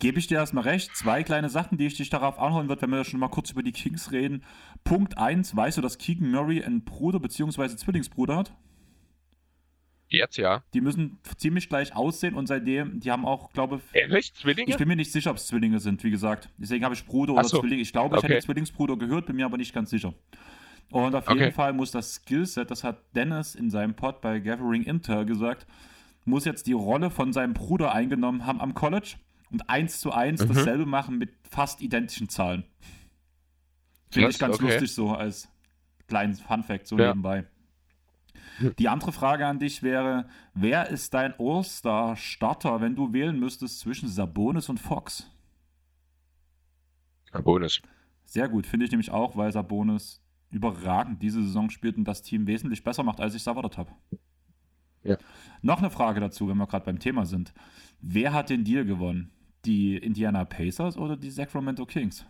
gebe 0.00 0.18
ich 0.18 0.26
dir 0.26 0.38
erstmal 0.38 0.64
recht. 0.64 0.96
Zwei 0.96 1.22
kleine 1.22 1.48
Sachen, 1.48 1.78
die 1.78 1.86
ich 1.86 1.96
dich 1.96 2.10
darauf 2.10 2.40
anholen 2.40 2.68
würde, 2.68 2.82
wenn 2.82 2.90
wir 2.90 3.04
schon 3.04 3.20
mal 3.20 3.28
kurz 3.28 3.52
über 3.52 3.62
die 3.62 3.70
Kings 3.70 4.10
reden. 4.10 4.42
Punkt 4.82 5.18
1, 5.18 5.54
weißt 5.54 5.78
du, 5.78 5.82
dass 5.82 5.98
Keegan 5.98 6.32
Murray 6.32 6.64
einen 6.64 6.82
Bruder 6.82 7.20
bzw. 7.20 7.76
Zwillingsbruder 7.76 8.36
hat? 8.36 8.52
Jetzt 10.12 10.36
ja. 10.36 10.62
Die 10.74 10.80
müssen 10.80 11.18
ziemlich 11.36 11.68
gleich 11.68 11.96
aussehen 11.96 12.34
und 12.34 12.46
seitdem, 12.46 13.00
die 13.00 13.10
haben 13.10 13.24
auch, 13.24 13.52
glaube 13.52 13.76
ich. 13.76 14.00
Ehrlich? 14.00 14.34
Zwillinge? 14.34 14.70
Ich 14.70 14.76
bin 14.76 14.88
mir 14.88 14.96
nicht 14.96 15.10
sicher, 15.10 15.30
ob 15.30 15.38
es 15.38 15.46
Zwillinge 15.46 15.80
sind, 15.80 16.04
wie 16.04 16.10
gesagt. 16.10 16.50
Deswegen 16.58 16.84
habe 16.84 16.94
ich 16.94 17.04
Bruder 17.06 17.32
oder 17.32 17.44
so. 17.44 17.60
Zwillinge. 17.60 17.80
Ich 17.80 17.92
glaube, 17.92 18.16
ich 18.16 18.24
okay. 18.24 18.34
hätte 18.34 18.46
Zwillingsbruder 18.46 18.96
gehört, 18.96 19.26
bin 19.26 19.36
mir 19.36 19.46
aber 19.46 19.56
nicht 19.56 19.74
ganz 19.74 19.90
sicher. 19.90 20.14
Und 20.90 21.14
auf 21.14 21.26
okay. 21.26 21.38
jeden 21.38 21.52
Fall 21.52 21.72
muss 21.72 21.90
das 21.90 22.14
Skillset, 22.14 22.70
das 22.70 22.84
hat 22.84 23.02
Dennis 23.14 23.54
in 23.54 23.70
seinem 23.70 23.94
Pod 23.94 24.20
bei 24.20 24.38
Gathering 24.40 24.82
Inter 24.82 25.24
gesagt, 25.24 25.66
muss 26.26 26.44
jetzt 26.44 26.66
die 26.66 26.74
Rolle 26.74 27.10
von 27.10 27.32
seinem 27.32 27.54
Bruder 27.54 27.92
eingenommen 27.92 28.46
haben 28.46 28.60
am 28.60 28.74
College 28.74 29.14
und 29.50 29.68
eins 29.70 30.00
zu 30.00 30.12
eins 30.12 30.42
mhm. 30.42 30.48
dasselbe 30.48 30.84
machen 30.86 31.16
mit 31.16 31.30
fast 31.48 31.80
identischen 31.80 32.28
Zahlen. 32.28 32.64
Finde 34.10 34.28
ich 34.28 34.38
ganz 34.38 34.56
okay. 34.56 34.64
lustig 34.64 34.92
so 34.92 35.12
als 35.12 35.48
kleines 36.06 36.40
Fun-Fact 36.42 36.86
so 36.86 36.98
ja. 36.98 37.08
nebenbei. 37.08 37.46
Die 38.78 38.88
andere 38.88 39.12
Frage 39.12 39.46
an 39.46 39.58
dich 39.58 39.82
wäre: 39.82 40.28
Wer 40.54 40.88
ist 40.88 41.14
dein 41.14 41.34
All-Star-Starter, 41.38 42.80
wenn 42.80 42.94
du 42.94 43.12
wählen 43.12 43.38
müsstest 43.38 43.80
zwischen 43.80 44.08
Sabonis 44.08 44.68
und 44.68 44.78
Fox? 44.78 45.30
Sabonis. 47.32 47.80
Sehr 48.24 48.48
gut, 48.48 48.66
finde 48.66 48.86
ich 48.86 48.92
nämlich 48.92 49.10
auch, 49.10 49.36
weil 49.36 49.52
Sabonis 49.52 50.22
überragend 50.50 51.22
diese 51.22 51.42
Saison 51.42 51.70
spielt 51.70 51.96
und 51.96 52.04
das 52.04 52.22
Team 52.22 52.46
wesentlich 52.46 52.84
besser 52.84 53.02
macht, 53.02 53.20
als 53.20 53.34
ich 53.34 53.42
es 53.42 53.46
erwartet 53.46 53.78
habe. 53.78 53.90
Ja. 55.02 55.16
Noch 55.62 55.78
eine 55.78 55.90
Frage 55.90 56.20
dazu, 56.20 56.48
wenn 56.48 56.58
wir 56.58 56.66
gerade 56.66 56.84
beim 56.84 56.98
Thema 56.98 57.26
sind. 57.26 57.52
Wer 58.00 58.32
hat 58.32 58.50
den 58.50 58.64
Deal 58.64 58.84
gewonnen? 58.84 59.32
Die 59.64 59.96
Indiana 59.96 60.44
Pacers 60.44 60.96
oder 60.96 61.16
die 61.16 61.30
Sacramento 61.30 61.86
Kings? 61.86 62.26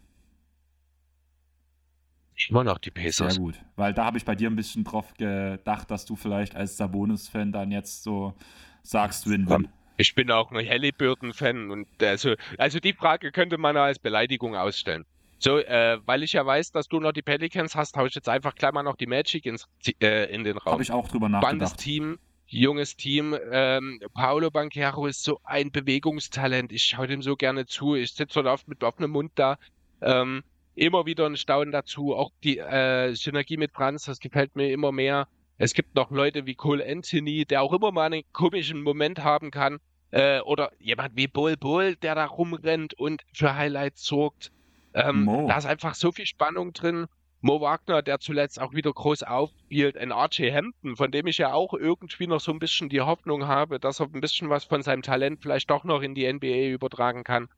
Immer 2.51 2.64
noch 2.64 2.78
die 2.78 2.90
Pacers. 2.90 3.34
Sehr 3.34 3.43
gut, 3.43 3.61
weil 3.76 3.95
da 3.95 4.05
habe 4.05 4.18
ich 4.18 4.24
bei 4.24 4.34
dir 4.34 4.51
ein 4.51 4.57
bisschen 4.57 4.84
drauf 4.84 5.12
gedacht, 5.14 5.90
dass 5.90 6.05
du 6.05 6.16
vielleicht 6.16 6.55
als 6.55 6.76
Sabonis-Fan 6.76 7.53
dann 7.53 7.70
jetzt 7.70 8.03
so 8.03 8.34
sagst, 8.82 9.28
Win-Win. 9.28 9.68
Ich 9.97 10.14
bin 10.14 10.30
auch 10.30 10.51
ein 10.51 10.66
Halliburton-Fan 10.66 11.70
und 11.70 11.86
also, 12.03 12.34
also 12.59 12.80
die 12.80 12.93
Frage 12.93 13.30
könnte 13.30 13.59
man 13.59 13.76
als 13.76 13.99
Beleidigung 13.99 14.57
ausstellen. 14.57 15.05
So, 15.38 15.59
äh, 15.59 15.99
weil 16.07 16.22
ich 16.22 16.34
ja 16.34 16.47
weiß, 16.47 16.70
dass 16.70 16.86
du 16.86 17.01
noch 17.01 17.12
die 17.12 17.22
Pelicans 17.22 17.74
hast, 17.74 17.97
haue 17.97 18.07
ich 18.07 18.14
jetzt 18.14 18.28
einfach 18.28 18.55
gleich 18.55 18.72
mal 18.72 18.84
noch 18.84 18.97
die 18.97 19.07
Magic 19.07 19.45
ins, 19.45 19.68
äh, 20.01 20.32
in 20.32 20.45
den 20.45 20.57
Raum. 20.57 20.74
Habe 20.74 20.82
ich 20.82 20.93
auch 20.93 21.09
drüber 21.09 21.28
nachgedacht. 21.28 21.51
Spannendes 21.51 21.74
Team, 21.74 22.18
junges 22.47 22.97
Team. 22.97 23.36
Ähm, 23.51 24.01
Paolo 24.14 24.51
Banquero 24.53 25.07
ist 25.07 25.24
so 25.24 25.40
ein 25.43 25.72
Bewegungstalent. 25.72 26.70
Ich 26.72 26.84
schaue 26.84 27.09
dem 27.09 27.22
so 27.22 27.34
gerne 27.34 27.66
zu. 27.66 27.97
Ich 27.97 28.12
sitze 28.12 28.43
dort 28.43 28.47
oft 28.47 28.68
mit 28.68 28.84
offenem 28.84 29.11
Mund 29.11 29.32
da. 29.34 29.59
Ähm, 30.01 30.45
immer 30.74 31.06
wieder 31.06 31.26
ein 31.26 31.36
Staunen 31.36 31.72
dazu. 31.72 32.14
Auch 32.14 32.30
die 32.42 32.58
äh, 32.58 33.14
Synergie 33.14 33.56
mit 33.56 33.72
Franz, 33.72 34.04
das 34.04 34.20
gefällt 34.20 34.56
mir 34.56 34.70
immer 34.70 34.92
mehr. 34.92 35.28
Es 35.58 35.74
gibt 35.74 35.94
noch 35.94 36.10
Leute 36.10 36.46
wie 36.46 36.54
Cole 36.54 36.84
Anthony, 36.84 37.44
der 37.44 37.62
auch 37.62 37.72
immer 37.72 37.92
mal 37.92 38.06
einen 38.06 38.22
komischen 38.32 38.82
Moment 38.82 39.22
haben 39.22 39.50
kann. 39.50 39.78
Äh, 40.10 40.40
oder 40.40 40.72
jemand 40.78 41.16
wie 41.16 41.26
Bull 41.26 41.56
Bull, 41.56 41.96
der 41.96 42.14
da 42.14 42.26
rumrennt 42.26 42.94
und 42.94 43.22
für 43.32 43.54
Highlights 43.54 44.04
sorgt. 44.04 44.52
Ähm, 44.94 45.46
da 45.48 45.56
ist 45.56 45.64
einfach 45.64 45.94
so 45.94 46.12
viel 46.12 46.26
Spannung 46.26 46.72
drin. 46.72 47.06
Mo 47.40 47.60
Wagner, 47.60 48.02
der 48.02 48.20
zuletzt 48.20 48.60
auch 48.60 48.72
wieder 48.72 48.92
groß 48.92 49.24
aufspielt, 49.24 49.96
ein 49.96 50.12
Archie 50.12 50.52
Hampton, 50.52 50.96
von 50.96 51.10
dem 51.10 51.26
ich 51.26 51.38
ja 51.38 51.52
auch 51.52 51.74
irgendwie 51.74 52.28
noch 52.28 52.40
so 52.40 52.52
ein 52.52 52.60
bisschen 52.60 52.88
die 52.88 53.00
Hoffnung 53.00 53.48
habe, 53.48 53.80
dass 53.80 54.00
er 54.00 54.06
ein 54.06 54.20
bisschen 54.20 54.48
was 54.48 54.64
von 54.64 54.82
seinem 54.82 55.02
Talent 55.02 55.40
vielleicht 55.42 55.68
doch 55.68 55.82
noch 55.82 56.02
in 56.02 56.14
die 56.14 56.32
NBA 56.32 56.68
übertragen 56.68 57.24
kann. 57.24 57.48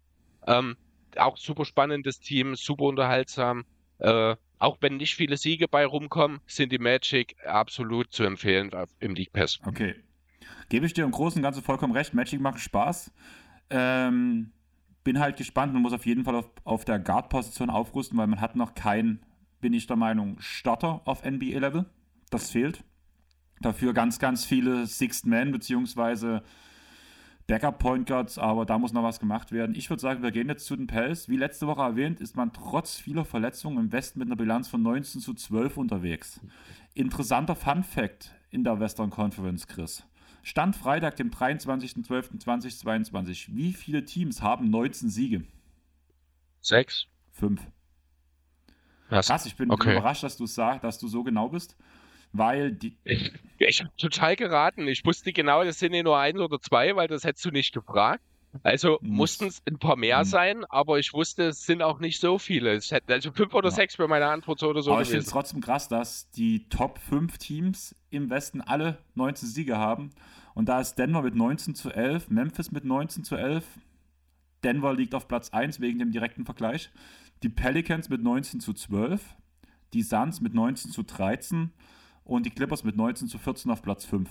Ähm, 0.46 0.76
auch 1.18 1.36
super 1.36 1.64
spannendes 1.64 2.20
Team, 2.20 2.54
super 2.56 2.84
unterhaltsam. 2.84 3.64
Äh, 3.98 4.36
auch 4.58 4.78
wenn 4.80 4.96
nicht 4.96 5.14
viele 5.14 5.36
Siege 5.36 5.68
bei 5.68 5.84
rumkommen, 5.84 6.40
sind 6.46 6.72
die 6.72 6.78
Magic 6.78 7.36
absolut 7.46 8.12
zu 8.12 8.24
empfehlen 8.24 8.70
im 9.00 9.14
League 9.14 9.32
Pass. 9.32 9.60
Okay. 9.66 9.94
Gebe 10.68 10.86
ich 10.86 10.94
dir 10.94 11.04
im 11.04 11.10
Großen 11.10 11.38
und 11.38 11.42
Ganzen 11.42 11.62
vollkommen 11.62 11.92
recht. 11.92 12.14
Magic 12.14 12.40
macht 12.40 12.60
Spaß. 12.60 13.12
Ähm, 13.70 14.52
bin 15.02 15.20
halt 15.20 15.36
gespannt. 15.36 15.72
Man 15.72 15.82
muss 15.82 15.92
auf 15.92 16.06
jeden 16.06 16.24
Fall 16.24 16.34
auf, 16.36 16.50
auf 16.64 16.84
der 16.84 16.98
Guard-Position 16.98 17.70
aufrüsten, 17.70 18.16
weil 18.18 18.26
man 18.26 18.40
hat 18.40 18.56
noch 18.56 18.74
keinen, 18.74 19.22
bin 19.60 19.74
ich 19.74 19.86
der 19.86 19.96
Meinung, 19.96 20.36
Starter 20.40 21.02
auf 21.04 21.24
NBA-Level. 21.24 21.84
Das 22.30 22.50
fehlt. 22.50 22.82
Dafür 23.60 23.92
ganz, 23.92 24.18
ganz 24.18 24.44
viele 24.44 24.86
Sixth 24.86 25.26
Man 25.26 25.52
beziehungsweise 25.52 26.42
Backup 27.47 27.78
Point 27.78 28.07
Guards, 28.07 28.38
aber 28.38 28.64
da 28.64 28.78
muss 28.78 28.95
noch 28.95 29.03
was 29.03 29.20
gemacht 29.20 29.53
werden. 29.53 29.74
Ich 29.74 29.90
würde 29.90 30.01
sagen, 30.01 30.22
wir 30.22 30.30
gehen 30.30 30.49
jetzt 30.49 30.64
zu 30.64 30.76
den 30.76 30.86
Pels. 30.86 31.28
Wie 31.28 31.36
letzte 31.36 31.66
Woche 31.66 31.82
erwähnt, 31.82 32.20
ist 32.20 32.36
man 32.36 32.53
trotz 32.55 32.97
vieler 32.97 33.26
Verletzungen 33.26 33.76
im 33.78 33.92
Westen 33.92 34.18
mit 34.18 34.28
einer 34.28 34.36
Bilanz 34.36 34.68
von 34.68 34.80
19 34.82 35.20
zu 35.20 35.34
12 35.34 35.76
unterwegs. 35.76 36.40
Interessanter 36.95 37.55
Fun 37.55 37.82
Fact 37.82 38.34
in 38.51 38.64
der 38.64 38.80
Western 38.80 39.11
Conference, 39.11 39.66
Chris. 39.66 40.05
Stand 40.42 40.76
Freitag, 40.76 41.16
dem 41.16 41.30
23.12.2022. 41.30 43.49
Wie 43.55 43.72
viele 43.72 44.05
Teams 44.05 44.42
haben 44.42 44.68
19 44.70 45.09
Siege? 45.11 45.45
Sechs? 46.61 47.07
Fünf. 47.32 47.61
Was? 49.11 49.26
Krass, 49.26 49.45
ich 49.47 49.57
bin 49.57 49.70
Okay. 49.70 49.92
überrascht, 49.92 50.22
dass 50.22 50.36
du 50.36 50.47
sagst, 50.47 50.84
dass 50.84 50.99
du 50.99 51.09
so 51.09 51.22
genau 51.22 51.49
bist, 51.51 51.76
weil 52.35 52.72
die, 52.72 52.95
Ich, 53.05 53.32
ich 53.59 53.80
habe 53.80 53.91
total 53.97 54.37
geraten. 54.37 54.87
Ich 54.89 55.05
wusste 55.07 55.32
genau, 55.32 55.64
das 55.64 55.78
sind 55.78 55.95
ja 55.95 56.03
nur 56.03 56.18
eins 56.18 56.39
oder 56.39 56.61
zwei, 56.61 56.95
weil 56.97 57.09
das 57.09 57.24
hättest 57.24 57.45
du 57.47 57.51
nicht 57.51 57.72
gefragt. 57.72 58.22
Also 58.62 58.99
Muss- 59.01 59.41
mussten 59.41 59.47
es 59.47 59.62
ein 59.66 59.78
paar 59.78 59.97
mehr 59.97 60.24
sein, 60.24 60.64
aber 60.66 60.99
ich 61.01 61.12
wusste, 61.12 61.45
es 61.49 61.64
sind 61.66 61.82
auch 61.82 61.99
nicht 61.99 62.20
so 62.20 62.39
viele. 62.39 62.72
Es 62.74 62.93
hätte, 62.93 63.12
also 63.12 63.32
fünf 63.32 63.53
oder 63.55 63.70
Ja. 63.70 63.74
sechs 63.74 63.99
wäre 63.99 64.09
meine 64.09 64.26
Antwort 64.28 64.61
so 64.61 64.68
oder 64.68 64.82
so 64.82 64.93
aber 64.93 65.03
ich 65.03 65.09
finde 65.09 65.20
es 65.20 65.24
gewesen. 65.24 65.32
trotzdem 65.32 65.61
krass, 65.61 65.89
dass 65.89 66.30
die 66.30 66.68
Top 66.68 66.99
5 67.01 67.39
Teams 67.39 67.97
im 68.11 68.30
Westen 68.30 68.61
alle 68.61 68.99
19 69.14 69.49
Siege 69.49 69.76
haben. 69.78 70.11
Und 70.55 70.68
da 70.68 70.80
ist 70.80 70.95
Denver 70.97 71.22
mit 71.22 71.35
19 71.35 71.74
zu 71.74 71.91
11, 71.91 72.28
Memphis 72.30 72.70
mit 72.70 72.85
19 72.85 73.24
zu 73.24 73.35
11. 73.35 73.64
Denver 74.62 74.95
liegt 74.95 75.14
auf 75.16 75.26
Platz 75.26 75.51
1 75.51 75.80
wegen 75.80 75.99
dem 75.99 76.12
direkten 76.12 76.45
Vergleich. 76.45 76.91
Die 77.43 77.49
Pelicans 77.49 78.09
mit 78.09 78.22
19 78.22 78.61
zu 78.61 78.72
12, 78.72 79.20
die 79.93 80.03
Suns 80.03 80.41
mit 80.41 80.55
19 80.55 80.93
zu 80.93 81.03
13 81.03 81.72
und 82.24 82.46
die 82.46 82.50
Clippers 82.50 82.84
mit 82.84 82.96
19 82.96 83.28
zu 83.28 83.38
14 83.38 83.70
auf 83.70 83.82
Platz 83.82 84.04
5. 84.04 84.30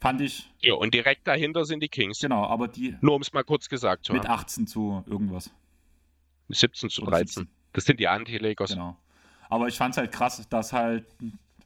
Fand 0.00 0.20
ich, 0.20 0.50
Ja, 0.60 0.74
und 0.74 0.94
direkt 0.94 1.26
dahinter 1.28 1.64
sind 1.64 1.80
die 1.80 1.88
Kings. 1.88 2.18
genau, 2.20 2.44
aber 2.46 2.66
die 2.68 2.96
Nur 3.00 3.14
um 3.14 3.22
es 3.22 3.32
mal 3.32 3.44
kurz 3.44 3.68
gesagt 3.68 4.06
zu 4.06 4.12
mit 4.12 4.24
haben. 4.26 4.40
18 4.40 4.66
zu 4.66 5.04
irgendwas. 5.06 5.50
17 6.48 6.90
zu 6.90 7.02
Oder 7.02 7.12
13. 7.12 7.48
Das 7.72 7.84
sind 7.84 8.00
die 8.00 8.08
Anti-Lakers. 8.08 8.72
Genau. 8.72 8.96
Aber 9.48 9.68
ich 9.68 9.76
fand 9.76 9.92
es 9.94 9.98
halt 9.98 10.12
krass, 10.12 10.46
dass 10.48 10.72
halt 10.72 11.06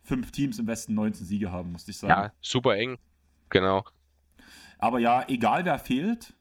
fünf 0.05 0.31
Teams 0.33 0.59
im 0.59 0.67
Westen 0.67 0.95
19 0.95 1.25
Siege 1.27 1.51
haben, 1.51 1.73
musste 1.73 1.91
ich 1.91 1.99
sagen. 1.99 2.11
Ja, 2.11 2.33
super 2.41 2.77
eng. 2.77 2.99
Genau. 3.49 3.85
Aber 4.79 4.99
ja, 4.99 5.25
egal 5.29 5.65
wer 5.65 5.79
fehlt, 5.79 6.35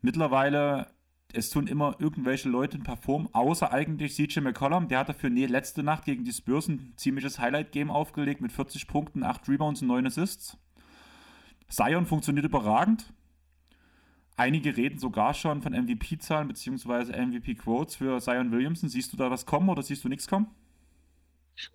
mittlerweile, 0.00 0.86
es 1.32 1.50
tun 1.50 1.66
immer 1.66 1.96
irgendwelche 1.98 2.48
Leute 2.48 2.78
performen, 2.78 3.28
außer 3.32 3.72
eigentlich 3.72 4.14
CJ 4.14 4.40
McCollum. 4.40 4.88
Der 4.88 5.00
hat 5.00 5.08
dafür 5.08 5.30
letzte 5.30 5.82
Nacht 5.82 6.04
gegen 6.04 6.24
die 6.24 6.32
Spurs 6.32 6.68
ein 6.68 6.94
ziemliches 6.96 7.38
Highlight-Game 7.38 7.90
aufgelegt 7.90 8.40
mit 8.40 8.52
40 8.52 8.86
Punkten, 8.86 9.22
8 9.22 9.48
Rebounds 9.48 9.82
und 9.82 9.88
9 9.88 10.06
Assists. 10.06 10.56
Zion 11.68 12.06
funktioniert 12.06 12.46
überragend. 12.46 13.12
Einige 14.36 14.76
reden 14.76 14.98
sogar 14.98 15.34
schon 15.34 15.60
von 15.60 15.72
MVP-Zahlen 15.72 16.48
bzw. 16.48 17.12
MVP-Quotes 17.26 17.96
für 17.96 18.20
Zion 18.20 18.52
Williamson. 18.52 18.88
Siehst 18.88 19.12
du 19.12 19.16
da 19.16 19.30
was 19.30 19.44
kommen 19.44 19.68
oder 19.68 19.82
siehst 19.82 20.04
du 20.04 20.08
nichts 20.08 20.28
kommen? 20.28 20.46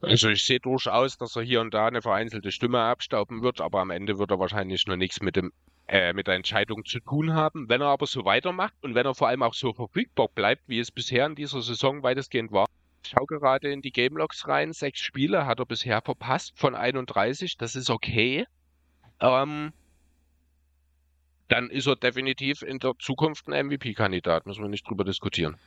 Also 0.02 0.30
ich 0.30 0.46
sehe 0.46 0.62
durchaus, 0.62 1.18
dass 1.18 1.36
er 1.36 1.44
hier 1.44 1.62
und 1.62 1.74
da 1.74 1.88
eine 1.88 2.02
vereinzelte 2.02 2.52
Stimme 2.52 2.80
abstauben 2.80 3.42
wird, 3.42 3.60
aber 3.60 3.82
am 3.82 3.90
Ende 3.90 4.18
wird 4.18 4.32
er 4.32 4.40
wahrscheinlich 4.40 4.88
noch 4.88 4.96
nichts 4.96 5.22
mit 5.22 5.36
dem 5.36 5.52
äh, 5.88 6.14
mit 6.14 6.28
der 6.28 6.36
Entscheidung 6.36 6.86
zu 6.86 7.00
tun 7.00 7.34
haben. 7.34 7.70
Wenn 7.70 7.82
er 7.82 7.88
aber 7.88 8.08
so 8.08 8.26
weitermacht 8.26 8.74
und 8.82 8.96
wenn 8.96 9.06
er 9.06 9.16
vor 9.16 9.28
allem 9.28 9.44
auch 9.44 9.54
so 9.54 9.74
verfügbar 9.74 10.30
bleibt, 10.34 10.64
wie 10.68 10.80
es 10.80 10.92
bisher 10.92 11.26
in 11.26 11.36
dieser 11.36 11.62
Saison 11.62 12.04
weitestgehend 12.04 12.52
war. 12.52 12.68
Ich 13.04 13.12
schaue 13.12 13.28
gerade 13.28 13.72
in 13.72 13.82
die 13.82 13.92
Game 13.92 14.16
Logs 14.16 14.48
rein. 14.48 14.72
Sechs 14.72 15.02
Spiele 15.02 15.46
hat 15.46 15.60
er 15.60 15.66
bisher 15.66 16.02
verpasst 16.02 16.58
von 16.58 16.74
31. 16.74 17.58
Das 17.58 17.76
ist 17.76 17.90
okay. 17.90 18.46
Ähm, 19.20 19.74
dann 21.50 21.70
ist 21.70 21.88
er 21.88 21.98
definitiv 21.98 22.62
in 22.62 22.80
der 22.80 22.94
Zukunft 23.00 23.48
ein 23.50 23.68
MVP-Kandidat. 23.68 24.46
Müssen 24.46 24.64
wir 24.64 24.70
nicht 24.70 24.88
drüber 24.88 25.04
diskutieren. 25.04 25.58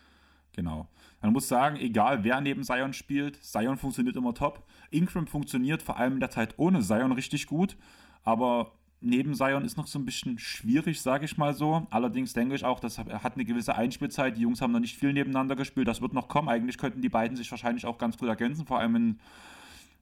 Genau. 0.54 0.88
Man 1.20 1.32
muss 1.32 1.48
sagen, 1.48 1.76
egal 1.76 2.24
wer 2.24 2.40
neben 2.40 2.64
Zion 2.64 2.92
spielt, 2.92 3.42
Zion 3.44 3.76
funktioniert 3.76 4.16
immer 4.16 4.34
top. 4.34 4.62
Ingram 4.90 5.26
funktioniert 5.26 5.82
vor 5.82 5.98
allem 5.98 6.14
in 6.14 6.20
der 6.20 6.30
Zeit 6.30 6.54
ohne 6.56 6.80
Zion 6.80 7.12
richtig 7.12 7.46
gut, 7.46 7.76
aber 8.24 8.72
neben 9.00 9.34
Zion 9.34 9.64
ist 9.64 9.76
noch 9.76 9.86
so 9.86 9.98
ein 9.98 10.04
bisschen 10.04 10.38
schwierig, 10.38 11.00
sage 11.00 11.24
ich 11.24 11.36
mal 11.36 11.54
so. 11.54 11.86
Allerdings 11.90 12.32
denke 12.32 12.54
ich 12.54 12.64
auch, 12.64 12.80
das 12.80 12.98
hat 12.98 13.34
eine 13.34 13.44
gewisse 13.44 13.74
Einspielzeit. 13.74 14.36
Die 14.36 14.42
Jungs 14.42 14.60
haben 14.60 14.72
noch 14.72 14.80
nicht 14.80 14.96
viel 14.96 15.12
nebeneinander 15.12 15.56
gespielt. 15.56 15.88
Das 15.88 16.00
wird 16.00 16.12
noch 16.12 16.28
kommen. 16.28 16.48
Eigentlich 16.48 16.78
könnten 16.78 17.02
die 17.02 17.08
beiden 17.08 17.36
sich 17.36 17.50
wahrscheinlich 17.50 17.86
auch 17.86 17.98
ganz 17.98 18.16
gut 18.16 18.28
ergänzen, 18.28 18.66
vor 18.66 18.80
allem 18.80 18.94
wenn 18.94 19.20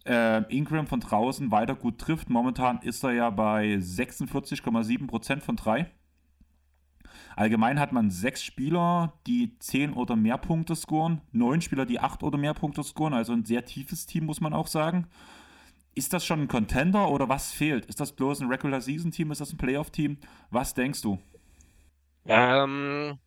äh, 0.07 0.43
Ingram 0.55 0.87
von 0.87 1.01
draußen 1.01 1.51
weiter 1.51 1.75
gut 1.75 1.99
trifft. 1.99 2.31
Momentan 2.31 2.79
ist 2.83 3.03
er 3.05 3.13
ja 3.13 3.31
bei 3.31 3.77
46,7% 3.77 5.41
von 5.41 5.57
3. 5.57 5.91
Allgemein 7.37 7.81
hat 7.81 7.93
man 7.93 8.11
sechs 8.11 8.45
Spieler, 8.45 9.15
die 9.27 9.59
10 9.59 9.95
oder 9.95 10.15
mehr 10.15 10.39
Punkte 10.39 10.77
scoren, 10.77 11.21
neun 11.33 11.61
Spieler, 11.61 11.85
die 11.85 11.99
8 11.99 12.23
oder 12.23 12.39
mehr 12.39 12.55
Punkte 12.55 12.85
scoren, 12.85 13.13
also 13.13 13.33
ein 13.33 13.45
sehr 13.45 13.65
tiefes 13.65 14.07
Team, 14.07 14.27
muss 14.27 14.41
man 14.41 14.53
auch 14.53 14.69
sagen. 14.69 15.09
Ist 15.95 16.13
das 16.13 16.25
schon 16.27 16.43
ein 16.43 16.49
Contender 16.49 17.09
oder 17.09 17.29
was 17.29 17.53
fehlt? 17.53 17.87
Ist 17.87 18.01
das 18.01 18.13
bloß 18.13 18.41
ein 18.41 18.49
Regular 18.49 18.81
Season 18.81 19.11
Team? 19.11 19.31
Ist 19.31 19.41
das 19.41 19.53
ein 19.53 19.59
Playoff 19.59 19.91
Team? 19.91 20.19
Was 20.51 20.75
denkst 20.75 21.03
du? 21.03 21.21
Ähm, 22.27 23.19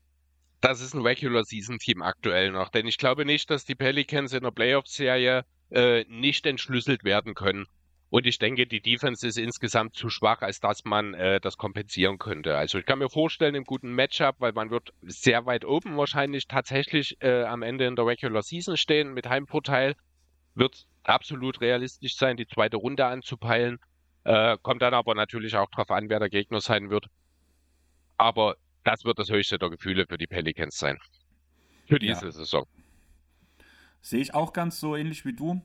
das 0.62 0.82
ist 0.82 0.94
ein 0.94 1.02
Regular 1.02 1.44
Season 1.44 1.78
Team 1.78 2.02
aktuell 2.02 2.52
noch, 2.52 2.70
denn 2.70 2.88
ich 2.88 2.98
glaube 2.98 3.26
nicht, 3.26 3.50
dass 3.50 3.66
die 3.66 3.76
Pelicans 3.76 4.34
in 4.34 4.44
der 4.44 4.52
Playoff-Serie 4.52 5.46
äh, 5.70 6.06
nicht 6.10 6.46
entschlüsselt 6.46 7.04
werden 7.04 7.36
können. 7.36 7.68
Und 8.10 8.26
ich 8.26 8.40
denke, 8.40 8.66
die 8.68 8.82
Defense 8.82 9.28
ist 9.28 9.38
insgesamt 9.38 9.96
zu 9.96 10.10
schwach, 10.10 10.42
als 10.42 10.62
dass 10.62 10.86
man 10.86 11.14
äh, 11.14 11.42
das 11.42 11.58
kompensieren 11.58 12.18
könnte. 12.18 12.58
Also 12.58 12.80
ich 12.80 12.86
kann 12.86 13.00
mir 13.00 13.10
vorstellen, 13.10 13.54
im 13.54 13.66
guten 13.66 13.94
Matchup, 13.94 14.38
weil 14.40 14.54
man 14.54 14.70
wird 14.70 14.94
sehr 15.02 15.46
weit 15.46 15.66
oben 15.66 15.98
wahrscheinlich 15.98 16.48
tatsächlich 16.48 17.18
äh, 17.22 17.44
am 17.44 17.64
Ende 17.64 17.86
in 17.86 17.98
der 17.98 18.06
Regular 18.06 18.42
Season 18.42 18.78
stehen 18.78 19.14
mit 19.14 19.28
Heimvorteil, 19.28 19.96
wird 20.56 20.88
absolut 21.08 21.62
realistisch 21.62 22.16
sein, 22.18 22.38
die 22.38 22.48
zweite 22.48 22.78
Runde 22.78 23.06
anzupeilen. 23.06 23.80
Äh, 24.24 24.58
kommt 24.62 24.82
dann 24.82 24.94
aber 24.94 25.16
natürlich 25.16 25.56
auch 25.56 25.70
darauf 25.70 25.90
an, 25.92 26.10
wer 26.10 26.20
der 26.20 26.30
Gegner 26.30 26.62
sein 26.62 26.90
wird. 26.90 27.08
Aber 28.18 28.58
das 28.84 29.06
wird 29.06 29.20
das 29.20 29.30
höchste 29.30 29.58
der 29.58 29.70
Gefühle 29.70 30.06
für 30.08 30.18
die 30.18 30.28
Pelicans 30.28 30.78
sein. 30.78 30.98
Für 31.88 32.00
diese 32.00 32.26
Ja. 32.26 32.32
Saison. 32.32 32.66
Sehe 34.02 34.22
ich 34.22 34.34
auch 34.34 34.54
ganz 34.54 34.80
so 34.80 34.96
ähnlich 34.96 35.26
wie 35.26 35.34
du. 35.34 35.62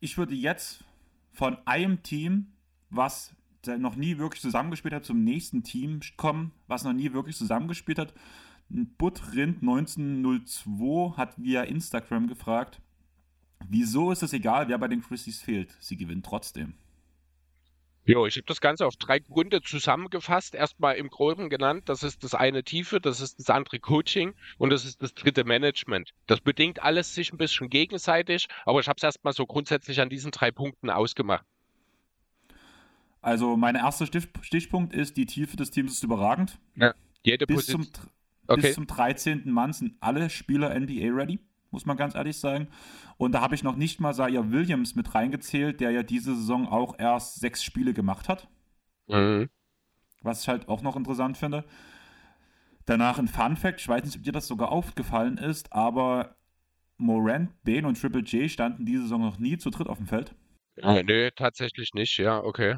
Ich 0.00 0.18
würde 0.18 0.34
jetzt 0.34 0.84
von 1.32 1.58
einem 1.66 2.02
Team, 2.02 2.52
was 2.90 3.34
noch 3.78 3.96
nie 3.96 4.18
wirklich 4.18 4.42
zusammengespielt 4.42 4.94
hat, 4.94 5.04
zum 5.04 5.24
nächsten 5.24 5.62
Team 5.62 6.00
kommen, 6.16 6.52
was 6.66 6.84
noch 6.84 6.92
nie 6.92 7.12
wirklich 7.12 7.36
zusammengespielt 7.36 7.98
hat. 7.98 8.12
Buttrind 8.68 9.62
1902 9.62 11.16
hat 11.16 11.34
via 11.38 11.62
Instagram 11.62 12.26
gefragt, 12.28 12.80
wieso 13.68 14.10
ist 14.12 14.22
es 14.22 14.32
egal, 14.32 14.68
wer 14.68 14.78
bei 14.78 14.88
den 14.88 15.02
Christies 15.02 15.40
fehlt? 15.40 15.74
Sie 15.80 15.96
gewinnen 15.96 16.22
trotzdem. 16.22 16.74
Jo, 18.06 18.26
ich 18.26 18.36
habe 18.36 18.44
das 18.46 18.60
Ganze 18.60 18.86
auf 18.86 18.96
drei 18.96 19.18
Gründe 19.18 19.62
zusammengefasst. 19.62 20.54
Erstmal 20.54 20.96
im 20.96 21.08
Groben 21.08 21.48
genannt, 21.48 21.88
das 21.88 22.02
ist 22.02 22.22
das 22.22 22.34
eine 22.34 22.62
Tiefe, 22.62 23.00
das 23.00 23.20
ist 23.20 23.38
das 23.38 23.48
andere 23.48 23.78
Coaching 23.80 24.34
und 24.58 24.68
das 24.70 24.84
ist 24.84 25.00
das 25.02 25.14
dritte 25.14 25.44
Management. 25.44 26.10
Das 26.26 26.40
bedingt 26.40 26.82
alles 26.82 27.14
sich 27.14 27.32
ein 27.32 27.38
bisschen 27.38 27.70
gegenseitig, 27.70 28.48
aber 28.66 28.80
ich 28.80 28.88
habe 28.88 28.98
es 28.98 29.02
erstmal 29.02 29.32
so 29.32 29.46
grundsätzlich 29.46 30.02
an 30.02 30.10
diesen 30.10 30.32
drei 30.32 30.50
Punkten 30.50 30.90
ausgemacht. 30.90 31.46
Also 33.22 33.56
mein 33.56 33.74
erster 33.74 34.04
Stich 34.06 34.28
Stichpunkt 34.42 34.92
ist, 34.92 35.16
die 35.16 35.24
Tiefe 35.24 35.56
des 35.56 35.70
Teams 35.70 35.92
ist 35.92 36.04
überragend. 36.04 36.58
Jede 37.22 37.46
Bis 37.46 37.56
Position. 37.56 37.84
zum, 37.84 38.10
Okay. 38.46 38.60
bis 38.60 38.74
zum 38.74 38.86
13. 38.86 39.50
Mann 39.50 39.72
sind 39.72 39.94
alle 40.00 40.28
Spieler 40.28 40.78
NBA-ready, 40.78 41.38
muss 41.74 41.84
man 41.84 41.98
ganz 41.98 42.14
ehrlich 42.14 42.38
sagen. 42.38 42.68
Und 43.18 43.32
da 43.32 43.42
habe 43.42 43.54
ich 43.54 43.62
noch 43.62 43.76
nicht 43.76 44.00
mal 44.00 44.14
Zaire 44.14 44.50
Williams 44.50 44.94
mit 44.94 45.14
reingezählt, 45.14 45.80
der 45.80 45.90
ja 45.90 46.02
diese 46.02 46.34
Saison 46.34 46.66
auch 46.66 46.98
erst 46.98 47.40
sechs 47.40 47.62
Spiele 47.62 47.92
gemacht 47.92 48.28
hat, 48.30 48.48
Mhm. 49.08 49.50
was 50.22 50.40
ich 50.42 50.48
halt 50.48 50.68
auch 50.68 50.80
noch 50.80 50.96
interessant 50.96 51.36
finde. 51.36 51.64
Danach 52.86 53.18
ein 53.18 53.28
Fun 53.28 53.56
Fact, 53.56 53.80
ich 53.80 53.88
weiß 53.88 54.04
nicht, 54.04 54.16
ob 54.16 54.22
dir 54.22 54.32
das 54.32 54.46
sogar 54.46 54.70
aufgefallen 54.72 55.36
ist, 55.36 55.72
aber 55.72 56.36
Morant, 56.96 57.50
Bane 57.64 57.86
und 57.86 58.00
Triple 58.00 58.22
J 58.22 58.50
standen 58.50 58.86
diese 58.86 59.02
Saison 59.02 59.20
noch 59.20 59.38
nie 59.38 59.58
zu 59.58 59.70
dritt 59.70 59.88
auf 59.88 59.98
dem 59.98 60.06
Feld. 60.06 60.34
Äh, 60.76 61.02
nee, 61.02 61.30
tatsächlich 61.30 61.92
nicht, 61.94 62.16
ja, 62.18 62.42
okay. 62.42 62.76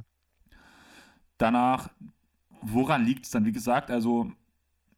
Danach, 1.39 1.91
woran 2.63 3.05
liegt 3.05 3.25
es 3.27 3.31
dann? 3.31 3.45
Wie 3.45 3.53
gesagt, 3.53 3.91
also 3.91 4.33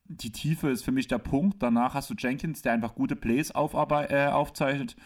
die 0.09 0.33
Tiefe 0.33 0.71
ist 0.71 0.83
für 0.83 0.93
mich 0.93 1.07
der 1.07 1.19
Punkt. 1.19 1.63
Danach 1.63 1.95
hast 1.95 2.11
du 2.11 2.15
Jenkins, 2.19 2.63
der 2.63 2.73
einfach 2.73 2.95
gute 2.95 3.15
Plays 3.15 3.51
äh, 3.51 4.27
aufzeichnet. 4.27 4.97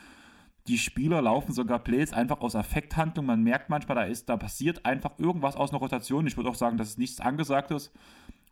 Die 0.69 0.79
Spieler 0.79 1.21
laufen 1.23 1.53
sogar 1.53 1.81
Plays 1.81 2.13
einfach 2.13 2.41
aus 2.41 2.55
Affekthandlung. 2.55 3.27
Man 3.27 3.43
merkt 3.43 3.69
manchmal, 3.69 3.97
da, 3.97 4.05
ist, 4.05 4.29
da 4.29 4.37
passiert 4.37 4.87
einfach 4.87 5.19
irgendwas 5.19 5.57
aus 5.57 5.71
einer 5.71 5.81
Rotation. 5.81 6.27
Ich 6.27 6.37
würde 6.37 6.49
auch 6.49 6.55
sagen, 6.55 6.77
dass 6.77 6.89
es 6.89 6.99
nichts 6.99 7.21
Angesagtes. 7.21 7.93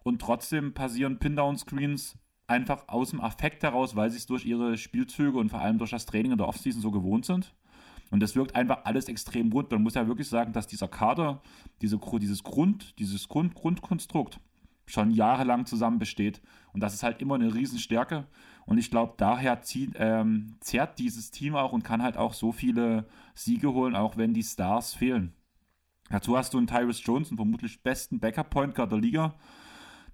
Und 0.03 0.21
trotzdem 0.21 0.75
passieren 0.75 1.19
Pin-Down-Screens 1.19 2.19
einfach 2.49 2.89
aus 2.89 3.11
dem 3.11 3.21
Affekt 3.21 3.63
heraus, 3.63 3.95
weil 3.95 4.11
sie 4.11 4.17
es 4.17 4.27
durch 4.27 4.45
ihre 4.45 4.77
Spielzüge 4.77 5.39
und 5.39 5.51
vor 5.51 5.61
allem 5.61 5.79
durch 5.79 5.91
das 5.91 6.07
Training 6.07 6.33
in 6.33 6.39
der 6.39 6.49
Offseason 6.49 6.83
so 6.83 6.91
gewohnt 6.91 7.27
sind. 7.27 7.55
Und 8.11 8.19
das 8.19 8.35
wirkt 8.35 8.57
einfach 8.57 8.85
alles 8.85 9.07
extrem 9.07 9.53
rund. 9.53 9.71
Man 9.71 9.83
muss 9.85 9.95
ja 9.95 10.09
wirklich 10.09 10.29
sagen, 10.29 10.53
dass 10.53 10.67
dieser 10.67 10.89
Kader, 10.89 11.43
diese, 11.81 12.01
dieses 12.21 12.43
Grund, 12.43 12.99
dieses 12.99 13.29
Grund, 13.29 13.55
Grundkonstrukt 13.55 14.41
schon 14.93 15.11
jahrelang 15.11 15.67
zusammen 15.67 15.99
besteht. 15.99 16.41
Und 16.73 16.81
das 16.81 16.95
ist 16.95 17.03
halt 17.03 17.21
immer 17.21 17.35
eine 17.35 17.55
Riesenstärke. 17.55 18.27
Und 18.67 18.79
ich 18.79 18.91
glaube, 18.91 19.15
daher 19.17 19.63
zieht, 19.63 19.95
ähm, 19.97 20.57
zerrt 20.61 20.99
dieses 20.99 21.31
Team 21.31 21.57
auch 21.57 21.73
und 21.73 21.83
kann 21.83 22.03
halt 22.03 22.17
auch 22.17 22.35
so 22.35 22.53
viele 22.53 23.07
Siege 23.35 23.73
holen, 23.73 23.97
auch 23.97 24.17
wenn 24.17 24.35
die 24.35 24.43
Stars 24.43 24.95
fehlen. 24.95 25.33
Dazu 26.11 26.37
hast 26.37 26.55
du 26.55 26.59
einen 26.59 26.67
Tyrus 26.67 27.05
Jones, 27.05 27.31
einen 27.31 27.37
vermutlich 27.37 27.83
besten 27.83 28.21
Backup-Point 28.21 28.75
Guard 28.75 28.93
der 28.93 28.99
Liga, 28.99 29.35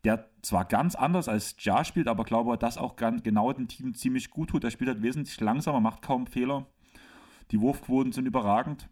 der 0.05 0.31
zwar 0.43 0.65
ganz 0.67 0.95
anders 0.95 1.29
als 1.29 1.57
Ja 1.59 1.85
spielt, 1.85 2.07
aber 2.07 2.25
glaube, 2.25 2.57
dass 2.59 2.79
auch 2.79 2.97
ganz 2.97 3.23
genau 3.23 3.53
dem 3.53 3.67
Team 3.67 3.95
ziemlich 3.95 4.31
gut 4.31 4.51
tut. 4.51 4.63
Er 4.63 4.71
spielt 4.71 4.89
halt 4.89 5.03
wesentlich 5.03 5.41
langsamer, 5.41 5.81
macht 5.81 6.03
kaum 6.03 6.27
Fehler. 6.27 6.67
Die 7.51 7.61
Wurfquoten 7.61 8.13
sind 8.13 8.27
überragend. 8.27 8.89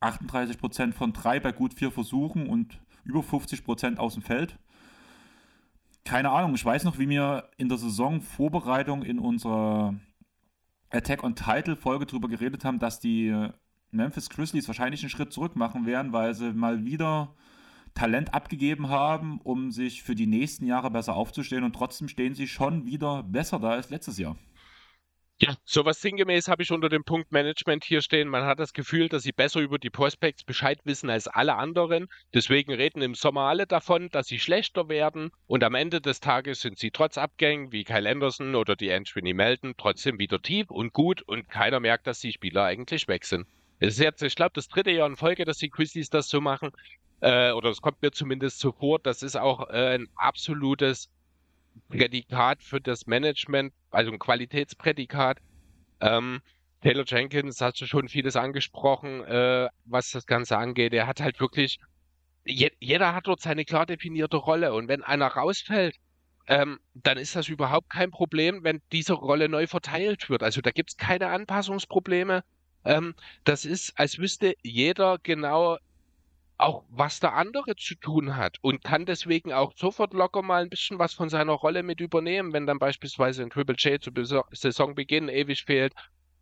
38% 0.00 0.92
von 0.92 1.12
drei 1.12 1.40
bei 1.40 1.52
gut 1.52 1.74
vier 1.74 1.90
Versuchen 1.90 2.48
und 2.48 2.80
über 3.08 3.20
50% 3.20 3.96
aus 3.96 4.14
dem 4.14 4.22
Feld. 4.22 4.58
Keine 6.04 6.30
Ahnung, 6.30 6.54
ich 6.54 6.64
weiß 6.64 6.84
noch, 6.84 6.98
wie 6.98 7.08
wir 7.08 7.50
in 7.56 7.68
der 7.68 7.78
Saisonvorbereitung 7.78 9.02
in 9.02 9.18
unserer 9.18 9.94
Attack 10.90 11.24
on 11.24 11.34
Title 11.34 11.76
Folge 11.76 12.06
darüber 12.06 12.28
geredet 12.28 12.64
haben, 12.64 12.78
dass 12.78 13.00
die 13.00 13.34
Memphis 13.90 14.30
Grizzlies 14.30 14.68
wahrscheinlich 14.68 15.02
einen 15.02 15.10
Schritt 15.10 15.32
zurück 15.32 15.56
machen 15.56 15.86
werden, 15.86 16.12
weil 16.12 16.34
sie 16.34 16.52
mal 16.52 16.84
wieder 16.84 17.34
Talent 17.94 18.32
abgegeben 18.32 18.88
haben, 18.88 19.40
um 19.42 19.70
sich 19.70 20.02
für 20.02 20.14
die 20.14 20.26
nächsten 20.26 20.66
Jahre 20.66 20.90
besser 20.90 21.14
aufzustellen 21.14 21.64
und 21.64 21.74
trotzdem 21.74 22.08
stehen 22.08 22.34
sie 22.34 22.46
schon 22.46 22.86
wieder 22.86 23.22
besser 23.22 23.58
da 23.58 23.70
als 23.70 23.90
letztes 23.90 24.18
Jahr. 24.18 24.36
Ja, 25.40 25.54
sowas 25.64 26.00
sinngemäß 26.00 26.48
habe 26.48 26.64
ich 26.64 26.72
unter 26.72 26.88
dem 26.88 27.04
Punkt 27.04 27.30
Management 27.30 27.84
hier 27.84 28.02
stehen. 28.02 28.26
Man 28.26 28.42
hat 28.42 28.58
das 28.58 28.72
Gefühl, 28.72 29.08
dass 29.08 29.22
sie 29.22 29.30
besser 29.30 29.60
über 29.60 29.78
die 29.78 29.88
Prospects 29.88 30.42
Bescheid 30.42 30.80
wissen 30.82 31.10
als 31.10 31.28
alle 31.28 31.54
anderen. 31.54 32.08
Deswegen 32.34 32.74
reden 32.74 33.02
im 33.02 33.14
Sommer 33.14 33.42
alle 33.42 33.68
davon, 33.68 34.08
dass 34.10 34.26
sie 34.26 34.40
schlechter 34.40 34.88
werden. 34.88 35.30
Und 35.46 35.62
am 35.62 35.76
Ende 35.76 36.00
des 36.00 36.18
Tages 36.18 36.60
sind 36.60 36.76
sie 36.80 36.90
trotz 36.90 37.18
Abgängen 37.18 37.70
wie 37.70 37.84
Kyle 37.84 38.10
Anderson 38.10 38.56
oder 38.56 38.74
die 38.74 38.92
Anthony 38.92 39.32
Melton 39.32 39.74
trotzdem 39.78 40.18
wieder 40.18 40.42
tief 40.42 40.72
und 40.72 40.92
gut 40.92 41.22
und 41.22 41.48
keiner 41.48 41.78
merkt, 41.78 42.08
dass 42.08 42.18
die 42.18 42.32
Spieler 42.32 42.64
eigentlich 42.64 43.06
weg 43.06 43.24
sind. 43.24 43.46
Es 43.78 43.94
ist 43.94 44.00
jetzt, 44.00 44.22
ich 44.22 44.34
glaube, 44.34 44.52
das 44.54 44.66
dritte 44.66 44.90
Jahr 44.90 45.06
in 45.08 45.16
Folge, 45.16 45.44
dass 45.44 45.58
die 45.58 45.70
Grizzlies 45.70 46.10
das 46.10 46.28
so 46.28 46.40
machen. 46.40 46.72
Äh, 47.20 47.52
oder 47.52 47.70
es 47.70 47.80
kommt 47.80 48.02
mir 48.02 48.10
zumindest 48.10 48.58
so 48.58 48.72
vor. 48.72 48.98
Das 48.98 49.22
ist 49.22 49.36
auch 49.36 49.70
äh, 49.70 49.94
ein 49.94 50.08
absolutes 50.16 51.10
Prädikat 51.88 52.62
für 52.62 52.80
das 52.80 53.06
Management, 53.06 53.72
also 53.90 54.10
ein 54.10 54.18
Qualitätsprädikat. 54.18 55.38
Ähm, 56.00 56.40
Taylor 56.82 57.04
Jenkins 57.06 57.60
hast 57.60 57.80
du 57.80 57.86
schon 57.86 58.08
vieles 58.08 58.36
angesprochen, 58.36 59.24
äh, 59.24 59.68
was 59.84 60.10
das 60.10 60.26
Ganze 60.26 60.56
angeht. 60.56 60.92
Er 60.92 61.06
hat 61.06 61.20
halt 61.20 61.40
wirklich, 61.40 61.78
je, 62.44 62.70
jeder 62.78 63.14
hat 63.14 63.26
dort 63.26 63.40
seine 63.40 63.64
klar 63.64 63.86
definierte 63.86 64.36
Rolle 64.36 64.72
und 64.74 64.88
wenn 64.88 65.02
einer 65.02 65.26
rausfällt, 65.26 65.96
ähm, 66.46 66.78
dann 66.94 67.18
ist 67.18 67.36
das 67.36 67.48
überhaupt 67.48 67.90
kein 67.90 68.10
Problem, 68.10 68.64
wenn 68.64 68.80
diese 68.92 69.12
Rolle 69.12 69.48
neu 69.48 69.66
verteilt 69.66 70.30
wird. 70.30 70.42
Also 70.42 70.60
da 70.60 70.70
gibt 70.70 70.90
es 70.90 70.96
keine 70.96 71.28
Anpassungsprobleme. 71.28 72.42
Ähm, 72.84 73.14
das 73.44 73.64
ist, 73.64 73.92
als 73.98 74.18
wüsste 74.18 74.54
jeder 74.62 75.18
genau, 75.22 75.78
auch 76.58 76.84
was 76.90 77.20
der 77.20 77.34
andere 77.34 77.76
zu 77.76 77.94
tun 77.94 78.36
hat 78.36 78.58
und 78.62 78.82
kann 78.82 79.06
deswegen 79.06 79.52
auch 79.52 79.72
sofort 79.76 80.12
locker 80.12 80.42
mal 80.42 80.62
ein 80.62 80.68
bisschen 80.68 80.98
was 80.98 81.14
von 81.14 81.28
seiner 81.28 81.52
Rolle 81.52 81.84
mit 81.84 82.00
übernehmen, 82.00 82.52
wenn 82.52 82.66
dann 82.66 82.80
beispielsweise 82.80 83.42
ein 83.42 83.50
Triple 83.50 83.76
J 83.76 84.02
zu 84.02 84.10
Saisonbeginn 84.50 85.28
ewig 85.28 85.64
fehlt. 85.64 85.94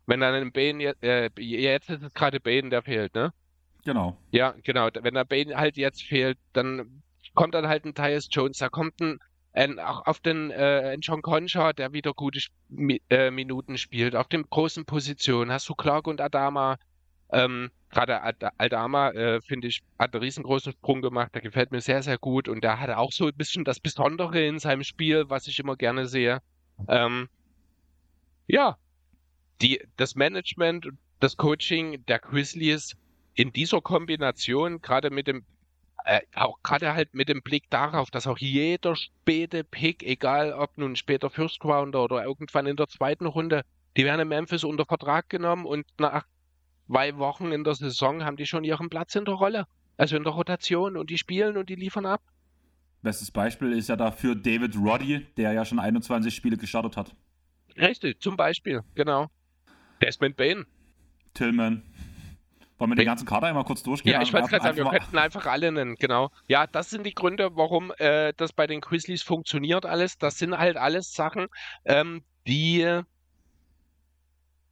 Wenn 0.07 0.21
dann 0.21 0.33
ein 0.33 0.51
Bane, 0.51 0.95
äh, 1.01 1.29
jetzt 1.37 1.89
ist 1.89 2.01
es 2.01 2.13
gerade 2.13 2.39
Bane, 2.39 2.69
der 2.69 2.81
fehlt, 2.81 3.13
ne? 3.13 3.31
Genau. 3.85 4.17
Ja, 4.31 4.55
genau. 4.63 4.89
Wenn 4.93 5.13
der 5.13 5.25
Bane 5.25 5.55
halt 5.55 5.77
jetzt 5.77 6.03
fehlt, 6.03 6.37
dann 6.53 7.03
kommt 7.35 7.53
dann 7.53 7.67
halt 7.67 7.85
ein 7.85 7.93
Tyus 7.93 8.27
Jones, 8.31 8.57
da 8.57 8.69
kommt 8.69 8.99
ein, 8.99 9.19
ein 9.53 9.79
auch 9.79 10.05
auf 10.07 10.19
den 10.19 10.49
äh, 10.49 10.93
ein 10.93 11.01
John 11.01 11.21
Concha, 11.21 11.73
der 11.73 11.93
wieder 11.93 12.13
gute 12.13 12.39
äh, 13.09 13.29
Minuten 13.29 13.77
spielt. 13.77 14.15
Auf 14.15 14.27
den 14.27 14.49
großen 14.49 14.85
Positionen 14.85 15.51
hast 15.51 15.69
du 15.69 15.75
Clark 15.75 16.07
und 16.07 16.21
Adama, 16.21 16.77
ähm, 17.31 17.69
Gerade 17.89 18.21
Aldama, 18.57 19.11
äh, 19.11 19.41
finde 19.41 19.67
ich, 19.67 19.81
hat 19.97 20.13
einen 20.13 20.23
riesengroßen 20.23 20.73
Sprung 20.73 21.01
gemacht. 21.01 21.33
Der 21.33 21.41
gefällt 21.41 21.71
mir 21.71 21.81
sehr, 21.81 22.03
sehr 22.03 22.17
gut. 22.17 22.47
Und 22.47 22.63
der 22.63 22.79
hat 22.79 22.89
auch 22.89 23.11
so 23.11 23.27
ein 23.27 23.35
bisschen 23.35 23.63
das 23.63 23.79
Besondere 23.79 24.45
in 24.45 24.59
seinem 24.59 24.83
Spiel, 24.83 25.29
was 25.29 25.47
ich 25.47 25.59
immer 25.59 25.77
gerne 25.77 26.07
sehe. 26.07 26.41
Ähm, 26.87 27.29
ja, 28.47 28.77
die, 29.61 29.81
das 29.95 30.15
Management, 30.15 30.89
das 31.19 31.37
Coaching 31.37 32.05
der 32.05 32.19
Grizzlies 32.19 32.95
in 33.33 33.53
dieser 33.53 33.81
Kombination, 33.81 34.81
gerade 34.81 35.09
mit 35.09 35.27
dem, 35.27 35.45
äh, 36.05 36.21
auch 36.35 36.57
gerade 36.63 36.93
halt 36.93 37.13
mit 37.13 37.29
dem 37.29 37.41
Blick 37.41 37.69
darauf, 37.69 38.11
dass 38.11 38.27
auch 38.27 38.37
jeder 38.37 38.95
späte 38.95 39.63
Pick, 39.63 40.03
egal 40.03 40.53
ob 40.53 40.77
nun 40.77 40.95
später 40.95 41.29
First 41.29 41.63
Rounder 41.63 42.03
oder 42.03 42.23
irgendwann 42.23 42.67
in 42.67 42.75
der 42.75 42.87
zweiten 42.87 43.25
Runde, 43.25 43.63
die 43.95 44.05
werden 44.05 44.21
in 44.21 44.27
Memphis 44.27 44.63
unter 44.63 44.85
Vertrag 44.85 45.29
genommen 45.29 45.65
und 45.65 45.85
nach 45.99 46.25
zwei 46.87 47.17
Wochen 47.17 47.51
in 47.51 47.63
der 47.63 47.75
Saison 47.75 48.23
haben 48.23 48.37
die 48.37 48.45
schon 48.45 48.63
ihren 48.63 48.89
Platz 48.89 49.15
in 49.15 49.25
der 49.25 49.35
Rolle. 49.35 49.67
Also 49.97 50.15
in 50.15 50.23
der 50.23 50.33
Rotation 50.33 50.95
und 50.95 51.09
die 51.09 51.17
spielen 51.17 51.57
und 51.57 51.69
die 51.69 51.75
liefern 51.75 52.05
ab. 52.05 52.21
Bestes 53.01 53.31
Beispiel 53.31 53.73
ist 53.73 53.89
ja 53.89 53.95
dafür 53.95 54.35
David 54.35 54.75
Roddy, 54.75 55.25
der 55.37 55.53
ja 55.53 55.65
schon 55.65 55.79
21 55.79 56.33
Spiele 56.33 56.57
gestartet 56.57 56.97
hat. 56.97 57.15
Richtig, 57.77 58.21
zum 58.21 58.37
Beispiel, 58.37 58.83
genau. 58.95 59.29
Desmond 60.01 60.35
Bain. 60.35 60.65
Tillman. 61.33 61.83
Wollen 62.77 62.91
wir 62.91 62.95
den 62.95 63.05
ganzen 63.05 63.25
Kader 63.25 63.47
einmal 63.47 63.63
kurz 63.63 63.81
durchgehen? 63.81 64.13
Ja, 64.13 64.21
ich 64.21 64.31
wollte 64.33 64.49
gerade 64.49 64.63
sagen, 64.63 64.77
wir 64.77 64.85
könnten 64.85 65.17
einfach 65.17 65.47
alle 65.47 65.71
nennen, 65.71 65.95
genau. 65.95 66.29
Ja, 66.47 66.67
das 66.67 66.91
sind 66.91 67.05
die 67.05 67.13
Gründe, 67.13 67.49
warum 67.55 67.91
äh, 67.97 68.33
das 68.37 68.53
bei 68.53 68.67
den 68.67 68.81
Grizzlies 68.81 69.23
funktioniert 69.23 69.85
alles. 69.85 70.19
Das 70.19 70.37
sind 70.37 70.55
halt 70.55 70.77
alles 70.77 71.13
Sachen, 71.13 71.47
ähm, 71.85 72.23
die 72.45 73.01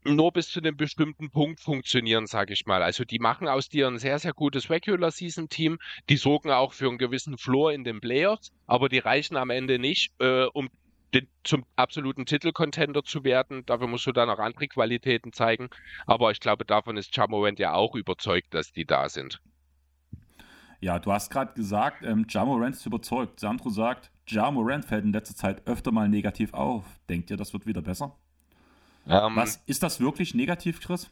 nur 0.05 0.31
bis 0.31 0.49
zu 0.49 0.59
einem 0.59 0.77
bestimmten 0.77 1.31
Punkt 1.31 1.59
funktionieren, 1.59 2.27
sage 2.27 2.53
ich 2.53 2.65
mal. 2.65 2.83
Also 2.83 3.03
die 3.03 3.19
machen 3.19 3.47
aus 3.47 3.69
dir 3.69 3.87
ein 3.87 3.97
sehr, 3.97 4.19
sehr 4.19 4.33
gutes 4.33 4.69
Regular 4.69 5.11
Season 5.11 5.49
Team. 5.49 5.79
Die 6.09 6.17
sorgen 6.17 6.51
auch 6.51 6.73
für 6.73 6.87
einen 6.87 6.97
gewissen 6.97 7.37
Floor 7.37 7.73
in 7.73 7.83
den 7.83 8.01
Playoffs, 8.01 8.51
aber 8.67 8.89
die 8.89 8.99
reichen 8.99 9.35
am 9.35 9.49
Ende 9.49 9.79
nicht, 9.79 10.11
äh, 10.19 10.45
um 10.53 10.69
den, 11.13 11.27
zum 11.43 11.65
absoluten 11.75 12.25
Titelcontender 12.25 13.03
zu 13.03 13.23
werden. 13.23 13.65
Dafür 13.65 13.87
musst 13.87 14.05
du 14.05 14.11
dann 14.11 14.29
auch 14.29 14.39
andere 14.39 14.67
Qualitäten 14.67 15.33
zeigen. 15.33 15.69
Aber 16.05 16.31
ich 16.31 16.39
glaube, 16.39 16.65
davon 16.65 16.97
ist 16.97 17.15
Jamorant 17.15 17.59
ja 17.59 17.73
auch 17.73 17.95
überzeugt, 17.95 18.53
dass 18.53 18.71
die 18.71 18.85
da 18.85 19.09
sind. 19.09 19.41
Ja, 20.81 20.99
du 20.99 21.11
hast 21.11 21.31
gerade 21.31 21.53
gesagt, 21.53 22.03
ähm, 22.03 22.27
Jamorant 22.29 22.75
ist 22.75 22.85
überzeugt. 22.85 23.39
Sandro 23.39 23.69
sagt, 23.69 24.11
Jamorant 24.27 24.85
fällt 24.85 25.05
in 25.05 25.13
letzter 25.13 25.35
Zeit 25.35 25.65
öfter 25.67 25.91
mal 25.91 26.09
negativ 26.09 26.53
auf. 26.53 26.85
Denkt 27.09 27.31
ihr, 27.31 27.37
das 27.37 27.53
wird 27.53 27.65
wieder 27.65 27.81
besser? 27.81 28.15
Ähm, 29.07 29.35
Was 29.35 29.61
ist 29.65 29.83
das 29.83 29.99
wirklich 29.99 30.33
negativ, 30.33 30.81
Chris? 30.81 31.09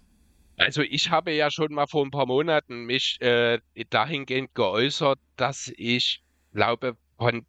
Also 0.57 0.81
ich 0.81 1.09
habe 1.09 1.31
ja 1.31 1.49
schon 1.49 1.73
mal 1.73 1.87
vor 1.87 2.05
ein 2.05 2.11
paar 2.11 2.27
Monaten 2.27 2.85
mich 2.85 3.19
äh, 3.21 3.59
dahingehend 3.89 4.53
geäußert, 4.53 5.19
dass 5.35 5.71
ich 5.75 6.23
glaube 6.53 6.95
von 7.17 7.45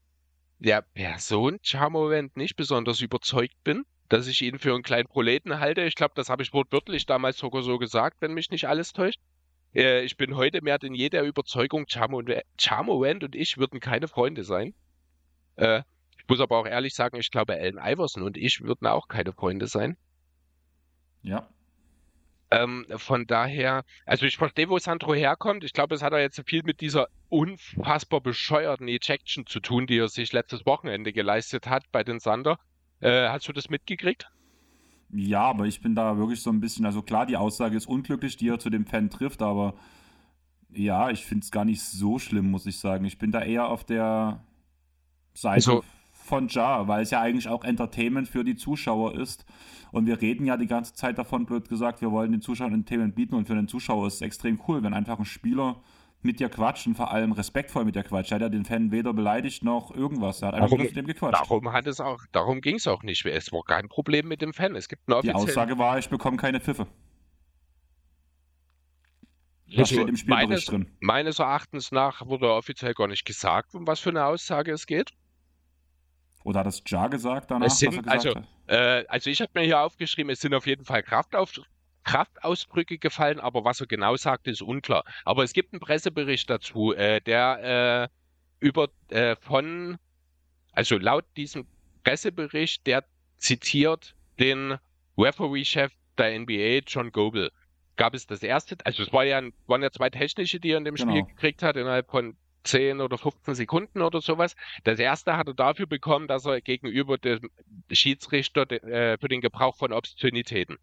der 0.58 0.82
Person 0.82 1.58
Charmovent 1.62 2.36
nicht 2.36 2.56
besonders 2.56 3.00
überzeugt 3.00 3.62
bin, 3.64 3.84
dass 4.08 4.26
ich 4.26 4.40
ihn 4.42 4.58
für 4.58 4.72
einen 4.72 4.82
kleinen 4.82 5.08
Proleten 5.08 5.60
halte. 5.60 5.82
Ich 5.82 5.94
glaube, 5.94 6.14
das 6.14 6.30
habe 6.30 6.42
ich 6.42 6.52
wortwörtlich 6.52 7.04
damals 7.04 7.38
sogar 7.38 7.62
so 7.62 7.78
gesagt, 7.78 8.16
wenn 8.20 8.32
mich 8.32 8.50
nicht 8.50 8.66
alles 8.66 8.92
täuscht. 8.92 9.20
Äh, 9.74 10.04
ich 10.04 10.16
bin 10.16 10.36
heute 10.36 10.62
mehr 10.62 10.78
denn 10.78 10.94
je 10.94 11.10
der 11.10 11.24
Überzeugung, 11.24 11.86
Charmovent 11.88 13.24
und 13.24 13.34
ich 13.34 13.58
würden 13.58 13.80
keine 13.80 14.08
Freunde 14.08 14.44
sein. 14.44 14.74
Äh, 15.56 15.82
ich 16.18 16.28
muss 16.28 16.40
aber 16.40 16.56
auch 16.56 16.66
ehrlich 16.66 16.94
sagen, 16.94 17.18
ich 17.18 17.30
glaube, 17.30 17.54
Allen 17.54 17.78
Iverson 17.78 18.22
und 18.22 18.38
ich 18.38 18.62
würden 18.62 18.86
auch 18.86 19.08
keine 19.08 19.32
Freunde 19.32 19.66
sein. 19.66 19.98
Ja. 21.24 21.48
Ähm, 22.50 22.86
von 22.96 23.26
daher, 23.26 23.84
also 24.06 24.26
ich 24.26 24.36
verstehe, 24.36 24.68
wo 24.68 24.78
Sandro 24.78 25.14
herkommt. 25.14 25.64
Ich 25.64 25.72
glaube, 25.72 25.94
es 25.94 26.02
hat 26.02 26.12
er 26.12 26.20
jetzt 26.20 26.40
viel 26.46 26.62
mit 26.62 26.80
dieser 26.80 27.08
unfassbar 27.28 28.20
bescheuerten 28.20 28.86
Ejection 28.86 29.46
zu 29.46 29.58
tun, 29.58 29.86
die 29.86 29.98
er 29.98 30.08
sich 30.08 30.32
letztes 30.32 30.64
Wochenende 30.64 31.12
geleistet 31.12 31.66
hat 31.66 31.90
bei 31.90 32.04
den 32.04 32.20
Sander. 32.20 32.58
Äh, 33.00 33.28
hast 33.28 33.48
du 33.48 33.52
das 33.52 33.70
mitgekriegt? 33.70 34.30
Ja, 35.10 35.42
aber 35.42 35.64
ich 35.64 35.80
bin 35.80 35.94
da 35.94 36.16
wirklich 36.16 36.42
so 36.42 36.50
ein 36.50 36.60
bisschen, 36.60 36.86
also 36.86 37.02
klar, 37.02 37.26
die 37.26 37.36
Aussage 37.36 37.76
ist 37.76 37.86
unglücklich, 37.86 38.36
die 38.36 38.48
er 38.48 38.58
zu 38.58 38.70
dem 38.70 38.86
Fan 38.86 39.10
trifft, 39.10 39.42
aber 39.42 39.74
ja, 40.70 41.10
ich 41.10 41.24
finde 41.24 41.44
es 41.44 41.50
gar 41.50 41.64
nicht 41.64 41.82
so 41.82 42.18
schlimm, 42.18 42.50
muss 42.50 42.66
ich 42.66 42.78
sagen. 42.78 43.04
Ich 43.04 43.18
bin 43.18 43.30
da 43.30 43.42
eher 43.42 43.68
auf 43.68 43.84
der 43.84 44.44
Seite 45.32 45.54
also, 45.54 45.84
von 46.24 46.48
Ja, 46.48 46.88
weil 46.88 47.02
es 47.02 47.10
ja 47.10 47.20
eigentlich 47.20 47.48
auch 47.48 47.64
Entertainment 47.64 48.28
für 48.28 48.44
die 48.44 48.56
Zuschauer 48.56 49.14
ist. 49.14 49.44
Und 49.92 50.06
wir 50.06 50.20
reden 50.20 50.46
ja 50.46 50.56
die 50.56 50.66
ganze 50.66 50.94
Zeit 50.94 51.18
davon, 51.18 51.46
blöd 51.46 51.68
gesagt, 51.68 52.00
wir 52.00 52.10
wollen 52.10 52.32
den 52.32 52.40
Zuschauern 52.40 52.72
Entertainment 52.72 53.14
bieten 53.14 53.34
und 53.34 53.46
für 53.46 53.54
den 53.54 53.68
Zuschauer 53.68 54.06
ist 54.06 54.14
es 54.14 54.20
extrem 54.22 54.60
cool, 54.66 54.82
wenn 54.82 54.94
einfach 54.94 55.18
ein 55.18 55.24
Spieler 55.24 55.82
mit 56.22 56.40
dir 56.40 56.48
quatscht 56.48 56.86
und 56.86 56.94
vor 56.94 57.12
allem 57.12 57.32
respektvoll 57.32 57.84
mit 57.84 57.94
dir 57.94 58.02
quatscht. 58.02 58.32
Er 58.32 58.36
hat 58.36 58.42
ja 58.42 58.48
den 58.48 58.64
Fan 58.64 58.90
weder 58.90 59.12
beleidigt 59.12 59.62
noch 59.62 59.94
irgendwas. 59.94 60.40
Er 60.40 60.48
hat 60.48 60.54
einfach 60.54 60.70
darum, 60.70 60.84
mit 60.86 60.96
dem 60.96 61.06
gequatscht. 61.06 61.40
Darum 61.40 61.72
hat 61.72 61.86
es 61.86 62.00
auch, 62.00 62.20
darum 62.32 62.62
ging 62.62 62.76
es 62.76 62.88
auch 62.88 63.02
nicht. 63.02 63.24
Es 63.26 63.52
war 63.52 63.62
kein 63.62 63.88
Problem 63.88 64.26
mit 64.26 64.40
dem 64.40 64.54
Fan. 64.54 64.74
Es 64.74 64.88
gibt 64.88 65.02
eine 65.06 65.20
Die 65.20 65.32
Aussage 65.32 65.76
war, 65.76 65.98
ich 65.98 66.08
bekomme 66.08 66.38
keine 66.38 66.60
Pfiffe. 66.60 66.86
Das 69.76 69.88
steht 69.88 70.08
im 70.08 70.16
Spielbericht 70.16 70.48
meines, 70.48 70.64
drin. 70.64 70.90
Meines 71.00 71.38
Erachtens 71.38 71.92
nach 71.92 72.24
wurde 72.26 72.50
offiziell 72.50 72.94
gar 72.94 73.08
nicht 73.08 73.24
gesagt, 73.24 73.74
um 73.74 73.86
was 73.86 74.00
für 74.00 74.10
eine 74.10 74.24
Aussage 74.24 74.72
es 74.72 74.86
geht. 74.86 75.12
Oder 76.44 76.60
hat 76.60 76.66
es 76.66 76.82
Ja 76.86 77.08
gesagt 77.08 77.50
danach? 77.50 77.66
Es 77.66 77.78
sind, 77.78 78.06
also, 78.06 78.34
äh, 78.66 79.04
also 79.08 79.30
ich 79.30 79.40
habe 79.40 79.50
mir 79.54 79.64
hier 79.64 79.80
aufgeschrieben, 79.80 80.30
es 80.30 80.40
sind 80.40 80.54
auf 80.54 80.66
jeden 80.66 80.84
Fall 80.84 81.02
Kraftauf 81.02 81.52
Kraftausbrücke 82.04 82.98
gefallen, 82.98 83.40
aber 83.40 83.64
was 83.64 83.80
er 83.80 83.86
genau 83.86 84.14
sagt, 84.16 84.46
ist 84.46 84.60
unklar. 84.60 85.04
Aber 85.24 85.42
es 85.42 85.54
gibt 85.54 85.72
einen 85.72 85.80
Pressebericht 85.80 86.48
dazu, 86.50 86.92
äh, 86.92 87.22
der 87.22 88.10
äh, 88.10 88.64
über 88.64 88.88
äh, 89.08 89.36
von, 89.36 89.98
also 90.72 90.98
laut 90.98 91.24
diesem 91.38 91.66
Pressebericht, 92.04 92.86
der 92.86 93.04
zitiert 93.38 94.14
den 94.38 94.76
Referee-Chef 95.16 95.92
der 96.18 96.38
NBA, 96.38 96.80
John 96.86 97.10
Goebel. 97.10 97.50
Gab 97.96 98.14
es 98.14 98.26
das 98.26 98.42
erste, 98.42 98.76
also 98.84 99.02
es 99.02 99.12
war 99.12 99.24
ja, 99.24 99.40
waren 99.66 99.82
ja 99.82 99.90
zwei 99.90 100.10
technische, 100.10 100.60
die 100.60 100.72
er 100.72 100.78
in 100.78 100.84
dem 100.84 100.98
Spiel 100.98 101.14
Genau. 101.14 101.26
gekriegt 101.26 101.62
hat, 101.62 101.76
innerhalb 101.76 102.10
von 102.10 102.36
10 102.64 103.00
oder 103.00 103.18
15 103.18 103.54
Sekunden 103.54 104.02
oder 104.02 104.20
sowas. 104.20 104.56
Das 104.82 104.98
erste 104.98 105.36
hat 105.36 105.48
er 105.48 105.54
dafür 105.54 105.86
bekommen, 105.86 106.26
dass 106.28 106.46
er 106.46 106.60
gegenüber 106.60 107.18
dem 107.18 107.50
Schiedsrichter 107.90 108.70
äh, 108.70 109.18
für 109.18 109.28
den 109.28 109.40
Gebrauch 109.40 109.76
von 109.76 109.92
Obszönitäten. 109.92 110.78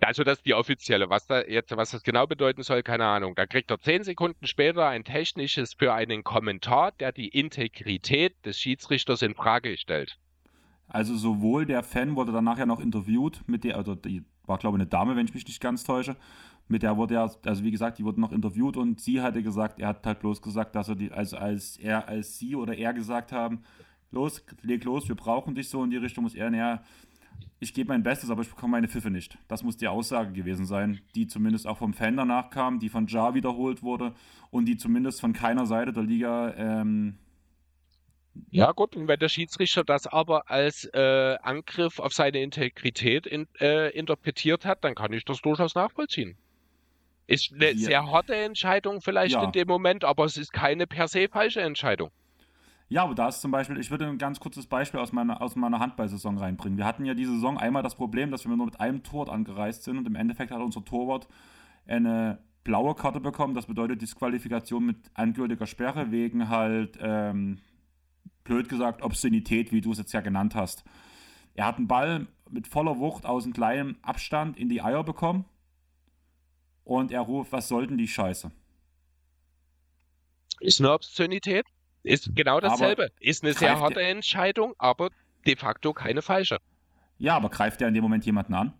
Also 0.00 0.22
das 0.22 0.38
ist 0.38 0.46
die 0.46 0.54
offizielle. 0.54 1.08
Was 1.08 1.26
da 1.26 1.42
jetzt, 1.42 1.74
was 1.76 1.92
das 1.92 2.02
genau 2.02 2.26
bedeuten 2.26 2.62
soll, 2.62 2.82
keine 2.82 3.06
Ahnung. 3.06 3.34
Da 3.34 3.46
kriegt 3.46 3.70
er 3.70 3.80
zehn 3.80 4.04
Sekunden 4.04 4.46
später 4.46 4.86
ein 4.86 5.04
technisches 5.04 5.74
für 5.74 5.94
einen 5.94 6.24
Kommentar, 6.24 6.92
der 6.92 7.12
die 7.12 7.28
Integrität 7.28 8.34
des 8.44 8.58
Schiedsrichters 8.58 9.22
in 9.22 9.34
Frage 9.34 9.76
stellt. 9.78 10.18
Also 10.88 11.16
sowohl 11.16 11.64
der 11.64 11.82
Fan 11.82 12.16
wurde 12.16 12.32
dann 12.32 12.44
nachher 12.44 12.66
noch 12.66 12.80
interviewt 12.80 13.40
mit 13.46 13.64
der, 13.64 13.76
also 13.76 13.94
die 13.94 14.22
war 14.46 14.58
glaube 14.58 14.76
ich 14.76 14.82
eine 14.82 14.88
Dame, 14.88 15.16
wenn 15.16 15.26
ich 15.26 15.34
mich 15.34 15.46
nicht 15.46 15.60
ganz 15.60 15.84
täusche, 15.84 16.16
mit 16.68 16.82
der 16.82 16.96
wurde 16.96 17.14
er, 17.14 17.30
also 17.44 17.62
wie 17.62 17.70
gesagt, 17.70 17.98
die 17.98 18.04
wurde 18.04 18.20
noch 18.20 18.32
interviewt 18.32 18.76
und 18.76 19.00
sie 19.00 19.20
hatte 19.20 19.42
gesagt, 19.42 19.78
er 19.78 19.88
hat 19.88 20.06
halt 20.06 20.20
bloß 20.20 20.40
gesagt, 20.40 20.74
dass 20.74 20.88
er 20.88 20.96
die, 20.96 21.12
also 21.12 21.36
als 21.36 21.76
er, 21.76 22.08
als 22.08 22.38
sie 22.38 22.56
oder 22.56 22.76
er 22.76 22.94
gesagt 22.94 23.32
haben, 23.32 23.62
los, 24.10 24.44
leg 24.62 24.84
los, 24.84 25.08
wir 25.08 25.16
brauchen 25.16 25.54
dich 25.54 25.68
so 25.68 25.84
in 25.84 25.90
die 25.90 25.96
Richtung, 25.98 26.24
muss 26.24 26.34
er, 26.34 26.50
naja, 26.50 26.82
ich 27.60 27.74
gebe 27.74 27.88
mein 27.88 28.02
Bestes, 28.02 28.30
aber 28.30 28.42
ich 28.42 28.48
bekomme 28.48 28.72
meine 28.72 28.88
Pfiffe 28.88 29.10
nicht. 29.10 29.38
Das 29.48 29.62
muss 29.62 29.76
die 29.76 29.88
Aussage 29.88 30.32
gewesen 30.32 30.66
sein, 30.66 31.00
die 31.14 31.26
zumindest 31.26 31.66
auch 31.66 31.78
vom 31.78 31.94
Fan 31.94 32.16
danach 32.16 32.50
kam, 32.50 32.78
die 32.78 32.88
von 32.88 33.06
Ja 33.06 33.34
wiederholt 33.34 33.82
wurde 33.82 34.14
und 34.50 34.66
die 34.66 34.76
zumindest 34.76 35.20
von 35.20 35.32
keiner 35.32 35.66
Seite 35.66 35.92
der 35.92 36.02
Liga 36.02 36.54
ähm, 36.56 37.18
Ja, 38.50 38.72
gut, 38.72 38.96
und 38.96 39.08
wenn 39.08 39.18
der 39.18 39.28
Schiedsrichter 39.28 39.84
das 39.84 40.06
aber 40.06 40.50
als 40.50 40.84
äh, 40.92 41.36
Angriff 41.42 41.98
auf 41.98 42.12
seine 42.12 42.42
Integrität 42.42 43.26
in, 43.26 43.46
äh, 43.60 43.90
interpretiert 43.90 44.64
hat, 44.64 44.84
dann 44.84 44.94
kann 44.94 45.12
ich 45.12 45.24
das 45.24 45.40
durchaus 45.40 45.74
nachvollziehen. 45.74 46.36
Ist 47.26 47.52
eine 47.52 47.70
Ja. 47.72 47.76
sehr 47.76 48.06
harte 48.10 48.34
Entscheidung 48.34 49.00
vielleicht 49.00 49.34
Ja. 49.34 49.44
in 49.44 49.52
dem 49.52 49.66
Moment, 49.68 50.04
aber 50.04 50.24
es 50.24 50.36
ist 50.36 50.52
keine 50.52 50.86
per 50.86 51.08
se 51.08 51.28
falsche 51.28 51.62
Entscheidung. 51.62 52.10
Ja, 52.88 53.02
aber 53.04 53.14
da 53.14 53.28
ist 53.28 53.40
zum 53.40 53.50
Beispiel, 53.50 53.78
ich 53.78 53.90
würde 53.90 54.06
ein 54.06 54.18
ganz 54.18 54.38
kurzes 54.40 54.66
Beispiel 54.66 55.00
aus 55.00 55.10
meiner, 55.12 55.40
aus 55.40 55.56
meiner 55.56 55.78
Handballsaison 55.80 56.36
reinbringen. 56.36 56.76
Wir 56.76 56.84
hatten 56.84 57.06
ja 57.06 57.14
diese 57.14 57.32
Saison 57.32 57.56
einmal 57.56 57.82
das 57.82 57.94
Problem, 57.94 58.30
dass 58.30 58.44
wir 58.44 58.54
nur 58.54 58.66
mit 58.66 58.78
einem 58.78 59.02
Torwart 59.02 59.30
angereist 59.30 59.84
sind 59.84 59.96
und 59.96 60.06
im 60.06 60.14
Endeffekt 60.14 60.50
hat 60.50 60.60
unser 60.60 60.84
Torwart 60.84 61.26
eine 61.86 62.38
blaue 62.62 62.94
Karte 62.94 63.20
bekommen. 63.20 63.54
Das 63.54 63.66
bedeutet 63.66 64.02
Disqualifikation 64.02 64.84
mit 64.84 64.96
endgültiger 65.16 65.66
Sperre 65.66 66.10
wegen 66.10 66.50
halt, 66.50 66.98
ähm, 67.00 67.58
blöd 68.44 68.68
gesagt, 68.68 69.02
Obszönität, 69.02 69.72
wie 69.72 69.80
du 69.80 69.92
es 69.92 69.98
jetzt 69.98 70.12
ja 70.12 70.20
genannt 70.20 70.54
hast. 70.54 70.84
Er 71.54 71.66
hat 71.66 71.78
einen 71.78 71.88
Ball 71.88 72.26
mit 72.50 72.66
voller 72.68 72.98
Wucht 72.98 73.24
aus 73.24 73.44
einem 73.44 73.54
kleinen 73.54 73.96
Abstand 74.02 74.58
in 74.58 74.68
die 74.68 74.82
Eier 74.82 75.02
bekommen 75.04 75.46
und 76.84 77.10
er 77.10 77.20
ruft, 77.20 77.52
was 77.52 77.68
sollten 77.68 77.98
die 77.98 78.08
Scheiße? 78.08 78.50
Ist 80.60 80.80
eine 80.80 80.92
Obszönität, 80.92 81.66
ist 82.02 82.34
genau 82.34 82.60
dasselbe. 82.60 83.10
Ist 83.18 83.42
eine 83.42 83.54
sehr 83.54 83.80
harte 83.80 84.02
Entscheidung, 84.02 84.74
aber 84.78 85.10
de 85.46 85.56
facto 85.56 85.92
keine 85.92 86.22
falsche. 86.22 86.58
Ja, 87.18 87.36
aber 87.36 87.48
greift 87.48 87.80
er 87.80 87.88
in 87.88 87.94
dem 87.94 88.02
Moment 88.02 88.24
jemanden 88.24 88.54
an? 88.54 88.74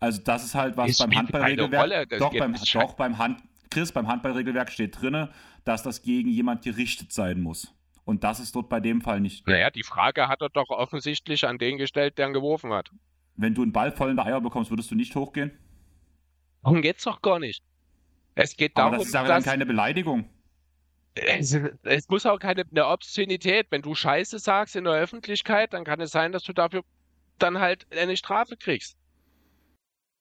Also 0.00 0.22
das 0.22 0.44
ist 0.44 0.54
halt 0.54 0.76
was 0.76 0.90
Es 0.90 0.98
beim 0.98 1.14
Handballregelwerk. 1.14 2.08
Doch 2.18 2.36
beim, 2.36 2.54
doch 2.54 2.94
beim 2.94 3.18
Hand, 3.18 3.42
Chris, 3.70 3.92
beim 3.92 4.08
Handballregelwerk 4.08 4.70
steht 4.70 5.00
drinne, 5.00 5.30
dass 5.64 5.82
das 5.82 6.02
gegen 6.02 6.30
jemand 6.30 6.62
gerichtet 6.62 7.12
sein 7.12 7.40
muss. 7.40 7.74
Und 8.04 8.24
das 8.24 8.40
ist 8.40 8.56
dort 8.56 8.68
bei 8.68 8.80
dem 8.80 9.02
Fall 9.02 9.20
nicht. 9.20 9.46
Naja, 9.46 9.70
die 9.70 9.82
Frage 9.82 10.26
hat 10.28 10.40
er 10.40 10.48
doch 10.48 10.70
offensichtlich 10.70 11.46
an 11.46 11.58
den 11.58 11.76
gestellt, 11.76 12.18
der 12.18 12.28
ihn 12.28 12.32
geworfen 12.32 12.72
hat. 12.72 12.90
Wenn 13.36 13.54
du 13.54 13.62
einen 13.62 13.72
Ball 13.72 13.92
voll 13.92 14.10
in 14.10 14.16
der 14.16 14.26
Eier 14.26 14.40
bekommst, 14.40 14.70
würdest 14.70 14.90
du 14.90 14.94
nicht 14.94 15.14
hochgehen? 15.14 15.52
Darum 16.62 16.82
geht's 16.82 17.04
doch 17.04 17.22
gar 17.22 17.38
nicht. 17.38 17.62
Es 18.34 18.56
geht 18.56 18.76
Aber 18.76 18.96
darum, 18.96 18.98
das 18.98 19.08
ist 19.08 19.14
ja 19.14 19.24
dann 19.24 19.42
keine 19.42 19.66
Beleidigung. 19.66 20.28
es, 21.14 21.54
es 21.82 22.08
muss 22.08 22.26
auch 22.26 22.38
keine 22.38 22.64
eine 22.70 22.86
Obszönität. 22.86 23.66
Wenn 23.70 23.82
du 23.82 23.94
Scheiße 23.94 24.38
sagst 24.38 24.76
in 24.76 24.84
der 24.84 24.94
Öffentlichkeit, 24.94 25.72
dann 25.72 25.84
kann 25.84 26.00
es 26.00 26.10
sein, 26.10 26.32
dass 26.32 26.42
du 26.44 26.52
dafür 26.52 26.82
dann 27.38 27.58
halt 27.58 27.86
eine 27.92 28.16
Strafe 28.16 28.56
kriegst. 28.56 28.96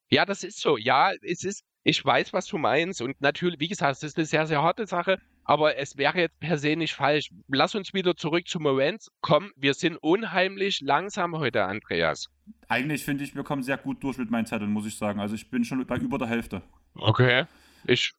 Ja, 0.10 0.26
das 0.26 0.44
ist 0.44 0.60
so. 0.60 0.78
Ja, 0.78 1.12
es 1.22 1.44
ist, 1.44 1.64
ich 1.84 2.04
weiß, 2.04 2.34
was 2.34 2.46
du 2.48 2.58
meinst. 2.58 3.02
Und 3.02 3.20
natürlich, 3.22 3.60
wie 3.60 3.68
gesagt, 3.68 3.98
es 3.98 4.04
ist 4.04 4.18
eine 4.18 4.26
sehr, 4.26 4.48
sehr 4.48 4.62
harte 4.62 4.88
Sache, 4.88 5.20
aber 5.50 5.78
es 5.78 5.98
wäre 5.98 6.20
jetzt 6.20 6.40
per 6.40 6.60
se 6.60 6.76
nicht 6.76 6.94
falsch. 6.94 7.32
Lass 7.48 7.74
uns 7.74 7.92
wieder 7.96 8.16
zurück 8.16 8.48
zu 8.48 8.60
Morant 8.60 9.08
kommen. 9.22 9.52
Wir 9.56 9.74
sind 9.74 9.98
unheimlich 9.98 10.80
langsam 10.82 11.36
heute, 11.36 11.64
Andreas. 11.66 12.28
Eigentlich 12.68 13.04
finde 13.04 13.24
ich, 13.24 13.34
wir 13.34 13.44
kommen 13.44 13.64
sehr 13.64 13.78
gut 13.80 14.04
durch 14.04 14.20
mit 14.20 14.30
meinen 14.30 14.46
Zetteln, 14.46 14.72
muss 14.72 14.86
ich 14.86 14.96
sagen. 14.96 15.20
Also 15.20 15.34
ich 15.34 15.50
bin 15.50 15.66
schon 15.66 15.84
bei 15.88 15.98
über 15.98 16.20
der 16.20 16.28
Hälfte. 16.28 16.62
Okay. 16.94 17.46
Ich 17.88 18.12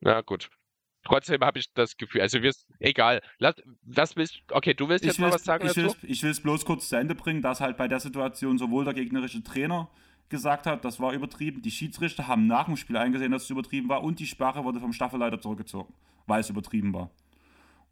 na 0.00 0.20
gut. 0.20 0.50
Trotzdem 1.04 1.40
habe 1.40 1.58
ich 1.58 1.72
das 1.72 1.96
Gefühl, 1.96 2.20
also 2.20 2.42
wir, 2.42 2.52
egal. 2.80 3.22
Lass, 3.38 3.54
was 3.82 4.14
willst, 4.16 4.40
okay, 4.50 4.74
du 4.74 4.90
willst 4.90 5.04
jetzt 5.06 5.14
Ich 5.14 5.20
mal 5.20 5.28
will 5.28 5.34
was 5.34 5.44
sagen 5.44 5.66
ich 5.66 5.72
dazu? 5.72 5.80
will's- 5.86 5.96
ich 6.04 6.22
will 6.22 6.30
es 6.32 6.42
bloß 6.42 6.66
kurz 6.66 6.88
zu 6.90 6.96
Ende 6.96 7.14
bringen, 7.14 7.40
dass 7.40 7.60
halt 7.62 7.78
bei 7.78 7.88
der 7.88 7.98
Situation 7.98 8.58
sowohl 8.58 8.84
der 8.84 8.92
gegnerische 8.94 9.42
Trainer 9.42 9.90
gesagt 10.28 10.66
hat, 10.66 10.84
das 10.84 11.00
war 11.00 11.12
übertrieben, 11.12 11.62
die 11.62 11.70
Schiedsrichter 11.70 12.26
haben 12.26 12.46
nach 12.46 12.66
dem 12.66 12.76
Spiel 12.76 12.96
eingesehen, 12.96 13.32
dass 13.32 13.44
es 13.44 13.50
übertrieben 13.50 13.88
war 13.88 14.02
und 14.02 14.18
die 14.18 14.26
Sperre 14.26 14.64
wurde 14.64 14.80
vom 14.80 14.92
Staffelleiter 14.92 15.40
zurückgezogen, 15.40 15.92
weil 16.26 16.40
es 16.40 16.50
übertrieben 16.50 16.94
war. 16.94 17.10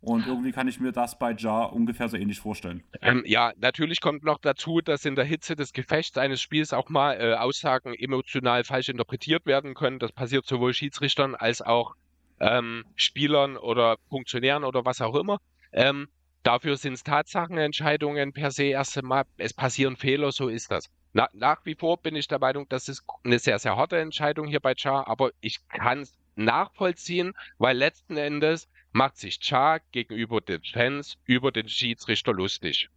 Und 0.03 0.27
irgendwie 0.27 0.53
kann 0.53 0.67
ich 0.67 0.81
mir 0.81 0.93
das 0.93 1.19
bei 1.19 1.33
Jar 1.33 1.75
ungefähr 1.75 2.09
so 2.09 2.17
ähnlich 2.17 2.41
vorstellen. 2.41 2.83
Ähm, 3.03 3.23
ja, 3.27 3.53
natürlich 3.59 4.01
kommt 4.01 4.25
noch 4.25 4.39
dazu, 4.39 4.81
dass 4.81 5.05
in 5.05 5.15
der 5.15 5.27
Hitze 5.27 5.57
des 5.57 5.75
Gefechts 5.75 6.17
eines 6.17 6.41
Spiels 6.41 6.73
auch 6.73 6.89
mal 6.89 7.21
äh, 7.21 7.35
Aussagen 7.35 7.93
emotional 7.93 8.65
falsch 8.65 8.89
interpretiert 8.89 9.45
werden 9.45 9.75
können. 9.75 9.99
Das 9.99 10.13
passiert 10.13 10.47
sowohl 10.47 10.73
Schiedsrichtern 10.73 11.35
als 11.35 11.61
auch 11.61 11.97
ähm, 12.41 12.85
Spielern 12.97 13.59
oder 13.59 13.99
Funktionären 14.09 14.65
oder 14.65 14.87
was 14.87 15.03
auch 15.03 15.15
immer. 15.15 15.39
Ähm, 15.73 16.09
dafür 16.45 16.79
sind 16.79 16.95
es 16.95 17.03
Tatsachenentscheidungen 17.03 18.33
per 18.33 18.51
se 18.51 18.65
erst 18.65 18.97
einmal. 18.97 19.25
Es 19.37 19.53
passieren 19.53 19.97
Fehler, 19.97 20.33
so 20.33 20.49
ist 20.49 20.71
das. 20.71 20.87
Na, 21.13 21.29
nach 21.33 21.65
wie 21.65 21.75
vor 21.75 21.99
bin 21.99 22.15
ich 22.15 22.29
der 22.29 22.39
Meinung, 22.39 22.67
das 22.69 22.89
ist 22.89 23.05
eine 23.25 23.39
sehr, 23.39 23.59
sehr 23.59 23.77
harte 23.77 23.99
Entscheidung 23.99 24.47
hier 24.47 24.61
bei 24.61 24.75
Char, 24.77 25.09
aber 25.09 25.33
ich 25.41 25.67
kann 25.69 26.01
es 26.01 26.15
nachvollziehen, 26.37 27.35
weil 27.59 27.77
letzten 27.77 28.17
Endes 28.17 28.69
macht 28.93 29.17
sich 29.17 29.39
Char 29.41 29.81
gegenüber 29.93 30.41
den 30.41 30.63
Fans 30.63 31.17
über 31.27 31.51
den 31.51 31.69
Schiedsrichter 31.69 32.33
lustig. 32.33 32.89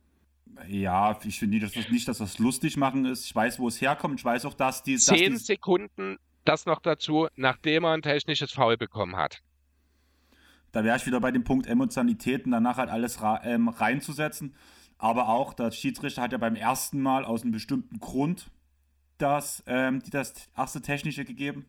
Ja, 0.68 1.18
ich 1.24 1.40
finde 1.40 1.56
nicht, 1.56 1.64
dass 1.64 1.74
das, 1.74 1.90
nicht, 1.90 2.08
dass 2.08 2.18
das 2.20 2.38
lustig 2.38 2.78
machen 2.78 3.06
ist. 3.06 3.26
Ich 3.26 3.36
weiß, 3.36 3.58
wo 3.60 3.68
es 3.68 3.82
herkommt. 3.82 4.20
Ich 4.20 4.26
weiß 4.26 4.46
auch, 4.46 4.54
dass 4.54 4.84
die. 4.84 4.94
Dass 4.94 5.06
Zehn 5.06 5.32
die 5.32 5.38
Sekunden, 5.38 6.20
das 6.46 6.66
noch 6.66 6.80
dazu, 6.80 7.28
nachdem 7.36 7.86
er 7.86 7.92
ein 7.92 8.04
technisches 8.04 8.52
Foul 8.52 8.78
bekommen 8.78 9.16
hat. 9.16 9.42
da 10.72 10.84
wäre 10.84 10.98
ich 10.98 11.06
wieder 11.08 11.20
bei 11.20 11.32
dem 11.32 11.44
Punkt 11.44 11.66
Emotionalität 11.66 12.46
und 12.46 12.52
danach 12.52 12.78
halt 12.78 12.90
alles 12.90 13.20
ähm, 13.44 13.70
reinzusetzen. 13.70 14.54
Aber 15.04 15.28
auch, 15.28 15.54
der 15.54 15.70
Schiedsrichter 15.72 16.22
hat 16.22 16.32
ja 16.32 16.38
beim 16.38 16.56
ersten 16.56 17.02
Mal 17.02 17.26
aus 17.26 17.42
einem 17.42 17.52
bestimmten 17.52 18.00
Grund 18.00 18.50
das, 19.18 19.62
ähm, 19.68 20.02
das 20.10 20.48
erste 20.56 20.82
Technische 20.82 21.26
gegeben. 21.26 21.66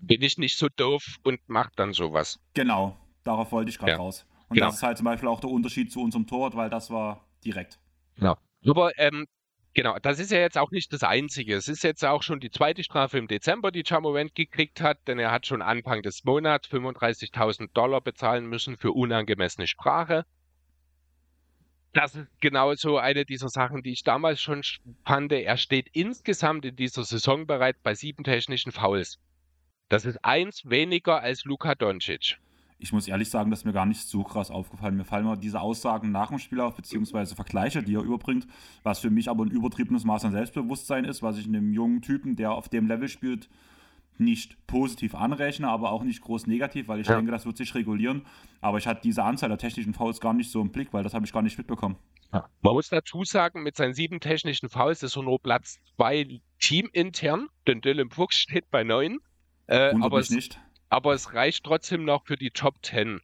Bin 0.00 0.22
ich 0.22 0.38
nicht 0.38 0.56
so 0.56 0.68
doof 0.68 1.16
und 1.24 1.40
mach 1.48 1.70
dann 1.74 1.92
sowas. 1.92 2.38
Genau, 2.54 2.96
darauf 3.24 3.50
wollte 3.50 3.70
ich 3.70 3.78
gerade 3.78 3.90
Ja, 3.90 3.98
raus. 3.98 4.24
Und 4.48 4.54
genau. 4.54 4.66
das 4.66 4.76
ist 4.76 4.82
halt 4.84 4.98
zum 4.98 5.06
Beispiel 5.06 5.28
auch 5.28 5.40
der 5.40 5.50
Unterschied 5.50 5.90
zu 5.90 6.00
unserem 6.00 6.28
Torwart, 6.28 6.54
weil 6.54 6.70
das 6.70 6.90
war 6.90 7.24
direkt. 7.44 7.80
Aber 8.20 8.96
ähm, 8.98 9.26
genau, 9.74 9.98
das 9.98 10.20
ist 10.20 10.30
ja 10.30 10.38
jetzt 10.38 10.58
auch 10.58 10.70
nicht 10.70 10.92
das 10.92 11.02
Einzige. 11.02 11.56
Es 11.56 11.66
ist 11.66 11.82
jetzt 11.82 12.04
auch 12.04 12.22
schon 12.22 12.38
die 12.38 12.52
zweite 12.52 12.84
Strafe 12.84 13.18
im 13.18 13.26
Dezember, 13.26 13.72
die 13.72 13.82
Jamorant 13.84 14.36
gekriegt 14.36 14.80
hat, 14.80 14.98
denn 15.08 15.18
er 15.18 15.32
hat 15.32 15.48
schon 15.48 15.60
Anfang 15.60 16.02
des 16.02 16.22
Monats 16.22 16.68
35.000 16.68 17.72
Dollar 17.74 18.00
bezahlen 18.00 18.46
müssen 18.46 18.76
für 18.76 18.92
unangemessene 18.92 19.66
Sprache. 19.66 20.24
Das 21.98 22.14
ist 22.14 22.28
genauso 22.40 22.98
eine 22.98 23.24
dieser 23.24 23.48
Sachen, 23.48 23.82
die 23.82 23.90
ich 23.90 24.04
damals 24.04 24.40
schon 24.40 24.62
fand. 25.04 25.32
Er 25.32 25.56
steht 25.56 25.88
insgesamt 25.94 26.64
in 26.64 26.76
dieser 26.76 27.02
Saison 27.02 27.44
bereits 27.44 27.80
bei 27.82 27.96
sieben 27.96 28.22
technischen 28.22 28.70
Fouls. 28.70 29.18
Das 29.88 30.04
ist 30.04 30.24
eins 30.24 30.62
weniger 30.70 31.20
als 31.20 31.44
Luka 31.44 31.74
Doncic. 31.74 32.38
Ich 32.78 32.92
muss 32.92 33.08
ehrlich 33.08 33.28
sagen, 33.28 33.50
das 33.50 33.60
ist 33.60 33.64
mir 33.64 33.72
gar 33.72 33.84
nicht 33.84 34.02
so 34.02 34.22
krass 34.22 34.52
aufgefallen. 34.52 34.96
Mir 34.96 35.04
fallen 35.04 35.24
mal 35.24 35.34
diese 35.34 35.60
Aussagen 35.60 36.12
nach 36.12 36.28
dem 36.28 36.38
Spiel 36.38 36.60
auf, 36.60 36.76
beziehungsweise 36.76 37.34
Vergleiche, 37.34 37.82
die 37.82 37.96
er 37.96 38.02
überbringt, 38.02 38.46
was 38.84 39.00
für 39.00 39.10
mich 39.10 39.28
aber 39.28 39.44
ein 39.44 39.50
übertriebenes 39.50 40.04
Maß 40.04 40.24
an 40.24 40.30
Selbstbewusstsein 40.30 41.04
ist, 41.04 41.24
was 41.24 41.36
ich 41.36 41.48
einem 41.48 41.72
jungen 41.72 42.00
Typen, 42.00 42.36
der 42.36 42.52
auf 42.52 42.68
dem 42.68 42.86
Level 42.86 43.08
spielt, 43.08 43.48
nicht 44.20 44.56
positiv 44.66 45.14
anrechne, 45.14 45.68
aber 45.68 45.92
auch 45.92 46.02
nicht 46.02 46.20
groß 46.20 46.46
negativ, 46.46 46.88
weil 46.88 47.00
ich 47.00 47.06
Ja. 47.06 47.16
denke, 47.16 47.30
das 47.30 47.46
wird 47.46 47.56
sich 47.56 47.74
regulieren. 47.74 48.26
Aber 48.60 48.78
ich 48.78 48.86
hatte 48.86 49.00
diese 49.02 49.22
Anzahl 49.24 49.48
der 49.48 49.58
technischen 49.58 49.94
Fouls 49.94 50.20
gar 50.20 50.34
nicht 50.34 50.50
so 50.50 50.60
im 50.60 50.70
Blick, 50.70 50.92
weil 50.92 51.02
das 51.04 51.14
habe 51.14 51.24
ich 51.26 51.32
gar 51.32 51.42
nicht 51.42 51.56
mitbekommen. 51.58 51.96
Man 52.30 52.42
muss 52.74 52.88
dazu 52.90 53.24
sagen, 53.24 53.62
mit 53.62 53.76
seinen 53.76 53.94
sieben 53.94 54.20
technischen 54.20 54.68
Fouls 54.68 55.02
ist 55.02 55.16
er 55.16 55.22
nur 55.22 55.40
Platz 55.40 55.78
zwei 55.96 56.40
teamintern, 56.60 57.48
denn 57.66 57.80
Dylan 57.80 58.10
Fuchs 58.10 58.36
steht 58.36 58.70
bei 58.70 58.84
neun. 58.84 59.18
Äh, 59.66 59.94
aber, 60.00 60.18
es, 60.18 60.30
nicht. 60.30 60.60
aber 60.90 61.14
es 61.14 61.32
reicht 61.34 61.64
trotzdem 61.64 62.04
noch 62.04 62.26
für 62.26 62.36
die 62.36 62.50
Top 62.50 62.84
10 62.84 63.20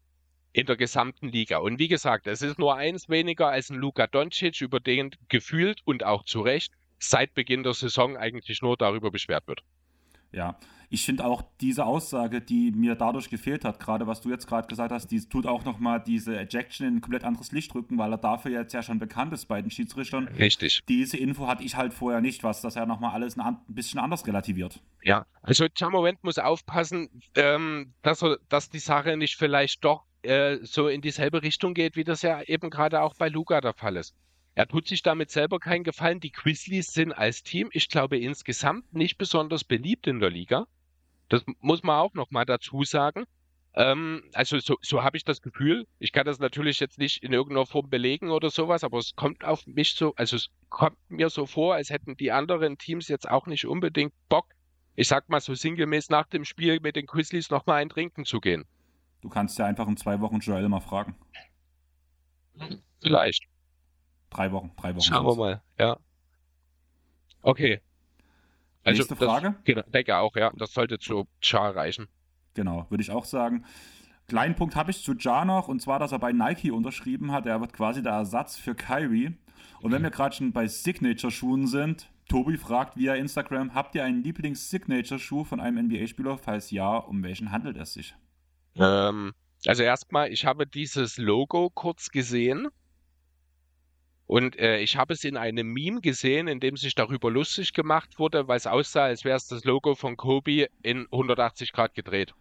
in 0.53 0.67
der 0.67 0.77
gesamten 0.77 1.29
Liga. 1.29 1.59
Und 1.59 1.79
wie 1.79 1.89
gesagt, 1.89 2.27
es 2.27 2.41
ist 2.41 2.59
nur 2.59 2.77
eins 2.77 3.09
weniger 3.09 3.49
als 3.49 3.71
ein 3.71 3.77
Luka 3.77 4.07
Doncic, 4.07 4.61
über 4.61 4.81
den 4.81 5.11
gefühlt 5.29 5.81
und 5.85 6.05
auch 6.05 6.25
zu 6.25 6.41
Recht 6.41 6.73
seit 6.99 7.35
Beginn 7.35 7.63
der 7.63 7.75
Saison 7.75 8.17
eigentlich 8.17 8.63
nur 8.63 8.77
darüber 8.77 9.11
beschwert 9.11 9.47
wird. 9.49 9.63
Ja, 10.33 10.57
ich 10.91 11.05
finde 11.05 11.25
auch 11.25 11.43
diese 11.61 11.87
Aussage, 11.87 12.41
die 12.41 12.71
mir 12.71 12.95
dadurch 12.95 13.31
gefehlt 13.31 13.65
hat, 13.65 13.81
gerade 13.81 14.07
was 14.07 14.21
du 14.21 14.31
jetzt 14.31 14.47
gerade 14.47 14.69
gesagt 14.69 14.93
hast, 14.93 15.09
die 15.09 15.21
tut 15.21 15.47
auch 15.47 15.65
nochmal 15.65 16.03
diese 16.03 16.39
Ejection 16.39 16.87
in 16.87 16.97
ein 16.97 17.01
komplett 17.01 17.25
anderes 17.25 17.53
Licht 17.53 17.75
rücken, 17.75 17.99
weil 17.99 18.13
er 18.13 18.19
dafür 18.19 18.51
jetzt 18.51 18.73
ja 18.73 18.83
schon 18.83 18.99
bekannt 18.99 19.33
ist 19.33 19.47
bei 19.47 19.61
den 19.61 19.71
Schiedsrichtern. 19.71 20.29
Richtig. 20.29 20.83
Diese 20.89 21.17
Info 21.17 21.47
hatte 21.47 21.65
ich 21.65 21.77
halt 21.77 21.95
vorher 21.95 22.21
nicht, 22.21 22.45
was 22.45 22.61
das 22.61 22.75
ja 22.75 22.87
nochmal 22.87 23.13
alles 23.13 23.39
ein, 23.39 23.57
bisschen 23.69 24.01
anders 24.01 24.27
relativiert. 24.27 24.81
Ja, 25.03 25.27
also 25.43 25.67
Jamorant 25.77 26.23
muss 26.23 26.39
aufpassen, 26.39 27.09
ähm, 27.35 27.93
dass, 28.03 28.23
er, 28.23 28.39
dass 28.49 28.71
die 28.71 28.79
Sache 28.79 29.17
nicht 29.17 29.37
vielleicht 29.37 29.85
doch 29.85 30.05
äh, 30.23 30.59
so 30.63 30.89
in 30.89 31.01
dieselbe 31.01 31.43
Richtung 31.43 31.75
geht, 31.75 31.97
wie 31.97 32.05
das 32.05 32.23
ja 32.23 32.43
eben 32.43 32.71
gerade 32.71 33.03
auch 33.03 33.15
bei 33.15 33.29
Luca 33.29 33.61
der 33.61 33.75
Fall 33.75 33.97
ist. 33.97 34.15
Er 34.57 34.69
tut 34.69 34.87
sich 34.87 35.03
damit 35.03 35.31
selber 35.31 35.59
keinen 35.59 35.83
Gefallen. 35.83 36.21
Die 36.21 36.31
Grizzlies 36.31 36.93
sind 36.93 37.13
als 37.13 37.43
Team, 37.43 37.71
ich 37.73 37.89
glaube, 37.89 38.19
insgesamt 38.19 38.95
nicht 38.95 39.19
besonders 39.19 39.65
beliebt 39.65 40.07
in 40.07 40.21
der 40.21 40.31
Liga. 40.31 40.67
Das 41.35 41.43
muss 41.59 41.83
man 41.83 41.99
auch 41.99 42.15
nochmal 42.15 42.45
dazu 42.45 42.85
sagen. 42.85 43.25
Ähm, 43.75 44.23
also 44.35 44.61
so, 44.61 44.77
so 44.83 45.03
habe 45.03 45.17
ich 45.17 45.25
das 45.25 45.43
Gefühl. 45.43 45.89
Ich 45.99 46.13
kann 46.13 46.25
das 46.25 46.39
natürlich 46.39 46.79
jetzt 46.79 46.97
nicht 46.97 47.25
in 47.25 47.33
irgendeiner 47.33 47.67
Form 47.67 47.91
belegen 47.91 48.31
oder 48.31 48.51
sowas, 48.51 48.85
aber 48.85 48.99
es 48.99 49.17
kommt 49.17 49.45
auf 49.45 49.67
mich 49.67 49.97
so, 49.97 50.15
also 50.15 50.37
es 50.37 50.51
kommt 50.69 50.97
mir 51.09 51.31
so 51.31 51.47
vor, 51.47 51.75
als 51.75 51.91
hätten 51.91 52.17
die 52.17 52.31
anderen 52.31 52.79
Teams 52.79 53.09
jetzt 53.09 53.29
auch 53.29 53.49
nicht 53.49 53.67
unbedingt 53.67 54.13
Bock, 54.29 54.47
ich 54.95 55.09
sag 55.09 55.29
mal 55.29 55.41
so 55.41 55.55
sinngemäß 55.55 56.09
nach 56.09 56.29
dem 56.29 56.45
Spiel 56.45 56.79
mit 56.79 56.95
den 56.95 57.07
Grizzlies 57.07 57.51
nochmal 57.51 57.83
ein 57.83 57.89
Trinken 57.89 58.25
zu 58.25 58.41
gehen. 58.41 58.65
Du 59.21 59.29
kannst 59.29 59.59
ja 59.59 59.67
einfach 59.67 59.89
in 59.89 59.97
zwei 59.97 60.21
Wochen 60.21 60.39
Joel 60.39 60.69
mal 60.69 60.79
fragen. 60.79 61.17
Vielleicht. 63.03 63.43
Drei 64.31 64.53
Wochen, 64.53 64.71
drei 64.77 64.95
Wochen. 64.95 65.03
Schauen 65.03 65.27
wir 65.27 65.35
mal, 65.35 65.63
ja. 65.81 65.99
Okay, 67.43 67.81
also 68.85 68.99
Nächste 68.99 69.17
Frage? 69.17 69.55
Das, 69.67 69.85
denke 69.87 70.17
auch, 70.17 70.37
ja. 70.37 70.53
Das 70.57 70.73
sollte 70.73 70.99
zu 70.99 71.27
Ja 71.43 71.71
reichen. 71.71 72.09
Genau, 72.55 72.87
würde 72.91 73.03
ich 73.03 73.11
auch 73.11 73.25
sagen. 73.25 73.65
Kleinen 74.29 74.55
Punkt 74.55 74.77
habe 74.77 74.91
ich 74.91 75.03
zu 75.03 75.15
Ja 75.15 75.45
noch, 75.45 75.69
und 75.69 75.83
zwar, 75.83 75.99
dass 75.99 76.13
er 76.13 76.19
bei 76.19 76.33
Nike 76.33 76.71
unterschrieben 76.71 77.33
hat. 77.33 77.47
Er 77.47 77.61
wird 77.61 77.73
quasi 77.73 78.03
der 78.03 78.13
Ersatz 78.13 78.57
für 78.57 78.75
Kyrie. 78.75 79.37
Und 79.81 79.93
wenn 79.93 80.03
wir 80.03 80.11
gerade 80.11 80.35
schon 80.35 80.53
bei 80.53 80.67
Signature-Schuhen 80.67 81.67
sind, 81.67 82.09
Tobi 82.29 82.57
fragt 82.57 82.97
via 82.97 83.15
Instagram, 83.15 83.75
habt 83.75 83.95
ihr 83.95 84.05
einen 84.05 84.23
Lieblings-Signature-Schuh 84.23 85.45
von 85.45 85.61
einem 85.61 85.87
NBA-Spieler? 85.87 86.39
Falls 86.39 86.71
ja, 86.71 86.97
um 86.97 87.23
welchen 87.23 87.53
handelt 87.53 87.77
es 87.77 87.93
sich? 87.93 88.15
Ähm, 88.77 89.35
also 89.67 89.83
erstmal, 89.83 90.33
ich 90.33 90.47
habe 90.47 90.67
dieses 90.67 91.19
Logo 91.19 91.69
kurz 91.69 92.11
gesehen 92.11 92.69
und 94.27 94.59
äh, 94.59 94.79
ich 94.79 94.97
habe 94.97 95.13
es 95.13 95.25
in 95.25 95.37
einem 95.37 95.73
Meme 95.73 96.01
gesehen, 96.01 96.49
in 96.49 96.61
dem 96.61 96.77
sich 96.77 96.95
darüber 96.95 97.31
lustig 97.31 97.73
gemacht 97.73 98.19
wurde, 98.19 98.49
weil 98.49 98.57
es 98.57 98.67
aussah, 98.67 99.05
als 99.05 99.25
wäre 99.25 99.37
es 99.37 99.49
das 99.49 99.65
Logo 99.65 99.95
von 99.95 100.17
Kobe 100.17 100.69
in 100.83 101.07
180 101.11 101.73
Grad 101.73 101.95
gedreht. 101.95 102.35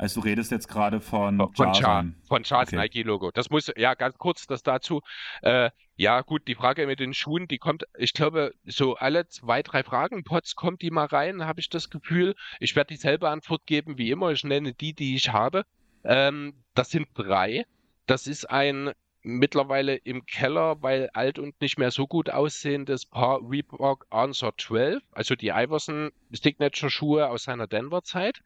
Also 0.00 0.22
du 0.22 0.26
redest 0.26 0.50
jetzt 0.50 0.66
gerade 0.66 1.02
von 1.02 1.38
von 1.54 1.74
Char, 1.74 2.06
von 2.26 2.42
Chars 2.42 2.68
okay. 2.68 2.76
Nike-Logo. 2.76 3.32
Das 3.32 3.50
muss, 3.50 3.70
ja, 3.76 3.92
ganz 3.92 4.16
kurz 4.16 4.46
das 4.46 4.62
dazu. 4.62 5.02
Äh, 5.42 5.70
ja, 5.96 6.22
gut, 6.22 6.48
die 6.48 6.54
Frage 6.54 6.86
mit 6.86 7.00
den 7.00 7.12
Schuhen, 7.12 7.46
die 7.46 7.58
kommt, 7.58 7.84
ich 7.98 8.14
glaube, 8.14 8.54
so 8.64 8.94
alle 8.94 9.28
zwei, 9.28 9.62
drei 9.62 9.82
Fragen-Pots 9.82 10.56
kommt 10.56 10.80
die 10.80 10.90
mal 10.90 11.04
rein, 11.04 11.44
habe 11.44 11.60
ich 11.60 11.68
das 11.68 11.90
Gefühl. 11.90 12.34
Ich 12.60 12.74
werde 12.76 12.94
dieselbe 12.94 13.28
Antwort 13.28 13.66
geben 13.66 13.98
wie 13.98 14.10
immer. 14.10 14.30
Ich 14.30 14.42
nenne 14.42 14.72
die, 14.72 14.94
die 14.94 15.16
ich 15.16 15.34
habe. 15.34 15.66
Ähm, 16.02 16.54
das 16.74 16.88
sind 16.88 17.08
drei. 17.12 17.66
Das 18.06 18.26
ist 18.26 18.48
ein 18.48 18.92
mittlerweile 19.22 19.96
im 19.96 20.24
Keller, 20.26 20.82
weil 20.82 21.10
alt 21.12 21.38
und 21.38 21.60
nicht 21.60 21.78
mehr 21.78 21.90
so 21.90 22.06
gut 22.06 22.30
aussehendes 22.30 23.06
Paar 23.06 23.40
Reebok 23.42 24.06
Answer 24.10 24.52
12, 24.56 25.02
also 25.12 25.34
die 25.34 25.48
Iverson 25.48 26.10
Signature 26.30 26.90
Schuhe 26.90 27.28
aus 27.28 27.44
seiner 27.44 27.66
Denver 27.66 28.02
Zeit. 28.02 28.40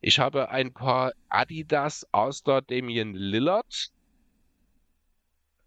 Ich 0.00 0.18
habe 0.18 0.50
ein 0.50 0.72
paar 0.72 1.12
Adidas 1.28 2.06
All-Star 2.12 2.62
Damian 2.62 3.14
Lillard. 3.14 3.90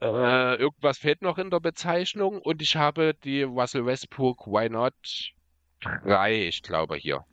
Äh, 0.01 0.55
irgendwas 0.55 0.97
fehlt 0.97 1.21
noch 1.21 1.37
in 1.37 1.49
der 1.49 1.59
Bezeichnung 1.59 2.41
und 2.41 2.61
ich 2.61 2.75
habe 2.75 3.13
die 3.13 3.43
Russell 3.43 3.85
Westbrook 3.85 4.47
Why 4.47 4.69
Not 4.69 4.93
3, 5.81 6.47
ich 6.47 6.63
glaube 6.63 6.95
hier. 6.95 7.25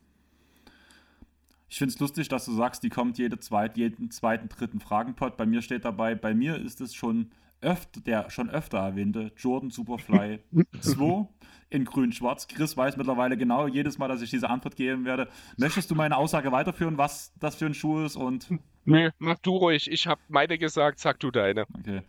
Ich 1.71 1.79
finde 1.79 1.95
es 1.95 2.01
lustig, 2.01 2.29
dass 2.29 2.45
du 2.45 2.53
sagst, 2.53 2.83
die 2.83 2.89
kommt 2.89 3.17
jede 3.17 3.39
zweit, 3.39 3.77
jeden 3.77 4.11
zweiten, 4.11 4.49
dritten 4.49 4.81
Fragenpot. 4.81 5.37
Bei 5.37 5.47
mir 5.47 5.63
steht 5.63 5.85
dabei, 5.85 6.17
bei 6.17 6.35
mir 6.35 6.57
ist 6.57 6.81
es 6.81 6.95
schon 6.95 7.31
öfter, 7.61 8.01
der 8.01 8.29
schon 8.29 8.51
öfter 8.51 8.79
erwähnte 8.79 9.31
Jordan 9.37 9.71
Superfly 9.71 10.41
2 10.81 11.29
in 11.71 11.85
grün-schwarz. 11.85 12.49
Chris 12.49 12.77
weiß 12.77 12.97
mittlerweile 12.97 13.37
genau 13.37 13.69
jedes 13.69 13.99
Mal, 13.99 14.09
dass 14.09 14.21
ich 14.21 14.31
diese 14.31 14.51
Antwort 14.51 14.75
geben 14.75 15.05
werde. 15.05 15.29
Möchtest 15.57 15.91
du 15.91 15.95
meine 15.95 16.17
Aussage 16.17 16.51
weiterführen, 16.51 16.99
was 16.99 17.33
das 17.39 17.55
für 17.55 17.67
ein 17.67 17.75
Schuh 17.75 18.05
ist 18.05 18.17
und 18.17 18.49
Nee, 18.85 19.11
mach 19.19 19.39
du 19.39 19.57
ruhig. 19.57 19.89
Ich 19.91 20.07
habe 20.07 20.21
meine 20.29 20.59
gesagt, 20.59 20.99
sag 20.99 21.21
du 21.21 21.31
deine. 21.31 21.67
Okay. 21.79 22.03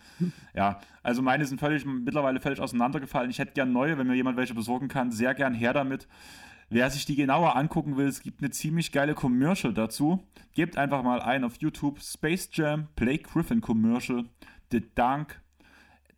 Ja, 0.56 0.80
also 1.04 1.22
meine 1.22 1.46
sind 1.46 1.60
völlig 1.60 1.86
mittlerweile 1.86 2.40
völlig 2.40 2.60
auseinandergefallen. 2.62 3.30
Ich 3.30 3.40
hätte 3.40 3.52
gern 3.52 3.74
neue, 3.74 3.98
wenn 3.98 4.08
mir 4.08 4.16
jemand 4.16 4.38
welche 4.38 4.56
besorgen 4.56 4.88
kann. 4.88 5.12
Sehr 5.12 5.36
gern 5.36 5.54
her 5.54 5.74
damit. 5.74 6.08
Wer 6.74 6.90
sich 6.90 7.04
die 7.04 7.18
genauer 7.18 7.58
angucken 7.58 7.98
will, 7.98 8.08
es 8.08 8.22
gibt 8.22 8.42
eine 8.42 8.50
ziemlich 8.50 8.94
geile 8.94 9.14
Commercial 9.14 9.74
dazu. 9.74 10.24
Gebt 10.54 10.78
einfach 10.78 11.04
mal 11.04 11.22
ein 11.22 11.44
auf 11.44 11.58
YouTube 11.58 12.00
Space 12.02 12.48
Jam 12.54 12.88
Blake 12.96 13.24
Griffin 13.24 13.60
Commercial. 13.60 14.30
The 14.72 14.82
Dunk 14.96 15.42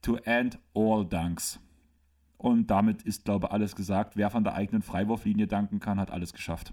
to 0.03 0.17
End 0.17 0.59
All 0.75 1.07
Dunks. 1.07 1.59
Und 2.37 2.67
damit 2.67 3.01
ist, 3.01 3.25
glaube 3.25 3.47
ich, 3.47 3.51
alles 3.51 3.75
gesagt. 3.75 4.15
Wer 4.15 4.29
von 4.29 4.43
der 4.43 4.53
eigenen 4.53 4.83
Freiwurflinie 4.83 5.47
danken 5.47 5.79
kann, 5.79 5.99
hat 5.99 6.11
alles 6.11 6.33
geschafft. 6.33 6.71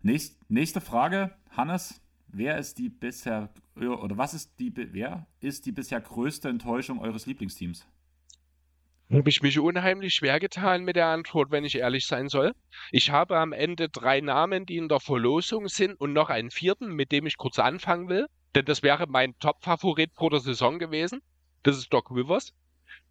Nächst, 0.00 0.38
nächste 0.48 0.80
Frage, 0.80 1.34
Hannes. 1.50 2.00
Wer 2.28 2.58
ist 2.58 2.78
die 2.78 2.90
bisher 2.90 3.50
oder 3.74 4.16
was 4.16 4.34
ist 4.34 4.60
die 4.60 4.72
wer 4.76 5.26
ist 5.40 5.66
die 5.66 5.72
bisher 5.72 6.00
größte 6.00 6.48
Enttäuschung 6.48 7.00
eures 7.00 7.26
Lieblingsteams? 7.26 7.88
Habe 9.10 9.28
ich 9.28 9.42
mich 9.42 9.58
unheimlich 9.58 10.14
schwer 10.14 10.38
getan 10.38 10.84
mit 10.84 10.96
der 10.96 11.08
Antwort, 11.08 11.50
wenn 11.50 11.64
ich 11.64 11.76
ehrlich 11.76 12.06
sein 12.06 12.28
soll. 12.28 12.52
Ich 12.92 13.10
habe 13.10 13.38
am 13.38 13.52
Ende 13.52 13.88
drei 13.88 14.20
Namen, 14.20 14.66
die 14.66 14.76
in 14.76 14.88
der 14.88 15.00
Verlosung 15.00 15.68
sind 15.68 16.00
und 16.00 16.12
noch 16.12 16.30
einen 16.30 16.50
vierten, 16.50 16.94
mit 16.94 17.10
dem 17.10 17.26
ich 17.26 17.36
kurz 17.36 17.58
anfangen 17.58 18.08
will. 18.08 18.26
Denn 18.54 18.64
das 18.64 18.82
wäre 18.82 19.06
mein 19.08 19.36
Top-Favorit 19.38 20.12
vor 20.14 20.30
der 20.30 20.40
Saison 20.40 20.78
gewesen. 20.78 21.22
Das 21.64 21.76
ist 21.76 21.92
Doc 21.92 22.10
Rivers. 22.10 22.52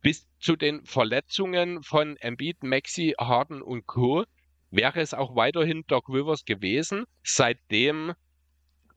Bis 0.01 0.27
zu 0.39 0.55
den 0.55 0.85
Verletzungen 0.85 1.83
von 1.83 2.15
Embiid, 2.17 2.63
Maxi, 2.63 3.15
Harden 3.19 3.61
und 3.61 3.85
Co. 3.85 4.23
wäre 4.71 5.01
es 5.01 5.13
auch 5.13 5.35
weiterhin 5.35 5.83
Doc 5.87 6.07
Rivers 6.07 6.45
gewesen. 6.45 7.05
Seitdem 7.23 8.13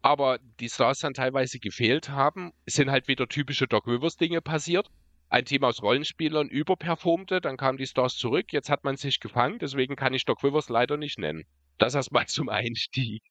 aber 0.03 0.39
die 0.61 0.69
Stars 0.69 1.01
dann 1.01 1.15
teilweise 1.15 1.59
gefehlt 1.59 2.09
haben, 2.11 2.53
sind 2.67 2.91
halt 2.91 3.07
wieder 3.07 3.29
typische 3.29 3.67
Doc 3.67 3.87
Rivers 3.87 4.17
Dinge 4.17 4.41
passiert 4.41 4.89
ein 5.33 5.47
Team 5.47 5.65
aus 5.65 5.83
Rollenspielern 5.83 6.49
überperformte, 6.49 7.41
dann 7.41 7.57
kamen 7.57 7.79
die 7.79 7.87
Stars 7.87 8.17
zurück, 8.17 8.53
jetzt 8.53 8.69
hat 8.69 8.85
man 8.85 8.99
sich 8.99 9.19
gefangen, 9.19 9.59
deswegen 9.59 9.97
kann 9.97 10.13
ich 10.13 10.27
Doc 10.27 10.45
Rivers 10.45 10.69
leider 10.69 10.99
nicht 10.99 11.19
nennen. 11.19 11.45
Das 11.79 11.95
erstmal 11.95 12.27
zum 12.29 12.51
Einstieg. 12.51 13.23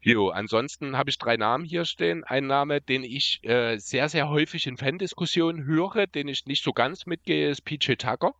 Jo, 0.00 0.28
ansonsten 0.28 0.98
habe 0.98 1.08
ich 1.08 1.18
drei 1.18 1.36
Namen 1.36 1.64
hier 1.64 1.84
stehen. 1.86 2.24
Ein 2.24 2.46
Name, 2.46 2.80
den 2.82 3.02
ich 3.02 3.42
äh, 3.42 3.78
sehr, 3.78 4.08
sehr 4.10 4.28
häufig 4.28 4.66
in 4.66 4.76
Fan-Diskussionen 4.76 5.64
höre, 5.64 6.06
den 6.06 6.28
ich 6.28 6.44
nicht 6.44 6.62
so 6.62 6.72
ganz 6.72 7.06
mitgehe, 7.06 7.48
ist 7.48 7.62
PJ 7.62 7.94
Tucker. 7.94 8.34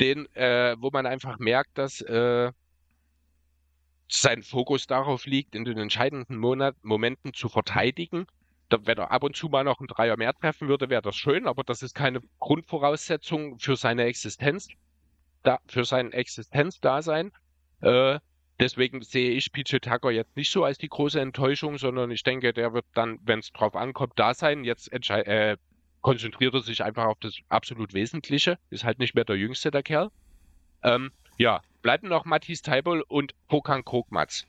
Den, 0.00 0.32
äh, 0.34 0.76
wo 0.78 0.90
man 0.90 1.04
einfach 1.04 1.38
merkt, 1.38 1.76
dass 1.76 2.00
äh, 2.00 2.52
sein 4.08 4.42
Fokus 4.42 4.86
darauf 4.86 5.26
liegt, 5.26 5.54
in 5.54 5.64
den 5.64 5.78
entscheidenden 5.78 6.38
Monat 6.38 6.76
Momenten 6.82 7.34
zu 7.34 7.48
verteidigen 7.48 8.26
wenn 8.84 8.98
er 8.98 9.10
ab 9.10 9.22
und 9.24 9.36
zu 9.36 9.48
mal 9.48 9.64
noch 9.64 9.80
einen 9.80 9.88
Dreier 9.88 10.16
mehr 10.16 10.34
treffen 10.34 10.68
würde, 10.68 10.88
wäre 10.88 11.02
das 11.02 11.16
schön, 11.16 11.46
aber 11.46 11.64
das 11.64 11.82
ist 11.82 11.94
keine 11.94 12.20
Grundvoraussetzung 12.38 13.58
für 13.58 13.76
seine 13.76 14.04
Existenz, 14.04 14.68
da, 15.42 15.58
für 15.66 15.84
sein 15.84 16.12
Existenzdasein. 16.12 17.32
Äh, 17.80 18.18
deswegen 18.60 19.02
sehe 19.02 19.32
ich 19.32 19.52
PJ 19.52 19.78
Tucker 19.78 20.10
jetzt 20.10 20.36
nicht 20.36 20.50
so 20.50 20.64
als 20.64 20.78
die 20.78 20.88
große 20.88 21.20
Enttäuschung, 21.20 21.78
sondern 21.78 22.10
ich 22.10 22.22
denke, 22.22 22.52
der 22.52 22.72
wird 22.72 22.86
dann, 22.94 23.18
wenn 23.22 23.40
es 23.40 23.52
drauf 23.52 23.74
ankommt, 23.74 24.14
da 24.16 24.34
sein. 24.34 24.64
Jetzt 24.64 24.92
äh, 24.92 25.56
konzentriert 26.00 26.54
er 26.54 26.62
sich 26.62 26.82
einfach 26.82 27.06
auf 27.06 27.18
das 27.20 27.36
absolut 27.48 27.94
Wesentliche. 27.94 28.58
Ist 28.70 28.84
halt 28.84 28.98
nicht 28.98 29.14
mehr 29.14 29.24
der 29.24 29.36
Jüngste, 29.36 29.70
der 29.70 29.82
Kerl. 29.82 30.10
Ähm, 30.82 31.12
ja, 31.38 31.62
bleiben 31.82 32.08
noch 32.08 32.24
Matthias 32.24 32.62
Teibel 32.62 33.02
und 33.02 33.34
Pokan 33.48 33.84
Krogmatz. 33.84 34.46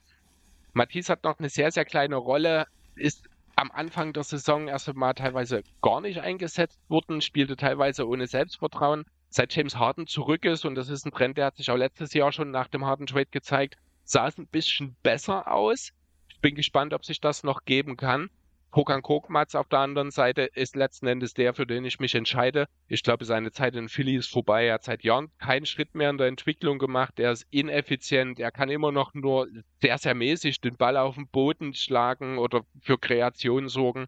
Matthias 0.74 1.10
hat 1.10 1.24
noch 1.24 1.40
eine 1.40 1.50
sehr, 1.50 1.72
sehr 1.72 1.86
kleine 1.86 2.16
Rolle, 2.16 2.68
ist 2.96 3.30
am 3.64 3.72
Anfang 3.72 4.12
der 4.12 4.24
Saison 4.24 4.68
erst 4.68 4.90
einmal 4.90 5.14
teilweise 5.14 5.64
gar 5.82 6.02
nicht 6.02 6.20
eingesetzt 6.20 6.78
wurden, 6.90 7.22
spielte 7.22 7.56
teilweise 7.56 8.06
ohne 8.06 8.28
Selbstvertrauen. 8.28 9.06
Seit 9.30 9.56
James 9.56 9.78
Harden 9.78 10.06
zurück 10.06 10.44
ist, 10.44 10.66
und 10.66 10.76
das 10.76 10.90
ist 10.90 11.06
ein 11.06 11.14
Trend, 11.14 11.38
der 11.38 11.46
hat 11.46 11.56
sich 11.56 11.72
auch 11.72 11.78
letztes 11.78 12.14
Jahr 12.14 12.34
schon 12.34 12.52
nach 12.52 12.68
dem 12.68 12.86
Harden 12.86 13.08
Trade 13.08 13.30
gezeigt, 13.32 13.78
sah 14.04 14.28
es 14.28 14.38
ein 14.38 14.48
bisschen 14.48 14.98
besser 15.02 15.50
aus. 15.50 15.94
Ich 16.28 16.42
bin 16.42 16.56
gespannt, 16.56 16.94
ob 16.94 17.06
sich 17.06 17.22
das 17.22 17.44
noch 17.44 17.64
geben 17.64 17.96
kann. 17.96 18.30
Kokan 18.74 19.04
Kokmatz 19.04 19.54
auf 19.54 19.68
der 19.68 19.80
anderen 19.80 20.10
Seite 20.10 20.42
ist 20.42 20.76
letzten 20.76 21.06
Endes 21.06 21.36
der, 21.36 21.54
für 21.54 21.68
den 21.68 21.86
ich 21.86 22.00
mich 22.00 22.16
entscheide. 22.16 22.66
Ich 22.88 23.04
glaube, 23.04 23.24
seine 23.24 23.52
Zeit 23.52 23.76
in 23.76 23.88
Philly 23.88 24.16
ist 24.16 24.32
vorbei. 24.32 24.66
Er 24.66 24.74
hat 24.74 24.84
seit 24.84 25.04
Jahren 25.04 25.30
keinen 25.38 25.68
Schritt 25.68 25.94
mehr 25.94 26.10
in 26.10 26.18
der 26.18 26.26
Entwicklung 26.26 26.80
gemacht. 26.80 27.20
Er 27.20 27.34
ist 27.34 27.46
ineffizient. 27.52 28.40
Er 28.40 28.52
kann 28.52 28.72
immer 28.72 28.92
noch 28.92 29.14
nur 29.14 29.48
sehr, 29.80 30.00
sehr 30.00 30.16
mäßig 30.16 30.60
den 30.60 30.76
Ball 30.76 30.98
auf 30.98 31.14
den 31.14 31.28
Boden 31.28 31.76
schlagen 31.76 32.40
oder 32.40 32.66
für 32.82 32.98
Kreation 32.98 33.70
sorgen. 33.70 34.08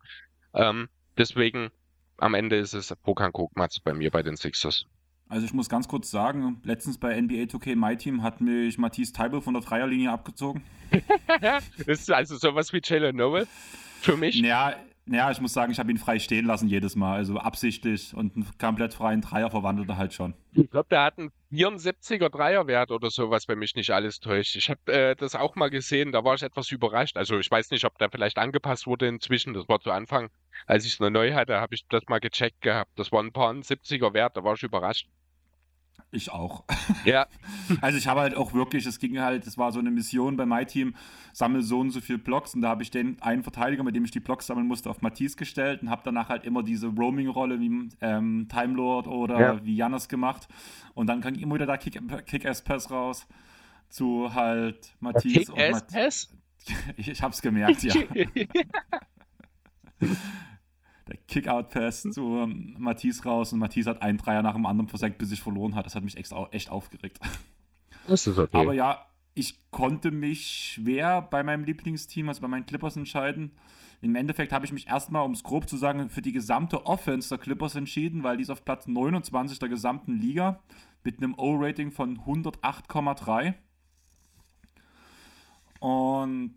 Ähm, 0.56 0.90
deswegen 1.16 1.70
am 2.18 2.34
Ende 2.34 2.56
ist 2.56 2.74
es 2.74 2.92
Kokan 3.04 3.34
Kokmatz 3.34 3.80
bei 3.80 3.94
mir 3.94 4.10
bei 4.10 4.24
den 4.24 4.36
Sixers. 4.36 4.88
Also 5.28 5.46
ich 5.46 5.54
muss 5.54 5.70
ganz 5.70 5.88
kurz 5.88 6.12
sagen, 6.12 6.62
letztens 6.64 6.98
bei 6.98 7.20
NBA 7.20 7.44
2K 7.44 7.76
My 7.76 7.98
Team 7.98 8.22
hat 8.22 8.42
mich 8.42 8.78
Matthias 8.78 9.12
Teibel 9.12 9.42
von 9.42 9.56
der 9.56 9.64
Dreierlinie 9.64 10.12
abgezogen. 10.12 10.64
das 11.42 11.64
ist 11.88 12.12
also 12.12 12.38
sowas 12.38 12.72
wie 12.74 12.82
Jalen 12.84 13.16
Noel 13.16 13.48
für 14.02 14.18
mich. 14.18 14.36
Ja, 14.36 14.76
ja, 15.08 15.30
ich 15.30 15.40
muss 15.40 15.54
sagen, 15.54 15.72
ich 15.72 15.78
habe 15.78 15.92
ihn 15.92 15.98
frei 15.98 16.18
stehen 16.18 16.46
lassen 16.46 16.68
jedes 16.68 16.96
Mal. 16.96 17.18
Also 17.18 17.38
absichtlich 17.38 18.14
und 18.16 18.36
einen 18.36 18.48
komplett 18.58 18.94
freien 18.94 19.22
Dreier 19.22 19.52
verwandelt 19.52 19.88
er 19.90 19.98
halt 19.98 20.14
schon. 20.14 20.34
Ich 20.54 20.70
glaube, 20.70 20.88
der 20.90 21.04
hat 21.04 21.20
einen 21.20 21.32
74er 21.52 22.30
Dreierwert 22.30 22.90
oder 22.90 23.12
sowas, 23.12 23.48
wenn 23.48 23.60
mich 23.60 23.76
nicht 23.76 23.92
alles 23.92 24.20
täuscht. 24.20 24.56
Ich 24.56 24.70
habe 24.70 24.92
äh, 24.92 25.16
das 25.16 25.36
auch 25.36 25.56
mal 25.56 25.70
gesehen, 25.70 26.12
da 26.12 26.24
war 26.24 26.34
ich 26.36 26.42
etwas 26.42 26.72
überrascht. 26.72 27.18
Also 27.18 27.38
ich 27.38 27.52
weiß 27.52 27.70
nicht, 27.70 27.86
ob 27.86 27.98
der 28.00 28.10
vielleicht 28.10 28.40
angepasst 28.40 28.88
wurde 28.88 29.08
inzwischen. 29.08 29.54
Das 29.54 29.70
war 29.70 29.80
zu 29.80 29.92
Anfang, 29.92 30.30
als 30.66 30.86
ich 30.86 30.94
es 30.94 31.00
noch 31.00 31.12
neu 31.12 31.34
hatte, 31.34 31.62
habe 31.62 31.76
ich 31.76 31.86
das 31.88 32.04
mal 32.08 32.20
gecheckt 32.20 32.62
gehabt. 32.62 32.92
Das 32.96 33.12
war 33.12 33.22
ein 33.22 33.32
paar 33.32 33.52
70er 33.54 34.14
Wert, 34.14 34.36
da 34.38 34.44
war 34.44 34.56
ich 34.56 34.64
überrascht. 34.64 35.08
Ich 36.12 36.32
auch. 36.32 36.64
Ja. 37.04 37.28
Also 37.82 37.98
ich 37.98 38.08
habe 38.08 38.22
halt 38.22 38.36
auch 38.36 38.54
wirklich, 38.54 38.86
es 38.86 39.00
ging 39.00 39.20
halt, 39.20 39.48
es 39.48 39.58
war 39.58 39.72
so 39.72 39.80
eine 39.80 39.90
Mission 39.90 40.38
bei 40.38 40.46
My 40.46 40.66
Team, 40.66 40.96
sammel 41.34 41.64
so 41.64 41.80
und 41.80 41.90
so 41.90 42.00
viel 42.00 42.20
Blocks 42.20 42.54
und 42.54 42.62
da 42.62 42.70
habe 42.70 42.84
ich 42.84 42.92
den 42.92 43.20
einen 43.22 43.42
Verteidiger, 43.42 43.84
mit 43.84 43.96
dem 43.96 44.06
ich 44.06 44.12
die 44.12 44.20
Blocks 44.20 44.46
sammeln 44.46 44.68
musste, 44.68 44.90
auf 44.90 45.02
Matisse 45.02 45.36
gestellt 45.36 45.82
und 45.82 45.90
habe 45.90 46.04
danach 46.06 46.30
halt 46.30 46.44
immer 46.44 46.62
diese 46.62 46.88
Roaming-Rolle 46.88 47.60
wie 47.60 47.90
ähm, 48.02 48.48
Time 48.50 48.76
Lord 48.76 49.08
oder 49.08 49.40
ja. 49.40 49.66
wie 49.66 49.76
Janis 49.76 50.08
gemacht 50.08 50.48
und 50.94 51.08
dann 51.08 51.22
kam 51.22 51.34
immer 51.34 51.56
wieder 51.56 51.66
der 51.66 51.80
Kick-Ass-Pass 51.80 52.92
raus 52.92 53.28
zu 53.90 54.34
halt 54.34 54.96
Matisse. 55.00 55.52
Kick-Ass-Pass? 55.52 56.30
Ich, 56.98 57.08
ich 57.10 57.22
hab's 57.22 57.42
gemerkt, 57.42 57.82
ja. 57.84 57.96
der 61.08 61.18
Kick-Out-Pass 61.28 62.04
zu 62.04 62.38
ähm, 62.38 62.76
Matisse 62.80 63.24
raus 63.24 63.54
und 63.54 63.60
Matisse 63.60 63.90
hat 63.90 64.02
einen 64.02 64.18
Dreier 64.18 64.42
nach 64.42 64.56
dem 64.56 64.66
anderen 64.66 64.88
versenkt, 64.88 65.18
bis 65.18 65.32
ich 65.32 65.42
verloren 65.42 65.76
hat. 65.76 65.86
Das 65.86 65.96
hat 65.96 66.04
mich 66.04 66.18
echt, 66.18 66.34
echt 66.52 66.70
aufgeregt. 66.70 67.20
Das 68.08 68.28
ist 68.28 68.38
okay. 68.38 68.56
Aber 68.56 68.74
ja, 68.76 69.04
ich 69.34 69.58
konnte 69.72 70.12
mich 70.12 70.74
schwer 70.76 71.24
bei 71.24 71.42
meinem 71.42 71.64
Lieblingsteam, 71.64 72.30
also 72.30 72.40
bei 72.40 72.48
meinen 72.48 72.68
Clippers, 72.68 72.96
entscheiden. 72.98 73.52
Im 74.02 74.16
Endeffekt 74.16 74.52
habe 74.52 74.64
ich 74.64 74.72
mich 74.72 74.88
erstmal, 74.88 75.26
um 75.26 75.32
es 75.32 75.42
grob 75.42 75.68
zu 75.68 75.76
sagen, 75.76 76.10
für 76.12 76.22
die 76.22 76.32
gesamte 76.32 76.86
Offense 76.86 77.30
der 77.30 77.40
Clippers 77.40 77.74
entschieden, 77.74 78.22
weil 78.22 78.38
die 78.38 78.44
ist 78.44 78.52
auf 78.52 78.64
Platz 78.64 78.86
29 78.86 79.58
der 79.58 79.70
gesamten 79.70 80.20
Liga 80.20 80.62
mit 81.04 81.18
einem 81.18 81.34
O-Rating 81.38 81.92
von 81.92 82.20
108,3. 82.20 83.56
Und 85.80 86.56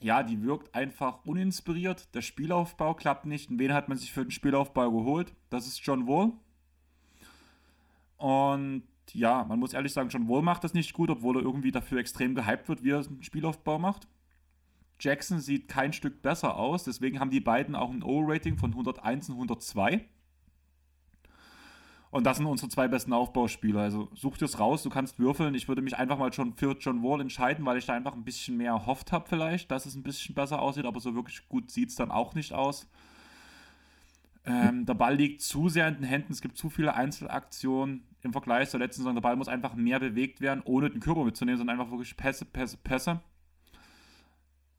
ja, 0.00 0.22
die 0.22 0.42
wirkt 0.42 0.74
einfach 0.74 1.24
uninspiriert. 1.24 2.14
Der 2.14 2.22
Spielaufbau 2.22 2.94
klappt 2.94 3.26
nicht. 3.26 3.50
Und 3.50 3.58
wen 3.58 3.72
hat 3.72 3.88
man 3.88 3.98
sich 3.98 4.12
für 4.12 4.24
den 4.24 4.30
Spielaufbau 4.30 4.90
geholt? 4.90 5.34
Das 5.50 5.66
ist 5.66 5.84
John 5.84 6.06
Wall. 6.06 6.32
Und 8.16 8.82
ja, 9.12 9.44
man 9.44 9.58
muss 9.58 9.72
ehrlich 9.72 9.92
sagen, 9.92 10.08
John 10.08 10.28
Wall 10.28 10.42
macht 10.42 10.64
das 10.64 10.74
nicht 10.74 10.92
gut, 10.92 11.10
obwohl 11.10 11.36
er 11.36 11.42
irgendwie 11.42 11.72
dafür 11.72 11.98
extrem 11.98 12.34
gehypt 12.34 12.68
wird, 12.68 12.82
wie 12.82 12.90
er 12.90 13.02
den 13.02 13.22
Spielaufbau 13.22 13.78
macht. 13.78 14.08
Jackson 15.00 15.38
sieht 15.38 15.68
kein 15.68 15.92
Stück 15.92 16.22
besser 16.22 16.56
aus, 16.56 16.84
deswegen 16.84 17.20
haben 17.20 17.30
die 17.30 17.40
beiden 17.40 17.76
auch 17.76 17.90
ein 17.90 18.02
O-Rating 18.02 18.56
von 18.56 18.72
101 18.72 19.28
und 19.28 19.36
102. 19.36 20.04
Und 22.10 22.24
das 22.24 22.38
sind 22.38 22.46
unsere 22.46 22.70
zwei 22.70 22.88
besten 22.88 23.12
Aufbauspieler. 23.12 23.80
Also 23.80 24.08
such 24.14 24.38
dir 24.38 24.46
es 24.46 24.58
raus, 24.58 24.82
du 24.82 24.88
kannst 24.88 25.18
würfeln. 25.18 25.54
Ich 25.54 25.68
würde 25.68 25.82
mich 25.82 25.96
einfach 25.96 26.18
mal 26.18 26.32
schon 26.32 26.54
für 26.54 26.76
John 26.78 27.02
Wall 27.02 27.20
entscheiden, 27.20 27.64
weil 27.66 27.76
ich 27.76 27.86
da 27.86 27.92
einfach 27.92 28.14
ein 28.14 28.24
bisschen 28.24 28.56
mehr 28.56 28.72
erhofft 28.72 29.12
habe, 29.12 29.28
vielleicht, 29.28 29.70
dass 29.70 29.84
es 29.84 29.94
ein 29.94 30.02
bisschen 30.02 30.34
besser 30.34 30.62
aussieht, 30.62 30.86
aber 30.86 31.00
so 31.00 31.14
wirklich 31.14 31.46
gut 31.48 31.70
sieht 31.70 31.90
es 31.90 31.96
dann 31.96 32.10
auch 32.10 32.34
nicht 32.34 32.52
aus. 32.52 32.88
Ähm, 34.46 34.86
der 34.86 34.94
Ball 34.94 35.14
liegt 35.14 35.42
zu 35.42 35.68
sehr 35.68 35.88
in 35.88 35.96
den 35.96 36.04
Händen, 36.04 36.32
es 36.32 36.40
gibt 36.40 36.56
zu 36.56 36.70
viele 36.70 36.94
Einzelaktionen 36.94 38.04
im 38.22 38.32
Vergleich 38.32 38.70
zur 38.70 38.80
letzten 38.80 39.02
Saison. 39.02 39.14
Der 39.14 39.20
Ball 39.20 39.36
muss 39.36 39.48
einfach 39.48 39.74
mehr 39.74 40.00
bewegt 40.00 40.40
werden, 40.40 40.62
ohne 40.64 40.88
den 40.88 41.00
Körper 41.00 41.24
mitzunehmen, 41.24 41.58
sondern 41.58 41.78
einfach 41.78 41.92
wirklich 41.92 42.16
Pässe, 42.16 42.46
Pässe, 42.46 42.78
Pässe. 42.78 43.20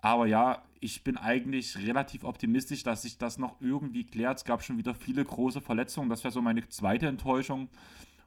Aber 0.02 0.28
ja, 0.28 0.64
ich 0.80 1.04
bin 1.04 1.18
eigentlich 1.18 1.78
relativ 1.78 2.24
optimistisch, 2.24 2.84
dass 2.84 3.02
sich 3.02 3.18
das 3.18 3.38
noch 3.38 3.60
irgendwie 3.60 4.06
klärt. 4.06 4.38
Es 4.38 4.46
gab 4.46 4.64
schon 4.64 4.78
wieder 4.78 4.94
viele 4.94 5.26
große 5.26 5.62
Verletzungen. 5.62 6.10
Das 6.10 6.24
wäre 6.24 6.32
so 6.32 6.42
meine 6.42 6.68
zweite 6.70 7.08
Enttäuschung. 7.08 7.70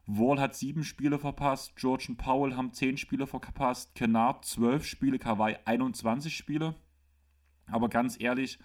Wall 0.07 0.41
hat 0.41 0.55
sieben 0.55 0.85
Spiele 0.85 1.19
verpasst, 1.19 1.77
George 1.77 2.07
und 2.09 2.17
Powell 2.17 2.57
haben 2.57 2.73
zehn 2.73 2.97
Spiele 2.97 3.27
verpasst, 3.27 3.95
Kennard 3.95 4.45
zwölf 4.45 4.85
Spiele, 4.85 5.19
Kawhi 5.19 5.57
21 5.65 6.37
Spiele. 6.37 6.75
Aber 7.67 7.89
ganz 7.89 8.21
ehrlich, 8.21 8.59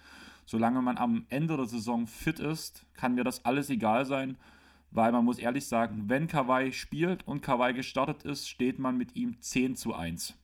solange 0.44 0.82
man 0.82 0.98
am 0.98 1.26
Ende 1.28 1.56
der 1.56 1.66
Saison 1.66 2.06
fit 2.06 2.40
ist, 2.40 2.86
kann 2.94 3.14
mir 3.14 3.22
das 3.22 3.44
alles 3.44 3.70
egal 3.70 4.04
sein, 4.04 4.36
weil 4.90 5.12
man 5.12 5.24
muss 5.24 5.38
ehrlich 5.38 5.66
sagen, 5.66 6.04
wenn 6.08 6.26
Kawhi 6.26 6.72
spielt 6.72 7.26
und 7.26 7.40
Kawhi 7.40 7.72
gestartet 7.72 8.24
ist, 8.24 8.48
steht 8.48 8.78
man 8.78 8.96
mit 8.96 9.14
ihm 9.14 9.40
10 9.40 9.76
zu 9.76 9.94
1. 9.94 10.37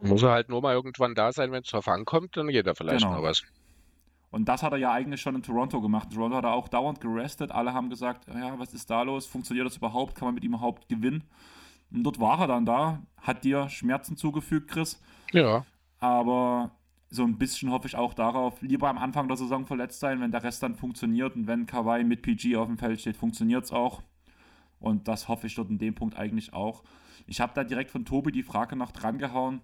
Muss 0.00 0.22
er 0.22 0.30
halt 0.30 0.48
nur 0.48 0.60
mal 0.60 0.74
irgendwann 0.74 1.14
da 1.14 1.32
sein, 1.32 1.52
wenn 1.52 1.62
es 1.62 1.70
drauf 1.70 1.88
ankommt, 1.88 2.36
dann 2.36 2.48
geht 2.48 2.66
er 2.66 2.74
vielleicht 2.74 3.04
genau. 3.04 3.16
mal 3.16 3.22
was. 3.22 3.42
Und 4.30 4.46
das 4.46 4.64
hat 4.64 4.72
er 4.72 4.78
ja 4.78 4.92
eigentlich 4.92 5.20
schon 5.20 5.36
in 5.36 5.42
Toronto 5.42 5.80
gemacht. 5.80 6.08
In 6.10 6.16
Toronto 6.16 6.36
hat 6.36 6.44
er 6.44 6.52
auch 6.54 6.66
dauernd 6.66 7.00
gerestet. 7.00 7.52
Alle 7.52 7.72
haben 7.72 7.88
gesagt, 7.88 8.26
ja, 8.26 8.58
was 8.58 8.74
ist 8.74 8.90
da 8.90 9.02
los? 9.02 9.26
Funktioniert 9.26 9.66
das 9.66 9.76
überhaupt? 9.76 10.16
Kann 10.16 10.26
man 10.26 10.34
mit 10.34 10.42
ihm 10.42 10.54
überhaupt 10.54 10.88
gewinnen? 10.88 11.22
Und 11.92 12.02
dort 12.02 12.18
war 12.18 12.40
er 12.40 12.48
dann 12.48 12.66
da, 12.66 13.00
hat 13.22 13.44
dir 13.44 13.68
Schmerzen 13.68 14.16
zugefügt, 14.16 14.68
Chris. 14.68 15.00
Ja. 15.32 15.64
Aber 16.00 16.72
so 17.10 17.22
ein 17.22 17.38
bisschen 17.38 17.70
hoffe 17.70 17.86
ich 17.86 17.94
auch 17.94 18.12
darauf, 18.12 18.60
lieber 18.60 18.88
am 18.88 18.98
Anfang 18.98 19.28
der 19.28 19.36
Saison 19.36 19.66
verletzt 19.66 20.00
sein, 20.00 20.20
wenn 20.20 20.32
der 20.32 20.42
Rest 20.42 20.62
dann 20.62 20.74
funktioniert 20.74 21.36
und 21.36 21.46
wenn 21.46 21.66
Kawhi 21.66 22.02
mit 22.02 22.22
PG 22.22 22.56
auf 22.56 22.66
dem 22.66 22.76
Feld 22.76 23.00
steht, 23.00 23.16
funktioniert 23.16 23.64
es 23.64 23.72
auch. 23.72 24.02
Und 24.80 25.06
das 25.06 25.28
hoffe 25.28 25.46
ich 25.46 25.54
dort 25.54 25.70
in 25.70 25.78
dem 25.78 25.94
Punkt 25.94 26.18
eigentlich 26.18 26.52
auch. 26.52 26.82
Ich 27.26 27.40
habe 27.40 27.52
da 27.54 27.62
direkt 27.62 27.90
von 27.90 28.04
Tobi 28.04 28.32
die 28.32 28.42
Frage 28.42 28.74
noch 28.74 28.90
drangehauen, 28.90 29.60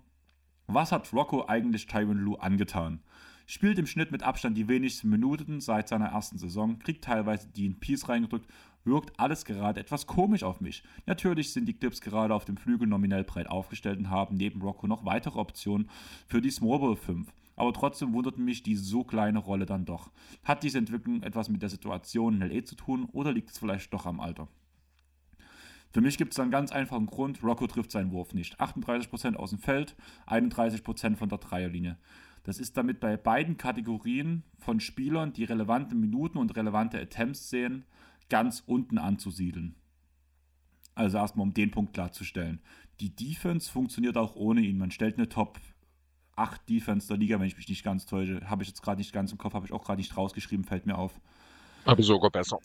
was 0.75 0.93
hat 0.93 1.13
Rocco 1.13 1.47
eigentlich 1.47 1.87
Tyron 1.87 2.19
Lue 2.19 2.41
angetan? 2.41 3.01
Spielt 3.47 3.79
im 3.79 3.87
Schnitt 3.87 4.13
mit 4.13 4.23
Abstand 4.23 4.57
die 4.57 4.69
wenigsten 4.69 5.09
Minuten 5.09 5.61
seit 5.61 5.89
seiner 5.89 6.07
ersten 6.07 6.39
Saison, 6.39 6.79
kriegt 6.79 7.05
teilweise 7.05 7.49
die 7.49 7.67
in 7.67 7.81
Peace 7.81 8.09
reingedrückt, 8.09 8.49
wirkt 8.85 9.19
alles 9.19 9.45
gerade 9.45 9.81
etwas 9.81 10.07
komisch 10.07 10.45
auf 10.45 10.61
mich. 10.61 10.83
Natürlich 11.07 11.53
sind 11.53 11.67
die 11.67 11.75
Clips 11.75 12.01
gerade 12.01 12.35
auf 12.35 12.45
dem 12.45 12.57
Flügel 12.57 12.87
nominell 12.87 13.25
breit 13.25 13.49
aufgestellt 13.49 13.99
und 13.99 14.11
haben 14.11 14.37
neben 14.37 14.63
Rocco 14.63 14.87
noch 14.87 15.05
weitere 15.05 15.39
Optionen 15.39 15.91
für 16.29 16.41
die 16.41 16.51
Small 16.51 16.79
Ball 16.79 16.97
5. 16.97 17.33
Aber 17.57 17.73
trotzdem 17.73 18.13
wundert 18.13 18.39
mich 18.39 18.63
die 18.63 18.77
so 18.77 19.05
kleine 19.05 19.41
Rolle 19.41 19.67
dann 19.67 19.85
doch. 19.85 20.11
Hat 20.45 20.63
diese 20.63 20.79
Entwicklung 20.79 21.23
etwas 21.23 21.49
mit 21.49 21.61
der 21.61 21.69
Situation 21.69 22.41
in 22.41 22.49
LA 22.49 22.65
zu 22.65 22.77
tun 22.77 23.09
oder 23.13 23.33
liegt 23.33 23.51
es 23.51 23.59
vielleicht 23.59 23.93
doch 23.93 24.07
am 24.07 24.21
Alter? 24.21 24.49
Für 25.93 26.01
mich 26.01 26.19
gibt 26.19 26.33
es 26.33 26.39
einen 26.39 26.53
ganz 26.53 26.71
einfachen 26.71 27.07
Grund, 27.07 27.43
Rocco 27.43 27.67
trifft 27.67 27.91
seinen 27.91 28.13
Wurf 28.13 28.33
nicht. 28.33 28.61
38% 28.61 29.35
aus 29.35 29.51
dem 29.51 29.59
Feld, 29.59 29.97
31% 30.27 31.17
von 31.17 31.29
der 31.29 31.39
Dreierlinie. 31.39 31.99
Das 32.45 32.59
ist 32.59 32.77
damit 32.77 33.01
bei 33.01 33.17
beiden 33.17 33.57
Kategorien 33.57 34.45
von 34.59 34.81
Spielern, 34.81 35.33
die 35.33 35.45
relevante 35.45 35.95
Minuten 35.95 36.39
und 36.39 36.57
relevante 36.57 36.99
Attempts 37.01 37.51
sehen, 37.51 37.85
ganz 38.29 38.63
unten 38.65 38.99
anzusiedeln. 38.99 39.75
Also 40.95 41.19
erstmal 41.19 41.47
um 41.47 41.55
den 41.55 41.71
Punkt 41.71 41.93
klarzustellen. 41.93 42.61
Die 43.01 43.15
Defense 43.15 43.71
funktioniert 43.71 44.17
auch 44.17 44.37
ohne 44.37 44.61
ihn. 44.61 44.79
Man 44.79 44.91
stellt 44.91 45.17
eine 45.17 45.29
Top 45.29 45.59
8 46.37 46.69
Defense 46.69 47.09
der 47.09 47.17
Liga, 47.17 47.41
wenn 47.41 47.47
ich 47.47 47.57
mich 47.57 47.69
nicht 47.69 47.83
ganz 47.83 48.07
täusche. 48.07 48.49
Habe 48.49 48.63
ich 48.63 48.69
jetzt 48.69 48.83
gerade 48.83 48.99
nicht 48.99 49.13
ganz 49.13 49.33
im 49.33 49.39
Kopf, 49.39 49.55
habe 49.55 49.67
ich 49.67 49.73
auch 49.73 49.85
gerade 49.85 50.01
nicht 50.01 50.17
rausgeschrieben, 50.17 50.65
fällt 50.65 50.87
mir 50.87 50.97
auf. 50.97 51.21
Aber 51.85 52.03
sogar 52.03 52.31
besser 52.31 52.59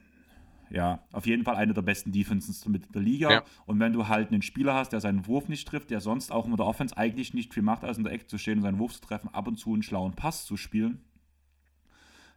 ja, 0.69 0.99
auf 1.11 1.25
jeden 1.25 1.43
Fall 1.43 1.55
eine 1.55 1.73
der 1.73 1.81
besten 1.81 2.11
Defenses 2.11 2.65
mit 2.67 2.93
der 2.93 3.01
Liga. 3.01 3.31
Ja. 3.31 3.43
Und 3.65 3.79
wenn 3.79 3.93
du 3.93 4.07
halt 4.07 4.31
einen 4.31 4.41
Spieler 4.41 4.73
hast, 4.73 4.89
der 4.89 5.01
seinen 5.01 5.27
Wurf 5.27 5.47
nicht 5.47 5.67
trifft, 5.67 5.91
der 5.91 6.01
sonst 6.01 6.31
auch 6.31 6.47
mit 6.47 6.59
der 6.59 6.65
Offense 6.65 6.97
eigentlich 6.97 7.33
nicht 7.33 7.53
viel 7.53 7.63
macht, 7.63 7.83
als 7.83 7.97
in 7.97 8.03
der 8.03 8.13
Ecke 8.13 8.27
zu 8.27 8.37
stehen 8.37 8.57
und 8.57 8.63
seinen 8.63 8.79
Wurf 8.79 8.93
zu 8.93 9.01
treffen, 9.01 9.33
ab 9.33 9.47
und 9.47 9.57
zu 9.57 9.73
einen 9.73 9.83
schlauen 9.83 10.13
Pass 10.13 10.45
zu 10.45 10.57
spielen, 10.57 11.01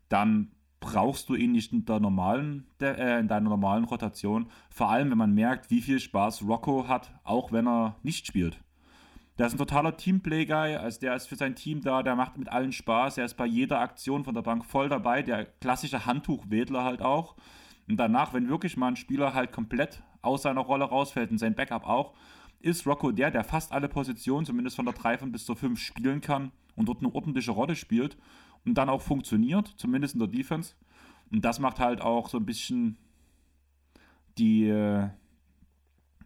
dann 0.08 0.52
brauchst 0.80 1.28
du 1.28 1.34
ihn 1.34 1.52
nicht 1.52 1.72
in, 1.72 1.84
der 1.84 2.00
normalen, 2.00 2.66
der, 2.80 2.98
äh, 2.98 3.20
in 3.20 3.28
deiner 3.28 3.50
normalen 3.50 3.84
Rotation. 3.84 4.48
Vor 4.70 4.90
allem, 4.90 5.10
wenn 5.10 5.18
man 5.18 5.34
merkt, 5.34 5.70
wie 5.70 5.80
viel 5.80 6.00
Spaß 6.00 6.42
Rocco 6.46 6.86
hat, 6.88 7.12
auch 7.24 7.52
wenn 7.52 7.66
er 7.66 7.96
nicht 8.02 8.26
spielt. 8.26 8.58
Der 9.38 9.46
ist 9.46 9.54
ein 9.54 9.58
totaler 9.58 9.96
Teamplay-Guy, 9.96 10.76
also 10.76 10.98
der 10.98 11.14
ist 11.14 11.28
für 11.28 11.36
sein 11.36 11.54
Team 11.54 11.80
da, 11.80 12.02
der 12.02 12.16
macht 12.16 12.36
mit 12.38 12.48
allen 12.48 12.72
Spaß, 12.72 13.18
er 13.18 13.24
ist 13.24 13.36
bei 13.36 13.46
jeder 13.46 13.78
Aktion 13.78 14.24
von 14.24 14.34
der 14.34 14.42
Bank 14.42 14.64
voll 14.64 14.88
dabei, 14.88 15.22
der 15.22 15.44
klassische 15.44 16.06
Handtuchwedler 16.06 16.82
halt 16.82 17.02
auch. 17.02 17.36
Und 17.88 17.96
danach, 17.96 18.34
wenn 18.34 18.48
wirklich 18.48 18.76
mal 18.76 18.88
ein 18.88 18.96
Spieler 18.96 19.34
halt 19.34 19.52
komplett 19.52 20.02
aus 20.22 20.42
seiner 20.42 20.60
Rolle 20.60 20.84
rausfällt 20.84 21.30
und 21.30 21.38
sein 21.38 21.54
Backup 21.54 21.86
auch, 21.86 22.14
ist 22.60 22.86
Rocco 22.86 23.12
der, 23.12 23.30
der 23.30 23.44
fast 23.44 23.72
alle 23.72 23.88
Positionen, 23.88 24.44
zumindest 24.44 24.76
von 24.76 24.84
der 24.84 24.94
3 24.94 25.16
bis 25.26 25.46
zur 25.46 25.56
5 25.56 25.78
spielen 25.78 26.20
kann 26.20 26.52
und 26.76 26.88
dort 26.88 26.98
eine 26.98 27.14
ordentliche 27.14 27.52
Rolle 27.52 27.76
spielt. 27.76 28.16
und 28.64 28.74
dann 28.74 28.88
auch 28.88 29.00
funktioniert, 29.00 29.72
zumindest 29.76 30.14
in 30.14 30.18
der 30.18 30.28
Defense. 30.28 30.74
Und 31.30 31.44
das 31.44 31.60
macht 31.60 31.78
halt 31.78 32.00
auch 32.02 32.28
so 32.28 32.38
ein 32.38 32.44
bisschen 32.44 32.98
die, 34.36 34.64
äh, 34.66 35.08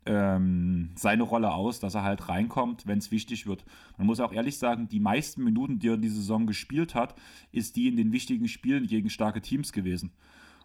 ähm, 0.06 0.90
seine 0.96 1.22
Rolle 1.22 1.52
aus, 1.52 1.78
dass 1.78 1.94
er 1.94 2.02
halt 2.02 2.28
reinkommt, 2.28 2.86
wenn 2.86 2.98
es 2.98 3.10
wichtig 3.10 3.46
wird. 3.46 3.64
Man 3.96 4.06
muss 4.06 4.20
auch 4.20 4.32
ehrlich 4.32 4.58
sagen, 4.58 4.88
die 4.88 4.98
meisten 5.00 5.44
Minuten, 5.44 5.78
die 5.78 5.88
er 5.88 5.96
diese 5.96 6.16
Saison 6.16 6.46
gespielt 6.46 6.94
hat, 6.94 7.14
ist 7.52 7.76
die 7.76 7.88
in 7.88 7.96
den 7.96 8.12
wichtigen 8.12 8.48
Spielen 8.48 8.86
gegen 8.86 9.10
starke 9.10 9.40
Teams 9.40 9.72
gewesen. 9.72 10.12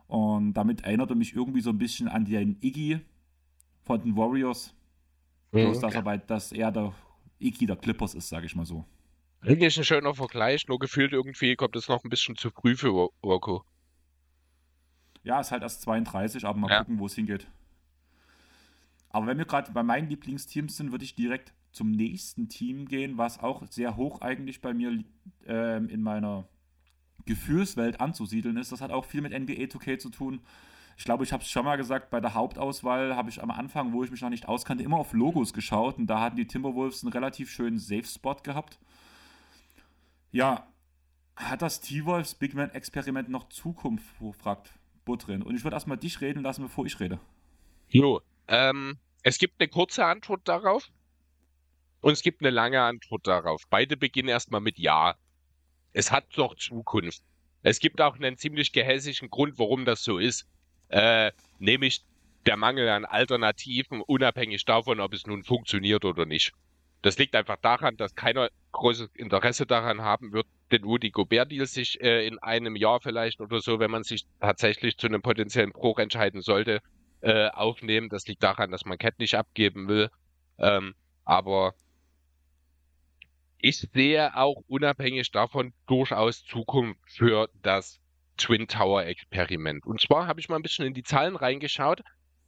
Und 0.07 0.53
damit 0.53 0.81
erinnert 0.81 1.09
er 1.09 1.15
mich 1.15 1.35
irgendwie 1.35 1.61
so 1.61 1.69
ein 1.69 1.77
bisschen 1.77 2.07
an 2.07 2.25
den 2.25 2.57
Iggy 2.61 2.99
von 3.83 4.01
den 4.01 4.15
Warriors. 4.15 4.73
Mhm. 5.51 5.65
Bloß, 5.65 5.79
dass 5.79 5.95
er, 5.95 6.01
bei, 6.01 6.17
dass 6.17 6.51
er 6.51 6.71
der 6.71 6.93
Iggy 7.39 7.65
der 7.65 7.75
Clippers 7.75 8.15
ist, 8.15 8.29
sage 8.29 8.45
ich 8.45 8.55
mal 8.55 8.65
so. 8.65 8.85
Eigentlich 9.41 9.77
ein 9.77 9.83
schöner 9.83 10.15
Vergleich, 10.15 10.67
nur 10.67 10.79
gefühlt 10.79 11.13
irgendwie 11.13 11.55
kommt 11.55 11.75
es 11.75 11.87
noch 11.87 12.03
ein 12.03 12.09
bisschen 12.09 12.35
zu 12.35 12.49
früh 12.49 12.75
für 12.75 13.09
Rocco. 13.23 13.63
Ja, 15.23 15.39
ist 15.39 15.51
halt 15.51 15.61
erst 15.61 15.81
32, 15.81 16.45
aber 16.45 16.57
mal 16.57 16.71
ja. 16.71 16.79
gucken, 16.79 16.99
wo 16.99 17.05
es 17.05 17.13
hingeht. 17.13 17.47
Aber 19.09 19.27
wenn 19.27 19.37
wir 19.37 19.45
gerade 19.45 19.71
bei 19.71 19.83
meinen 19.83 20.09
Lieblingsteams 20.09 20.77
sind, 20.77 20.91
würde 20.91 21.03
ich 21.03 21.15
direkt 21.15 21.53
zum 21.71 21.91
nächsten 21.91 22.49
Team 22.49 22.87
gehen, 22.87 23.17
was 23.17 23.39
auch 23.39 23.65
sehr 23.67 23.95
hoch 23.95 24.21
eigentlich 24.21 24.61
bei 24.61 24.73
mir 24.73 25.03
äh, 25.45 25.77
in 25.77 26.01
meiner 26.01 26.47
Gefühlswelt 27.27 28.01
anzusiedeln 28.01 28.57
ist. 28.57 28.71
Das 28.71 28.81
hat 28.81 28.91
auch 28.91 29.05
viel 29.05 29.21
mit 29.21 29.31
NBA 29.31 29.65
2K 29.65 29.99
zu 29.99 30.09
tun. 30.09 30.41
Ich 30.97 31.03
glaube, 31.03 31.23
ich 31.23 31.31
habe 31.31 31.43
es 31.43 31.49
schon 31.49 31.63
mal 31.63 31.75
gesagt, 31.75 32.09
bei 32.09 32.19
der 32.19 32.33
Hauptauswahl 32.33 33.15
habe 33.15 33.29
ich 33.29 33.43
am 33.43 33.51
Anfang, 33.51 33.93
wo 33.93 34.03
ich 34.03 34.09
mich 34.09 34.21
noch 34.21 34.31
nicht 34.31 34.47
auskannte, 34.47 34.83
immer 34.83 34.97
auf 34.97 35.13
Logos 35.13 35.53
geschaut 35.53 35.99
und 35.99 36.07
da 36.07 36.19
hatten 36.21 36.37
die 36.37 36.47
Timberwolves 36.47 37.03
einen 37.03 37.13
relativ 37.13 37.51
schönen 37.51 37.77
Safe-Spot 37.77 38.37
gehabt. 38.41 38.79
Ja, 40.31 40.65
hat 41.35 41.61
das 41.61 41.81
T-Wolves 41.81 42.33
Big 42.33 42.55
Man-Experiment 42.55 43.29
noch 43.29 43.49
Zukunft, 43.49 44.07
fragt 44.39 44.71
Butrin. 45.05 45.43
Und 45.43 45.55
ich 45.55 45.63
würde 45.63 45.75
erstmal 45.75 45.97
dich 45.97 46.19
reden 46.19 46.41
lassen, 46.41 46.63
bevor 46.63 46.87
ich 46.87 46.99
rede. 46.99 47.19
Jo, 47.89 48.21
ähm, 48.47 48.97
es 49.21 49.37
gibt 49.37 49.61
eine 49.61 49.69
kurze 49.69 50.03
Antwort 50.03 50.47
darauf 50.47 50.89
und 52.01 52.13
es 52.13 52.21
gibt 52.21 52.41
eine 52.41 52.49
lange 52.49 52.81
Antwort 52.81 53.27
darauf. 53.27 53.63
Beide 53.69 53.97
beginnen 53.97 54.29
erstmal 54.29 54.61
mit 54.61 54.79
Ja. 54.79 55.15
Es 55.97 56.11
hat 56.11 56.37
noch 56.37 56.53
Zukunft. 56.53 57.23
Es 57.63 57.79
gibt 57.79 58.01
auch 58.01 58.17
einen 58.17 58.37
ziemlich 58.37 58.71
gehässigen 58.71 59.31
Grund, 59.31 59.57
warum 59.57 59.83
das 59.83 60.03
so 60.03 60.19
ist. 60.19 60.45
Äh, 60.89 61.31
nämlich 61.57 62.05
der 62.45 62.55
Mangel 62.55 62.87
an 62.87 63.03
Alternativen, 63.03 64.01
unabhängig 64.01 64.63
davon, 64.63 64.99
ob 64.99 65.15
es 65.15 65.25
nun 65.25 65.43
funktioniert 65.43 66.05
oder 66.05 66.27
nicht. 66.27 66.51
Das 67.01 67.17
liegt 67.17 67.35
einfach 67.35 67.57
daran, 67.63 67.97
dass 67.97 68.13
keiner 68.13 68.51
großes 68.73 69.09
Interesse 69.15 69.65
daran 69.65 70.03
haben 70.03 70.33
wird, 70.33 70.45
den 70.71 70.83
Rudy 70.83 71.09
Gobert-Deal 71.09 71.65
sich 71.65 71.99
äh, 71.99 72.27
in 72.27 72.37
einem 72.37 72.75
Jahr 72.75 73.01
vielleicht 73.01 73.41
oder 73.41 73.59
so, 73.59 73.79
wenn 73.79 73.89
man 73.89 74.03
sich 74.03 74.27
tatsächlich 74.39 74.97
zu 74.97 75.07
einem 75.07 75.23
potenziellen 75.23 75.71
Bruch 75.71 75.97
entscheiden 75.97 76.41
sollte, 76.41 76.83
äh, 77.21 77.47
aufnehmen. 77.47 78.09
Das 78.09 78.27
liegt 78.27 78.43
daran, 78.43 78.69
dass 78.69 78.85
man 78.85 78.99
Cat 78.99 79.17
nicht 79.17 79.33
abgeben 79.33 79.87
will. 79.87 80.11
Ähm, 80.59 80.93
aber 81.25 81.73
ich 83.59 83.87
sehe 83.93 84.35
auch 84.35 84.63
unabhängig 84.67 85.31
davon 85.31 85.73
durchaus 85.87 86.43
Zukunft 86.43 86.99
für 87.07 87.49
das 87.61 87.99
Twin 88.37 88.67
Tower 88.67 89.05
Experiment. 89.05 89.85
Und 89.85 89.99
zwar 89.99 90.27
habe 90.27 90.39
ich 90.39 90.49
mal 90.49 90.57
ein 90.57 90.61
bisschen 90.61 90.85
in 90.85 90.93
die 90.93 91.03
Zahlen 91.03 91.35
reingeschaut 91.35 92.01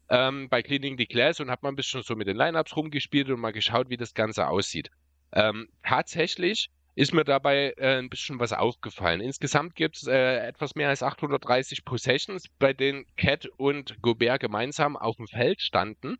ähm, 0.10 0.50
bei 0.50 0.62
Cleaning 0.62 0.98
the 0.98 1.08
Glass 1.08 1.40
und 1.40 1.50
habe 1.50 1.62
mal 1.64 1.70
ein 1.70 1.76
bisschen 1.76 2.04
so 2.04 2.16
mit 2.16 2.28
den 2.28 2.38
Lineups 2.38 2.76
rumgespielt 2.76 3.30
und 3.30 3.40
mal 3.40 3.54
geschaut, 3.54 3.90
wie 3.90 3.98
das 3.98 4.14
Ganze 4.14 4.48
aussieht. 4.48 4.90
Ähm, 5.32 5.70
tatsächlich 5.84 6.70
ist 6.96 7.14
mir 7.14 7.24
dabei 7.24 7.74
äh, 7.78 7.98
ein 7.98 8.10
bisschen 8.10 8.40
was 8.40 8.52
aufgefallen. 8.52 9.22
Insgesamt 9.22 9.76
gibt 9.76 9.98
es 9.98 10.08
äh, 10.08 10.48
etwas 10.48 10.76
mehr 10.76 10.90
als 10.90 11.04
830 11.04 11.86
Possessions, 11.86 12.50
bei 12.60 12.74
denen 12.74 13.06
Cat 13.16 13.48
und 13.58 14.02
Gobert 14.02 14.42
gemeinsam 14.42 14.98
auf 14.98 15.16
dem 15.16 15.28
Feld 15.28 15.62
standen. 15.62 16.18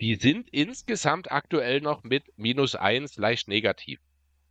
Die 0.00 0.16
sind 0.16 0.48
insgesamt 0.50 1.30
aktuell 1.30 1.80
noch 1.80 2.02
mit 2.02 2.24
minus 2.36 2.74
1 2.74 3.16
leicht 3.16 3.48
negativ. 3.48 4.00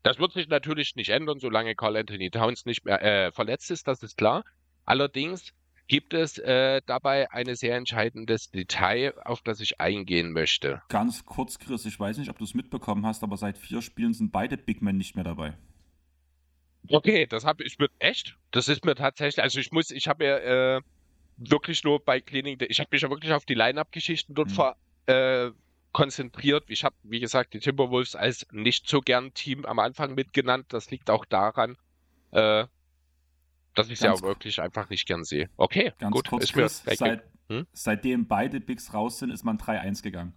Das 0.05 0.19
wird 0.19 0.33
sich 0.33 0.47
natürlich 0.47 0.95
nicht 0.95 1.09
ändern, 1.09 1.39
solange 1.39 1.73
Carl 1.73 1.97
Anthony 1.97 2.29
Towns 2.29 2.67
nicht 2.67 2.85
mehr 2.85 3.01
äh, 3.01 3.31
verletzt 3.31 3.71
ist, 3.71 3.87
das 3.87 4.03
ist 4.03 4.17
klar. 4.17 4.43
Allerdings 4.85 5.51
gibt 5.87 6.13
es 6.13 6.37
äh, 6.37 6.83
dabei 6.85 7.31
ein 7.31 7.55
sehr 7.55 7.75
entscheidendes 7.75 8.51
Detail, 8.51 9.15
auf 9.23 9.41
das 9.41 9.61
ich 9.61 9.81
eingehen 9.81 10.31
möchte. 10.31 10.83
Ganz 10.89 11.25
kurz, 11.25 11.57
Chris, 11.57 11.87
ich 11.87 11.99
weiß 11.99 12.19
nicht, 12.19 12.29
ob 12.29 12.37
du 12.37 12.43
es 12.43 12.53
mitbekommen 12.53 13.03
hast, 13.03 13.23
aber 13.23 13.35
seit 13.35 13.57
vier 13.57 13.81
Spielen 13.81 14.13
sind 14.13 14.31
beide 14.31 14.57
Big 14.57 14.83
Men 14.83 14.95
nicht 14.95 15.15
mehr 15.15 15.23
dabei. 15.23 15.57
Okay, 16.87 17.25
das 17.25 17.43
habe 17.43 17.63
ich 17.63 17.79
mir 17.79 17.89
echt. 17.97 18.37
Das 18.51 18.67
ist 18.67 18.85
mir 18.85 18.93
tatsächlich, 18.93 19.41
also 19.41 19.59
ich 19.59 19.71
muss, 19.71 19.89
ich 19.89 20.07
habe 20.07 20.23
ja 20.23 20.37
äh, 20.75 20.81
wirklich 21.37 21.83
nur 21.83 21.99
bei 21.99 22.21
Cleaning, 22.21 22.59
ich 22.69 22.79
habe 22.79 22.89
mich 22.91 23.01
ja 23.01 23.09
wirklich 23.09 23.33
auf 23.33 23.45
die 23.45 23.55
Line-Up-Geschichten 23.55 24.35
dort 24.35 24.49
mhm. 24.49 24.53
ver, 24.53 24.75
äh, 25.07 25.49
konzentriert. 25.95 26.65
Ich 26.67 26.83
habe, 26.83 26.93
wie 27.03 27.21
gesagt, 27.21 27.53
die 27.53 27.59
Timberwolves 27.59 28.17
als 28.17 28.45
nicht 28.51 28.89
so 28.89 28.99
gern 28.99 29.33
Team 29.33 29.65
am 29.65 29.79
Anfang 29.79 30.13
mitgenannt. 30.13 30.65
Das 30.73 30.91
liegt 30.91 31.09
auch 31.09 31.23
daran, 31.23 31.77
äh, 32.31 32.65
dass 33.75 33.89
ich 33.89 33.99
sie 33.99 34.09
auch 34.09 34.21
wirklich 34.21 34.61
einfach 34.61 34.89
nicht 34.89 35.07
gern 35.07 35.23
sehe. 35.23 35.49
Okay, 35.55 35.93
ganz 35.97 36.13
gut. 36.13 36.27
Kurz, 36.27 36.43
ist 36.43 36.55
mir 36.57 36.67
seit, 36.67 37.23
hm? 37.47 37.65
Seitdem 37.71 38.27
beide 38.27 38.59
Bigs 38.59 38.93
raus 38.93 39.19
sind, 39.19 39.29
ist 39.29 39.45
man 39.45 39.57
3-1 39.57 40.03
gegangen. 40.03 40.33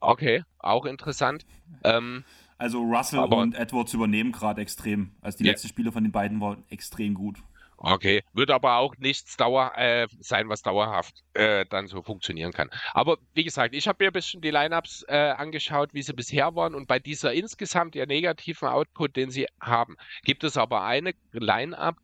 Okay, 0.00 0.42
auch 0.58 0.86
interessant. 0.86 1.46
Ähm, 1.84 2.24
also 2.58 2.82
Russell 2.82 3.20
aber, 3.20 3.36
und 3.36 3.54
Edwards 3.54 3.94
übernehmen 3.94 4.32
gerade 4.32 4.60
extrem. 4.60 5.12
Also 5.20 5.38
die 5.38 5.44
ja. 5.44 5.52
letzten 5.52 5.68
Spiele 5.68 5.92
von 5.92 6.02
den 6.02 6.10
beiden 6.10 6.40
waren 6.40 6.64
extrem 6.68 7.14
gut. 7.14 7.38
Okay, 7.82 8.22
wird 8.34 8.50
aber 8.50 8.76
auch 8.76 8.94
nichts 8.98 9.38
dauer 9.38 9.72
äh, 9.74 10.06
sein, 10.20 10.50
was 10.50 10.60
dauerhaft 10.60 11.24
äh, 11.32 11.64
dann 11.64 11.86
so 11.86 12.02
funktionieren 12.02 12.52
kann. 12.52 12.68
Aber 12.92 13.16
wie 13.32 13.42
gesagt, 13.42 13.74
ich 13.74 13.88
habe 13.88 14.04
mir 14.04 14.10
ein 14.10 14.12
bisschen 14.12 14.42
die 14.42 14.50
Lineups 14.50 15.06
äh, 15.08 15.16
angeschaut, 15.16 15.94
wie 15.94 16.02
sie 16.02 16.12
bisher 16.12 16.54
waren 16.54 16.74
und 16.74 16.86
bei 16.86 16.98
dieser 16.98 17.32
insgesamt 17.32 17.94
ja 17.94 18.04
negativen 18.04 18.68
Output, 18.68 19.16
den 19.16 19.30
sie 19.30 19.46
haben, 19.62 19.96
gibt 20.24 20.44
es 20.44 20.58
aber 20.58 20.82
eine 20.84 21.14
Lineup, 21.32 21.96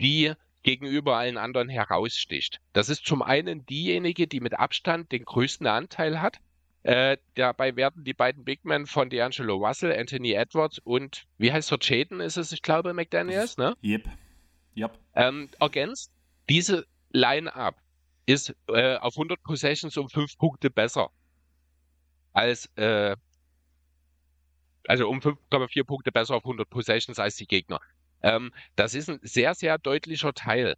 die 0.00 0.32
gegenüber 0.64 1.18
allen 1.18 1.38
anderen 1.38 1.68
heraussticht. 1.68 2.60
Das 2.72 2.88
ist 2.88 3.06
zum 3.06 3.22
einen 3.22 3.64
diejenige, 3.64 4.26
die 4.26 4.40
mit 4.40 4.58
Abstand 4.58 5.12
den 5.12 5.24
größten 5.24 5.68
Anteil 5.68 6.20
hat. 6.20 6.38
Äh, 6.82 7.18
dabei 7.36 7.76
werden 7.76 8.02
die 8.02 8.14
beiden 8.14 8.42
Big 8.42 8.64
Men 8.64 8.86
von 8.86 9.08
D'Angelo 9.08 9.64
Russell, 9.64 9.96
Anthony 9.96 10.32
Edwards 10.32 10.80
und 10.80 11.26
wie 11.38 11.52
heißt 11.52 11.70
der 11.70 11.78
Jaden 11.80 12.20
ist 12.20 12.36
es, 12.36 12.50
ich 12.50 12.62
glaube, 12.62 12.92
McDaniels, 12.92 13.56
ne? 13.56 13.76
Yep. 13.84 14.08
Yep. 14.76 14.98
Ähm, 15.14 15.48
ergänzt. 15.60 16.12
Diese 16.48 16.86
Line-Up 17.10 17.76
ist 18.26 18.54
äh, 18.68 18.96
auf 18.96 19.14
100 19.14 19.42
Possessions 19.42 19.96
um 19.96 20.08
5 20.08 20.38
Punkte 20.38 20.70
besser 20.70 21.10
als 22.32 22.66
äh, 22.76 23.16
also 24.88 25.08
um 25.08 25.20
5,4 25.20 25.84
Punkte 25.84 26.12
besser 26.12 26.36
auf 26.36 26.44
100 26.44 26.68
Possessions 26.68 27.18
als 27.18 27.36
die 27.36 27.46
Gegner. 27.46 27.80
Ähm, 28.22 28.52
das 28.76 28.94
ist 28.94 29.08
ein 29.08 29.20
sehr, 29.22 29.54
sehr 29.54 29.78
deutlicher 29.78 30.32
Teil, 30.32 30.76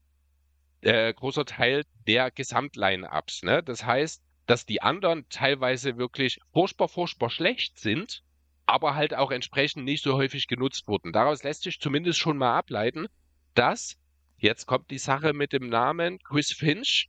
äh, 0.82 1.12
großer 1.12 1.44
Teil 1.44 1.84
der 2.06 2.30
Gesamtline-Ups. 2.30 3.42
Ne? 3.42 3.62
Das 3.62 3.84
heißt, 3.84 4.22
dass 4.46 4.66
die 4.66 4.82
anderen 4.82 5.26
teilweise 5.30 5.96
wirklich 5.96 6.38
furchtbar, 6.52 6.88
furchtbar 6.88 7.30
schlecht 7.30 7.78
sind, 7.78 8.22
aber 8.66 8.94
halt 8.94 9.14
auch 9.14 9.30
entsprechend 9.30 9.84
nicht 9.84 10.02
so 10.02 10.14
häufig 10.14 10.48
genutzt 10.48 10.86
wurden. 10.86 11.12
Daraus 11.12 11.42
lässt 11.42 11.62
sich 11.62 11.80
zumindest 11.80 12.18
schon 12.18 12.36
mal 12.36 12.56
ableiten, 12.56 13.06
dass, 13.54 13.96
jetzt 14.38 14.66
kommt 14.66 14.90
die 14.90 14.98
Sache 14.98 15.32
mit 15.32 15.52
dem 15.52 15.68
Namen 15.68 16.18
Chris 16.20 16.52
Finch, 16.52 17.08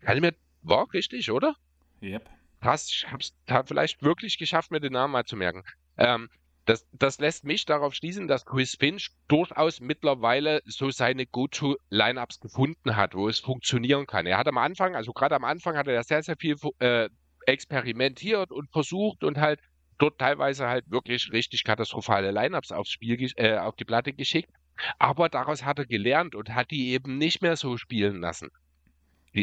kann 0.00 0.16
ich 0.16 0.22
mir, 0.22 0.34
war 0.62 0.92
richtig, 0.92 1.30
oder? 1.30 1.54
Yep. 2.02 2.28
Krass, 2.60 2.88
ich 2.90 3.10
hab's 3.10 3.34
da 3.46 3.62
vielleicht 3.62 4.02
wirklich 4.02 4.38
geschafft, 4.38 4.70
mir 4.70 4.80
den 4.80 4.92
Namen 4.92 5.12
mal 5.12 5.24
zu 5.24 5.36
merken. 5.36 5.64
Ähm, 5.96 6.28
das, 6.68 6.86
das 6.92 7.18
lässt 7.18 7.44
mich 7.44 7.64
darauf 7.64 7.94
schließen, 7.94 8.28
dass 8.28 8.44
Chris 8.44 8.74
Finch 8.74 9.10
durchaus 9.26 9.80
mittlerweile 9.80 10.60
so 10.66 10.90
seine 10.90 11.24
Go-To-Lineups 11.24 12.40
gefunden 12.40 12.94
hat, 12.94 13.14
wo 13.14 13.26
es 13.28 13.38
funktionieren 13.38 14.06
kann. 14.06 14.26
Er 14.26 14.36
hat 14.36 14.48
am 14.48 14.58
Anfang, 14.58 14.94
also 14.94 15.12
gerade 15.12 15.34
am 15.34 15.44
Anfang 15.44 15.76
hat 15.76 15.86
er 15.86 16.02
sehr, 16.04 16.22
sehr 16.22 16.36
viel 16.36 16.56
äh, 16.80 17.08
experimentiert 17.46 18.52
und 18.52 18.70
versucht 18.70 19.24
und 19.24 19.38
halt 19.38 19.60
dort 19.96 20.18
teilweise 20.18 20.68
halt 20.68 20.90
wirklich 20.90 21.32
richtig 21.32 21.64
katastrophale 21.64 22.32
Lineups 22.32 22.70
aufs 22.70 22.90
Spiel, 22.90 23.30
äh, 23.36 23.56
auf 23.56 23.76
die 23.76 23.86
Platte 23.86 24.12
geschickt. 24.12 24.50
Aber 24.98 25.28
daraus 25.28 25.64
hat 25.64 25.78
er 25.78 25.86
gelernt 25.86 26.34
und 26.34 26.54
hat 26.54 26.70
die 26.70 26.90
eben 26.90 27.18
nicht 27.18 27.42
mehr 27.42 27.56
so 27.56 27.76
spielen 27.76 28.20
lassen. 28.20 28.50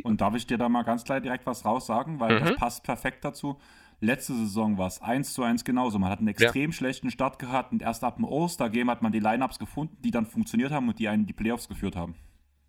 Und 0.04 0.22
darf 0.22 0.36
ich 0.36 0.48
dir 0.48 0.58
da 0.58 0.68
mal 0.68 0.84
ganz 0.84 1.04
gleich 1.04 1.22
direkt 1.22 1.46
was 1.46 1.64
raussagen, 1.64 2.20
weil 2.20 2.40
mhm. 2.40 2.46
das 2.46 2.56
passt 2.56 2.84
perfekt 2.84 3.24
dazu. 3.24 3.60
Letzte 4.02 4.34
Saison 4.34 4.78
war 4.78 4.88
es 4.88 5.02
1 5.02 5.34
zu 5.34 5.44
1 5.44 5.64
genauso. 5.64 6.00
Man 6.00 6.10
hat 6.10 6.20
einen 6.20 6.28
extrem 6.28 6.72
ja. 6.72 6.76
schlechten 6.76 7.12
Start 7.12 7.40
gehabt 7.40 7.72
und 7.72 7.82
erst 7.82 8.04
ab 8.04 8.18
dem 8.18 8.26
All-Star-Game 8.26 8.90
hat 8.90 9.02
man 9.02 9.12
die 9.12 9.20
Lineups 9.20 9.58
gefunden, 9.58 9.98
die 10.02 10.12
dann 10.12 10.26
funktioniert 10.26 10.72
haben 10.72 10.90
und 10.90 11.00
die 11.00 11.08
einen 11.08 11.22
in 11.22 11.28
die 11.28 11.34
Playoffs 11.34 11.70
geführt 11.70 11.96
haben. 11.96 12.16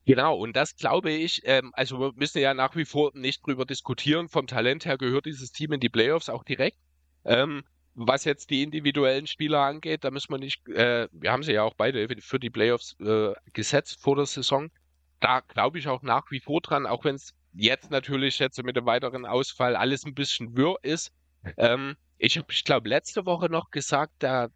Genau, 0.05 0.36
und 0.36 0.55
das 0.55 0.76
glaube 0.76 1.10
ich, 1.10 1.43
ähm, 1.44 1.72
also 1.74 1.98
wir 1.98 2.12
müssen 2.14 2.38
ja 2.38 2.55
nach 2.55 2.76
wie 2.76 2.84
vor 2.84 3.10
nicht 3.14 3.44
drüber 3.44 3.66
diskutieren. 3.66 4.28
Vom 4.28 4.47
Talent 4.47 4.84
her 4.84 4.98
gehört 4.98 5.26
dieses 5.26 5.51
Team 5.51 5.72
in 5.72 5.80
die 5.80 5.88
Playoffs 5.88 6.28
auch 6.28 6.44
direkt. 6.44 6.78
Ähm, 7.24 7.64
was 7.97 8.24
jetzt 8.24 8.51
die 8.51 8.62
individuellen 8.62 9.27
Spieler 9.27 9.60
angeht, 9.60 10.05
da 10.05 10.10
müssen 10.10 10.31
wir 10.31 10.39
nicht, 10.39 10.68
äh, 10.68 11.09
wir 11.12 11.32
haben 11.32 11.43
sie 11.43 11.52
ja 11.52 11.62
auch 11.62 11.74
beide 11.74 12.06
für 12.20 12.39
die 12.39 12.51
Playoffs 12.51 12.94
äh, 13.01 13.32
gesetzt 13.55 14.01
vor 14.01 14.16
der 14.16 14.27
Saison. 14.27 14.70
Da 15.18 15.40
glaube 15.40 15.78
ich 15.78 15.89
auch 15.89 16.02
nach 16.02 16.31
wie 16.31 16.40
vor 16.40 16.60
dran, 16.60 16.86
auch 16.86 17.05
wenn 17.05 17.14
es 17.14 17.35
jetzt 17.55 17.90
natürlich 17.90 18.39
jetzt 18.39 18.62
mit 18.62 18.77
dem 18.77 18.85
weiteren 18.85 19.24
Ausfall 19.24 19.77
alles 19.77 20.05
ein 20.05 20.14
bisschen 20.14 20.56
wirr 20.56 20.77
ist. 20.82 21.10
Ähm, 21.56 21.97
ich 22.18 22.36
habe, 22.36 22.48
ich 22.51 22.64
glaube, 22.64 22.89
letzte 22.89 23.24
Woche 23.24 23.48
noch 23.48 23.70
gesagt, 23.70 24.23
der 24.23 24.51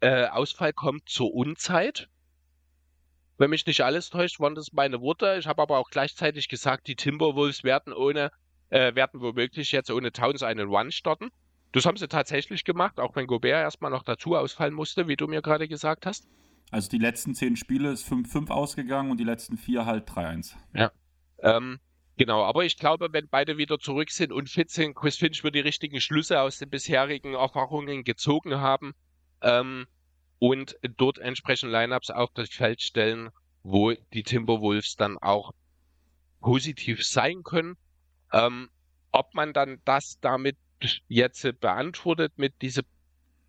äh, 0.00 0.26
Ausfall 0.26 0.72
kommt 0.72 1.08
zur 1.08 1.32
Unzeit. 1.32 2.08
Wenn 3.38 3.50
mich 3.50 3.66
nicht 3.66 3.82
alles 3.82 4.10
täuscht, 4.10 4.40
waren 4.40 4.56
das 4.56 4.72
meine 4.72 5.00
Worte. 5.00 5.36
Ich 5.38 5.46
habe 5.46 5.62
aber 5.62 5.78
auch 5.78 5.90
gleichzeitig 5.90 6.48
gesagt, 6.48 6.88
die 6.88 6.96
Timberwolves 6.96 7.62
werden 7.62 7.92
ohne, 7.92 8.32
äh, 8.70 8.96
werden 8.96 9.20
womöglich 9.20 9.70
jetzt 9.70 9.92
ohne 9.92 10.10
Towns 10.10 10.42
einen 10.42 10.68
Run 10.68 10.90
starten. 10.90 11.30
Das 11.74 11.86
haben 11.86 11.96
sie 11.96 12.06
tatsächlich 12.06 12.62
gemacht, 12.62 13.00
auch 13.00 13.16
wenn 13.16 13.26
Gobert 13.26 13.60
erstmal 13.60 13.90
noch 13.90 14.04
dazu 14.04 14.36
ausfallen 14.36 14.74
musste, 14.74 15.08
wie 15.08 15.16
du 15.16 15.26
mir 15.26 15.42
gerade 15.42 15.66
gesagt 15.66 16.06
hast. 16.06 16.28
Also 16.70 16.88
die 16.88 16.98
letzten 16.98 17.34
zehn 17.34 17.56
Spiele 17.56 17.90
ist 17.90 18.06
5-5 18.06 18.48
ausgegangen 18.50 19.10
und 19.10 19.18
die 19.18 19.24
letzten 19.24 19.56
vier 19.56 19.84
halt 19.84 20.08
3-1. 20.08 20.54
Ja. 20.72 20.92
Ähm, 21.40 21.80
genau, 22.16 22.44
aber 22.44 22.64
ich 22.64 22.76
glaube, 22.76 23.08
wenn 23.10 23.28
beide 23.28 23.58
wieder 23.58 23.80
zurück 23.80 24.12
sind 24.12 24.30
und 24.32 24.48
fit 24.48 24.70
sind, 24.70 24.94
Chris 24.94 25.16
Finch 25.16 25.42
wird 25.42 25.56
die 25.56 25.60
richtigen 25.60 26.00
Schlüsse 26.00 26.40
aus 26.40 26.58
den 26.58 26.70
bisherigen 26.70 27.34
Erfahrungen 27.34 28.04
gezogen 28.04 28.60
haben 28.60 28.94
ähm, 29.42 29.86
und 30.38 30.76
dort 30.96 31.18
entsprechend 31.18 31.72
Lineups 31.72 32.10
auf 32.10 32.30
das 32.34 32.50
Feld 32.50 32.82
stellen, 32.82 33.30
wo 33.64 33.94
die 34.12 34.22
Timberwolves 34.22 34.94
dann 34.94 35.18
auch 35.18 35.50
positiv 36.40 37.04
sein 37.04 37.42
können. 37.42 37.76
Ähm, 38.32 38.70
ob 39.10 39.34
man 39.34 39.52
dann 39.52 39.80
das 39.84 40.20
damit 40.20 40.56
jetzt 41.08 41.46
beantwortet 41.60 42.32
mit 42.36 42.60
diesem 42.62 42.84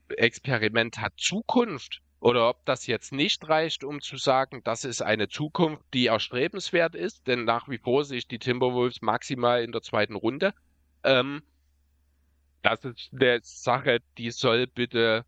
Experiment 0.09 0.99
hat 0.99 1.13
Zukunft 1.17 2.01
oder 2.19 2.49
ob 2.49 2.65
das 2.65 2.87
jetzt 2.87 3.11
nicht 3.11 3.47
reicht, 3.49 3.83
um 3.83 4.01
zu 4.01 4.17
sagen, 4.17 4.61
das 4.63 4.83
ist 4.83 5.01
eine 5.01 5.27
Zukunft, 5.27 5.83
die 5.93 6.07
erstrebenswert 6.07 6.95
ist, 6.95 7.27
denn 7.27 7.45
nach 7.45 7.67
wie 7.69 7.77
vor 7.77 8.03
sich 8.03 8.27
die 8.27 8.39
Timberwolves 8.39 9.01
maximal 9.01 9.63
in 9.63 9.71
der 9.71 9.81
zweiten 9.81 10.15
Runde. 10.15 10.53
Ähm, 11.03 11.43
das 12.63 12.83
ist 12.83 13.11
eine 13.13 13.39
Sache, 13.43 13.99
die 14.17 14.31
soll 14.31 14.65
bitte 14.65 15.23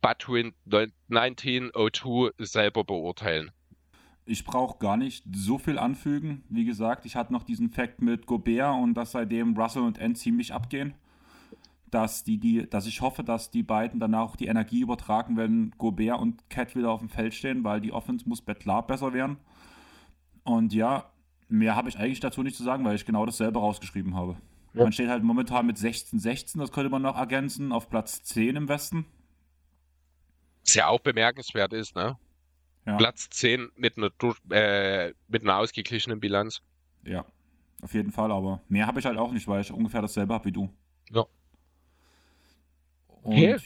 Budwin 0.00 0.54
1902 0.64 2.30
selber 2.38 2.84
beurteilen. 2.84 3.50
Ich 4.24 4.44
brauche 4.44 4.78
gar 4.78 4.96
nicht 4.96 5.24
so 5.34 5.58
viel 5.58 5.78
anfügen. 5.78 6.44
Wie 6.48 6.64
gesagt, 6.64 7.04
ich 7.04 7.16
hatte 7.16 7.32
noch 7.32 7.42
diesen 7.42 7.70
Fakt 7.70 8.00
mit 8.00 8.26
Gobert 8.26 8.80
und 8.80 8.94
dass 8.94 9.12
seitdem 9.12 9.56
Russell 9.56 9.82
und 9.82 9.98
N 9.98 10.14
ziemlich 10.14 10.52
abgehen 10.52 10.94
dass, 11.92 12.24
die, 12.24 12.38
die, 12.38 12.68
dass 12.68 12.86
ich 12.86 13.00
hoffe, 13.02 13.22
dass 13.22 13.50
die 13.50 13.62
beiden 13.62 14.00
dann 14.00 14.14
auch 14.14 14.34
die 14.34 14.46
Energie 14.46 14.80
übertragen, 14.80 15.36
wenn 15.36 15.72
Gobert 15.78 16.18
und 16.18 16.48
Cat 16.48 16.74
wieder 16.74 16.90
auf 16.90 17.00
dem 17.00 17.10
Feld 17.10 17.34
stehen, 17.34 17.64
weil 17.64 17.80
die 17.80 17.92
Offense 17.92 18.28
muss 18.28 18.44
klar 18.44 18.86
besser 18.86 19.12
werden. 19.12 19.36
Und 20.42 20.72
ja, 20.72 21.10
mehr 21.48 21.76
habe 21.76 21.90
ich 21.90 21.98
eigentlich 21.98 22.20
dazu 22.20 22.42
nicht 22.42 22.56
zu 22.56 22.62
sagen, 22.62 22.84
weil 22.84 22.96
ich 22.96 23.04
genau 23.04 23.26
dasselbe 23.26 23.58
rausgeschrieben 23.58 24.16
habe. 24.16 24.36
Ja. 24.72 24.84
Man 24.84 24.92
steht 24.92 25.08
halt 25.08 25.22
momentan 25.22 25.66
mit 25.66 25.76
16-16, 25.76 26.58
das 26.58 26.72
könnte 26.72 26.88
man 26.88 27.02
noch 27.02 27.18
ergänzen, 27.18 27.72
auf 27.72 27.90
Platz 27.90 28.22
10 28.22 28.56
im 28.56 28.68
Westen. 28.68 29.04
Was 30.64 30.74
ja 30.74 30.88
auch 30.88 31.00
bemerkenswert 31.00 31.74
ist, 31.74 31.94
ne? 31.94 32.16
Ja. 32.86 32.96
Platz 32.96 33.28
10 33.28 33.68
mit 33.76 33.98
einer, 33.98 34.10
äh, 34.50 35.12
mit 35.28 35.42
einer 35.42 35.56
ausgeglichenen 35.56 36.20
Bilanz. 36.20 36.62
Ja, 37.04 37.26
auf 37.82 37.92
jeden 37.92 38.12
Fall, 38.12 38.32
aber 38.32 38.62
mehr 38.68 38.86
habe 38.86 38.98
ich 38.98 39.04
halt 39.04 39.18
auch 39.18 39.32
nicht, 39.32 39.46
weil 39.46 39.60
ich 39.60 39.70
ungefähr 39.70 40.00
dasselbe 40.00 40.32
habe 40.32 40.46
wie 40.46 40.52
du. 40.52 40.70
Ja. 41.10 41.26
Okay. 43.22 43.56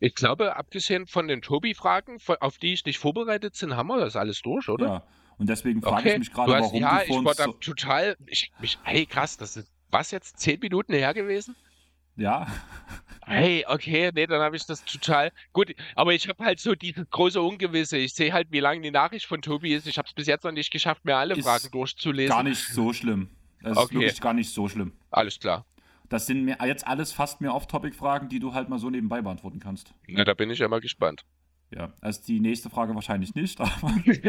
Ich 0.00 0.14
glaube, 0.14 0.56
abgesehen 0.56 1.06
von 1.06 1.26
den 1.26 1.42
Tobi-Fragen, 1.42 2.18
auf 2.40 2.58
die 2.58 2.74
ich 2.74 2.84
nicht 2.84 2.98
vorbereitet 2.98 3.58
bin, 3.58 3.76
haben 3.76 3.88
wir 3.88 3.98
das 3.98 4.14
alles 4.14 4.40
durch, 4.42 4.68
oder? 4.68 4.86
Ja, 4.86 5.02
und 5.38 5.48
deswegen 5.48 5.82
frage 5.82 5.96
okay. 5.96 6.12
ich 6.12 6.18
mich 6.18 6.32
gerade, 6.32 6.52
warum 6.52 6.80
ja, 6.80 7.04
du 7.04 7.12
Ja, 7.12 7.18
ich 7.18 7.24
war 7.24 7.34
so 7.34 7.52
total, 7.52 8.16
ich, 8.26 8.52
mich, 8.60 8.78
hey 8.84 9.06
krass, 9.06 9.36
das 9.36 9.56
ist, 9.56 9.72
was 9.90 10.10
jetzt, 10.12 10.38
zehn 10.38 10.60
Minuten 10.60 10.92
her 10.92 11.14
gewesen? 11.14 11.56
Ja. 12.16 12.46
Hey, 13.24 13.64
okay, 13.68 14.10
nee, 14.14 14.26
dann 14.26 14.40
habe 14.40 14.56
ich 14.56 14.66
das 14.66 14.84
total 14.84 15.32
gut. 15.52 15.74
Aber 15.94 16.14
ich 16.14 16.28
habe 16.28 16.44
halt 16.44 16.58
so 16.60 16.74
dieses 16.74 17.08
große 17.10 17.40
Ungewisse. 17.40 17.98
Ich 17.98 18.14
sehe 18.14 18.32
halt, 18.32 18.48
wie 18.50 18.60
lange 18.60 18.80
die 18.80 18.90
Nachricht 18.90 19.26
von 19.26 19.42
Tobi 19.42 19.74
ist. 19.74 19.86
Ich 19.86 19.98
habe 19.98 20.08
es 20.08 20.14
bis 20.14 20.26
jetzt 20.26 20.44
noch 20.44 20.52
nicht 20.52 20.72
geschafft, 20.72 21.04
mir 21.04 21.14
alle 21.14 21.34
ist 21.36 21.44
Fragen 21.44 21.70
durchzulesen. 21.70 22.30
Gar 22.34 22.42
nicht 22.42 22.66
so 22.72 22.92
schlimm. 22.92 23.28
Das 23.62 23.76
okay. 23.76 23.84
ist 23.84 23.92
wirklich 23.92 24.20
gar 24.20 24.32
nicht 24.34 24.50
so 24.50 24.68
schlimm. 24.68 24.92
Alles 25.10 25.38
klar. 25.38 25.64
Das 26.08 26.26
sind 26.26 26.44
mir 26.44 26.56
jetzt 26.64 26.86
alles 26.86 27.12
fast 27.12 27.40
mehr 27.40 27.54
Off-Topic-Fragen, 27.54 28.28
die 28.28 28.40
du 28.40 28.54
halt 28.54 28.68
mal 28.68 28.78
so 28.78 28.88
nebenbei 28.90 29.20
beantworten 29.20 29.60
kannst. 29.60 29.94
Na, 30.06 30.24
da 30.24 30.34
bin 30.34 30.50
ich 30.50 30.58
ja 30.58 30.68
mal 30.68 30.80
gespannt. 30.80 31.24
Ja, 31.70 31.92
also 32.00 32.22
die 32.26 32.40
nächste 32.40 32.70
Frage 32.70 32.94
wahrscheinlich 32.94 33.34
nicht, 33.34 33.60
aber. 33.60 33.92
ich 34.04 34.24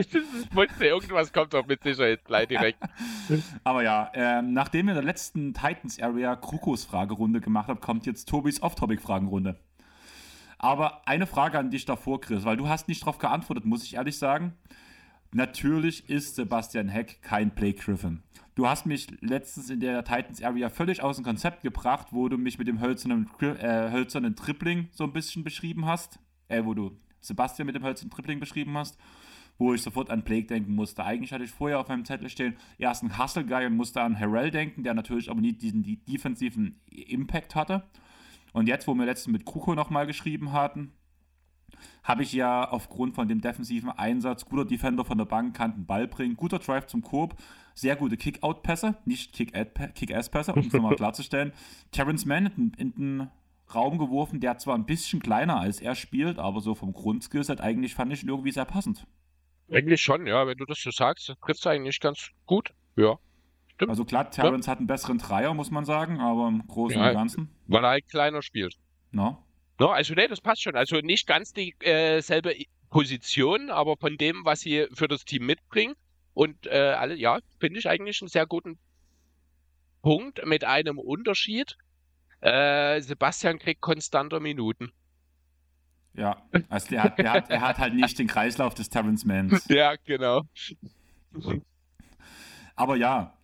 wusste, 0.53 0.85
irgendwas 0.85 1.31
kommt 1.31 1.53
doch 1.53 1.65
mit 1.65 1.83
Sicherheit 1.83 2.25
gleich 2.25 2.47
direkt. 2.47 2.79
aber 3.63 3.83
ja, 3.83 4.11
ähm, 4.13 4.53
nachdem 4.53 4.87
wir 4.87 4.91
in 4.91 4.97
der 4.97 5.05
letzten 5.05 5.53
Titans 5.53 6.01
Area 6.01 6.35
Krukos 6.35 6.83
Fragerunde 6.83 7.39
gemacht 7.39 7.69
haben, 7.69 7.79
kommt 7.79 8.05
jetzt 8.05 8.27
Tobis 8.27 8.61
Off-Topic-Fragenrunde. 8.61 9.57
Aber 10.57 11.07
eine 11.07 11.25
Frage 11.25 11.57
an 11.57 11.71
dich 11.71 11.85
davor, 11.85 12.19
Chris, 12.19 12.43
weil 12.43 12.57
du 12.57 12.67
hast 12.67 12.89
nicht 12.89 13.01
darauf 13.01 13.17
geantwortet, 13.17 13.63
muss 13.63 13.83
ich 13.85 13.95
ehrlich 13.95 14.17
sagen. 14.17 14.57
Natürlich 15.31 16.09
ist 16.09 16.35
Sebastian 16.35 16.89
Heck 16.89 17.21
kein 17.21 17.51
Blake 17.51 17.79
Griffin. 17.79 18.23
Du 18.59 18.67
hast 18.67 18.85
mich 18.85 19.07
letztens 19.21 19.69
in 19.69 19.79
der 19.79 20.03
Titans 20.03 20.43
Area 20.43 20.67
völlig 20.67 21.01
aus 21.01 21.15
dem 21.15 21.23
Konzept 21.23 21.61
gebracht, 21.63 22.07
wo 22.11 22.27
du 22.27 22.37
mich 22.37 22.59
mit 22.59 22.67
dem 22.67 22.81
hölzernen, 22.81 23.29
äh, 23.39 23.89
hölzernen 23.89 24.35
Tripling 24.35 24.89
so 24.91 25.05
ein 25.05 25.13
bisschen 25.13 25.45
beschrieben 25.45 25.85
hast. 25.85 26.19
Äh, 26.49 26.65
wo 26.65 26.73
du 26.73 26.91
Sebastian 27.21 27.67
mit 27.67 27.75
dem 27.75 27.85
hölzernen 27.85 28.11
Tripling 28.11 28.41
beschrieben 28.41 28.77
hast. 28.77 28.99
Wo 29.57 29.73
ich 29.73 29.81
sofort 29.81 30.09
an 30.09 30.23
Blake 30.23 30.47
denken 30.47 30.75
musste. 30.75 31.05
Eigentlich 31.05 31.31
hatte 31.31 31.45
ich 31.45 31.51
vorher 31.51 31.79
auf 31.79 31.87
meinem 31.87 32.03
Zettel 32.03 32.27
stehen, 32.27 32.57
erst 32.77 33.01
ein 33.01 33.17
Hustle-Guy 33.17 33.65
und 33.65 33.77
musste 33.77 34.01
an 34.01 34.19
Harrell 34.19 34.51
denken, 34.51 34.83
der 34.83 34.93
natürlich 34.93 35.29
aber 35.29 35.39
nie 35.39 35.53
diesen 35.53 35.81
die 35.81 36.03
defensiven 36.03 36.81
Impact 36.89 37.55
hatte. 37.55 37.83
Und 38.51 38.67
jetzt, 38.67 38.89
wo 38.89 38.93
wir 38.93 39.05
letztens 39.05 39.31
mit 39.31 39.45
Kuko 39.45 39.73
nochmal 39.73 40.05
geschrieben 40.05 40.51
hatten, 40.51 40.91
habe 42.03 42.23
ich 42.23 42.33
ja 42.33 42.69
aufgrund 42.69 43.15
von 43.15 43.27
dem 43.27 43.41
defensiven 43.41 43.89
Einsatz, 43.89 44.45
guter 44.45 44.65
Defender 44.65 45.05
von 45.05 45.17
der 45.17 45.25
Bank, 45.25 45.55
kann 45.55 45.73
den 45.73 45.85
Ball 45.85 46.07
bringen, 46.07 46.35
guter 46.35 46.59
Drive 46.59 46.87
zum 46.87 47.01
Korb, 47.01 47.35
sehr 47.73 47.95
gute 47.95 48.17
Kick-Out-Pässe, 48.17 48.95
nicht 49.05 49.33
Kick-Ass-Pässe, 49.33 50.53
um 50.53 50.59
es 50.59 50.73
nochmal 50.73 50.95
klarzustellen. 50.97 51.53
Terrence 51.91 52.25
Mann 52.25 52.47
in, 52.47 52.73
in 52.77 52.91
den 52.93 53.29
Raum 53.73 53.97
geworfen, 53.97 54.39
der 54.39 54.57
zwar 54.57 54.75
ein 54.75 54.85
bisschen 54.85 55.21
kleiner 55.21 55.59
als 55.59 55.79
er 55.79 55.95
spielt, 55.95 56.39
aber 56.39 56.61
so 56.61 56.75
vom 56.75 56.93
Grundskillset 56.93 57.61
eigentlich 57.61 57.95
fand 57.95 58.11
ich 58.11 58.23
ihn 58.23 58.29
irgendwie 58.29 58.51
sehr 58.51 58.65
passend. 58.65 59.05
Eigentlich 59.71 60.01
schon, 60.01 60.25
ja, 60.25 60.47
wenn 60.47 60.57
du 60.57 60.65
das 60.65 60.81
so 60.81 60.89
sagst, 60.89 61.33
trifft 61.45 61.59
es 61.59 61.67
eigentlich 61.67 61.99
ganz 61.99 62.31
gut, 62.45 62.73
ja. 62.95 63.17
Stimmt. 63.79 63.91
Also 63.91 64.03
klar, 64.03 64.29
Terrence 64.29 64.65
ja. 64.65 64.71
hat 64.71 64.79
einen 64.79 64.87
besseren 64.87 65.19
Dreier, 65.19 65.53
muss 65.53 65.71
man 65.71 65.85
sagen, 65.85 66.19
aber 66.19 66.49
im 66.49 66.67
Großen 66.67 66.99
ja, 66.99 67.07
und 67.07 67.13
Ganzen. 67.13 67.49
Weil 67.67 67.85
er 67.85 67.91
halt 67.91 68.09
kleiner 68.09 68.41
spielt. 68.41 68.75
No. 69.11 69.37
No, 69.79 69.87
also 69.87 70.13
nee, 70.13 70.27
das 70.27 70.41
passt 70.41 70.61
schon. 70.61 70.75
Also 70.75 70.97
nicht 70.97 71.25
ganz 71.25 71.53
dieselbe 71.53 72.53
äh, 72.53 72.65
Position, 72.89 73.69
aber 73.69 73.95
von 73.97 74.17
dem, 74.17 74.43
was 74.43 74.61
sie 74.61 74.87
für 74.93 75.07
das 75.07 75.23
Team 75.23 75.45
mitbringt. 75.45 75.95
Und 76.33 76.67
äh, 76.67 76.95
alle, 76.97 77.15
ja, 77.15 77.39
finde 77.59 77.79
ich 77.79 77.87
eigentlich 77.87 78.21
einen 78.21 78.29
sehr 78.29 78.45
guten 78.45 78.77
Punkt 80.01 80.45
mit 80.45 80.63
einem 80.63 80.99
Unterschied. 80.99 81.77
Äh, 82.41 83.01
Sebastian 83.01 83.59
kriegt 83.59 83.81
konstanter 83.81 84.39
Minuten. 84.39 84.91
Ja, 86.13 86.41
also 86.69 86.89
der 86.89 87.03
hat, 87.03 87.17
der 87.17 87.31
hat, 87.31 87.49
er 87.49 87.61
hat 87.61 87.77
halt 87.77 87.93
nicht 87.93 88.17
den 88.19 88.27
Kreislauf 88.27 88.73
des 88.73 88.89
Terrence 88.89 89.25
Mans. 89.25 89.65
Ja, 89.69 89.95
genau. 89.95 90.43
Aber 92.75 92.95
ja, 92.95 93.37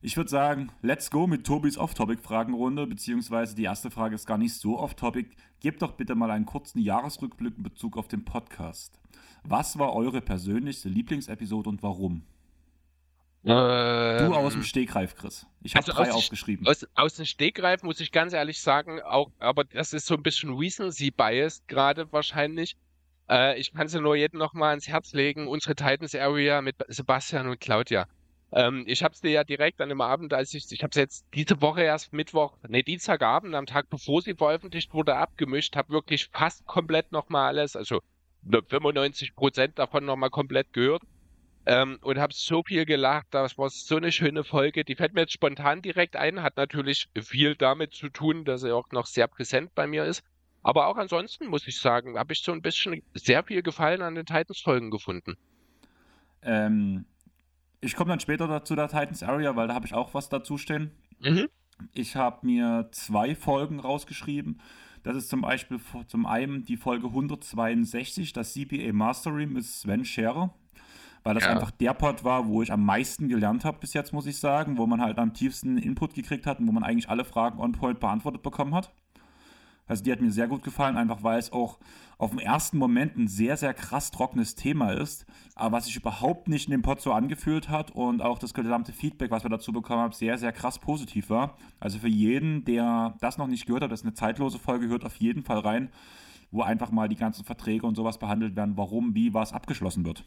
ich 0.00 0.16
würde 0.16 0.30
sagen, 0.30 0.70
let's 0.82 1.10
go 1.10 1.26
mit 1.26 1.44
Tobis 1.44 1.76
Off-Topic-Fragenrunde, 1.76 2.86
beziehungsweise 2.86 3.56
die 3.56 3.64
erste 3.64 3.90
Frage 3.90 4.14
ist 4.14 4.26
gar 4.26 4.38
nicht 4.38 4.54
so 4.54 4.78
off-topic. 4.78 5.30
Gebt 5.66 5.82
doch 5.82 5.94
bitte 5.94 6.14
mal 6.14 6.30
einen 6.30 6.46
kurzen 6.46 6.78
Jahresrückblick 6.78 7.54
in 7.56 7.64
Bezug 7.64 7.96
auf 7.96 8.06
den 8.06 8.24
Podcast. 8.24 9.00
Was 9.42 9.80
war 9.80 9.96
eure 9.96 10.20
persönlichste 10.20 10.88
Lieblingsepisode 10.88 11.68
und 11.68 11.82
warum? 11.82 12.22
Ähm, 13.42 14.30
du 14.30 14.34
aus 14.36 14.52
dem 14.52 14.62
Stegreif, 14.62 15.16
Chris. 15.16 15.44
Ich 15.64 15.74
habe 15.74 15.84
also 15.84 16.00
drei 16.00 16.12
aufgeschrieben. 16.12 16.68
Aus, 16.68 16.86
aus, 16.94 17.14
dem 17.14 17.24
Stegreif 17.24 17.82
muss 17.82 17.98
ich 17.98 18.12
ganz 18.12 18.32
ehrlich 18.32 18.60
sagen, 18.60 19.00
auch, 19.02 19.32
aber 19.40 19.64
das 19.64 19.92
ist 19.92 20.06
so 20.06 20.14
ein 20.14 20.22
bisschen 20.22 20.54
Recency-Biased 20.54 21.66
gerade 21.66 22.12
wahrscheinlich. 22.12 22.76
Äh, 23.28 23.58
ich 23.58 23.74
kann 23.74 23.88
sie 23.88 24.00
nur 24.00 24.14
jedem 24.14 24.38
nochmal 24.38 24.70
ans 24.70 24.86
Herz 24.86 25.14
legen. 25.14 25.48
Unsere 25.48 25.74
Titans 25.74 26.14
Area 26.14 26.62
mit 26.62 26.76
Sebastian 26.86 27.48
und 27.48 27.58
Claudia. 27.58 28.06
Ähm, 28.52 28.84
ich 28.86 29.02
habe 29.02 29.14
es 29.14 29.20
dir 29.20 29.30
ja 29.30 29.44
direkt 29.44 29.80
an 29.80 29.88
dem 29.88 30.00
Abend, 30.00 30.32
als 30.32 30.54
ich, 30.54 30.70
ich 30.70 30.82
habe 30.82 30.90
es 30.90 30.96
jetzt 30.96 31.26
diese 31.34 31.60
Woche 31.60 31.82
erst 31.82 32.12
Mittwoch, 32.12 32.56
nee, 32.68 32.82
Dienstagabend, 32.82 33.54
am 33.54 33.66
Tag 33.66 33.90
bevor 33.90 34.22
sie 34.22 34.34
veröffentlicht 34.34 34.94
wurde, 34.94 35.16
abgemischt, 35.16 35.76
habe 35.76 35.92
wirklich 35.92 36.28
fast 36.32 36.64
komplett 36.66 37.12
nochmal 37.12 37.48
alles, 37.48 37.76
also 37.76 38.00
95 38.44 39.34
Prozent 39.34 39.78
davon 39.78 40.04
nochmal 40.04 40.30
komplett 40.30 40.72
gehört. 40.72 41.02
ähm, 41.66 41.98
und 42.02 42.18
habe 42.18 42.32
so 42.32 42.62
viel 42.62 42.86
gelacht. 42.86 43.26
Das 43.32 43.58
war 43.58 43.68
so 43.70 43.96
eine 43.96 44.12
schöne 44.12 44.44
Folge. 44.44 44.84
Die 44.84 44.94
fällt 44.94 45.14
mir 45.14 45.22
jetzt 45.22 45.32
spontan 45.32 45.82
direkt 45.82 46.16
ein. 46.16 46.42
Hat 46.42 46.56
natürlich 46.56 47.08
viel 47.20 47.56
damit 47.56 47.92
zu 47.92 48.08
tun, 48.08 48.44
dass 48.44 48.62
er 48.62 48.76
auch 48.76 48.90
noch 48.92 49.06
sehr 49.06 49.26
präsent 49.26 49.74
bei 49.74 49.86
mir 49.86 50.04
ist. 50.04 50.22
Aber 50.62 50.86
auch 50.86 50.96
ansonsten 50.96 51.46
muss 51.46 51.66
ich 51.66 51.78
sagen, 51.80 52.18
habe 52.18 52.32
ich 52.32 52.40
so 52.42 52.52
ein 52.52 52.62
bisschen 52.62 53.02
sehr 53.14 53.44
viel 53.44 53.62
Gefallen 53.62 54.02
an 54.02 54.14
den 54.14 54.26
Titans-Folgen 54.26 54.90
gefunden. 54.90 55.36
Ähm, 56.42 57.06
ich 57.80 57.94
komme 57.94 58.10
dann 58.10 58.20
später 58.20 58.48
dazu 58.48 58.74
der 58.74 58.88
Titans 58.88 59.22
Area, 59.22 59.56
weil 59.56 59.68
da 59.68 59.74
habe 59.74 59.86
ich 59.86 59.94
auch 59.94 60.14
was 60.14 60.28
dazu 60.28 60.58
stehen. 60.58 60.90
Mhm. 61.20 61.48
Ich 61.92 62.16
habe 62.16 62.46
mir 62.46 62.88
zwei 62.92 63.34
Folgen 63.34 63.80
rausgeschrieben. 63.80 64.60
Das 65.02 65.16
ist 65.16 65.28
zum 65.28 65.42
Beispiel 65.42 65.78
zum 66.08 66.26
einen 66.26 66.64
die 66.64 66.76
Folge 66.76 67.06
162, 67.06 68.32
das 68.32 68.54
CPA 68.54 68.92
Mastery 68.92 69.46
mit 69.46 69.64
Sven 69.64 70.04
Scherer. 70.04 70.52
Weil 71.22 71.34
das 71.34 71.44
ja. 71.44 71.50
einfach 71.50 71.70
der 71.72 71.92
Pod 71.92 72.24
war, 72.24 72.46
wo 72.46 72.62
ich 72.62 72.72
am 72.72 72.84
meisten 72.84 73.28
gelernt 73.28 73.64
habe 73.64 73.78
bis 73.80 73.94
jetzt, 73.94 74.12
muss 74.12 74.26
ich 74.26 74.38
sagen, 74.38 74.78
wo 74.78 74.86
man 74.86 75.00
halt 75.00 75.18
am 75.18 75.34
tiefsten 75.34 75.76
Input 75.76 76.14
gekriegt 76.14 76.46
hat 76.46 76.60
und 76.60 76.68
wo 76.68 76.72
man 76.72 76.84
eigentlich 76.84 77.10
alle 77.10 77.24
Fragen 77.24 77.58
on 77.58 77.72
point 77.72 77.98
beantwortet 78.00 78.42
bekommen 78.42 78.74
hat. 78.74 78.92
Also 79.86 80.02
die 80.02 80.12
hat 80.12 80.20
mir 80.20 80.30
sehr 80.30 80.48
gut 80.48 80.62
gefallen, 80.62 80.96
einfach 80.96 81.22
weil 81.22 81.38
es 81.38 81.52
auch 81.52 81.78
auf 82.18 82.30
den 82.30 82.38
ersten 82.38 82.78
Moment 82.78 83.16
ein 83.16 83.28
sehr, 83.28 83.56
sehr 83.56 83.74
krass 83.74 84.10
trockenes 84.10 84.54
Thema 84.54 84.92
ist, 84.92 85.26
aber 85.54 85.76
was 85.76 85.86
sich 85.86 85.96
überhaupt 85.96 86.48
nicht 86.48 86.66
in 86.66 86.70
dem 86.70 86.82
Pod 86.82 87.00
so 87.00 87.12
angefühlt 87.12 87.68
hat 87.68 87.90
und 87.90 88.22
auch 88.22 88.38
das 88.38 88.54
gesamte 88.54 88.92
Feedback, 88.92 89.30
was 89.30 89.44
wir 89.44 89.50
dazu 89.50 89.72
bekommen 89.72 90.00
haben, 90.00 90.12
sehr, 90.12 90.38
sehr 90.38 90.52
krass 90.52 90.78
positiv 90.78 91.28
war. 91.28 91.58
Also 91.78 91.98
für 91.98 92.08
jeden, 92.08 92.64
der 92.64 93.16
das 93.20 93.36
noch 93.36 93.46
nicht 93.46 93.66
gehört 93.66 93.82
hat, 93.82 93.92
das 93.92 94.00
ist 94.00 94.06
eine 94.06 94.14
zeitlose 94.14 94.58
Folge, 94.58 94.88
hört 94.88 95.04
auf 95.04 95.16
jeden 95.16 95.42
Fall 95.42 95.58
rein, 95.58 95.92
wo 96.50 96.62
einfach 96.62 96.90
mal 96.90 97.08
die 97.08 97.16
ganzen 97.16 97.44
Verträge 97.44 97.86
und 97.86 97.96
sowas 97.96 98.18
behandelt 98.18 98.56
werden, 98.56 98.76
warum, 98.76 99.14
wie, 99.14 99.34
was 99.34 99.52
abgeschlossen 99.52 100.06
wird. 100.06 100.24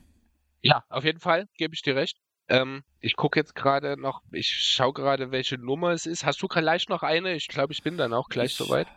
Ja, 0.62 0.84
auf 0.90 1.06
jeden 1.06 1.20
Fall, 1.20 1.48
gebe 1.58 1.74
ich 1.74 1.82
dir 1.82 1.96
recht. 1.96 2.18
Ähm, 2.50 2.84
ich 3.00 3.16
gucke 3.16 3.40
jetzt 3.40 3.56
gerade 3.56 3.96
noch, 3.96 4.22
ich 4.32 4.52
schaue 4.52 4.94
gerade, 4.94 5.32
welche 5.32 5.58
Nummer 5.58 5.92
es 5.92 6.06
ist. 6.06 6.26
Hast 6.26 6.42
du 6.42 6.48
gleich 6.48 6.90
noch 6.90 7.04
eine? 7.04 7.36
Ich 7.36 7.48
glaube, 7.48 7.74
ich 7.74 7.84
bin 7.84 7.98
dann 7.98 8.12
auch 8.12 8.28
gleich 8.28 8.52
ich, 8.52 8.58
soweit. 8.58 8.88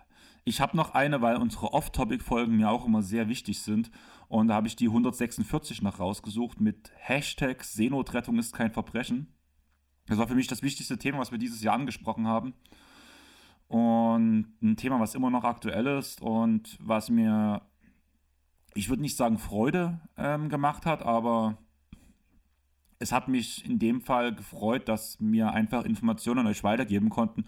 Ich 0.45 0.61
habe 0.61 0.77
noch 0.77 0.95
eine, 0.95 1.23
weil 1.23 1.37
unsere 1.37 1.73
Off-Topic-Folgen 1.73 2.57
mir 2.57 2.71
auch 2.71 2.85
immer 2.85 3.03
sehr 3.03 3.29
wichtig 3.29 3.61
sind. 3.61 3.91
Und 4.29 4.49
da 4.49 4.55
habe 4.55 4.67
ich 4.67 4.75
die 4.75 4.87
146 4.87 5.83
noch 5.83 6.01
rausgesucht 6.01 6.61
mit 6.61 6.91
Hashtag 6.97 7.63
Seenotrettung 7.63 8.39
ist 8.39 8.53
kein 8.53 8.73
Verbrechen. 8.73 9.33
Das 10.07 10.19
war 10.19 10.27
für 10.27 10.35
mich 10.35 10.49
das 10.49 10.63
wichtigste 10.63 10.99
Thema, 10.99 11.19
was 11.19 11.31
wir 11.31 11.39
dieses 11.39 11.63
Jahr 11.63 11.75
angesprochen 11.75 12.27
haben. 12.27 12.55
Und 13.69 14.53
ein 14.61 14.77
Thema, 14.77 14.99
was 14.99 15.15
immer 15.15 15.31
noch 15.31 15.45
aktuell 15.45 15.87
ist 15.87 16.21
und 16.21 16.77
was 16.81 17.09
mir, 17.09 17.63
ich 18.75 18.89
würde 18.89 19.03
nicht 19.03 19.17
sagen 19.17 19.39
Freude 19.39 20.01
ähm, 20.17 20.49
gemacht 20.49 20.87
hat, 20.87 21.03
aber 21.03 21.57
es 22.99 23.13
hat 23.13 23.29
mich 23.29 23.65
in 23.65 23.79
dem 23.79 24.01
Fall 24.01 24.35
gefreut, 24.35 24.89
dass 24.89 25.21
mir 25.21 25.53
einfach 25.53 25.85
Informationen 25.85 26.41
an 26.41 26.47
euch 26.49 26.65
weitergeben 26.65 27.11
konnten 27.11 27.45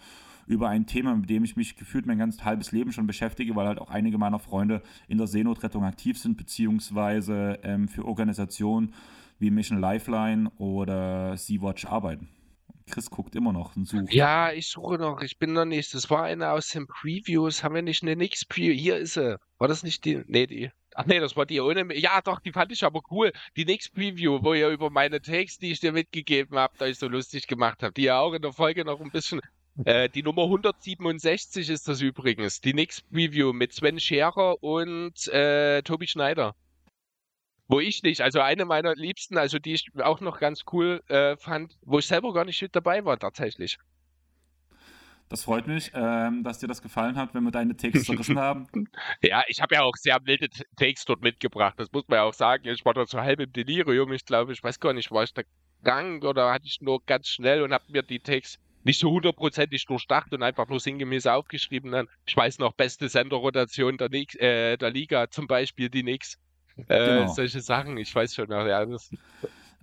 über 0.47 0.69
ein 0.69 0.87
Thema, 0.87 1.15
mit 1.15 1.31
dem 1.31 1.45
ich 1.45 1.57
mich 1.57 1.77
gefühlt 1.77 2.07
mein 2.07 2.19
ganz 2.19 2.45
halbes 2.45 2.73
Leben 2.73 2.93
schon 2.93 3.07
beschäftige, 3.07 3.57
weil 3.57 3.67
halt 3.67 3.79
auch 3.79 3.91
einige 3.91 4.19
meiner 4.19 4.39
Freunde 4.39 4.83
in 5.09 5.19
der 5.19 5.27
Seenotrettung 5.27 5.85
aktiv 5.85 6.19
sind, 6.19 6.37
beziehungsweise 6.37 7.59
ähm, 7.63 7.89
für 7.89 8.05
Organisationen 8.05 8.95
wie 9.39 9.51
Mission 9.51 9.81
Lifeline 9.81 10.51
oder 10.59 11.37
Sea-Watch 11.37 11.87
arbeiten. 11.87 12.29
Chris 12.91 13.09
guckt 13.09 13.35
immer 13.35 13.53
noch 13.53 13.77
und 13.77 13.87
sucht. 13.87 14.13
Ja, 14.13 14.53
ich 14.53 14.69
suche 14.69 14.99
noch. 14.99 15.23
Ich 15.23 15.39
bin 15.39 15.55
noch 15.55 15.65
nicht. 15.65 15.95
Das 15.95 16.11
war 16.11 16.25
eine 16.25 16.51
aus 16.51 16.69
den 16.69 16.87
Previews. 16.87 17.65
Haben 17.65 17.75
wir 17.75 17.83
nicht 17.83 18.03
eine 18.03 18.15
Nix-Preview? 18.15 18.75
Hier 18.75 18.99
ist 18.99 19.15
sie. 19.15 19.39
War 19.59 19.69
das 19.69 19.83
nicht 19.83 20.05
die? 20.05 20.23
Nee, 20.27 20.47
die. 20.47 20.71
Ach 20.95 21.07
nee, 21.07 21.19
das 21.19 21.35
war 21.35 21.47
die 21.47 21.61
ohne. 21.61 21.97
Ja, 21.99 22.21
doch, 22.21 22.41
die 22.41 22.53
fand 22.53 22.73
ich 22.73 22.85
aber 22.85 23.01
cool. 23.11 23.33
Die 23.57 23.65
Nix-Preview, 23.65 24.43
wo 24.43 24.55
ihr 24.55 24.69
über 24.69 24.91
meine 24.91 25.21
Takes, 25.23 25.59
die 25.59 25.73
ich 25.73 25.81
dir 25.81 25.93
mitgegeben 25.93 26.59
habt, 26.59 26.83
euch 26.83 26.99
so 26.99 27.09
lustig 27.09 27.47
gemacht 27.47 27.83
habt, 27.83 27.97
die 27.97 28.03
ja 28.03 28.21
auch 28.21 28.35
in 28.35 28.43
der 28.43 28.53
Folge 28.53 28.85
noch 28.85 29.01
ein 29.01 29.11
bisschen 29.11 29.41
äh, 29.85 30.09
die 30.09 30.23
Nummer 30.23 30.45
167 30.45 31.69
ist 31.69 31.89
das 31.89 32.01
übrigens. 32.01 32.61
Die 32.61 32.75
Nix 32.75 33.03
Preview 33.03 33.53
mit 33.53 33.73
Sven 33.73 33.99
Scherer 33.99 34.63
und 34.63 35.27
äh, 35.29 35.83
Tobi 35.83 36.07
Schneider. 36.07 36.55
Wo 37.67 37.81
ich 37.81 38.03
nicht, 38.03 38.21
also 38.21 38.41
eine 38.41 38.67
meiner 38.67 38.95
Liebsten, 38.95 39.39
also 39.39 39.59
die 39.59 39.73
ich 39.73 39.89
auch 40.01 40.21
noch 40.21 40.39
ganz 40.39 40.65
cool 40.73 41.03
äh, 41.09 41.37
fand, 41.37 41.77
wo 41.83 41.99
ich 41.99 42.07
selber 42.07 42.33
gar 42.33 42.45
nicht 42.45 42.61
mit 42.61 42.77
dabei 42.77 43.05
war 43.05 43.19
tatsächlich. 43.19 43.79
Das 45.31 45.45
freut 45.45 45.67
mich, 45.67 45.91
ähm, 45.95 46.45
dass 46.45 46.59
dir 46.59 46.69
das 46.69 46.83
gefallen 46.83 47.17
hat, 47.17 47.35
wenn 47.35 47.43
wir 47.43 47.51
deine 47.51 47.75
Takes 47.77 48.05
zerrissen 48.05 48.39
haben. 48.39 48.69
Ja, 49.23 49.43
ich 49.49 49.63
habe 49.63 49.75
ja 49.75 49.83
auch 49.83 49.97
sehr 49.97 50.19
wilde 50.25 50.49
Takes 50.77 51.07
dort 51.07 51.23
mitgebracht, 51.23 51.75
das 51.79 51.91
muss 51.91 52.07
man 52.07 52.19
ja 52.19 52.23
auch 52.25 52.35
sagen. 52.35 52.69
Ich 52.69 52.85
war 52.85 52.93
dort 52.93 53.09
so 53.09 53.19
halb 53.19 53.41
im 53.41 53.53
Delirium, 53.53 54.13
ich 54.13 54.27
glaube, 54.27 54.53
ich 54.53 54.63
weiß 54.63 54.79
gar 54.79 54.93
nicht, 54.93 55.11
war 55.11 55.25
ich 55.25 55.33
da 55.33 55.43
krank 55.83 56.25
oder 56.25 56.53
hatte 56.53 56.67
ich 56.67 56.81
nur 56.83 57.03
ganz 57.05 57.29
schnell 57.29 57.63
und 57.63 57.73
habe 57.73 57.85
mir 57.89 58.03
die 58.03 58.21
Takes 58.21 58.59
nicht 58.85 59.01
so 59.01 59.11
hundertprozentig 59.11 59.87
durchdacht 59.87 60.33
und 60.33 60.43
einfach 60.43 60.69
nur 60.69 60.81
sinngemäß 60.81 61.27
aufgeschrieben. 61.27 61.93
Dann, 61.93 62.09
ich 62.27 62.37
weiß 62.37 62.59
noch, 62.59 62.73
beste 62.73 63.09
Senderrotation 63.09 63.99
der, 63.99 64.13
äh, 64.13 64.77
der 64.77 64.91
Liga, 64.91 65.31
zum 65.31 65.47
Beispiel 65.47 65.91
die 65.91 66.03
Nix. 66.03 66.39
Äh, 66.89 67.21
genau. 67.21 67.33
Solche 67.33 67.61
Sachen, 67.61 67.97
ich 67.99 68.13
weiß 68.13 68.35
schon 68.35 68.49
noch, 68.49 68.67
ja. 68.67 68.85
Das 68.85 69.09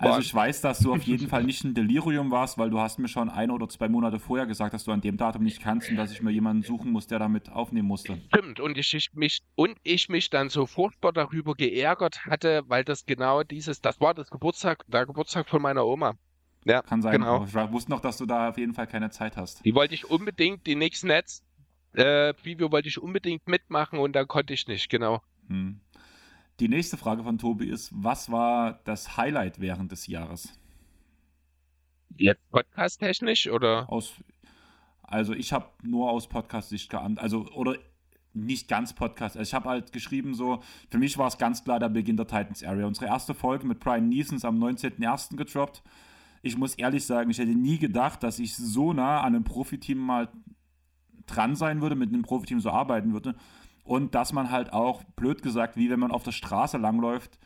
also 0.01 0.19
ich 0.19 0.33
weiß, 0.33 0.61
dass 0.61 0.79
du 0.79 0.93
auf 0.93 1.03
jeden 1.03 1.27
Fall 1.29 1.43
nicht 1.43 1.63
ein 1.63 1.73
Delirium 1.73 2.31
warst, 2.31 2.57
weil 2.57 2.69
du 2.69 2.79
hast 2.79 2.99
mir 2.99 3.07
schon 3.07 3.29
ein 3.29 3.51
oder 3.51 3.69
zwei 3.69 3.87
Monate 3.87 4.19
vorher 4.19 4.45
gesagt, 4.45 4.73
dass 4.73 4.83
du 4.83 4.91
an 4.91 5.01
dem 5.01 5.17
Datum 5.17 5.43
nicht 5.43 5.61
kannst 5.61 5.89
und 5.89 5.95
dass 5.95 6.11
ich 6.11 6.21
mir 6.21 6.31
jemanden 6.31 6.63
suchen 6.63 6.91
muss, 6.91 7.07
der 7.07 7.19
damit 7.19 7.51
aufnehmen 7.51 7.87
musste. 7.87 8.19
Stimmt, 8.27 8.59
und 8.59 8.77
ich, 8.77 8.93
ich 8.93 9.13
mich, 9.13 9.41
und 9.55 9.77
ich 9.83 10.09
mich 10.09 10.29
dann 10.29 10.49
so 10.49 10.65
furchtbar 10.65 11.13
darüber 11.13 11.53
geärgert 11.53 12.25
hatte, 12.25 12.63
weil 12.67 12.83
das 12.83 13.05
genau 13.05 13.43
dieses, 13.43 13.81
das 13.81 14.01
war 14.01 14.13
das 14.13 14.29
Geburtstag, 14.29 14.83
der 14.87 15.05
Geburtstag 15.05 15.47
von 15.47 15.61
meiner 15.61 15.85
Oma. 15.85 16.15
Ja, 16.65 16.81
kann 16.81 17.01
sein. 17.01 17.13
Genau. 17.13 17.43
Ich 17.45 17.53
wusste 17.53 17.91
noch, 17.91 18.01
dass 18.01 18.17
du 18.17 18.25
da 18.25 18.49
auf 18.49 18.57
jeden 18.57 18.73
Fall 18.73 18.87
keine 18.87 19.09
Zeit 19.09 19.35
hast. 19.37 19.65
Die 19.65 19.73
wollte 19.73 19.95
ich 19.95 20.09
unbedingt, 20.09 20.67
die 20.67 20.75
nächsten 20.75 21.07
Netz 21.07 21.43
äh, 21.93 22.33
Preview 22.33 22.71
wollte 22.71 22.87
ich 22.87 23.01
unbedingt 23.01 23.47
mitmachen 23.47 23.99
und 23.99 24.13
dann 24.13 24.27
konnte 24.27 24.53
ich 24.53 24.67
nicht, 24.67 24.89
genau. 24.89 25.21
Hm. 25.47 25.79
Die 26.59 26.69
nächste 26.69 26.97
Frage 26.97 27.23
von 27.23 27.37
Tobi 27.37 27.67
ist: 27.67 27.91
Was 27.93 28.31
war 28.31 28.79
das 28.85 29.17
Highlight 29.17 29.59
während 29.59 29.91
des 29.91 30.07
Jahres? 30.07 30.57
Jetzt 32.17 32.49
podcast-technisch 32.51 33.49
oder? 33.49 33.89
Aus, 33.89 34.13
also 35.01 35.33
ich 35.33 35.53
habe 35.53 35.67
nur 35.81 36.11
aus 36.11 36.27
Podcast-Sicht 36.27 36.89
geantwortet. 36.89 37.23
Also, 37.23 37.47
oder 37.53 37.77
nicht 38.33 38.67
ganz 38.67 38.93
Podcast. 38.93 39.35
Also 39.35 39.49
ich 39.49 39.53
habe 39.53 39.67
halt 39.67 39.91
geschrieben, 39.91 40.35
so, 40.35 40.61
für 40.89 40.97
mich 40.97 41.17
war 41.17 41.27
es 41.27 41.37
ganz 41.37 41.63
klar 41.63 41.79
der 41.79 41.89
Beginn 41.89 42.15
der 42.15 42.27
Titans 42.27 42.63
Area. 42.63 42.85
Unsere 42.85 43.07
erste 43.07 43.33
Folge 43.33 43.67
mit 43.67 43.79
Brian 43.79 44.07
Neesons 44.07 44.45
am 44.45 44.61
19.01. 44.63 45.35
gedroppt 45.35 45.83
ich 46.41 46.57
muss 46.57 46.75
ehrlich 46.75 47.05
sagen, 47.05 47.29
ich 47.29 47.37
hätte 47.37 47.55
nie 47.55 47.77
gedacht, 47.77 48.23
dass 48.23 48.39
ich 48.39 48.55
so 48.55 48.93
nah 48.93 49.21
an 49.21 49.35
einem 49.35 49.43
Profiteam 49.43 49.99
mal 49.99 50.29
dran 51.27 51.55
sein 51.55 51.81
würde, 51.81 51.95
mit 51.95 52.09
einem 52.09 52.23
Profiteam 52.23 52.59
so 52.59 52.71
arbeiten 52.71 53.13
würde. 53.13 53.35
Und 53.83 54.15
dass 54.15 54.33
man 54.33 54.51
halt 54.51 54.73
auch, 54.73 55.03
blöd 55.15 55.41
gesagt, 55.41 55.75
wie 55.75 55.89
wenn 55.89 55.99
man 55.99 56.11
auf 56.11 56.23
der 56.23 56.31
Straße 56.31 56.77
langläuft, 56.77 57.39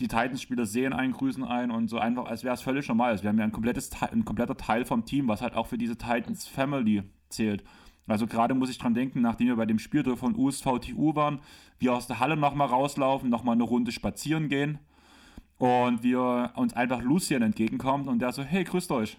die 0.00 0.08
Titans-Spieler 0.08 0.64
sehen 0.64 0.92
einen, 0.92 1.12
grüßen 1.12 1.44
ein 1.44 1.70
und 1.70 1.88
so 1.88 1.98
einfach, 1.98 2.24
als 2.24 2.42
wäre 2.42 2.54
es 2.54 2.62
völlig 2.62 2.88
normal. 2.88 3.20
Wir 3.22 3.28
haben 3.28 3.38
ja 3.38 3.44
ein, 3.44 3.52
komplettes, 3.52 3.90
ein 4.00 4.24
kompletter 4.24 4.56
Teil 4.56 4.84
vom 4.84 5.04
Team, 5.04 5.28
was 5.28 5.42
halt 5.42 5.54
auch 5.54 5.66
für 5.66 5.78
diese 5.78 5.96
Titans-Family 5.96 7.02
zählt. 7.28 7.64
Also 8.06 8.26
gerade 8.26 8.54
muss 8.54 8.70
ich 8.70 8.78
dran 8.78 8.94
denken, 8.94 9.20
nachdem 9.20 9.48
wir 9.48 9.56
bei 9.56 9.66
dem 9.66 9.78
Spiel 9.78 10.16
von 10.16 10.34
USVTU 10.34 11.14
waren, 11.14 11.40
wir 11.78 11.94
aus 11.94 12.06
der 12.06 12.18
Halle 12.18 12.36
nochmal 12.36 12.68
rauslaufen, 12.68 13.30
nochmal 13.30 13.54
eine 13.54 13.62
Runde 13.62 13.92
spazieren 13.92 14.48
gehen 14.48 14.78
und 15.60 16.02
wir 16.02 16.52
uns 16.56 16.72
einfach 16.72 17.02
Lucien 17.02 17.42
entgegenkommt 17.42 18.08
und 18.08 18.18
der 18.18 18.32
so, 18.32 18.42
hey, 18.42 18.64
grüßt 18.64 18.90
euch. 18.92 19.18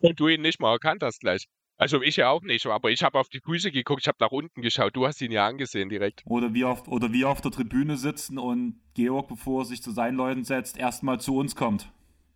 Und 0.00 0.20
du 0.20 0.28
ihn 0.28 0.42
nicht 0.42 0.60
mal 0.60 0.72
erkannt 0.72 1.02
hast 1.02 1.20
gleich. 1.20 1.48
Also 1.78 2.02
ich 2.02 2.16
ja 2.16 2.28
auch 2.28 2.42
nicht, 2.42 2.66
aber 2.66 2.90
ich 2.90 3.02
habe 3.02 3.18
auf 3.18 3.28
die 3.30 3.40
Füße 3.40 3.70
geguckt, 3.70 4.02
ich 4.02 4.08
habe 4.08 4.18
nach 4.20 4.32
unten 4.32 4.60
geschaut. 4.60 4.94
Du 4.94 5.06
hast 5.06 5.20
ihn 5.22 5.32
ja 5.32 5.46
angesehen 5.46 5.88
direkt. 5.88 6.22
Oder 6.26 6.52
wie 6.52 6.64
auf, 6.64 6.86
oder 6.88 7.10
wie 7.12 7.24
auf 7.24 7.40
der 7.40 7.50
Tribüne 7.50 7.96
sitzen 7.96 8.38
und 8.38 8.80
Georg, 8.94 9.28
bevor 9.28 9.62
er 9.62 9.64
sich 9.64 9.82
zu 9.82 9.92
seinen 9.92 10.16
Leuten 10.16 10.44
setzt, 10.44 10.76
erstmal 10.76 11.20
zu 11.20 11.36
uns 11.36 11.56
kommt. 11.56 11.90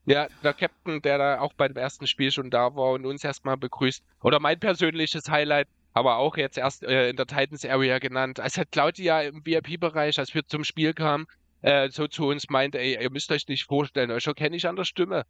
Ja, 0.07 0.29
der 0.43 0.55
Captain, 0.55 1.03
der 1.03 1.19
da 1.19 1.41
auch 1.41 1.53
beim 1.53 1.77
ersten 1.77 2.07
Spiel 2.07 2.31
schon 2.31 2.51
da 2.51 2.75
war 2.75 2.93
und 2.93 3.05
uns 3.05 3.23
erstmal 3.23 3.59
begrüßt. 3.59 4.03
Oder 4.23 4.41
mein 4.41 4.59
persönliches 4.59 5.29
Highlight, 5.29 5.69
aber 5.93 6.17
auch 6.17 6.39
jetzt 6.39 6.57
erst 6.57 6.85
äh, 6.85 7.11
in 7.11 7.17
der 7.17 7.27
Titans 7.27 7.67
Area 7.67 7.99
genannt. 7.99 8.41
Als 8.41 8.57
hat 8.57 8.73
Claudia 8.73 9.21
im 9.21 9.45
VIP-Bereich, 9.45 10.19
als 10.19 10.35
wir 10.35 10.47
zum 10.47 10.65
Spiel 10.65 10.95
kamen, 10.95 11.27
äh, 11.63 11.91
so 11.91 12.07
zu 12.07 12.27
uns 12.27 12.49
meint, 12.49 12.75
ey, 12.75 13.01
ihr 13.01 13.11
müsst 13.11 13.31
euch 13.33 13.47
nicht 13.49 13.65
vorstellen, 13.65 14.11
euch 14.11 14.27
erkenne 14.27 14.57
ich 14.57 14.67
an 14.67 14.77
der 14.77 14.85
Stimme. 14.85 15.25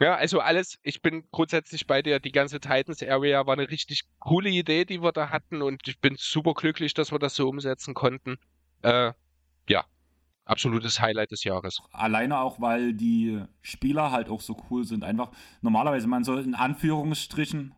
Ja, 0.00 0.14
also 0.14 0.40
alles, 0.40 0.78
ich 0.82 1.02
bin 1.02 1.24
grundsätzlich 1.30 1.86
bei 1.86 2.00
dir, 2.00 2.20
die 2.20 2.32
ganze 2.32 2.58
Titans 2.58 3.02
Area 3.02 3.46
war 3.46 3.52
eine 3.52 3.68
richtig 3.68 4.04
coole 4.18 4.48
Idee, 4.48 4.86
die 4.86 5.02
wir 5.02 5.12
da 5.12 5.28
hatten 5.28 5.60
und 5.60 5.86
ich 5.86 6.00
bin 6.00 6.16
super 6.18 6.54
glücklich, 6.54 6.94
dass 6.94 7.12
wir 7.12 7.18
das 7.18 7.34
so 7.34 7.46
umsetzen 7.46 7.92
konnten. 7.92 8.38
Äh, 8.80 9.12
ja, 9.68 9.84
absolutes 10.46 11.00
Highlight 11.02 11.32
des 11.32 11.44
Jahres. 11.44 11.82
Alleine 11.92 12.38
auch, 12.38 12.62
weil 12.62 12.94
die 12.94 13.42
Spieler 13.60 14.10
halt 14.10 14.30
auch 14.30 14.40
so 14.40 14.56
cool 14.70 14.84
sind. 14.84 15.04
Einfach, 15.04 15.32
normalerweise, 15.60 16.08
man 16.08 16.24
soll 16.24 16.42
in 16.44 16.54
Anführungsstrichen 16.54 17.74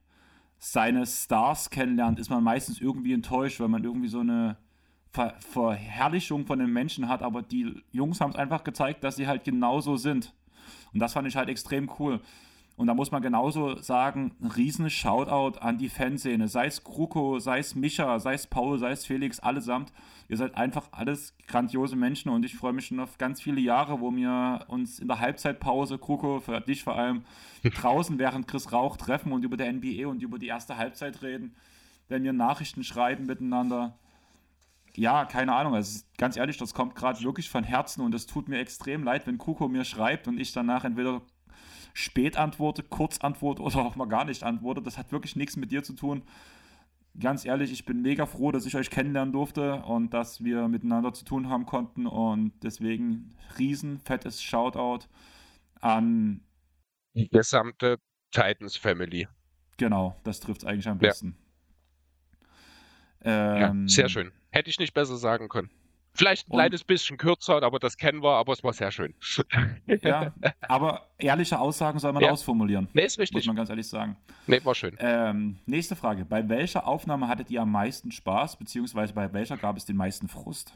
seine 0.59 1.07
Stars 1.07 1.71
kennenlernt, 1.71 2.21
ist 2.21 2.31
man 2.31 2.45
meistens 2.45 2.81
irgendwie 2.81 3.15
enttäuscht, 3.15 3.59
weil 3.59 3.67
man 3.67 3.83
irgendwie 3.83 4.07
so 4.07 4.21
eine 4.21 4.59
Ver 5.13 5.35
Verherrlichung 5.41 6.47
von 6.47 6.59
den 6.59 6.73
Menschen 6.73 7.09
hat, 7.09 7.23
aber 7.23 7.43
die 7.43 7.83
Jungs 7.93 8.21
haben 8.21 8.31
es 8.31 8.37
einfach 8.37 8.65
gezeigt, 8.65 9.05
dass 9.05 9.17
sie 9.17 9.27
halt 9.27 9.45
genauso 9.45 9.97
sind. 9.97 10.33
Und 10.95 11.01
das 11.01 11.13
fand 11.13 11.29
ich 11.29 11.37
halt 11.37 11.49
extrem 11.49 11.91
cool. 11.99 12.21
Und 12.77 12.87
da 12.87 12.95
muss 12.95 13.11
man 13.11 13.21
genauso 13.21 13.77
sagen, 13.77 14.33
ein 14.41 14.49
riesen 14.49 14.89
Shoutout 14.89 15.59
an 15.59 15.77
die 15.77 15.91
Fanszene. 15.91 16.49
Sei 16.49 16.67
es 16.67 16.83
Kruko, 16.83 17.39
sei 17.39 17.59
es 17.59 17.75
Micha, 17.75 18.19
sei 18.19 18.35
es 18.35 18.47
Paul, 18.47 18.79
sei 18.79 18.93
es 18.93 19.05
Felix, 19.05 19.39
allesamt. 19.41 19.93
Ihr 20.29 20.39
seid 20.39 20.57
einfach 20.57 20.89
alles 20.93 21.37
grandiose 21.47 21.97
Menschen 21.97 22.31
und 22.31 22.45
ich 22.45 22.57
freue 22.57 22.73
mich 22.73 22.87
schon 22.87 23.01
auf 23.01 23.19
ganz 23.19 23.43
viele 23.43 23.61
Jahre, 23.61 24.01
wo 24.01 24.11
wir 24.11 24.65
uns 24.69 24.99
in 24.99 25.09
der 25.09 25.21
Halbzeitpause, 25.21 25.99
Kruko, 25.99 26.41
für 26.41 26.61
dich 26.61 26.83
vor 26.83 26.97
allem, 26.97 27.25
draußen 27.63 28.19
während 28.19 28.49
Chris 28.49 28.73
Rauch 28.73 28.97
treffen 28.97 29.33
und 29.33 29.45
über 29.45 29.59
der 29.59 29.71
NBA 29.71 30.09
und 30.09 30.23
über 30.23 30.39
die 30.39 30.47
erste 30.47 30.79
Halbzeit 30.79 31.23
reden, 31.23 31.55
wenn 32.09 32.25
wir 32.25 32.33
Nachrichten 32.33 32.83
schreiben 32.83 33.27
miteinander. 33.27 33.99
Ja, 34.97 35.25
keine 35.25 35.55
Ahnung. 35.55 35.75
Also 35.75 36.05
ganz 36.19 36.37
ehrlich, 36.37 36.59
das 36.59 36.75
kommt 36.75 36.95
gerade 36.95 37.23
wirklich 37.23 37.49
von 37.49 37.65
Herzen 37.65 38.03
und 38.03 38.15
es 38.15 38.27
tut 38.27 38.49
mir 38.49 38.59
extrem 38.59 39.05
leid, 39.05 39.27
wenn 39.27 39.39
Kuko 39.39 39.69
mir 39.69 39.85
schreibt 39.85 40.29
und 40.29 40.39
ich 40.39 40.53
danach 40.53 40.85
entweder 40.85 41.23
spät 41.95 42.37
antworte, 42.37 42.83
kurz 42.83 43.19
antworte 43.21 43.63
oder 43.63 43.79
auch 43.79 43.97
mal 43.97 44.09
gar 44.09 44.25
nicht 44.25 44.43
antworte. 44.43 44.83
Das 44.83 44.99
hat 44.99 45.13
wirklich 45.13 45.37
nichts 45.37 45.57
mit 45.57 45.73
dir 45.73 45.83
zu 45.83 45.95
tun. 45.95 46.23
Ganz 47.19 47.45
ehrlich, 47.45 47.73
ich 47.73 47.85
bin 47.85 48.01
mega 48.01 48.25
froh, 48.25 48.53
dass 48.53 48.65
ich 48.65 48.75
euch 48.75 48.89
kennenlernen 48.89 49.33
durfte 49.33 49.83
und 49.83 50.15
dass 50.15 50.43
wir 50.43 50.69
miteinander 50.69 51.13
zu 51.13 51.25
tun 51.25 51.49
haben 51.49 51.67
konnten. 51.67 52.07
Und 52.07 52.53
deswegen 52.63 53.37
riesen 53.59 53.99
fettes 53.99 54.43
Shoutout 54.43 55.07
an 55.81 56.41
die 57.15 57.29
gesamte 57.29 57.99
Titans 58.31 58.77
Family. 58.77 59.29
Genau, 59.77 60.17
das 60.25 60.41
trifft 60.41 60.63
es 60.63 60.67
eigentlich 60.67 60.89
am 60.89 60.99
besten. 60.99 61.37
Ja. 63.25 63.57
Ähm, 63.65 63.83
ja, 63.83 63.89
sehr 63.89 64.09
schön. 64.09 64.33
Hätte 64.53 64.71
ich 64.71 64.79
nicht 64.79 64.95
besser 64.95 65.17
sagen 65.17 65.49
können. 65.49 65.71
Vielleicht 66.15 66.49
ein 66.49 66.53
kleines 66.53 66.85
bisschen 66.85 67.17
kürzer, 67.17 67.63
aber 67.63 67.79
das 67.79 67.97
kennen 67.97 68.23
wir, 68.23 68.33
aber 68.33 68.53
es 68.53 68.63
war 68.63 68.75
sehr 68.75 68.93
schön. 68.93 69.15
ja, 70.03 70.35
aber 70.61 71.07
ehrliche 71.17 71.59
Aussagen 71.59 71.99
soll 71.99 72.13
man 72.13 72.23
ja. 72.23 72.31
ausformulieren. 72.31 72.87
Nee, 72.93 73.07
ist 73.07 73.19
richtig. 73.19 73.37
Muss 73.37 73.47
man 73.47 73.57
ganz 73.57 73.71
ehrlich 73.71 73.89
sagen. 73.89 74.17
Nee, 74.47 74.61
war 74.63 74.75
schön. 74.75 74.95
Ähm, 74.99 75.57
nächste 75.65 75.97
Frage. 75.97 76.27
Bei 76.27 76.47
welcher 76.51 76.87
Aufnahme 76.87 77.29
hattet 77.29 77.51
ihr 77.51 77.63
am 77.63 77.73
meisten 77.73 78.13
Spaß, 78.13 78.57
beziehungsweise 78.57 79.15
bei 79.15 79.33
welcher 79.33 79.57
gab 79.57 79.79
es 79.79 79.87
den 79.87 79.97
meisten 79.97 80.29
Frust? 80.29 80.75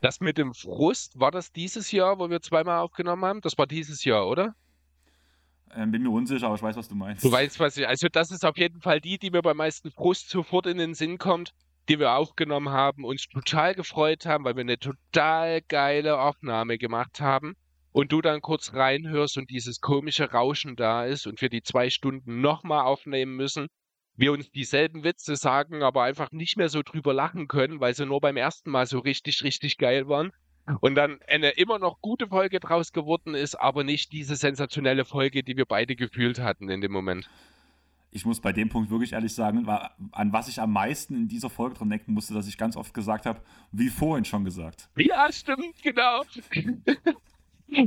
Das 0.00 0.20
mit 0.20 0.38
dem 0.38 0.54
Frust, 0.54 1.20
war 1.20 1.30
das 1.30 1.52
dieses 1.52 1.92
Jahr, 1.92 2.18
wo 2.18 2.30
wir 2.30 2.40
zweimal 2.40 2.78
aufgenommen 2.78 3.24
haben? 3.26 3.40
Das 3.42 3.58
war 3.58 3.66
dieses 3.66 4.02
Jahr, 4.04 4.26
oder? 4.26 4.54
Ähm, 5.76 5.90
bin 5.90 6.02
mir 6.02 6.10
unsicher, 6.10 6.46
aber 6.46 6.54
ich 6.54 6.62
weiß, 6.62 6.76
was 6.76 6.88
du 6.88 6.94
meinst. 6.94 7.22
Du 7.22 7.30
weißt, 7.30 7.60
was 7.60 7.76
ich. 7.76 7.86
Also, 7.86 8.08
das 8.08 8.30
ist 8.30 8.46
auf 8.46 8.56
jeden 8.56 8.80
Fall 8.80 9.02
die, 9.02 9.18
die 9.18 9.30
mir 9.30 9.42
beim 9.42 9.58
meisten 9.58 9.90
Frust 9.90 10.30
sofort 10.30 10.66
in 10.66 10.78
den 10.78 10.94
Sinn 10.94 11.18
kommt 11.18 11.52
die 11.88 11.98
wir 11.98 12.12
aufgenommen 12.12 12.70
haben, 12.70 13.04
uns 13.04 13.26
total 13.28 13.74
gefreut 13.74 14.26
haben, 14.26 14.44
weil 14.44 14.56
wir 14.56 14.60
eine 14.60 14.78
total 14.78 15.60
geile 15.62 16.20
Aufnahme 16.20 16.78
gemacht 16.78 17.20
haben. 17.20 17.56
Und 17.92 18.12
du 18.12 18.20
dann 18.20 18.40
kurz 18.40 18.72
reinhörst 18.74 19.36
und 19.36 19.50
dieses 19.50 19.80
komische 19.80 20.30
Rauschen 20.30 20.76
da 20.76 21.04
ist 21.04 21.26
und 21.26 21.40
wir 21.40 21.48
die 21.48 21.62
zwei 21.62 21.90
Stunden 21.90 22.40
nochmal 22.40 22.84
aufnehmen 22.84 23.34
müssen, 23.34 23.66
wir 24.14 24.32
uns 24.32 24.50
dieselben 24.52 25.02
Witze 25.02 25.34
sagen, 25.34 25.82
aber 25.82 26.04
einfach 26.04 26.30
nicht 26.30 26.56
mehr 26.56 26.68
so 26.68 26.82
drüber 26.82 27.12
lachen 27.12 27.48
können, 27.48 27.80
weil 27.80 27.94
sie 27.94 28.06
nur 28.06 28.20
beim 28.20 28.36
ersten 28.36 28.70
Mal 28.70 28.86
so 28.86 29.00
richtig, 29.00 29.42
richtig 29.42 29.76
geil 29.76 30.06
waren. 30.08 30.30
Und 30.80 30.94
dann 30.94 31.20
eine 31.26 31.50
immer 31.50 31.80
noch 31.80 32.00
gute 32.00 32.28
Folge 32.28 32.60
draus 32.60 32.92
geworden 32.92 33.34
ist, 33.34 33.56
aber 33.56 33.82
nicht 33.82 34.12
diese 34.12 34.36
sensationelle 34.36 35.04
Folge, 35.04 35.42
die 35.42 35.56
wir 35.56 35.64
beide 35.64 35.96
gefühlt 35.96 36.38
hatten 36.38 36.68
in 36.68 36.80
dem 36.80 36.92
Moment 36.92 37.28
ich 38.10 38.24
muss 38.24 38.40
bei 38.40 38.52
dem 38.52 38.68
Punkt 38.68 38.90
wirklich 38.90 39.12
ehrlich 39.12 39.34
sagen, 39.34 39.66
war, 39.66 39.96
an 40.12 40.32
was 40.32 40.48
ich 40.48 40.60
am 40.60 40.72
meisten 40.72 41.14
in 41.14 41.28
dieser 41.28 41.50
Folge 41.50 41.76
dran 41.76 41.90
denken 41.90 42.12
musste, 42.12 42.34
dass 42.34 42.48
ich 42.48 42.58
ganz 42.58 42.76
oft 42.76 42.92
gesagt 42.92 43.26
habe, 43.26 43.40
wie 43.72 43.88
vorhin 43.88 44.24
schon 44.24 44.44
gesagt. 44.44 44.88
Ja, 44.96 45.30
stimmt, 45.32 45.82
genau. 45.82 46.22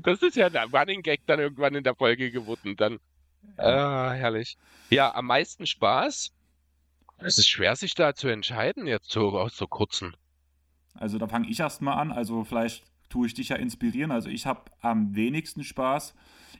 Das 0.02 0.22
ist 0.22 0.38
ja 0.38 0.50
der 0.50 0.72
Running 0.72 1.02
Gag 1.02 1.26
dann 1.26 1.42
irgendwann 1.42 1.76
in 1.76 1.84
der 1.84 1.94
Folge 1.94 2.32
geworden. 2.32 2.78
Dann, 2.78 3.02
ah, 3.58 4.12
herrlich. 4.14 4.58
Ja, 4.90 5.14
am 5.14 5.26
meisten 5.26 5.68
Spaß. 5.68 6.32
Es 7.18 7.38
ist 7.38 7.50
schwer, 7.50 7.76
sich 7.76 7.94
da 7.94 8.16
zu 8.16 8.30
entscheiden, 8.30 8.88
jetzt 8.88 9.12
so 9.12 9.38
aus 9.38 9.58
so 9.58 9.68
kurzen. 9.68 10.16
Also 10.94 11.18
da 11.18 11.28
fange 11.28 11.50
ich 11.50 11.60
erstmal 11.60 12.00
an. 12.00 12.14
Also 12.14 12.46
vielleicht 12.46 12.86
tue 13.14 13.28
ich 13.28 13.34
dich 13.34 13.50
ja 13.50 13.56
inspirieren. 13.56 14.12
Also 14.12 14.30
ich 14.30 14.46
habe 14.46 14.64
am 14.82 15.16
wenigsten 15.16 15.64
Spaß 15.64 16.14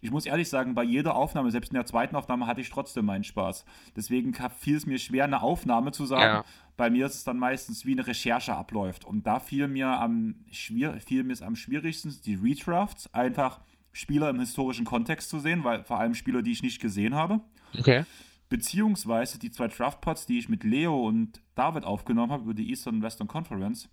ich 0.04 0.12
muss 0.12 0.26
ehrlich 0.26 0.50
sagen, 0.50 0.76
bei 0.76 0.84
jeder 0.84 1.16
Aufnahme, 1.16 1.50
selbst 1.50 1.70
in 1.70 1.76
der 1.76 1.86
zweiten 1.86 2.18
Aufnahme, 2.18 2.46
hatte 2.46 2.60
ich 2.60 2.70
trotzdem 2.70 3.06
meinen 3.06 3.24
Spaß. 3.24 3.64
Deswegen 3.96 4.36
fiel 4.60 4.76
es 4.76 4.86
mir 4.86 5.00
schwer, 5.00 5.24
eine 5.24 5.42
Aufnahme 5.42 5.94
zu 5.94 6.06
sagen. 6.06 6.22
Ja. 6.22 6.46
Bei 6.76 6.90
mir 6.90 7.06
ist 7.06 7.16
es 7.16 7.24
dann 7.24 7.40
meistens 7.40 7.86
wie 7.86 7.94
eine 7.94 8.06
Recherche 8.06 8.54
abläuft. 8.54 9.06
Und 9.06 9.26
da 9.26 9.40
fiel 9.40 9.70
mir 9.70 9.88
am, 9.88 10.36
schwier 10.52 11.00
fiel 11.00 11.24
mir 11.24 11.42
am 11.42 11.56
schwierigsten 11.56 12.14
die 12.26 12.36
Redrafts, 12.36 13.14
einfach 13.14 13.62
Spieler 13.94 14.30
im 14.30 14.42
historischen 14.42 14.84
Kontext 14.84 15.30
zu 15.30 15.40
sehen, 15.40 15.64
weil 15.64 15.86
vor 15.86 16.02
allem 16.02 16.16
Spieler, 16.16 16.42
die 16.42 16.52
ich 16.52 16.64
nicht 16.64 16.82
gesehen 16.82 17.16
habe. 17.16 17.40
Okay. 17.80 18.04
Beziehungsweise 18.50 19.40
die 19.40 19.52
zwei 19.52 19.70
Draftpots, 19.70 20.26
die 20.26 20.38
ich 20.38 20.50
mit 20.50 20.66
Leo 20.66 21.08
und 21.08 21.42
David 21.56 21.86
aufgenommen 21.86 22.34
habe 22.34 22.44
über 22.44 22.54
die 22.54 22.70
Eastern 22.70 22.96
und 22.96 23.04
Western 23.04 23.30
Conference, 23.30 23.88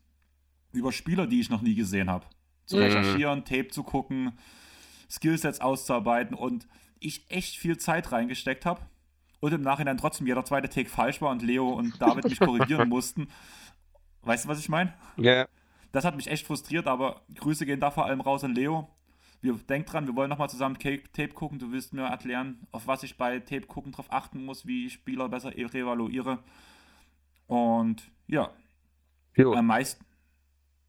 über 0.72 0.90
Spieler, 0.90 1.28
die 1.28 1.38
ich 1.38 1.50
noch 1.50 1.62
nie 1.62 1.76
gesehen 1.76 2.10
habe. 2.10 2.26
Zu 2.70 2.76
mhm. 2.76 2.82
recherchieren, 2.84 3.44
Tape 3.44 3.68
zu 3.68 3.82
gucken, 3.82 4.38
Skillsets 5.10 5.60
auszuarbeiten 5.60 6.36
und 6.36 6.68
ich 7.00 7.28
echt 7.28 7.56
viel 7.56 7.78
Zeit 7.78 8.12
reingesteckt 8.12 8.64
habe 8.64 8.80
und 9.40 9.52
im 9.52 9.62
Nachhinein 9.62 9.96
trotzdem 9.96 10.28
jeder 10.28 10.44
zweite 10.44 10.68
Take 10.68 10.88
falsch 10.88 11.20
war 11.20 11.30
und 11.30 11.42
Leo 11.42 11.68
und 11.70 12.00
David 12.00 12.24
mich 12.24 12.38
korrigieren 12.38 12.88
mussten. 12.88 13.26
Weißt 14.22 14.44
du, 14.44 14.48
was 14.48 14.60
ich 14.60 14.68
meine? 14.68 14.94
Ja. 15.16 15.32
Yeah. 15.32 15.48
Das 15.90 16.04
hat 16.04 16.14
mich 16.14 16.28
echt 16.28 16.46
frustriert, 16.46 16.86
aber 16.86 17.22
Grüße 17.34 17.66
gehen 17.66 17.80
da 17.80 17.90
vor 17.90 18.06
allem 18.06 18.20
raus 18.20 18.44
an 18.44 18.54
Leo. 18.54 18.88
Wir 19.40 19.54
denk 19.54 19.86
dran, 19.86 20.06
wir 20.06 20.14
wollen 20.14 20.30
nochmal 20.30 20.50
zusammen 20.50 20.78
Tape 20.78 21.28
gucken. 21.30 21.58
Du 21.58 21.72
willst 21.72 21.92
mir 21.92 22.02
erklären, 22.02 22.68
auf 22.70 22.86
was 22.86 23.02
ich 23.02 23.16
bei 23.16 23.40
Tape 23.40 23.66
gucken 23.66 23.90
drauf 23.90 24.12
achten 24.12 24.44
muss, 24.44 24.64
wie 24.64 24.86
ich 24.86 24.92
Spieler 24.92 25.28
besser 25.28 25.50
revaluiere. 25.56 26.38
Und 27.48 28.12
ja. 28.28 28.52
Jo. 29.36 29.54
Am 29.54 29.66
meisten. 29.66 30.04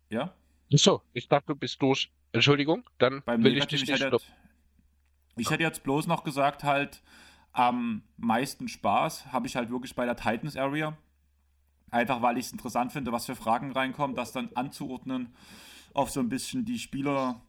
Ja? 0.09 0.35
So, 0.73 1.01
ich 1.13 1.27
dachte, 1.27 1.47
du 1.47 1.55
bist 1.55 1.81
durch. 1.81 2.11
Entschuldigung, 2.31 2.89
dann 2.97 3.21
Beim 3.25 3.43
will 3.43 3.57
ich 3.57 3.65
dich 3.65 3.85
nicht 3.85 4.01
hätte, 4.01 4.17
Ich 5.35 5.49
hätte 5.49 5.63
jetzt 5.63 5.83
bloß 5.83 6.07
noch 6.07 6.23
gesagt, 6.23 6.63
halt, 6.63 7.01
am 7.51 8.03
meisten 8.17 8.69
Spaß 8.69 9.33
habe 9.33 9.47
ich 9.47 9.55
halt 9.55 9.69
wirklich 9.69 9.95
bei 9.95 10.05
der 10.05 10.15
Titans 10.15 10.55
Area. 10.55 10.97
Einfach 11.89 12.21
weil 12.21 12.37
ich 12.37 12.45
es 12.45 12.51
interessant 12.53 12.93
finde, 12.93 13.11
was 13.11 13.25
für 13.25 13.35
Fragen 13.35 13.73
reinkommen, 13.73 14.15
das 14.15 14.31
dann 14.31 14.49
anzuordnen, 14.55 15.35
auf 15.93 16.09
so 16.09 16.21
ein 16.21 16.29
bisschen 16.29 16.63
die 16.63 16.79
Spieler 16.79 17.41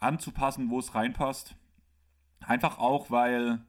anzupassen, 0.00 0.68
wo 0.68 0.80
es 0.80 0.96
reinpasst. 0.96 1.54
Einfach 2.40 2.78
auch, 2.78 3.10
weil 3.10 3.64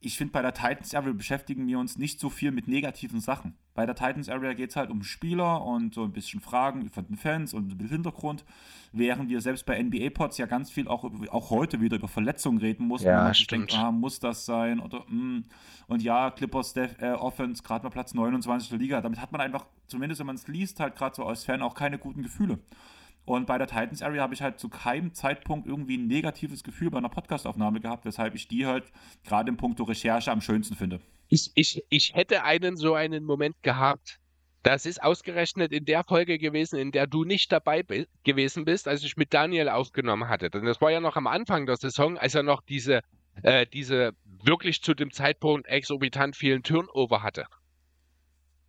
ich 0.00 0.18
finde, 0.18 0.32
bei 0.32 0.42
der 0.42 0.54
Titans 0.54 0.92
Area 0.92 1.12
beschäftigen 1.12 1.68
wir 1.68 1.78
uns 1.78 1.96
nicht 1.96 2.18
so 2.18 2.30
viel 2.30 2.50
mit 2.50 2.66
negativen 2.66 3.20
Sachen. 3.20 3.56
Bei 3.74 3.86
der 3.86 3.96
Titans 3.96 4.28
Area 4.28 4.52
geht 4.52 4.70
es 4.70 4.76
halt 4.76 4.90
um 4.90 5.02
Spieler 5.02 5.62
und 5.62 5.94
so 5.94 6.04
ein 6.04 6.12
bisschen 6.12 6.40
Fragen 6.40 6.88
von 6.90 7.06
den 7.06 7.16
Fans 7.16 7.52
und 7.52 7.68
den 7.70 7.88
Hintergrund, 7.88 8.44
während 8.92 9.28
wir 9.28 9.40
selbst 9.40 9.66
bei 9.66 9.82
NBA-Pods 9.82 10.38
ja 10.38 10.46
ganz 10.46 10.70
viel 10.70 10.86
auch, 10.86 11.04
auch 11.30 11.50
heute 11.50 11.80
wieder 11.80 11.96
über 11.96 12.06
Verletzungen 12.06 12.58
reden 12.58 12.86
mussten. 12.86 13.08
Ja, 13.08 13.24
man 13.24 13.34
stimmt. 13.34 13.72
Denkt, 13.72 13.84
ah, 13.84 13.90
muss 13.90 14.20
das 14.20 14.46
sein? 14.46 14.78
Oder. 14.78 15.04
Hm. 15.08 15.44
Und 15.88 16.02
ja, 16.02 16.30
Clippers 16.30 16.72
Def, 16.72 16.96
äh, 17.02 17.12
Offense, 17.12 17.64
gerade 17.64 17.82
mal 17.82 17.90
Platz 17.90 18.14
29 18.14 18.68
der 18.68 18.78
Liga. 18.78 19.00
Damit 19.00 19.20
hat 19.20 19.32
man 19.32 19.40
einfach, 19.40 19.66
zumindest 19.88 20.20
wenn 20.20 20.28
man 20.28 20.36
es 20.36 20.46
liest, 20.46 20.78
halt 20.78 20.94
gerade 20.94 21.16
so 21.16 21.24
als 21.24 21.44
Fan 21.44 21.60
auch 21.60 21.74
keine 21.74 21.98
guten 21.98 22.22
Gefühle. 22.22 22.60
Und 23.24 23.46
bei 23.46 23.58
der 23.58 23.66
Titans 23.66 24.02
Area 24.02 24.22
habe 24.22 24.34
ich 24.34 24.42
halt 24.42 24.60
zu 24.60 24.68
keinem 24.68 25.14
Zeitpunkt 25.14 25.66
irgendwie 25.66 25.96
ein 25.96 26.06
negatives 26.06 26.62
Gefühl 26.62 26.90
bei 26.90 26.98
einer 26.98 27.08
Podcastaufnahme 27.08 27.80
gehabt, 27.80 28.04
weshalb 28.04 28.34
ich 28.34 28.48
die 28.48 28.66
halt 28.66 28.84
gerade 29.24 29.48
im 29.48 29.56
Punkto 29.56 29.82
Recherche 29.84 30.30
am 30.30 30.42
schönsten 30.42 30.76
finde. 30.76 31.00
Ich, 31.34 31.50
ich, 31.56 31.82
ich 31.88 32.14
hätte 32.14 32.44
einen 32.44 32.76
so 32.76 32.94
einen 32.94 33.24
Moment 33.24 33.60
gehabt. 33.64 34.20
Das 34.62 34.86
ist 34.86 35.02
ausgerechnet 35.02 35.72
in 35.72 35.84
der 35.84 36.04
Folge 36.04 36.38
gewesen, 36.38 36.78
in 36.78 36.92
der 36.92 37.08
du 37.08 37.24
nicht 37.24 37.50
dabei 37.50 37.82
bi 37.82 38.06
gewesen 38.22 38.64
bist, 38.64 38.86
als 38.86 39.02
ich 39.02 39.16
mit 39.16 39.34
Daniel 39.34 39.68
aufgenommen 39.68 40.28
hatte. 40.28 40.48
Denn 40.48 40.64
das 40.64 40.80
war 40.80 40.92
ja 40.92 41.00
noch 41.00 41.16
am 41.16 41.26
Anfang 41.26 41.66
der 41.66 41.76
Saison, 41.76 42.18
als 42.18 42.36
er 42.36 42.44
noch 42.44 42.62
diese, 42.62 43.00
äh, 43.42 43.66
diese 43.66 44.12
wirklich 44.44 44.80
zu 44.80 44.94
dem 44.94 45.10
Zeitpunkt 45.10 45.66
exorbitant 45.66 46.36
vielen 46.36 46.62
Turnover 46.62 47.24
hatte. 47.24 47.46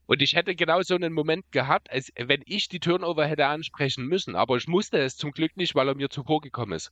Und 0.07 0.23
ich 0.23 0.33
hätte 0.33 0.55
genau 0.55 0.81
so 0.81 0.95
einen 0.95 1.13
Moment 1.13 1.51
gehabt, 1.51 1.91
als 1.91 2.11
wenn 2.17 2.41
ich 2.47 2.67
die 2.67 2.79
Turnover 2.79 3.27
hätte 3.27 3.45
ansprechen 3.45 4.07
müssen. 4.07 4.35
Aber 4.35 4.57
ich 4.57 4.67
musste 4.67 4.97
es 4.97 5.17
zum 5.17 5.33
Glück 5.33 5.55
nicht, 5.55 5.75
weil 5.75 5.87
er 5.87 5.95
mir 5.95 6.09
zuvor 6.09 6.41
gekommen 6.41 6.73
ist. 6.73 6.91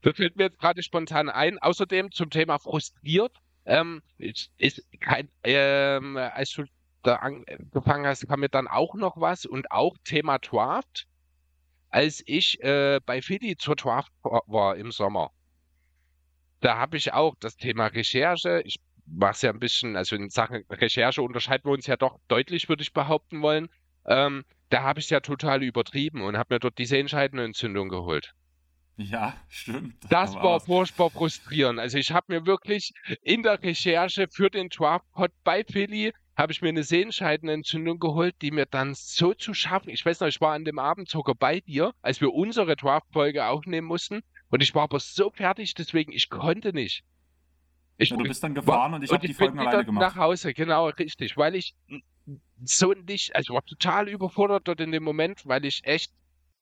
Das 0.00 0.16
fällt 0.16 0.36
mir 0.36 0.44
jetzt 0.44 0.58
gerade 0.58 0.82
spontan 0.82 1.28
ein. 1.28 1.58
Außerdem 1.58 2.12
zum 2.12 2.30
Thema 2.30 2.58
frustriert. 2.58 3.36
Ähm, 3.70 4.02
ist, 4.18 4.50
kein, 4.98 5.28
ähm, 5.44 6.16
als 6.16 6.50
du 6.50 6.64
da 7.04 7.16
angefangen 7.16 8.04
hast, 8.04 8.26
kam 8.26 8.40
mir 8.40 8.48
dann 8.48 8.66
auch 8.66 8.94
noch 8.96 9.20
was 9.20 9.46
und 9.46 9.70
auch 9.70 9.96
Thema 10.04 10.38
Draft. 10.38 11.06
Als 11.88 12.20
ich 12.26 12.60
äh, 12.62 13.00
bei 13.06 13.22
Philly 13.22 13.56
zur 13.56 13.76
Draft 13.76 14.12
war 14.22 14.76
im 14.76 14.90
Sommer, 14.90 15.30
da 16.60 16.78
habe 16.78 16.96
ich 16.96 17.12
auch 17.12 17.36
das 17.38 17.56
Thema 17.56 17.86
Recherche. 17.86 18.60
Ich 18.64 18.80
was 19.12 19.42
ja 19.42 19.50
ein 19.50 19.58
bisschen, 19.58 19.96
also 19.96 20.16
in 20.16 20.30
Sachen 20.30 20.64
Recherche 20.70 21.22
unterscheiden 21.22 21.68
wir 21.68 21.72
uns 21.72 21.86
ja 21.86 21.96
doch 21.96 22.18
deutlich, 22.28 22.68
würde 22.68 22.82
ich 22.82 22.92
behaupten 22.92 23.42
wollen. 23.42 23.68
Ähm, 24.06 24.44
da 24.68 24.82
habe 24.82 25.00
ich 25.00 25.06
es 25.06 25.10
ja 25.10 25.20
total 25.20 25.62
übertrieben 25.62 26.22
und 26.22 26.36
habe 26.36 26.54
mir 26.54 26.60
dort 26.60 26.78
diese 26.78 26.98
entscheidende 26.98 27.44
Entzündung 27.44 27.88
geholt. 27.88 28.34
Ja, 29.00 29.34
stimmt. 29.48 29.94
Das 30.08 30.34
Da 30.34 30.42
war 30.42 30.60
furchtbar 30.60 31.10
frustrierend. 31.10 31.78
Also 31.78 31.96
ich 31.98 32.12
habe 32.12 32.26
mir 32.28 32.46
wirklich 32.46 32.92
in 33.22 33.42
der 33.42 33.62
Recherche 33.62 34.28
für 34.30 34.50
den 34.50 34.68
Draftpot 34.68 35.30
bei 35.42 35.64
Philly 35.64 36.12
habe 36.36 36.52
ich 36.52 36.62
mir 36.62 36.68
eine 36.68 36.84
Sehenscheidenentzündung 36.84 37.98
geholt, 37.98 38.34
die 38.40 38.50
mir 38.50 38.66
dann 38.66 38.94
so 38.94 39.34
zu 39.34 39.52
schaffen. 39.52 39.90
Ich 39.90 40.04
weiß 40.04 40.20
noch, 40.20 40.28
ich 40.28 40.40
war 40.40 40.54
an 40.54 40.64
dem 40.64 40.78
Abend 40.78 41.08
sogar 41.08 41.34
bei 41.34 41.60
dir, 41.60 41.92
als 42.00 42.20
wir 42.20 42.32
unsere 42.32 42.76
Draft-Folge 42.76 43.46
aufnehmen 43.46 43.86
mussten. 43.86 44.22
Und 44.48 44.62
ich 44.62 44.74
war 44.74 44.84
aber 44.84 45.00
so 45.00 45.30
fertig, 45.30 45.74
deswegen 45.74 46.12
ich 46.12 46.30
konnte 46.30 46.72
nicht. 46.72 47.04
Ich 47.98 48.10
Ja, 48.10 48.16
du 48.16 48.24
bist 48.24 48.42
dann 48.42 48.54
gefahren 48.54 48.94
und 48.94 49.04
ich 49.04 49.10
habe 49.10 49.20
die 49.20 49.28
bin 49.28 49.36
Folgen 49.36 49.58
alleine 49.58 49.84
gemacht. 49.84 50.00
nach 50.02 50.16
Hause, 50.16 50.54
genau, 50.54 50.88
richtig, 50.88 51.36
weil 51.36 51.54
ich 51.54 51.74
so 52.64 52.92
nicht, 52.92 53.36
also 53.36 53.52
ich 53.52 53.54
war 53.54 53.64
total 53.64 54.08
überfordert 54.08 54.66
dort 54.66 54.80
in 54.80 54.92
dem 54.92 55.02
Moment, 55.02 55.46
weil 55.46 55.64
ich 55.64 55.82
echt 55.84 56.10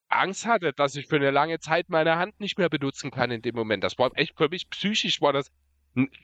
Angst 0.09 0.47
hatte, 0.47 0.73
dass 0.73 0.97
ich 0.97 1.07
für 1.07 1.17
eine 1.17 1.31
lange 1.31 1.59
Zeit 1.59 1.89
meine 1.89 2.17
Hand 2.17 2.41
nicht 2.41 2.59
mehr 2.59 2.69
benutzen 2.69 3.11
kann 3.11 3.31
in 3.31 3.43
dem 3.43 3.55
Moment. 3.55 3.85
Das 3.85 3.99
war 3.99 4.11
echt 4.15 4.37
für 4.37 4.49
mich 4.49 4.69
psychisch 4.71 5.21
war 5.21 5.33
das 5.33 5.51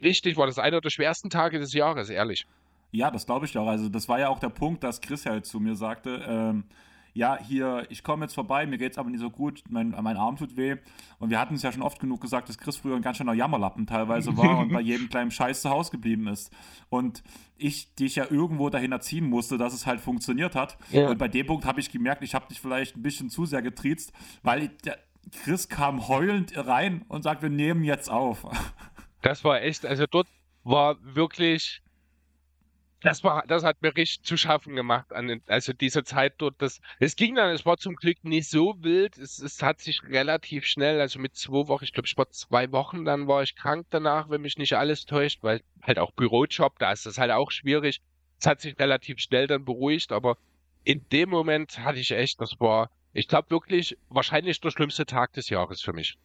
richtig, 0.02 0.36
war 0.36 0.46
das 0.46 0.58
einer 0.58 0.80
der 0.80 0.90
schwersten 0.90 1.30
Tage 1.30 1.58
des 1.58 1.72
Jahres, 1.72 2.10
ehrlich. 2.10 2.46
Ja, 2.92 3.10
das 3.10 3.26
glaube 3.26 3.46
ich 3.46 3.58
auch. 3.58 3.66
Also 3.66 3.88
das 3.88 4.08
war 4.08 4.20
ja 4.20 4.28
auch 4.28 4.38
der 4.38 4.50
Punkt, 4.50 4.84
dass 4.84 5.00
Chris 5.00 5.26
halt 5.26 5.46
zu 5.46 5.58
mir 5.58 5.74
sagte, 5.74 6.24
ähm, 6.26 6.64
ja, 7.14 7.38
hier, 7.40 7.86
ich 7.90 8.02
komme 8.02 8.24
jetzt 8.24 8.34
vorbei, 8.34 8.66
mir 8.66 8.76
geht's 8.76 8.98
aber 8.98 9.08
nicht 9.08 9.20
so 9.20 9.30
gut, 9.30 9.62
mein, 9.68 9.90
mein 9.90 10.16
Arm 10.16 10.36
tut 10.36 10.56
weh. 10.56 10.76
Und 11.20 11.30
wir 11.30 11.38
hatten 11.38 11.54
es 11.54 11.62
ja 11.62 11.70
schon 11.70 11.82
oft 11.82 12.00
genug 12.00 12.20
gesagt, 12.20 12.48
dass 12.48 12.58
Chris 12.58 12.76
früher 12.76 12.96
ein 12.96 13.02
ganz 13.02 13.18
schöner 13.18 13.34
Jammerlappen 13.34 13.86
teilweise 13.86 14.36
war 14.36 14.58
und 14.58 14.72
bei 14.72 14.80
jedem 14.80 15.08
kleinen 15.08 15.30
Scheiß 15.30 15.62
zu 15.62 15.70
Hause 15.70 15.92
geblieben 15.92 16.26
ist. 16.26 16.52
Und 16.88 17.22
ich 17.56 17.94
dich 17.94 18.16
ja 18.16 18.26
irgendwo 18.28 18.68
dahin 18.68 18.90
erziehen 18.90 19.28
musste, 19.28 19.58
dass 19.58 19.72
es 19.72 19.86
halt 19.86 20.00
funktioniert 20.00 20.56
hat. 20.56 20.76
Ja. 20.90 21.08
Und 21.08 21.18
bei 21.18 21.28
dem 21.28 21.46
Punkt 21.46 21.64
habe 21.64 21.78
ich 21.78 21.92
gemerkt, 21.92 22.24
ich 22.24 22.34
habe 22.34 22.48
dich 22.48 22.60
vielleicht 22.60 22.96
ein 22.96 23.02
bisschen 23.02 23.30
zu 23.30 23.46
sehr 23.46 23.62
getriezt, 23.62 24.12
weil 24.42 24.68
der 24.84 24.98
Chris 25.44 25.68
kam 25.68 26.08
heulend 26.08 26.52
rein 26.56 27.04
und 27.06 27.22
sagt, 27.22 27.42
wir 27.42 27.48
nehmen 27.48 27.84
jetzt 27.84 28.10
auf. 28.10 28.44
Das 29.22 29.42
war 29.44 29.62
echt, 29.62 29.86
also 29.86 30.04
dort 30.10 30.26
war 30.64 30.96
wirklich, 31.00 31.80
das 33.04 33.22
war, 33.22 33.44
das 33.46 33.64
hat 33.64 33.82
mir 33.82 33.94
richtig 33.94 34.24
zu 34.24 34.38
schaffen 34.38 34.74
gemacht. 34.74 35.12
An 35.12 35.42
also 35.46 35.74
diese 35.74 36.04
Zeit 36.04 36.34
dort, 36.38 36.54
das, 36.62 36.80
es 36.98 37.16
ging 37.16 37.34
dann, 37.34 37.50
es 37.50 37.66
war 37.66 37.76
zum 37.76 37.96
Glück 37.96 38.24
nicht 38.24 38.48
so 38.48 38.76
wild. 38.82 39.18
Es, 39.18 39.38
es 39.40 39.62
hat 39.62 39.80
sich 39.82 40.02
relativ 40.04 40.64
schnell, 40.64 41.00
also 41.00 41.18
mit 41.18 41.36
zwei 41.36 41.68
Wochen, 41.68 41.84
ich 41.84 41.92
glaube, 41.92 42.06
ich 42.06 42.16
war 42.16 42.30
zwei 42.30 42.72
Wochen, 42.72 43.04
dann 43.04 43.28
war 43.28 43.42
ich 43.42 43.56
krank 43.56 43.86
danach, 43.90 44.30
wenn 44.30 44.40
mich 44.40 44.56
nicht 44.56 44.72
alles 44.72 45.04
täuscht, 45.04 45.42
weil 45.42 45.60
halt 45.82 45.98
auch 45.98 46.12
Bürojob, 46.12 46.78
da 46.78 46.92
ist 46.92 47.04
das 47.04 47.18
halt 47.18 47.30
auch 47.30 47.50
schwierig. 47.50 48.00
Es 48.40 48.46
hat 48.46 48.62
sich 48.62 48.78
relativ 48.78 49.20
schnell 49.20 49.46
dann 49.46 49.66
beruhigt, 49.66 50.10
aber 50.10 50.38
in 50.82 51.04
dem 51.12 51.28
Moment 51.28 51.78
hatte 51.80 51.98
ich 51.98 52.10
echt, 52.10 52.40
das 52.40 52.58
war, 52.58 52.90
ich 53.12 53.28
glaube 53.28 53.50
wirklich, 53.50 53.98
wahrscheinlich 54.08 54.62
der 54.62 54.70
schlimmste 54.70 55.04
Tag 55.04 55.34
des 55.34 55.50
Jahres 55.50 55.82
für 55.82 55.92
mich. 55.92 56.16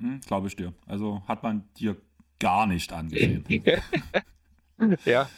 Hm, 0.00 0.20
Glaube 0.26 0.48
ich 0.48 0.56
dir. 0.56 0.74
Also 0.86 1.22
hat 1.28 1.44
man 1.44 1.68
dir 1.78 1.96
gar 2.40 2.66
nicht 2.66 2.92
angesehen. 2.92 3.44
Ja. 5.06 5.30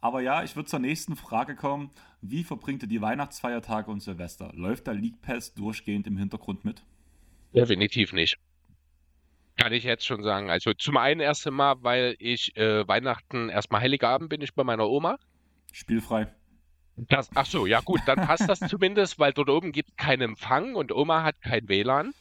Aber 0.00 0.20
ja, 0.20 0.44
ich 0.44 0.54
würde 0.54 0.68
zur 0.68 0.78
nächsten 0.78 1.16
Frage 1.16 1.56
kommen. 1.56 1.90
Wie 2.20 2.44
verbringt 2.44 2.82
ihr 2.82 2.88
die 2.88 3.00
Weihnachtsfeiertage 3.00 3.90
und 3.90 4.00
Silvester? 4.00 4.52
Läuft 4.54 4.86
der 4.86 4.94
League 4.94 5.20
Pass 5.22 5.54
durchgehend 5.54 6.06
im 6.06 6.16
Hintergrund 6.16 6.64
mit? 6.64 6.84
Definitiv 7.52 8.12
nicht. 8.12 8.38
Kann 9.56 9.72
ich 9.72 9.82
jetzt 9.82 10.06
schon 10.06 10.22
sagen. 10.22 10.50
Also 10.50 10.72
zum 10.72 10.96
einen 10.96 11.20
erst 11.20 11.46
einmal, 11.46 11.76
weil 11.82 12.14
ich 12.20 12.56
äh, 12.56 12.86
Weihnachten 12.86 13.48
erstmal 13.48 13.80
Heiligabend 13.80 14.28
bin 14.28 14.40
ich 14.40 14.54
bei 14.54 14.62
meiner 14.62 14.88
Oma. 14.88 15.18
Spielfrei. 15.72 16.32
Das, 16.96 17.30
ach 17.34 17.46
so, 17.46 17.66
ja 17.66 17.80
gut, 17.80 18.00
dann 18.06 18.18
passt 18.18 18.48
das 18.48 18.60
zumindest, 18.68 19.18
weil 19.18 19.32
dort 19.32 19.50
oben 19.50 19.72
gibt 19.72 19.96
keinen 19.96 20.22
Empfang 20.22 20.74
und 20.74 20.92
Oma 20.92 21.24
hat 21.24 21.40
kein 21.40 21.68
WLAN. 21.68 22.12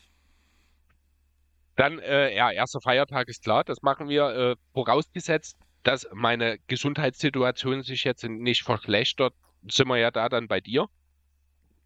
Dann, 1.76 2.00
äh, 2.00 2.36
ja, 2.36 2.52
erster 2.52 2.82
Feiertag 2.82 3.28
ist 3.28 3.44
klar, 3.44 3.64
das 3.64 3.84
machen 3.84 4.10
wir, 4.10 4.30
äh, 4.30 4.56
vorausgesetzt, 4.74 5.58
dass 5.88 6.06
meine 6.14 6.60
Gesundheitssituation 6.68 7.82
sich 7.82 8.04
jetzt 8.04 8.26
nicht 8.26 8.64
verschlechtert, 8.64 9.34
sind 9.70 9.88
wir 9.88 9.96
ja 9.96 10.12
da 10.12 10.28
dann 10.28 10.50
bei 10.50 10.60
dir. 10.60 10.90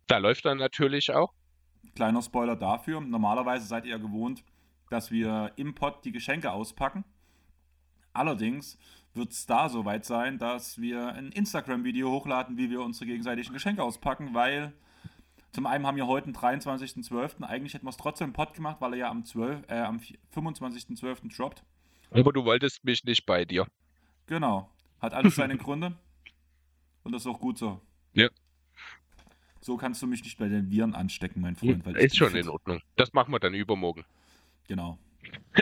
Da 0.08 0.18
läuft 0.18 0.44
dann 0.46 0.58
natürlich 0.58 1.14
auch. 1.14 1.32
Kleiner 1.94 2.24
Spoiler 2.24 2.56
dafür. 2.56 3.00
Normalerweise 3.00 3.68
seid 3.68 3.86
ihr 3.86 4.00
gewohnt, 4.00 4.44
dass 4.90 5.12
wir 5.12 5.52
im 5.56 5.76
Pod 5.76 6.04
die 6.04 6.12
Geschenke 6.12 6.52
auspacken. 6.52 7.06
Allerdings 8.12 8.80
wird 9.14 9.34
es 9.34 9.46
da 9.46 9.70
soweit 9.70 10.04
sein, 10.04 10.40
dass 10.40 10.82
wir 10.82 11.10
ein 11.10 11.32
Instagram-Video 11.32 12.10
hochladen, 12.10 12.58
wie 12.58 12.72
wir 12.72 12.82
unsere 12.82 13.06
gegenseitigen 13.06 13.54
Geschenke 13.54 13.84
auspacken, 13.84 14.34
weil 14.34 14.74
zum 15.52 15.68
einen 15.68 15.86
haben 15.86 15.98
wir 15.98 16.08
heute 16.08 16.32
den 16.32 16.36
23.12. 16.36 17.44
Eigentlich 17.44 17.76
hätten 17.76 17.86
wir 17.86 17.92
es 17.92 17.98
trotzdem 17.98 18.30
im 18.30 18.34
Pod 18.34 18.56
gemacht, 18.56 18.78
weil 18.80 18.94
er 18.94 18.98
ja 18.98 19.10
am, 19.12 19.26
12, 19.26 19.70
äh, 19.70 19.82
am 19.82 20.00
25.12. 20.34 21.38
droppt. 21.38 21.64
Aber 22.10 22.34
du 22.34 22.44
wolltest 22.46 22.84
mich 22.84 23.04
nicht 23.04 23.28
bei 23.28 23.46
dir. 23.46 23.68
Genau. 24.28 24.70
Hat 25.00 25.14
alles 25.14 25.36
seine 25.36 25.58
Gründe. 25.58 25.94
Und 27.04 27.12
das 27.12 27.24
ist 27.24 27.28
auch 27.28 27.40
gut 27.40 27.58
so. 27.58 27.82
Ja. 28.14 28.30
So 29.60 29.78
kannst 29.78 30.02
du 30.02 30.08
mich 30.08 30.24
nicht 30.24 30.38
bei 30.38 30.48
den 30.48 30.70
Viren 30.72 30.96
anstecken, 30.96 31.42
mein 31.42 31.56
Freund. 31.56 31.86
weil 31.86 31.96
ich 31.98 32.06
Ist 32.06 32.18
schon 32.18 32.32
fit. 32.32 32.42
in 32.46 32.50
Ordnung. 32.50 32.82
Das 32.96 33.14
machen 33.14 33.32
wir 33.32 33.40
dann 33.40 33.54
übermorgen. 33.54 34.06
Genau. 34.68 34.98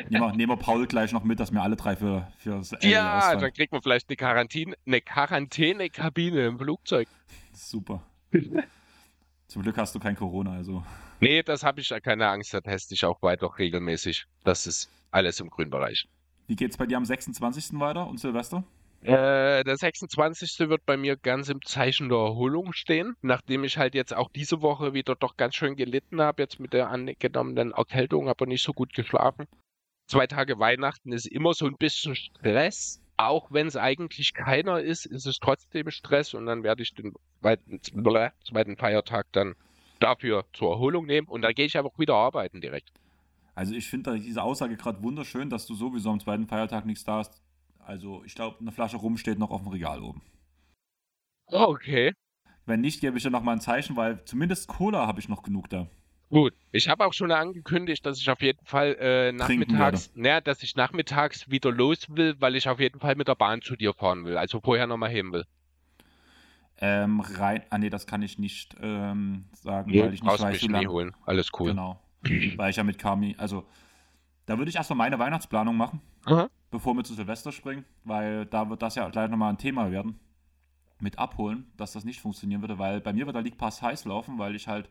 Nehmen 0.10 0.24
wir, 0.24 0.32
nehmen 0.34 0.52
wir 0.52 0.58
Paul 0.58 0.88
gleich 0.88 1.12
noch 1.12 1.24
mit, 1.24 1.40
dass 1.40 1.52
wir 1.52 1.62
alle 1.62 1.76
drei 1.76 1.96
für, 1.96 2.32
für 2.38 2.62
Ja, 2.82 3.36
dann 3.36 3.52
kriegt 3.54 3.72
man 3.74 3.82
vielleicht 3.82 4.08
eine 4.10 4.16
Quarantäne, 4.16 4.76
eine 4.86 5.02
Quarantänekabine 5.02 6.46
im 6.48 6.58
Flugzeug. 6.60 7.08
Super. 7.54 8.02
Zum 9.48 9.64
Glück 9.64 9.78
hast 9.78 9.94
du 9.96 10.00
kein 10.00 10.16
Corona, 10.16 10.54
also. 10.54 10.84
Nee, 11.20 11.44
das 11.44 11.64
habe 11.64 11.82
ich 11.82 11.90
ja 11.90 12.00
keine 12.00 12.28
Angst, 12.30 12.54
da 12.54 12.62
teste 12.62 12.94
ich 12.94 13.04
auch 13.04 13.22
weiter 13.22 13.50
regelmäßig. 13.58 14.26
Das 14.44 14.66
ist 14.68 14.90
alles 15.12 15.40
im 15.40 15.50
grünen 15.50 15.72
Bereich. 15.72 16.08
Wie 16.50 16.56
geht's 16.56 16.78
bei 16.78 16.88
dir 16.88 16.98
am 16.98 17.06
26. 17.06 17.80
weiter 17.80 18.08
und 18.08 18.20
Silvester? 18.20 18.64
Äh, 19.04 19.64
der 19.64 19.78
26. 19.78 20.68
wird 20.68 20.84
bei 20.84 20.98
mir 20.98 21.16
ganz 21.16 21.48
im 21.48 21.62
Zeichen 21.62 22.10
der 22.10 22.18
Erholung 22.18 22.74
stehen, 22.74 23.16
nachdem 23.22 23.64
ich 23.64 23.78
halt 23.78 23.94
jetzt 23.94 24.16
auch 24.16 24.32
diese 24.32 24.64
Woche 24.64 24.96
wieder 24.96 25.16
doch 25.16 25.38
ganz 25.38 25.54
schön 25.54 25.76
gelitten 25.76 26.20
habe, 26.20 26.42
jetzt 26.42 26.60
mit 26.60 26.74
der 26.74 26.90
angenommenen 26.90 27.72
Erkältung, 27.72 28.30
aber 28.30 28.48
nicht 28.48 28.64
so 28.64 28.74
gut 28.74 28.96
geschlafen. 28.96 29.46
Zwei 30.08 30.26
Tage 30.26 30.58
Weihnachten 30.58 31.12
ist 31.12 31.28
immer 31.28 31.54
so 31.54 31.68
ein 31.68 31.78
bisschen 31.78 32.16
Stress. 32.16 33.00
Auch 33.16 33.52
wenn 33.52 33.68
es 33.68 33.76
eigentlich 33.76 34.34
keiner 34.34 34.82
ist, 34.82 35.06
ist 35.06 35.28
es 35.28 35.38
trotzdem 35.38 35.92
Stress 35.92 36.34
und 36.34 36.48
dann 36.48 36.64
werde 36.64 36.82
ich 36.82 36.96
den 36.96 37.14
zweiten, 37.42 37.80
zweiten 38.44 38.76
Feiertag 38.76 39.28
dann 39.34 39.54
dafür 40.00 40.46
zur 40.54 40.72
Erholung 40.72 41.06
nehmen 41.06 41.28
und 41.28 41.44
dann 41.44 41.54
gehe 41.54 41.68
ich 41.68 41.78
einfach 41.78 42.00
wieder 42.00 42.16
arbeiten 42.16 42.60
direkt. 42.60 42.90
Also 43.60 43.74
ich 43.74 43.90
finde 43.90 44.18
diese 44.18 44.42
Aussage 44.42 44.78
gerade 44.78 45.04
wunderschön, 45.04 45.50
dass 45.50 45.68
du 45.68 45.76
sowieso 45.76 46.12
am 46.12 46.22
zweiten 46.22 46.48
Feiertag 46.48 46.86
nichts 46.86 47.04
da 47.04 47.18
hast. 47.18 47.42
Also 47.80 48.24
ich 48.24 48.34
glaube, 48.34 48.56
eine 48.62 48.72
Flasche 48.72 48.96
rum 48.96 49.18
steht 49.18 49.38
noch 49.38 49.52
auf 49.52 49.64
dem 49.64 49.68
Regal 49.68 50.02
oben. 50.02 50.22
Okay. 51.48 52.14
Wenn 52.66 52.80
nicht, 52.80 53.02
gebe 53.02 53.18
ich 53.18 53.24
dir 53.24 53.32
noch 53.32 53.44
mal 53.44 53.52
ein 53.52 53.60
Zeichen, 53.60 53.98
weil 53.98 54.24
zumindest 54.24 54.70
Cola 54.70 55.08
habe 55.08 55.20
ich 55.20 55.28
noch 55.28 55.44
genug 55.44 55.70
da. 55.70 55.88
Gut, 56.30 56.54
ich 56.72 56.88
habe 56.88 57.06
auch 57.06 57.12
schon 57.12 57.34
angekündigt, 57.34 58.06
dass 58.06 58.18
ich 58.22 58.30
auf 58.30 58.42
jeden 58.42 58.66
Fall 58.66 58.96
äh, 58.98 59.34
nachmittags, 59.34 60.10
naja, 60.16 60.40
dass 60.40 60.64
ich 60.64 60.78
nachmittags 60.78 61.52
wieder 61.52 61.70
los 61.70 62.08
will, 62.16 62.38
weil 62.40 62.56
ich 62.56 62.70
auf 62.70 62.80
jeden 62.80 63.02
Fall 63.02 63.16
mit 63.16 63.28
der 63.28 63.36
Bahn 63.36 63.62
zu 63.62 63.76
dir 63.76 63.94
fahren 63.94 64.24
will, 64.24 64.38
also 64.38 64.62
vorher 64.62 64.88
nochmal 64.88 65.10
hin 65.10 65.34
will. 65.34 65.44
Ähm, 66.78 67.20
rein. 67.20 67.64
Ah 67.72 67.78
nee, 67.78 67.90
das 67.90 68.08
kann 68.08 68.22
ich 68.22 68.40
nicht 68.40 68.78
ähm, 68.80 69.50
sagen, 69.52 69.92
Nee, 69.92 70.02
weil 70.02 70.14
ich 70.14 70.24
nicht 70.24 70.42
weiß, 70.42 70.62
wie 70.62 70.68
lange. 70.68 70.88
holen. 70.88 71.14
Alles 71.26 71.50
cool. 71.60 71.72
Genau. 71.72 72.00
weil 72.58 72.70
ich 72.70 72.76
ja 72.76 72.84
mit 72.84 72.98
Kami, 72.98 73.36
also 73.38 73.66
da 74.46 74.58
würde 74.58 74.70
ich 74.70 74.76
erstmal 74.76 74.98
meine 74.98 75.20
Weihnachtsplanung 75.20 75.78
machen, 75.78 76.02
Aha. 76.26 76.50
bevor 76.72 76.96
wir 76.96 77.04
zu 77.04 77.14
Silvester 77.14 77.52
springen, 77.52 77.86
weil 78.04 78.46
da 78.46 78.70
wird 78.70 78.82
das 78.82 78.96
ja 78.96 79.08
gleich 79.10 79.30
nochmal 79.30 79.52
ein 79.52 79.58
Thema 79.58 79.92
werden. 79.92 80.20
Mit 81.02 81.18
abholen, 81.18 81.72
dass 81.78 81.94
das 81.94 82.04
nicht 82.04 82.20
funktionieren 82.20 82.62
würde, 82.62 82.78
weil 82.78 83.00
bei 83.00 83.14
mir 83.14 83.26
wird 83.26 83.36
der 83.36 83.44
League 83.44 83.58
Pass 83.58 83.82
heiß 83.82 84.06
laufen, 84.06 84.38
weil 84.38 84.56
ich 84.56 84.68
halt 84.68 84.90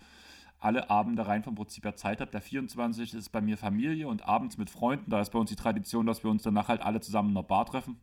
alle 0.61 0.91
Abende 0.91 1.27
rein 1.27 1.43
vom 1.43 1.55
Prinzip 1.55 1.85
her 1.85 1.97
Zeit 1.97 2.21
habe. 2.21 2.31
Der 2.31 2.41
24 2.41 3.15
ist 3.15 3.29
bei 3.31 3.41
mir 3.41 3.57
Familie 3.59 4.09
und 4.09 4.27
abends 4.27 4.59
mit 4.59 4.71
Freunden. 4.71 5.11
Da 5.11 5.21
ist 5.21 5.31
bei 5.31 5.39
uns 5.39 5.51
die 5.51 5.57
Tradition, 5.57 6.07
dass 6.07 6.25
wir 6.25 6.31
uns 6.31 6.43
danach 6.43 6.69
halt 6.69 6.83
alle 6.83 7.01
zusammen 7.01 7.31
in 7.31 7.35
der 7.35 7.43
Bar 7.43 7.67
treffen. 7.67 8.01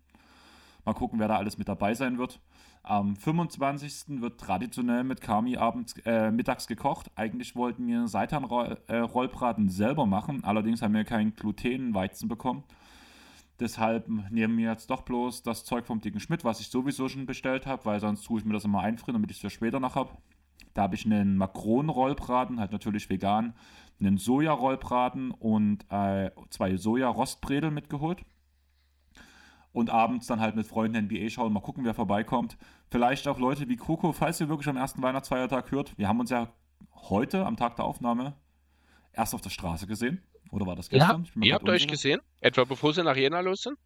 Mal 0.86 0.94
gucken, 0.94 1.20
wer 1.20 1.28
da 1.28 1.38
alles 1.38 1.58
mit 1.58 1.68
dabei 1.68 1.94
sein 1.96 2.18
wird. 2.18 2.40
Am 2.84 3.16
25. 3.16 4.22
wird 4.22 4.40
traditionell 4.40 5.04
mit 5.04 5.20
Kami 5.20 5.58
abends, 5.58 5.96
äh, 6.06 6.30
mittags 6.32 6.68
gekocht. 6.68 7.10
Eigentlich 7.16 7.56
wollten 7.56 7.88
wir 7.88 8.08
Seitan-Rollbraten 8.08 9.70
selber 9.70 10.06
machen, 10.06 10.44
allerdings 10.44 10.84
haben 10.84 10.94
wir 10.94 11.04
keinen 11.04 11.36
Glutenweizen 11.36 12.30
bekommen. 12.30 12.64
Deshalb 13.60 14.08
nehmen 14.30 14.58
wir 14.58 14.70
jetzt 14.70 14.90
doch 14.90 15.02
bloß 15.02 15.42
das 15.42 15.64
Zeug 15.64 15.86
vom 15.88 16.02
dicken 16.02 16.20
Schmidt, 16.20 16.44
was 16.44 16.60
ich 16.60 16.68
sowieso 16.68 17.08
schon 17.08 17.26
bestellt 17.26 17.66
habe, 17.66 17.86
weil 17.86 18.00
sonst 18.00 18.24
tue 18.24 18.40
ich 18.40 18.46
mir 18.46 18.54
das 18.54 18.66
immer 18.66 18.82
einfrieren, 18.82 19.14
damit 19.14 19.32
ich 19.32 19.38
es 19.38 19.42
für 19.42 19.50
später 19.50 19.80
noch 19.80 19.96
habe. 19.96 20.12
Da 20.76 20.84
habe 20.84 20.96
ich 20.96 21.06
einen 21.06 21.38
Makronen-Rollbraten, 21.38 22.60
halt 22.60 22.74
natürlich 22.74 23.10
vegan, 23.10 23.54
einen 24.00 24.18
Soja-Rollbraten 24.18 25.32
und 25.32 25.86
äh, 25.90 26.32
zwei 26.50 26.76
Soja-Rostbredel 26.76 27.72
mitgeholt. 27.72 28.26
Und 29.76 29.90
abends 29.90 30.26
dann 30.28 30.40
halt 30.40 30.56
mit 30.56 30.66
Freunden 30.66 31.06
NBA 31.06 31.30
schauen, 31.30 31.52
mal 31.52 31.60
gucken, 31.60 31.84
wer 31.84 31.94
vorbeikommt. 31.94 32.58
Vielleicht 32.90 33.28
auch 33.28 33.38
Leute 33.40 33.68
wie 33.68 33.76
Coco, 33.76 34.14
falls 34.14 34.40
ihr 34.40 34.48
wirklich 34.48 34.70
am 34.70 34.78
ersten 34.78 35.02
Weihnachtsfeiertag 35.02 35.70
hört. 35.70 35.98
Wir 35.98 36.08
haben 36.08 36.22
uns 36.22 36.30
ja 36.30 36.48
heute, 36.94 37.46
am 37.46 37.58
Tag 37.58 37.76
der 37.76 37.84
Aufnahme, 37.84 38.36
erst 39.12 39.36
auf 39.36 39.42
der 39.42 39.50
Straße 39.50 39.86
gesehen. 39.86 40.24
Oder 40.50 40.66
war 40.66 40.78
das 40.78 40.90
Ja, 40.92 41.00
gestern? 41.00 41.28
Mir 41.36 41.48
ihr 41.48 41.54
habt 41.56 41.66
euch 41.68 41.74
unsicher. 41.84 41.92
gesehen? 41.92 42.22
Etwa 42.40 42.64
bevor 42.64 42.94
sie 42.94 43.04
nach 43.04 43.18
Jena 43.18 43.42
los 43.42 43.64
sind? 43.64 43.78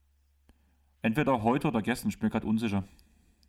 Entweder 1.01 1.41
heute 1.41 1.69
oder 1.69 1.81
gestern, 1.81 2.09
ich 2.09 2.19
bin 2.19 2.27
mir 2.27 2.31
gerade 2.31 2.45
unsicher. 2.45 2.83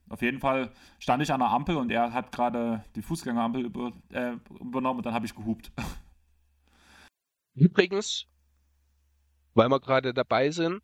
Auf 0.08 0.22
jeden 0.22 0.38
Fall 0.40 0.72
stand 0.98 1.22
ich 1.22 1.30
an 1.30 1.40
der 1.40 1.50
Ampel 1.50 1.76
und 1.76 1.90
er 1.92 2.14
hat 2.14 2.32
gerade 2.32 2.82
die 2.96 3.02
Fußgängerampel 3.02 3.66
über, 3.66 3.92
äh, 4.12 4.32
übernommen 4.60 5.00
und 5.00 5.04
dann 5.04 5.12
habe 5.12 5.26
ich 5.26 5.34
gehupt. 5.34 5.70
Übrigens, 7.54 8.24
weil 9.52 9.68
wir 9.68 9.78
gerade 9.80 10.14
dabei 10.14 10.50
sind, 10.50 10.80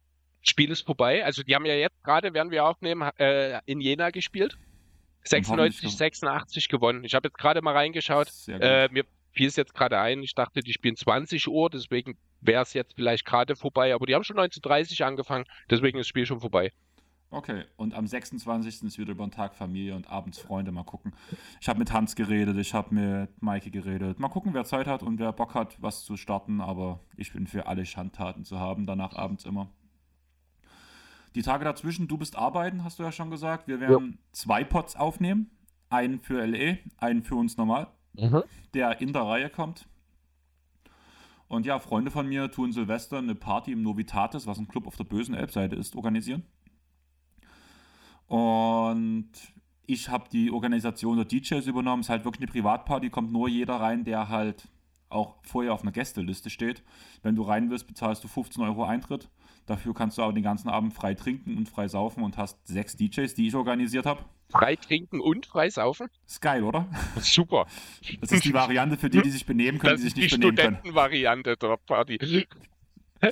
Spiel 0.48 0.70
ist 0.70 0.86
vorbei. 0.86 1.24
Also 1.24 1.42
die 1.42 1.54
haben 1.54 1.66
ja 1.66 1.74
jetzt 1.74 2.02
gerade, 2.04 2.32
während 2.34 2.50
wir 2.50 2.64
aufnehmen, 2.64 3.10
äh, 3.18 3.60
in 3.66 3.80
Jena 3.80 4.10
gespielt. 4.10 4.56
Und 5.32 5.48
hoffentlich 5.48 5.80
96, 5.80 5.96
86 5.96 6.68
gewonnen. 6.68 7.04
Ich 7.04 7.14
habe 7.14 7.28
jetzt 7.28 7.38
gerade 7.38 7.60
mal 7.60 7.72
reingeschaut. 7.72 8.28
Äh, 8.48 8.88
mir 8.92 9.04
fiel 9.32 9.48
es 9.48 9.56
jetzt 9.56 9.74
gerade 9.74 9.98
ein. 9.98 10.22
Ich 10.22 10.34
dachte, 10.34 10.60
die 10.60 10.72
spielen 10.72 10.96
20 10.96 11.48
Uhr, 11.48 11.68
deswegen 11.68 12.16
wäre 12.40 12.62
es 12.62 12.72
jetzt 12.74 12.94
vielleicht 12.94 13.24
gerade 13.24 13.56
vorbei. 13.56 13.94
Aber 13.94 14.06
die 14.06 14.14
haben 14.14 14.24
schon 14.24 14.36
19.30 14.36 15.02
angefangen, 15.02 15.44
deswegen 15.68 15.98
ist 15.98 16.04
das 16.04 16.08
Spiel 16.08 16.26
schon 16.26 16.40
vorbei. 16.40 16.72
Okay, 17.30 17.64
und 17.76 17.92
am 17.94 18.06
26. 18.06 18.84
ist 18.84 18.98
wieder 18.98 19.10
über 19.10 19.26
den 19.26 19.32
Tag 19.32 19.56
Familie 19.56 19.96
und 19.96 20.08
abends 20.08 20.38
Freunde. 20.38 20.70
Mal 20.70 20.84
gucken. 20.84 21.12
Ich 21.60 21.68
habe 21.68 21.80
mit 21.80 21.92
Hans 21.92 22.14
geredet, 22.14 22.56
ich 22.56 22.72
habe 22.72 22.94
mit 22.94 23.42
Maike 23.42 23.70
geredet. 23.70 24.20
Mal 24.20 24.28
gucken, 24.28 24.54
wer 24.54 24.64
Zeit 24.64 24.86
hat 24.86 25.02
und 25.02 25.18
wer 25.18 25.32
Bock 25.32 25.54
hat, 25.54 25.76
was 25.82 26.04
zu 26.04 26.16
starten. 26.16 26.60
Aber 26.60 27.00
ich 27.16 27.32
bin 27.32 27.48
für 27.48 27.66
alle 27.66 27.84
Schandtaten 27.84 28.44
zu 28.44 28.60
haben, 28.60 28.86
danach 28.86 29.14
abends 29.14 29.44
immer. 29.44 29.68
Die 31.36 31.42
Tage 31.42 31.66
dazwischen, 31.66 32.08
du 32.08 32.16
bist 32.16 32.34
arbeiten, 32.34 32.82
hast 32.82 32.98
du 32.98 33.02
ja 33.02 33.12
schon 33.12 33.30
gesagt. 33.30 33.68
Wir 33.68 33.78
werden 33.78 34.18
zwei 34.32 34.64
Pots 34.64 34.96
aufnehmen. 34.96 35.50
Einen 35.90 36.18
für 36.18 36.44
LE, 36.46 36.78
einen 36.96 37.22
für 37.22 37.36
uns 37.36 37.58
normal, 37.58 37.88
der 38.72 39.02
in 39.02 39.12
der 39.12 39.22
Reihe 39.22 39.50
kommt. 39.50 39.86
Und 41.46 41.66
ja, 41.66 41.78
Freunde 41.78 42.10
von 42.10 42.26
mir 42.26 42.50
tun 42.50 42.72
Silvester 42.72 43.18
eine 43.18 43.34
Party 43.34 43.72
im 43.72 43.82
Novitatis, 43.82 44.46
was 44.46 44.58
ein 44.58 44.66
Club 44.66 44.86
auf 44.86 44.96
der 44.96 45.04
bösen 45.04 45.34
Elbseite 45.34 45.76
ist, 45.76 45.94
organisieren. 45.94 46.42
Und 48.28 49.30
ich 49.86 50.08
habe 50.08 50.30
die 50.32 50.50
Organisation 50.50 51.16
der 51.18 51.26
DJs 51.26 51.66
übernommen. 51.66 52.00
Es 52.00 52.06
ist 52.06 52.10
halt 52.10 52.24
wirklich 52.24 52.48
eine 52.48 52.50
Privatparty, 52.50 53.10
kommt 53.10 53.30
nur 53.30 53.48
jeder 53.48 53.74
rein, 53.74 54.04
der 54.04 54.30
halt 54.30 54.68
auch 55.10 55.36
vorher 55.42 55.74
auf 55.74 55.82
einer 55.82 55.92
Gästeliste 55.92 56.48
steht. 56.48 56.82
Wenn 57.22 57.36
du 57.36 57.42
rein 57.42 57.68
willst, 57.68 57.86
bezahlst 57.86 58.24
du 58.24 58.28
15 58.28 58.64
Euro 58.64 58.84
Eintritt. 58.84 59.28
Dafür 59.66 59.94
kannst 59.94 60.18
du 60.18 60.22
auch 60.22 60.32
den 60.32 60.42
ganzen 60.42 60.68
Abend 60.68 60.94
frei 60.94 61.14
trinken 61.14 61.56
und 61.56 61.68
frei 61.68 61.88
saufen 61.88 62.22
und 62.22 62.36
hast 62.38 62.56
sechs 62.66 62.96
DJs, 62.96 63.34
die 63.34 63.48
ich 63.48 63.54
organisiert 63.54 64.06
habe. 64.06 64.24
Frei 64.48 64.76
trinken 64.76 65.20
und 65.20 65.46
frei 65.46 65.68
saufen? 65.70 66.08
Ist 66.26 66.40
geil, 66.40 66.62
oder? 66.62 66.86
Super. 67.16 67.66
Das 68.20 68.30
ist 68.30 68.44
die 68.44 68.54
Variante 68.54 68.96
für 68.96 69.10
die, 69.10 69.20
die 69.20 69.30
sich 69.30 69.44
benehmen 69.44 69.78
können, 69.78 69.94
Das 69.94 70.02
die 70.02 70.06
ist 70.06 70.14
sich 70.14 70.30
die 70.30 70.38
nicht 70.38 70.40
benehmen 70.40 70.56
können. 70.56 70.76
Studentenvariante 70.76 71.56
der 71.56 71.76
Party. 71.78 72.46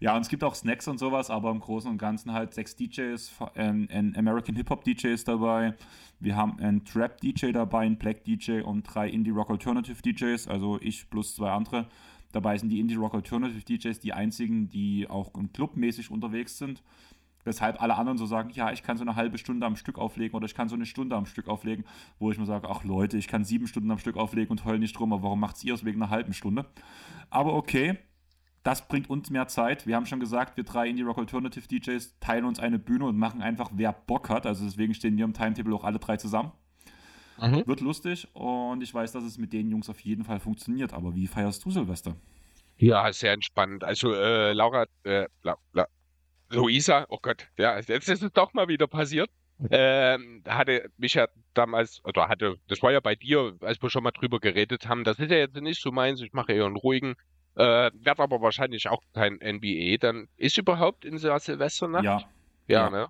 Ja, 0.00 0.16
und 0.16 0.22
es 0.22 0.30
gibt 0.30 0.42
auch 0.42 0.54
Snacks 0.54 0.88
und 0.88 0.98
sowas, 0.98 1.28
aber 1.28 1.50
im 1.50 1.60
Großen 1.60 1.90
und 1.90 1.98
Ganzen 1.98 2.32
halt 2.32 2.54
sechs 2.54 2.74
DJs, 2.74 3.30
ein, 3.54 4.14
American 4.16 4.56
Hip-Hop 4.56 4.82
DJs 4.82 5.22
dabei. 5.24 5.74
Wir 6.20 6.36
haben 6.36 6.58
einen 6.58 6.86
Trap 6.86 7.20
DJ 7.20 7.52
dabei, 7.52 7.80
einen 7.80 7.98
Black 7.98 8.24
DJ 8.24 8.62
und 8.62 8.82
drei 8.82 9.08
Indie 9.10 9.30
Rock 9.30 9.50
Alternative 9.50 10.00
DJs, 10.00 10.48
also 10.48 10.78
ich 10.80 11.10
plus 11.10 11.34
zwei 11.34 11.50
andere. 11.50 11.86
Dabei 12.32 12.56
sind 12.58 12.68
die 12.68 12.80
Indie 12.80 12.94
Rock 12.94 13.14
Alternative 13.14 13.62
DJs 13.64 13.98
die 14.00 14.12
einzigen, 14.12 14.68
die 14.68 15.08
auch 15.08 15.32
clubmäßig 15.52 16.10
unterwegs 16.10 16.58
sind. 16.58 16.82
Weshalb 17.44 17.80
alle 17.80 17.96
anderen 17.96 18.18
so 18.18 18.26
sagen, 18.26 18.50
ja, 18.52 18.70
ich 18.70 18.82
kann 18.82 18.98
so 18.98 19.02
eine 19.02 19.16
halbe 19.16 19.38
Stunde 19.38 19.64
am 19.64 19.74
Stück 19.74 19.98
auflegen 19.98 20.36
oder 20.36 20.44
ich 20.44 20.54
kann 20.54 20.68
so 20.68 20.74
eine 20.74 20.84
Stunde 20.84 21.16
am 21.16 21.24
Stück 21.24 21.48
auflegen, 21.48 21.86
wo 22.18 22.30
ich 22.30 22.38
mir 22.38 22.44
sage, 22.44 22.68
ach 22.68 22.84
Leute, 22.84 23.16
ich 23.16 23.28
kann 23.28 23.44
sieben 23.44 23.66
Stunden 23.66 23.90
am 23.90 23.98
Stück 23.98 24.16
auflegen 24.18 24.50
und 24.50 24.64
heul 24.66 24.78
nicht 24.78 24.98
drum, 24.98 25.14
aber 25.14 25.22
warum 25.22 25.40
macht's 25.40 25.64
ihr 25.64 25.72
es 25.72 25.84
wegen 25.84 26.02
einer 26.02 26.10
halben 26.10 26.34
Stunde? 26.34 26.66
Aber 27.30 27.54
okay, 27.54 27.96
das 28.62 28.86
bringt 28.88 29.08
uns 29.08 29.30
mehr 29.30 29.48
Zeit. 29.48 29.86
Wir 29.86 29.96
haben 29.96 30.04
schon 30.04 30.20
gesagt, 30.20 30.58
wir 30.58 30.64
drei 30.64 30.88
Indie 30.88 31.02
Rock 31.02 31.16
Alternative 31.16 31.66
DJs 31.66 32.18
teilen 32.20 32.44
uns 32.44 32.60
eine 32.60 32.78
Bühne 32.78 33.06
und 33.06 33.16
machen 33.16 33.40
einfach, 33.40 33.70
wer 33.74 33.92
Bock 33.92 34.28
hat. 34.28 34.44
Also 34.44 34.64
deswegen 34.64 34.92
stehen 34.92 35.16
wir 35.16 35.24
im 35.24 35.32
Timetable 35.32 35.74
auch 35.74 35.84
alle 35.84 35.98
drei 35.98 36.18
zusammen. 36.18 36.52
Mhm. 37.40 37.66
Wird 37.66 37.80
lustig 37.80 38.28
und 38.34 38.82
ich 38.82 38.92
weiß, 38.92 39.12
dass 39.12 39.24
es 39.24 39.38
mit 39.38 39.52
den 39.52 39.70
Jungs 39.70 39.88
auf 39.88 40.00
jeden 40.00 40.24
Fall 40.24 40.40
funktioniert. 40.40 40.92
Aber 40.92 41.14
wie 41.14 41.26
feierst 41.26 41.64
du 41.64 41.70
Silvester? 41.70 42.14
Ja, 42.76 43.12
sehr 43.12 43.32
entspannt. 43.32 43.84
Also 43.84 44.12
äh, 44.14 44.52
Laura, 44.52 44.86
äh, 45.04 45.26
La, 45.42 45.56
La, 45.72 45.86
Luisa, 46.50 47.06
oh 47.08 47.18
Gott, 47.20 47.48
ja, 47.58 47.76
jetzt 47.78 47.90
ist 48.08 48.22
es 48.22 48.32
doch 48.32 48.52
mal 48.54 48.68
wieder 48.68 48.86
passiert. 48.86 49.30
Ähm, 49.70 50.42
hatte 50.48 50.90
mich 50.96 51.14
ja 51.14 51.28
damals, 51.52 52.02
oder 52.04 52.28
hatte, 52.28 52.56
das 52.68 52.82
war 52.82 52.92
ja 52.92 53.00
bei 53.00 53.14
dir, 53.14 53.54
als 53.60 53.80
wir 53.82 53.90
schon 53.90 54.02
mal 54.02 54.10
drüber 54.10 54.40
geredet 54.40 54.88
haben, 54.88 55.04
das 55.04 55.18
ist 55.18 55.30
ja 55.30 55.36
jetzt 55.36 55.54
nicht 55.60 55.82
so 55.82 55.92
meins, 55.92 56.22
ich 56.22 56.32
mache 56.32 56.52
eher 56.54 56.64
einen 56.64 56.76
ruhigen, 56.76 57.14
äh, 57.56 57.90
werde 57.92 58.22
aber 58.22 58.40
wahrscheinlich 58.40 58.88
auch 58.88 59.02
kein 59.12 59.38
NBA. 59.38 59.98
Dann 59.98 60.28
ist 60.38 60.56
überhaupt 60.56 61.04
in 61.04 61.18
der 61.18 61.38
Silvesternacht? 61.40 62.04
Ja, 62.04 62.22
Ja, 62.68 62.84
Ja. 62.84 62.90
ne? 62.90 63.08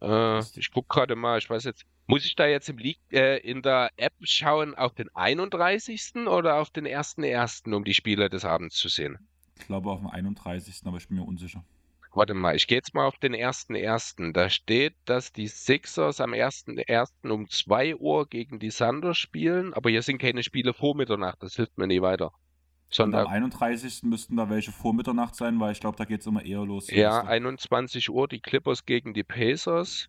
Äh, 0.00 0.58
ich 0.58 0.70
guck 0.70 0.88
gerade 0.88 1.16
mal, 1.16 1.38
ich 1.38 1.48
weiß 1.48 1.64
jetzt, 1.64 1.84
muss 2.06 2.24
ich 2.24 2.36
da 2.36 2.46
jetzt 2.46 2.68
im 2.68 2.78
League, 2.78 3.00
äh, 3.12 3.38
in 3.38 3.62
der 3.62 3.90
App 3.96 4.14
schauen 4.22 4.74
auf 4.74 4.94
den 4.94 5.08
31. 5.14 6.26
oder 6.26 6.56
auf 6.56 6.70
den 6.70 6.86
1.1., 6.86 7.74
um 7.74 7.84
die 7.84 7.94
Spiele 7.94 8.28
des 8.28 8.44
Abends 8.44 8.76
zu 8.76 8.88
sehen? 8.88 9.18
ich 9.58 9.66
glaube 9.66 9.90
auf 9.90 10.00
dem 10.00 10.08
31. 10.08 10.82
Aber 10.84 10.96
ich 10.98 11.08
bin 11.08 11.18
mir 11.18 11.24
unsicher. 11.24 11.64
Warte 12.12 12.32
mal, 12.32 12.56
ich 12.56 12.66
gehe 12.66 12.78
jetzt 12.78 12.94
mal 12.94 13.06
auf 13.06 13.18
den 13.18 13.34
1.1. 13.34 14.32
Da 14.32 14.48
steht, 14.48 14.94
dass 15.04 15.32
die 15.32 15.48
Sixers 15.48 16.20
am 16.20 16.32
1.1. 16.32 17.30
um 17.30 17.48
2 17.48 17.96
Uhr 17.96 18.26
gegen 18.26 18.58
die 18.58 18.70
Thunder 18.70 19.14
spielen, 19.14 19.74
aber 19.74 19.90
hier 19.90 20.02
sind 20.02 20.18
keine 20.18 20.42
Spiele 20.42 20.72
vor 20.72 20.96
Mitternacht, 20.96 21.42
das 21.42 21.56
hilft 21.56 21.76
mir 21.76 21.86
nie 21.86 22.00
weiter. 22.00 22.26
Und 22.28 22.94
Sondern 22.94 23.26
am 23.26 23.32
31. 23.32 24.04
müssten 24.04 24.36
da 24.36 24.48
welche 24.48 24.72
vor 24.72 24.94
Mitternacht 24.94 25.34
sein, 25.34 25.60
weil 25.60 25.72
ich 25.72 25.80
glaube, 25.80 25.98
da 25.98 26.04
geht 26.04 26.20
es 26.20 26.26
immer 26.26 26.44
eher 26.44 26.64
los. 26.64 26.88
Ja, 26.88 27.12
Silvester. 27.12 27.28
21 27.28 28.10
Uhr 28.10 28.28
die 28.28 28.40
Clippers 28.40 28.86
gegen 28.86 29.12
die 29.12 29.24
Pacers. 29.24 30.08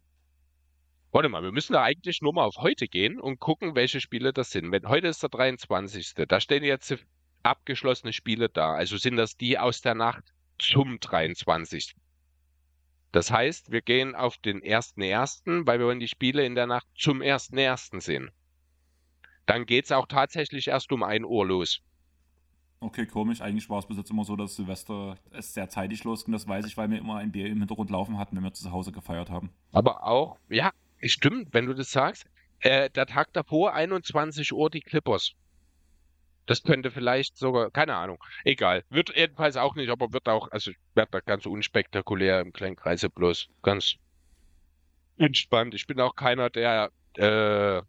Warte 1.11 1.29
mal, 1.29 1.41
wir 1.41 1.51
müssen 1.51 1.73
da 1.73 1.83
eigentlich 1.83 2.21
nur 2.21 2.33
mal 2.33 2.43
auf 2.43 2.57
heute 2.57 2.87
gehen 2.87 3.19
und 3.19 3.39
gucken, 3.39 3.75
welche 3.75 4.01
Spiele 4.01 4.33
das 4.33 4.51
sind. 4.51 4.71
Wenn 4.71 4.87
heute 4.87 5.07
ist 5.07 5.23
der 5.23 5.29
23. 5.29 6.13
Da 6.27 6.41
stehen 6.41 6.63
jetzt 6.63 6.95
abgeschlossene 7.43 8.11
Spiele 8.11 8.49
da. 8.49 8.73
Also 8.73 8.97
sind 8.97 9.15
das 9.15 9.37
die 9.37 9.57
aus 9.57 9.81
der 9.81 9.95
Nacht 9.95 10.23
zum 10.59 10.99
23. 10.99 11.95
Das 13.13 13.31
heißt, 13.31 13.71
wir 13.71 13.81
gehen 13.81 14.15
auf 14.15 14.37
den 14.37 14.61
1.1., 14.61 15.65
weil 15.65 15.79
wir 15.79 15.85
wollen 15.85 16.01
die 16.01 16.09
Spiele 16.09 16.45
in 16.45 16.55
der 16.55 16.67
Nacht 16.67 16.87
zum 16.97 17.21
1.1. 17.21 18.01
sehen. 18.01 18.31
Dann 19.45 19.65
geht's 19.65 19.93
auch 19.93 20.07
tatsächlich 20.07 20.67
erst 20.67 20.91
um 20.91 21.03
1 21.03 21.25
Uhr 21.25 21.47
los. 21.47 21.81
Okay, 22.81 23.07
komisch. 23.07 23.41
Eigentlich 23.41 23.69
war 23.69 23.79
es 23.79 23.87
bis 23.87 23.97
jetzt 23.97 24.11
immer 24.11 24.25
so, 24.25 24.35
dass 24.35 24.55
Silvester 24.55 25.17
es 25.31 25.53
sehr 25.53 25.69
zeitig 25.69 26.03
losging. 26.03 26.33
Das 26.33 26.47
weiß 26.47 26.65
ich, 26.67 26.75
weil 26.77 26.91
wir 26.91 26.99
immer 26.99 27.15
ein 27.15 27.31
Bier 27.31 27.47
im 27.47 27.59
Hintergrund 27.59 27.89
laufen 27.89 28.19
hatten, 28.19 28.35
wenn 28.35 28.43
wir 28.43 28.53
zu 28.53 28.69
Hause 28.71 28.91
gefeiert 28.91 29.31
haben. 29.31 29.49
Aber 29.71 30.03
auch, 30.03 30.37
ja, 30.49 30.71
stimmt, 31.05 31.53
wenn 31.53 31.65
du 31.65 31.73
das 31.73 31.91
sagst. 31.91 32.25
Äh, 32.59 32.89
der 32.89 33.05
Tag 33.05 33.33
davor, 33.33 33.73
21 33.73 34.51
Uhr, 34.51 34.69
die 34.69 34.81
Clippers. 34.81 35.33
Das 36.47 36.63
könnte 36.63 36.91
vielleicht 36.91 37.37
sogar, 37.37 37.69
keine 37.71 37.95
Ahnung, 37.95 38.23
egal. 38.45 38.83
Wird 38.89 39.15
jedenfalls 39.15 39.57
auch 39.57 39.75
nicht, 39.75 39.89
aber 39.89 40.13
wird 40.13 40.29
auch, 40.29 40.49
also 40.51 40.71
wird 40.95 41.13
da 41.13 41.19
ganz 41.19 41.45
unspektakulär 41.45 42.39
im 42.39 42.53
kleinen 42.53 42.77
Kreise 42.77 43.09
bloß 43.09 43.49
ganz 43.61 43.95
entspannt. 45.17 45.73
Ich 45.73 45.87
bin 45.87 45.99
auch 45.99 46.15
keiner, 46.15 46.49
der, 46.49 46.91
äh, 47.15 47.81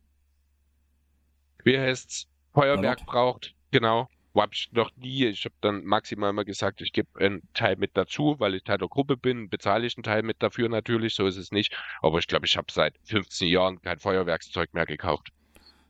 wie 1.64 1.78
heißt's, 1.78 2.28
Feuerwerk 2.52 2.98
Ballert. 2.98 3.06
braucht. 3.06 3.54
Genau. 3.70 4.08
Hab 4.40 4.54
ich 4.54 4.70
noch 4.72 4.90
nie. 4.96 5.26
Ich 5.26 5.44
habe 5.44 5.54
dann 5.60 5.84
maximal 5.84 6.32
mal 6.32 6.44
gesagt, 6.44 6.80
ich 6.80 6.92
gebe 6.92 7.08
einen 7.18 7.42
Teil 7.54 7.76
mit 7.76 7.96
dazu, 7.96 8.36
weil 8.38 8.54
ich 8.54 8.64
Teil 8.64 8.78
der 8.78 8.88
Gruppe 8.88 9.16
bin, 9.16 9.48
bezahle 9.48 9.86
ich 9.86 9.96
einen 9.96 10.04
Teil 10.04 10.22
mit 10.22 10.42
dafür 10.42 10.68
natürlich, 10.68 11.14
so 11.14 11.26
ist 11.26 11.36
es 11.36 11.50
nicht. 11.50 11.76
Aber 12.02 12.18
ich 12.18 12.26
glaube, 12.26 12.46
ich 12.46 12.56
habe 12.56 12.70
seit 12.70 12.94
15 13.04 13.48
Jahren 13.48 13.82
kein 13.82 13.98
Feuerwerkszeug 13.98 14.72
mehr 14.74 14.86
gekauft. 14.86 15.32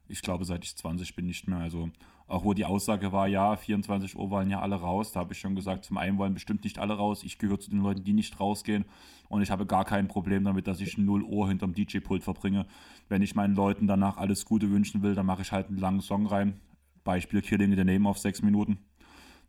Ich 0.08 0.22
glaube, 0.22 0.44
seit 0.44 0.64
ich 0.64 0.74
20 0.76 1.14
bin, 1.14 1.26
nicht 1.26 1.46
mehr. 1.46 1.58
Also, 1.58 1.90
auch 2.26 2.44
wo 2.44 2.54
die 2.54 2.64
Aussage 2.64 3.12
war, 3.12 3.26
ja, 3.26 3.56
24 3.56 4.16
Uhr 4.16 4.30
wollen 4.30 4.50
ja 4.50 4.60
alle 4.60 4.76
raus, 4.76 5.12
da 5.12 5.20
habe 5.20 5.32
ich 5.32 5.38
schon 5.38 5.54
gesagt, 5.54 5.84
zum 5.84 5.98
einen 5.98 6.18
wollen 6.18 6.34
bestimmt 6.34 6.64
nicht 6.64 6.78
alle 6.78 6.94
raus. 6.94 7.22
Ich 7.24 7.38
gehöre 7.38 7.58
zu 7.58 7.70
den 7.70 7.80
Leuten, 7.80 8.04
die 8.04 8.12
nicht 8.12 8.38
rausgehen. 8.40 8.84
Und 9.28 9.42
ich 9.42 9.50
habe 9.50 9.66
gar 9.66 9.84
kein 9.84 10.08
Problem 10.08 10.44
damit, 10.44 10.66
dass 10.66 10.80
ich 10.80 10.96
0 10.96 11.22
Uhr 11.22 11.48
hinterm 11.48 11.74
DJ-Pult 11.74 12.22
verbringe. 12.22 12.66
Wenn 13.08 13.22
ich 13.22 13.34
meinen 13.34 13.54
Leuten 13.54 13.86
danach 13.86 14.16
alles 14.16 14.46
Gute 14.46 14.70
wünschen 14.70 15.02
will, 15.02 15.14
dann 15.14 15.26
mache 15.26 15.42
ich 15.42 15.52
halt 15.52 15.68
einen 15.68 15.78
langen 15.78 16.00
Song 16.00 16.26
rein. 16.26 16.60
Beispiel 17.08 17.40
Killing 17.40 17.72
in 17.72 17.78
the 17.78 17.84
Name 17.84 18.06
auf 18.06 18.18
6 18.18 18.42
Minuten. 18.42 18.76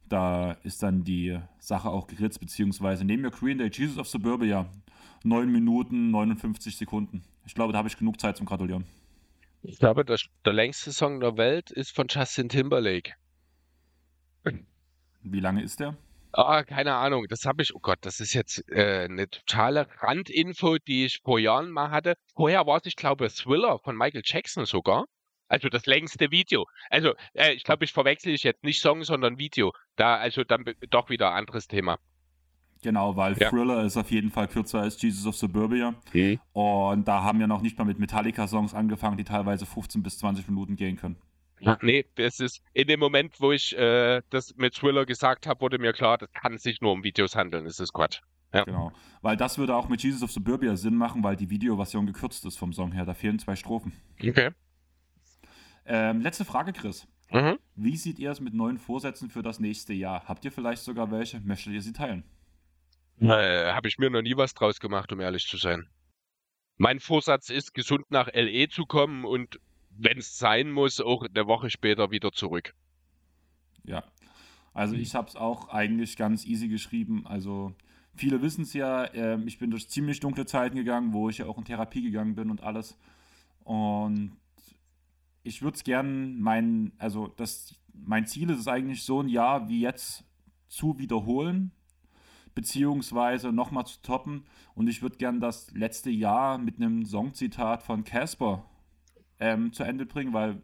Da 0.07 0.53
ist 0.63 0.81
dann 0.81 1.03
die 1.03 1.37
Sache 1.59 1.89
auch 1.89 2.07
geritzt, 2.07 2.39
beziehungsweise 2.39 3.03
nehmen 3.03 3.23
wir 3.23 3.31
Green 3.31 3.57
Day, 3.57 3.69
Jesus 3.69 3.97
of 3.97 4.07
Suburbia. 4.07 4.65
9 5.25 5.51
Minuten, 5.51 6.09
59 6.09 6.77
Sekunden. 6.77 7.21
Ich 7.45 7.55
glaube, 7.55 7.73
da 7.73 7.79
habe 7.79 7.89
ich 7.89 7.97
genug 7.97 8.17
Zeit 8.21 8.37
zum 8.37 8.45
Gratulieren. 8.45 8.85
Ich 9.61 9.77
glaube, 9.77 10.05
der, 10.05 10.17
der 10.45 10.53
längste 10.53 10.93
Song 10.93 11.19
der 11.19 11.35
Welt 11.35 11.69
ist 11.69 11.93
von 11.93 12.07
Justin 12.09 12.47
Timberlake. 12.47 13.15
Wie 15.23 15.41
lange 15.41 15.61
ist 15.61 15.81
der? 15.81 15.97
Ah, 16.31 16.63
keine 16.63 16.95
Ahnung, 16.95 17.25
das 17.27 17.43
habe 17.43 17.61
ich, 17.61 17.75
oh 17.75 17.79
Gott, 17.79 17.99
das 18.03 18.21
ist 18.21 18.33
jetzt 18.33 18.63
äh, 18.69 19.03
eine 19.09 19.29
totale 19.29 19.85
Randinfo, 19.97 20.77
die 20.77 21.03
ich 21.03 21.19
vor 21.25 21.39
Jahren 21.39 21.71
mal 21.71 21.91
hatte. 21.91 22.15
Vorher 22.35 22.65
war 22.65 22.77
es, 22.77 22.85
ich 22.85 22.95
glaube, 22.95 23.27
Thriller 23.29 23.79
von 23.79 23.97
Michael 23.97 24.21
Jackson 24.23 24.65
sogar. 24.65 25.07
Also 25.49 25.67
das 25.67 25.85
längste 25.85 26.31
Video. 26.31 26.65
Also 26.89 27.13
äh, 27.33 27.53
ich 27.53 27.63
glaube, 27.63 27.83
ich 27.83 27.91
verwechsel 27.91 28.33
ich 28.33 28.43
jetzt 28.43 28.63
nicht 28.63 28.81
Song, 28.81 29.03
sondern 29.03 29.37
Video. 29.37 29.73
Da 29.95 30.15
also 30.15 30.43
dann 30.43 30.63
doch 30.89 31.09
wieder 31.09 31.31
ein 31.31 31.39
anderes 31.39 31.67
Thema. 31.67 31.99
Genau, 32.81 33.15
weil 33.17 33.37
ja. 33.37 33.49
Thriller 33.49 33.83
ist 33.83 33.97
auf 33.97 34.09
jeden 34.09 34.31
Fall 34.31 34.47
kürzer 34.47 34.79
als 34.79 35.01
Jesus 35.01 35.25
of 35.25 35.35
Suburbia. 35.35 35.95
Mhm. 36.13 36.39
Und 36.53 37.07
da 37.07 37.23
haben 37.23 37.39
wir 37.39 37.47
noch 37.47 37.61
nicht 37.61 37.77
mal 37.77 37.83
mit 37.83 37.99
Metallica-Songs 37.99 38.73
angefangen, 38.73 39.17
die 39.17 39.25
teilweise 39.25 39.65
15 39.65 40.01
bis 40.01 40.17
20 40.19 40.47
Minuten 40.47 40.77
gehen 40.77 40.95
können. 40.95 41.17
Ja. 41.59 41.77
Nee, 41.81 42.05
das 42.15 42.39
ist 42.39 42.63
in 42.73 42.87
dem 42.87 43.01
Moment, 43.01 43.41
wo 43.41 43.51
ich 43.51 43.77
äh, 43.77 44.21
das 44.29 44.55
mit 44.55 44.75
Thriller 44.75 45.05
gesagt 45.05 45.45
habe, 45.45 45.59
wurde 45.59 45.77
mir 45.77 45.91
klar, 45.91 46.17
das 46.17 46.31
kann 46.31 46.57
sich 46.57 46.79
nur 46.79 46.93
um 46.93 47.03
Videos 47.03 47.35
handeln. 47.35 47.65
Das 47.65 47.81
ist 47.81 47.91
Quatsch. 47.91 48.21
Ja. 48.53 48.63
Genau. 48.63 48.93
Weil 49.21 49.35
das 49.35 49.57
würde 49.57 49.75
auch 49.75 49.89
mit 49.89 50.01
Jesus 50.01 50.23
of 50.23 50.31
Suburbia 50.31 50.75
Sinn 50.77 50.95
machen, 50.95 51.21
weil 51.21 51.35
die 51.35 51.49
Videoversion 51.49 52.05
gekürzt 52.07 52.45
ist 52.45 52.57
vom 52.57 52.71
Song 52.71 52.93
her. 52.93 53.05
Da 53.05 53.13
fehlen 53.13 53.39
zwei 53.39 53.57
Strophen. 53.57 53.91
Okay. 54.21 54.51
Ähm, 55.89 56.21
letzte 56.21 56.45
Frage, 56.45 56.71
Chris. 56.71 57.07
Mhm. 57.31 57.57
Wie 57.75 57.97
seht 57.97 58.19
ihr 58.19 58.29
es 58.29 58.39
mit 58.39 58.53
neuen 58.53 58.77
Vorsätzen 58.77 59.29
für 59.29 59.41
das 59.41 59.59
nächste 59.59 59.93
Jahr? 59.93 60.23
Habt 60.27 60.45
ihr 60.45 60.51
vielleicht 60.51 60.83
sogar 60.83 61.11
welche? 61.11 61.39
Möchtet 61.41 61.73
ihr 61.73 61.81
sie 61.81 61.93
teilen? 61.93 62.23
Äh, 63.19 63.73
Habe 63.73 63.87
ich 63.87 63.97
mir 63.97 64.11
noch 64.11 64.21
nie 64.21 64.37
was 64.37 64.53
draus 64.53 64.79
gemacht, 64.79 65.11
um 65.11 65.19
ehrlich 65.19 65.47
zu 65.47 65.57
sein. 65.57 65.89
Mein 66.77 66.99
Vorsatz 66.99 67.49
ist, 67.49 67.73
gesund 67.73 68.09
nach 68.11 68.29
LE 68.33 68.69
zu 68.69 68.85
kommen 68.85 69.25
und 69.25 69.59
wenn 69.89 70.19
es 70.19 70.37
sein 70.37 70.71
muss, 70.71 71.01
auch 71.01 71.25
eine 71.25 71.47
Woche 71.47 71.71
später 71.71 72.11
wieder 72.11 72.31
zurück. 72.31 72.73
Ja, 73.83 74.03
also 74.73 74.95
ich 74.95 75.15
habe 75.15 75.27
es 75.27 75.35
auch 75.35 75.69
eigentlich 75.69 76.15
ganz 76.17 76.45
easy 76.45 76.67
geschrieben. 76.67 77.25
Also 77.25 77.73
viele 78.15 78.41
wissen 78.41 78.61
es 78.61 78.73
ja, 78.73 79.05
äh, 79.05 79.39
ich 79.45 79.57
bin 79.57 79.71
durch 79.71 79.89
ziemlich 79.89 80.19
dunkle 80.19 80.45
Zeiten 80.45 80.77
gegangen, 80.77 81.13
wo 81.13 81.29
ich 81.29 81.39
ja 81.39 81.47
auch 81.47 81.57
in 81.57 81.65
Therapie 81.65 82.03
gegangen 82.03 82.35
bin 82.35 82.51
und 82.51 82.61
alles. 82.61 82.95
Und 83.63 84.37
ich 85.43 85.61
würde 85.61 85.75
es 85.75 85.83
gern, 85.83 86.39
mein, 86.39 86.93
also 86.97 87.27
das, 87.27 87.75
mein 87.93 88.25
Ziel 88.27 88.49
ist 88.49 88.59
es 88.59 88.67
eigentlich 88.67 89.03
so 89.03 89.21
ein 89.21 89.29
Jahr 89.29 89.67
wie 89.69 89.81
jetzt 89.81 90.23
zu 90.67 90.97
wiederholen, 90.99 91.71
beziehungsweise 92.55 93.51
nochmal 93.51 93.85
zu 93.85 94.01
toppen. 94.01 94.45
Und 94.75 94.87
ich 94.87 95.01
würde 95.01 95.17
gern 95.17 95.39
das 95.39 95.71
letzte 95.71 96.09
Jahr 96.09 96.57
mit 96.57 96.77
einem 96.77 97.05
Songzitat 97.05 97.83
von 97.83 98.03
Casper 98.03 98.65
ähm, 99.39 99.73
zu 99.73 99.83
Ende 99.83 100.05
bringen, 100.05 100.33
weil 100.33 100.61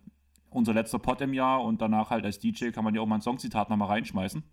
unser 0.49 0.73
letzter 0.73 0.99
Pod 0.99 1.21
im 1.21 1.33
Jahr 1.33 1.63
und 1.63 1.81
danach 1.81 2.09
halt 2.09 2.25
als 2.25 2.39
DJ 2.39 2.69
kann 2.69 2.83
man 2.83 2.95
ja 2.95 3.01
auch 3.01 3.05
mal 3.05 3.15
ein 3.15 3.21
Songzitat 3.21 3.69
nochmal 3.69 3.89
reinschmeißen. 3.89 4.43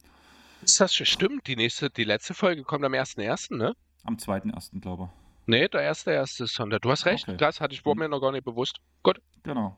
Ist 0.62 0.80
das 0.80 0.94
stimmt? 0.94 1.46
Die 1.46 1.56
nächste, 1.56 1.90
die 1.90 2.04
letzte 2.04 2.34
Folge 2.34 2.62
kommt 2.62 2.84
am 2.84 2.92
1.1., 2.92 3.56
ne? 3.56 3.74
Am 4.04 4.16
2.1., 4.16 4.80
glaube 4.80 5.04
ich. 5.04 5.22
Nee, 5.46 5.68
der 5.68 5.82
erste 5.82 6.12
erste 6.12 6.46
Sonntag. 6.46 6.82
Du 6.82 6.90
hast 6.90 7.04
recht, 7.04 7.28
okay. 7.28 7.36
das 7.36 7.60
hatte 7.60 7.74
ich 7.74 7.82
vor 7.82 7.96
mir 7.96 8.08
noch 8.08 8.20
gar 8.20 8.30
nicht 8.30 8.44
bewusst. 8.44 8.80
Gut. 9.02 9.20
Genau. 9.42 9.76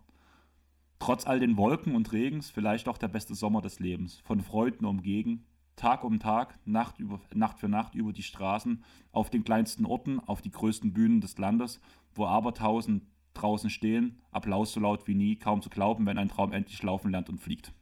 Trotz 1.05 1.27
all 1.27 1.39
den 1.39 1.59
Wolken 1.59 1.97
und 1.97 2.13
Regens 2.13 2.49
vielleicht 2.49 2.89
auch 2.89 2.97
der 2.97 3.09
beste 3.09 3.35
Sommer 3.35 3.61
des 3.61 3.79
Lebens. 3.79 4.23
Von 4.25 4.41
Freuden 4.41 4.87
umgegen, 4.87 5.45
Tag 5.77 6.03
um 6.03 6.19
Tag, 6.19 6.59
Nacht, 6.65 6.99
über, 6.99 7.21
Nacht 7.35 7.59
für 7.59 7.69
Nacht 7.69 7.95
über 7.95 8.15
die 8.15 8.23
Straßen, 8.23 8.83
auf 9.13 9.29
den 9.29 9.45
kleinsten 9.45 9.85
Orten, 9.85 10.19
auf 10.19 10.41
die 10.41 10.51
größten 10.51 10.95
Bühnen 10.95 11.21
des 11.21 11.37
Landes, 11.37 11.79
wo 12.15 12.25
Abertausend 12.25 13.03
draußen 13.35 13.69
stehen, 13.69 14.19
Applaus 14.31 14.73
so 14.73 14.81
laut 14.81 15.07
wie 15.07 15.15
nie, 15.15 15.37
kaum 15.37 15.61
zu 15.61 15.69
glauben, 15.69 16.07
wenn 16.07 16.17
ein 16.17 16.31
Traum 16.31 16.53
endlich 16.53 16.83
laufen 16.83 17.11
lernt 17.11 17.29
und 17.29 17.37
fliegt. 17.37 17.75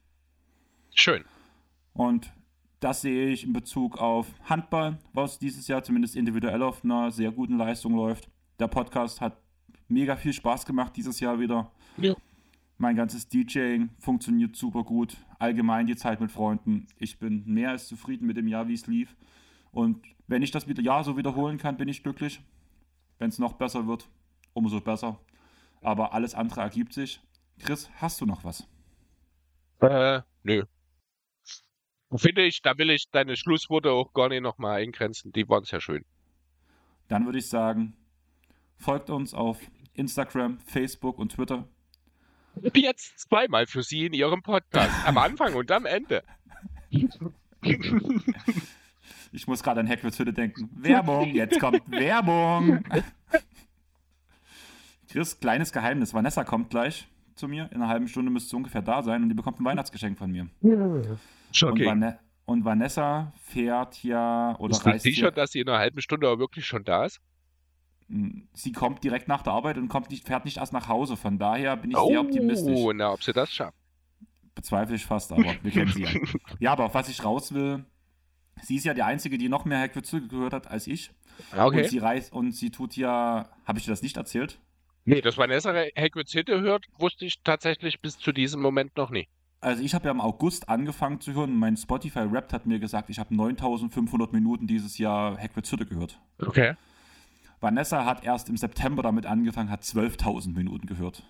Schön. 0.92 1.22
Und 1.92 2.32
das 2.80 3.02
sehe 3.02 3.28
ich 3.28 3.44
in 3.44 3.52
Bezug 3.52 3.98
auf 3.98 4.26
Handball, 4.46 4.98
was 5.12 5.38
dieses 5.38 5.68
Jahr 5.68 5.84
zumindest 5.84 6.16
individuell 6.16 6.64
auf 6.64 6.82
einer 6.82 7.12
sehr 7.12 7.30
guten 7.30 7.56
Leistung 7.56 7.94
läuft. 7.94 8.28
Der 8.58 8.66
Podcast 8.66 9.20
hat 9.20 9.36
mega 9.86 10.16
viel 10.16 10.32
Spaß 10.32 10.66
gemacht 10.66 10.96
dieses 10.96 11.20
Jahr 11.20 11.38
wieder. 11.38 11.70
Ja. 11.98 12.16
Mein 12.82 12.96
ganzes 12.96 13.28
DJing 13.28 13.90
funktioniert 14.00 14.56
super 14.56 14.82
gut. 14.82 15.16
Allgemein 15.38 15.86
die 15.86 15.94
Zeit 15.94 16.20
mit 16.20 16.32
Freunden. 16.32 16.88
Ich 16.98 17.20
bin 17.20 17.44
mehr 17.46 17.70
als 17.70 17.86
zufrieden 17.86 18.26
mit 18.26 18.36
dem 18.36 18.48
Jahr, 18.48 18.66
wie 18.66 18.74
es 18.74 18.88
lief. 18.88 19.14
Und 19.70 20.04
wenn 20.26 20.42
ich 20.42 20.50
das 20.50 20.66
wieder 20.66 20.82
Jahr 20.82 21.04
so 21.04 21.16
wiederholen 21.16 21.58
kann, 21.58 21.76
bin 21.76 21.86
ich 21.86 22.02
glücklich. 22.02 22.40
Wenn 23.20 23.28
es 23.28 23.38
noch 23.38 23.52
besser 23.52 23.86
wird, 23.86 24.08
umso 24.52 24.80
besser. 24.80 25.20
Aber 25.80 26.12
alles 26.12 26.34
andere 26.34 26.62
ergibt 26.62 26.92
sich. 26.92 27.20
Chris, 27.60 27.88
hast 28.00 28.20
du 28.20 28.26
noch 28.26 28.42
was? 28.42 28.66
Äh, 29.78 30.22
nö. 30.42 30.64
Finde 32.16 32.42
ich, 32.42 32.62
da 32.62 32.76
will 32.78 32.90
ich 32.90 33.08
deine 33.12 33.36
Schlussworte 33.36 33.92
auch 33.92 34.12
gar 34.12 34.28
nicht 34.28 34.42
nochmal 34.42 34.80
eingrenzen. 34.80 35.30
Die 35.30 35.48
waren 35.48 35.62
sehr 35.62 35.80
schön. 35.80 36.04
Dann 37.06 37.26
würde 37.26 37.38
ich 37.38 37.48
sagen, 37.48 37.94
folgt 38.76 39.08
uns 39.08 39.34
auf 39.34 39.60
Instagram, 39.94 40.58
Facebook 40.58 41.20
und 41.20 41.30
Twitter. 41.30 41.68
Jetzt 42.74 43.18
zweimal 43.20 43.66
für 43.66 43.82
Sie 43.82 44.06
in 44.06 44.12
Ihrem 44.12 44.42
Podcast. 44.42 44.90
Am 45.06 45.18
Anfang 45.18 45.54
und 45.54 45.70
am 45.70 45.86
Ende. 45.86 46.22
Ich 49.34 49.46
muss 49.46 49.62
gerade 49.62 49.80
an 49.80 49.88
Hagrid's 49.88 50.18
Hütte 50.18 50.34
denken. 50.34 50.68
Werbung, 50.74 51.30
jetzt 51.34 51.58
kommt 51.58 51.90
Werbung. 51.90 52.84
Chris, 55.08 55.40
kleines 55.40 55.72
Geheimnis. 55.72 56.12
Vanessa 56.12 56.44
kommt 56.44 56.68
gleich 56.68 57.08
zu 57.34 57.48
mir. 57.48 57.70
In 57.72 57.78
einer 57.78 57.88
halben 57.88 58.08
Stunde 58.08 58.30
müsste 58.30 58.50
sie 58.50 58.56
ungefähr 58.56 58.82
da 58.82 59.02
sein 59.02 59.22
und 59.22 59.30
die 59.30 59.34
bekommt 59.34 59.58
ein 59.58 59.64
Weihnachtsgeschenk 59.64 60.18
von 60.18 60.30
mir. 60.30 60.48
Shocking. 61.50 61.88
Und, 61.88 62.00
Van 62.02 62.18
und 62.44 62.64
Vanessa 62.66 63.32
fährt 63.42 64.02
ja 64.02 64.54
oder 64.58 64.68
Bist 64.68 64.84
reist 64.84 65.06
du 65.06 65.10
sicher, 65.10 65.30
dass 65.30 65.52
sie 65.52 65.60
in 65.60 65.68
einer 65.68 65.78
halben 65.78 66.02
Stunde 66.02 66.28
auch 66.28 66.38
wirklich 66.38 66.66
schon 66.66 66.84
da 66.84 67.06
ist? 67.06 67.20
Sie 68.52 68.72
kommt 68.72 69.02
direkt 69.04 69.28
nach 69.28 69.42
der 69.42 69.52
Arbeit 69.52 69.78
und 69.78 69.88
kommt 69.88 70.10
nicht, 70.10 70.26
fährt 70.26 70.44
nicht 70.44 70.58
erst 70.58 70.72
nach 70.72 70.88
Hause. 70.88 71.16
Von 71.16 71.38
daher 71.38 71.76
bin 71.76 71.90
ich 71.90 71.96
oh, 71.96 72.08
sehr 72.08 72.20
optimistisch. 72.20 72.78
Oh, 72.78 72.92
na, 72.92 73.12
ob 73.12 73.22
sie 73.22 73.32
das 73.32 73.52
schafft. 73.52 73.76
Bezweifle 74.54 74.96
ich 74.96 75.06
fast, 75.06 75.32
aber 75.32 75.54
wir 75.62 75.70
kennen 75.70 75.92
sie 75.92 76.02
ja. 76.02 76.10
Ja, 76.60 76.72
aber 76.72 76.84
auf 76.84 76.94
was 76.94 77.08
ich 77.08 77.24
raus 77.24 77.54
will, 77.54 77.84
sie 78.62 78.76
ist 78.76 78.84
ja 78.84 78.92
die 78.92 79.02
Einzige, 79.02 79.38
die 79.38 79.48
noch 79.48 79.64
mehr 79.64 79.80
Hackwitze 79.80 80.20
gehört 80.26 80.52
hat 80.52 80.70
als 80.70 80.86
ich. 80.86 81.10
Okay. 81.56 81.82
Und 81.82 81.88
sie 81.88 81.98
reist 81.98 82.32
und 82.32 82.52
sie 82.52 82.70
tut 82.70 82.96
ja, 82.96 83.48
habe 83.64 83.78
ich 83.78 83.86
dir 83.86 83.90
das 83.92 84.02
nicht 84.02 84.18
erzählt? 84.18 84.58
Nee, 85.04 85.20
dass 85.20 85.38
Vanessa 85.38 85.72
Hackwitze 85.72 86.44
hört, 86.46 86.84
wusste 86.98 87.24
ich 87.24 87.42
tatsächlich 87.42 88.00
bis 88.00 88.18
zu 88.18 88.32
diesem 88.32 88.60
Moment 88.60 88.96
noch 88.96 89.10
nie. 89.10 89.26
Also 89.60 89.82
ich 89.82 89.94
habe 89.94 90.06
ja 90.06 90.10
im 90.10 90.20
August 90.20 90.68
angefangen 90.68 91.20
zu 91.20 91.32
hören. 91.32 91.56
Mein 91.56 91.76
Spotify 91.76 92.20
Rap 92.20 92.52
hat 92.52 92.66
mir 92.66 92.78
gesagt, 92.78 93.08
ich 93.10 93.18
habe 93.18 93.34
9500 93.34 94.32
Minuten 94.32 94.66
dieses 94.66 94.98
Jahr 94.98 95.38
Hackwitz 95.38 95.70
gehört. 95.70 96.20
Okay. 96.38 96.74
Vanessa 97.62 98.04
hat 98.04 98.24
erst 98.24 98.48
im 98.48 98.56
September 98.56 99.02
damit 99.02 99.26
angefangen, 99.26 99.70
hat 99.70 99.82
12.000 99.82 100.54
Minuten 100.54 100.86
gehört. 100.86 101.22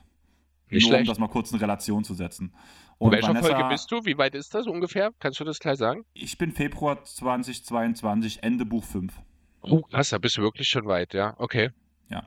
Nicht 0.71 0.85
Nur 0.85 0.89
schlecht. 0.89 1.03
um 1.03 1.07
das 1.09 1.19
mal 1.19 1.29
kurz 1.29 1.53
in 1.53 1.59
Relation 1.59 2.03
zu 2.03 2.15
setzen. 2.15 2.55
Und 2.97 3.09
in 3.09 3.17
welcher 3.17 3.29
Vanessa, 3.29 3.49
Folge 3.49 3.69
bist 3.69 3.93
du? 3.93 4.05
Wie 4.07 4.17
weit 4.17 4.35
ist 4.35 4.55
das 4.55 4.67
ungefähr? 4.67 5.13
Kannst 5.19 5.39
du 5.39 5.45
das 5.45 5.59
gleich 5.59 5.77
sagen? 5.77 6.05
Ich 6.15 6.39
bin 6.39 6.53
Februar 6.53 7.05
2022, 7.05 8.43
Ende 8.43 8.65
Buch 8.65 8.85
5. 8.85 9.13
Oh, 9.61 9.83
krass, 9.83 10.11
da 10.11 10.19
bist 10.19 10.39
du 10.39 10.43
wirklich 10.43 10.69
schon 10.69 10.87
weit, 10.87 11.13
ja. 11.13 11.35
Okay. 11.39 11.71
Ja. 12.09 12.27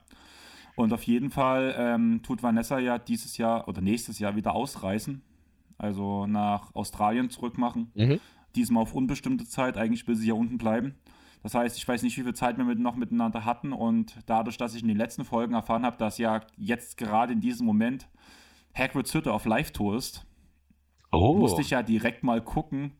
Und 0.75 0.93
auf 0.93 1.03
jeden 1.03 1.31
Fall 1.31 1.73
ähm, 1.77 2.21
tut 2.21 2.43
Vanessa 2.43 2.77
ja 2.77 2.99
dieses 2.99 3.37
Jahr 3.37 3.67
oder 3.67 3.81
nächstes 3.81 4.19
Jahr 4.19 4.35
wieder 4.35 4.53
ausreisen. 4.53 5.23
Also 5.77 6.27
nach 6.27 6.73
Australien 6.75 7.29
zurückmachen. 7.29 7.91
Mhm. 7.95 8.19
Diesmal 8.55 8.83
auf 8.83 8.93
unbestimmte 8.93 9.45
Zeit. 9.45 9.77
Eigentlich 9.77 10.07
will 10.07 10.15
sie 10.15 10.27
ja 10.27 10.33
unten 10.35 10.57
bleiben. 10.57 10.95
Das 11.45 11.53
heißt, 11.53 11.77
ich 11.77 11.87
weiß 11.87 12.01
nicht, 12.01 12.17
wie 12.17 12.23
viel 12.23 12.33
Zeit 12.33 12.57
wir 12.57 12.63
mit, 12.63 12.79
noch 12.79 12.95
miteinander 12.95 13.45
hatten 13.45 13.71
und 13.71 14.17
dadurch, 14.25 14.57
dass 14.57 14.73
ich 14.73 14.81
in 14.81 14.87
den 14.87 14.97
letzten 14.97 15.23
Folgen 15.23 15.53
erfahren 15.53 15.85
habe, 15.85 15.95
dass 15.95 16.17
ja 16.17 16.41
jetzt 16.57 16.97
gerade 16.97 17.33
in 17.33 17.39
diesem 17.39 17.67
Moment 17.67 18.09
Hagrid's 18.73 19.13
Hütte 19.13 19.31
auf 19.31 19.45
Live-Tour 19.45 19.95
ist, 19.95 20.25
oh. 21.11 21.35
musste 21.35 21.61
ich 21.61 21.69
ja 21.69 21.83
direkt 21.83 22.23
mal 22.23 22.41
gucken, 22.41 22.93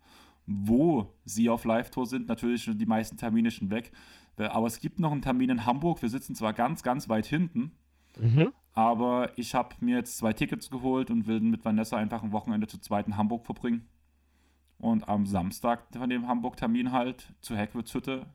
wo 0.45 1.11
sie 1.26 1.49
auf 1.49 1.65
Live-Tour 1.65 2.05
sind. 2.05 2.27
Natürlich 2.27 2.65
schon 2.65 2.77
die 2.77 2.85
meisten 2.85 3.17
Termine 3.17 3.49
schon 3.49 3.72
weg. 3.72 3.91
Aber 4.38 4.67
es 4.67 4.80
gibt 4.80 4.99
noch 4.99 5.11
einen 5.11 5.23
Termin 5.23 5.49
in 5.49 5.65
Hamburg. 5.65 6.03
Wir 6.03 6.09
sitzen 6.09 6.35
zwar 6.35 6.53
ganz, 6.53 6.84
ganz 6.84 7.09
weit 7.09 7.26
hinten, 7.26 7.72
mhm. 8.15 8.51
aber 8.73 9.35
ich 9.39 9.55
habe 9.55 9.76
mir 9.80 9.97
jetzt 9.97 10.19
zwei 10.19 10.34
Tickets 10.34 10.69
geholt 10.69 11.09
und 11.09 11.26
will 11.26 11.39
mit 11.39 11.65
Vanessa 11.65 11.97
einfach 11.97 12.22
ein 12.22 12.31
Wochenende 12.31 12.67
zu 12.67 12.77
zweit 12.77 13.07
in 13.07 13.17
Hamburg 13.17 13.43
verbringen 13.43 13.88
und 14.86 15.10
am 15.10 15.26
Samstag 15.26 15.84
von 15.91 16.10
dem 16.10 16.28
Hamburg-Termin 16.28 16.91
halt 16.91 17.28
zu 17.41 17.57
Hagrid's 17.57 17.94
Hütte 17.94 18.28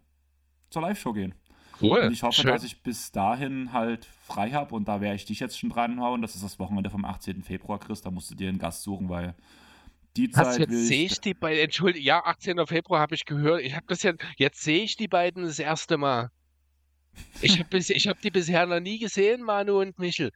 zur 0.69 0.83
Live-Show 0.83 1.13
gehen. 1.13 1.35
Cool. 1.81 2.01
Und 2.01 2.13
ich 2.13 2.23
hoffe, 2.23 2.43
Schön. 2.43 2.51
dass 2.51 2.65
ich 2.65 2.83
bis 2.83 3.13
dahin 3.13 3.73
halt 3.73 4.05
frei 4.27 4.51
habe 4.51 4.75
und 4.75 4.89
da 4.89 5.01
werde 5.01 5.17
ich 5.17 5.25
dich 5.25 5.41
jetzt 5.41 5.59
schon 5.59 5.71
dranhauen. 5.71 6.21
Das 6.21 6.35
ist 6.35 6.45
das 6.45 6.59
Wochenende 6.59 6.91
vom 6.91 7.05
18. 7.05 7.43
Februar, 7.43 7.79
Chris. 7.79 8.03
Da 8.03 8.11
musst 8.11 8.31
du 8.31 8.35
dir 8.35 8.49
einen 8.49 8.59
Gast 8.59 8.83
suchen, 8.83 9.09
weil 9.09 9.35
die 10.17 10.29
Zeit. 10.29 10.59
Jetzt 10.59 10.89
sehe 10.89 11.07
ich 11.07 11.21
die 11.21 11.35
beiden. 11.35 11.61
Entschuldigung, 11.61 12.05
ja, 12.05 12.25
18. 12.25 12.67
Februar 12.67 13.01
habe 13.01 13.15
ich 13.15 13.25
gehört. 13.25 13.63
Ich 13.63 13.77
habe 13.77 13.87
das 13.87 14.03
jetzt. 14.03 14.23
Jetzt 14.37 14.61
sehe 14.61 14.83
ich 14.83 14.97
die 14.97 15.09
beiden 15.09 15.45
das 15.45 15.59
erste 15.59 15.97
Mal. 15.97 16.31
Ich 17.41 17.59
habe 17.59 17.79
hab 17.79 18.21
die 18.21 18.31
bisher 18.31 18.67
noch 18.67 18.81
nie 18.81 18.99
gesehen, 18.99 19.43
Manu 19.43 19.81
und 19.81 19.99
Michel. 19.99 20.33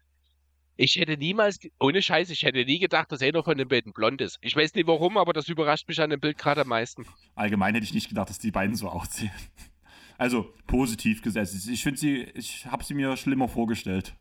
Ich 0.76 0.96
hätte 0.96 1.16
niemals, 1.16 1.58
ohne 1.78 2.02
Scheiß, 2.02 2.30
ich 2.30 2.42
hätte 2.42 2.64
nie 2.64 2.78
gedacht, 2.78 3.12
dass 3.12 3.22
einer 3.22 3.44
von 3.44 3.56
den 3.56 3.68
beiden 3.68 3.92
blond 3.92 4.20
ist. 4.20 4.38
Ich 4.40 4.56
weiß 4.56 4.74
nicht 4.74 4.86
warum, 4.86 5.16
aber 5.16 5.32
das 5.32 5.48
überrascht 5.48 5.88
mich 5.88 6.00
an 6.00 6.10
dem 6.10 6.20
Bild 6.20 6.36
gerade 6.36 6.62
am 6.62 6.68
meisten. 6.68 7.06
Allgemein 7.36 7.74
hätte 7.74 7.84
ich 7.84 7.94
nicht 7.94 8.08
gedacht, 8.08 8.28
dass 8.28 8.38
die 8.38 8.50
beiden 8.50 8.74
so 8.74 8.88
aussehen. 8.88 9.30
Also 10.18 10.52
positiv 10.66 11.22
gesetzt. 11.22 11.68
Ich 11.68 11.82
finde 11.82 11.98
sie, 11.98 12.22
ich 12.34 12.66
habe 12.66 12.84
sie 12.84 12.94
mir 12.94 13.16
schlimmer 13.16 13.48
vorgestellt. 13.48 14.14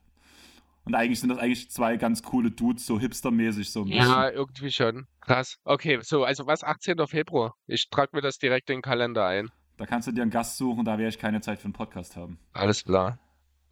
Und 0.86 0.96
eigentlich 0.96 1.20
sind 1.20 1.30
das 1.30 1.38
eigentlich 1.38 1.70
zwei 1.72 1.98
ganz 1.98 2.24
coole 2.24 2.52
Dudes, 2.52 2.86
so 2.86 3.00
hipstermäßig 3.00 3.72
so 3.72 3.82
ein 3.82 3.86
bisschen. 3.86 4.00
Ja, 4.00 4.30
irgendwie 4.30 4.72
schon. 4.72 5.08
Krass. 5.22 5.58
Okay, 5.64 6.00
so, 6.02 6.24
also 6.24 6.46
was, 6.46 6.64
18. 6.64 7.08
Februar? 7.08 7.56
Ich 7.68 7.90
trage 7.90 8.10
mir 8.14 8.22
das 8.22 8.38
direkt 8.38 8.70
in 8.70 8.78
den 8.78 8.82
Kalender 8.82 9.26
ein. 9.26 9.50
Da 9.78 9.86
kannst 9.86 10.08
du 10.08 10.12
dir 10.12 10.22
einen 10.22 10.32
Gast 10.32 10.58
suchen, 10.58 10.84
da 10.84 10.98
werde 10.98 11.10
ich 11.10 11.18
keine 11.18 11.42
Zeit 11.42 11.60
für 11.60 11.66
einen 11.66 11.74
Podcast 11.74 12.16
haben. 12.16 12.38
Alles 12.52 12.84
klar. 12.84 13.18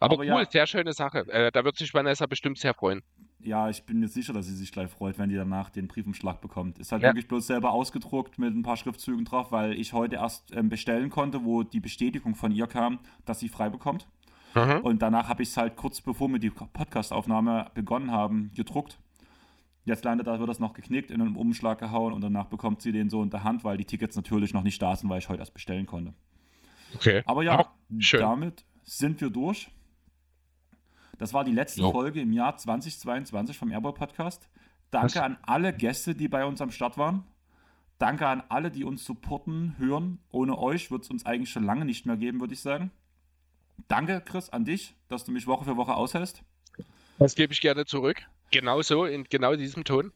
Aber, 0.02 0.14
Aber 0.14 0.22
cool, 0.24 0.42
ja. 0.42 0.50
sehr 0.50 0.66
schöne 0.66 0.92
Sache. 0.92 1.20
Äh, 1.30 1.52
da 1.52 1.64
wird 1.64 1.76
sich 1.76 1.92
Vanessa 1.94 2.26
bestimmt 2.26 2.58
sehr 2.58 2.74
freuen. 2.74 3.02
Ja, 3.40 3.68
ich 3.68 3.84
bin 3.84 3.98
mir 3.98 4.08
sicher, 4.08 4.32
dass 4.32 4.46
sie 4.46 4.54
sich 4.54 4.70
gleich 4.70 4.88
freut, 4.90 5.18
wenn 5.18 5.28
die 5.28 5.34
danach 5.34 5.68
den 5.70 5.88
Briefumschlag 5.88 6.40
bekommt. 6.40 6.78
Ist 6.78 6.92
halt 6.92 7.02
Ja. 7.02 7.08
wirklich 7.08 7.26
bloß 7.26 7.46
selber 7.46 7.72
ausgedruckt 7.72 8.38
mit 8.38 8.54
ein 8.54 8.62
paar 8.62 8.76
Schriftzügen 8.76 9.24
drauf, 9.24 9.50
weil 9.50 9.72
ich 9.72 9.92
heute 9.92 10.16
erst 10.16 10.54
ähm, 10.54 10.68
bestellen 10.68 11.10
konnte, 11.10 11.44
wo 11.44 11.62
die 11.64 11.80
Bestätigung 11.80 12.34
von 12.36 12.52
ihr 12.52 12.66
kam, 12.68 13.00
dass 13.24 13.40
sie 13.40 13.48
frei 13.48 13.68
bekommt. 13.68 14.06
Mhm. 14.54 14.80
Und 14.82 15.02
danach 15.02 15.28
habe 15.28 15.42
ich 15.42 15.48
es 15.48 15.56
halt 15.56 15.76
kurz 15.76 16.00
bevor 16.00 16.28
wir 16.28 16.38
die 16.38 16.50
Podcast-Aufnahme 16.50 17.70
begonnen 17.74 18.10
haben, 18.12 18.50
gedruckt. 18.54 18.98
Jetzt 19.84 20.04
landet 20.04 20.28
da, 20.28 20.38
wird 20.38 20.48
das 20.48 20.60
noch 20.60 20.74
geknickt, 20.74 21.10
in 21.10 21.20
einen 21.20 21.34
Umschlag 21.34 21.78
gehauen 21.80 22.12
und 22.12 22.20
danach 22.20 22.46
bekommt 22.46 22.82
sie 22.82 22.92
den 22.92 23.10
so 23.10 23.22
in 23.22 23.30
der 23.30 23.42
Hand, 23.42 23.64
weil 23.64 23.76
die 23.76 23.84
Tickets 23.84 24.14
natürlich 24.14 24.54
noch 24.54 24.62
nicht 24.62 24.80
da 24.80 24.94
sind, 24.94 25.10
weil 25.10 25.18
ich 25.18 25.28
heute 25.28 25.40
erst 25.40 25.54
bestellen 25.54 25.86
konnte. 25.86 26.14
Okay. 26.94 27.22
Aber 27.26 27.42
ja, 27.42 27.72
schön. 27.98 28.20
damit 28.20 28.64
sind 28.84 29.20
wir 29.20 29.30
durch. 29.30 29.70
Das 31.22 31.32
war 31.32 31.44
die 31.44 31.52
letzte 31.52 31.82
Jo. 31.82 31.92
Folge 31.92 32.20
im 32.20 32.32
Jahr 32.32 32.56
2022 32.56 33.56
vom 33.56 33.70
Airboy 33.70 33.92
Podcast. 33.92 34.48
Danke 34.90 35.14
Was? 35.14 35.22
an 35.22 35.38
alle 35.42 35.72
Gäste, 35.72 36.16
die 36.16 36.26
bei 36.26 36.44
uns 36.44 36.60
am 36.60 36.72
Start 36.72 36.98
waren. 36.98 37.22
Danke 37.98 38.26
an 38.26 38.42
alle, 38.48 38.72
die 38.72 38.82
uns 38.82 39.04
supporten, 39.04 39.76
hören. 39.78 40.18
Ohne 40.32 40.58
euch 40.58 40.90
wird 40.90 41.04
es 41.04 41.10
uns 41.10 41.24
eigentlich 41.24 41.50
schon 41.50 41.62
lange 41.62 41.84
nicht 41.84 42.06
mehr 42.06 42.16
geben, 42.16 42.40
würde 42.40 42.54
ich 42.54 42.60
sagen. 42.60 42.90
Danke, 43.86 44.20
Chris, 44.20 44.50
an 44.50 44.64
dich, 44.64 44.96
dass 45.06 45.22
du 45.22 45.30
mich 45.30 45.46
Woche 45.46 45.64
für 45.64 45.76
Woche 45.76 45.94
aushältst. 45.94 46.42
Das 47.20 47.36
gebe 47.36 47.52
ich 47.52 47.60
gerne 47.60 47.84
zurück. 47.84 48.22
Genau 48.50 48.82
so, 48.82 49.04
in 49.04 49.22
genau 49.22 49.54
diesem 49.54 49.84
Ton. 49.84 50.10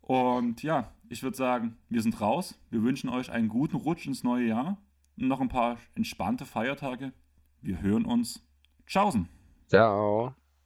Und 0.00 0.64
ja, 0.64 0.90
ich 1.08 1.22
würde 1.22 1.36
sagen, 1.36 1.76
wir 1.90 2.02
sind 2.02 2.20
raus. 2.20 2.58
Wir 2.70 2.82
wünschen 2.82 3.08
euch 3.08 3.30
einen 3.30 3.48
guten 3.48 3.76
Rutsch 3.76 4.08
ins 4.08 4.24
neue 4.24 4.48
Jahr 4.48 4.78
und 5.16 5.28
noch 5.28 5.40
ein 5.40 5.48
paar 5.48 5.78
entspannte 5.94 6.44
Feiertage. 6.44 7.12
Wir 7.62 7.80
hören 7.80 8.04
uns. 8.04 8.42
Tschaußen. 8.88 9.28
Ciao. 9.68 10.34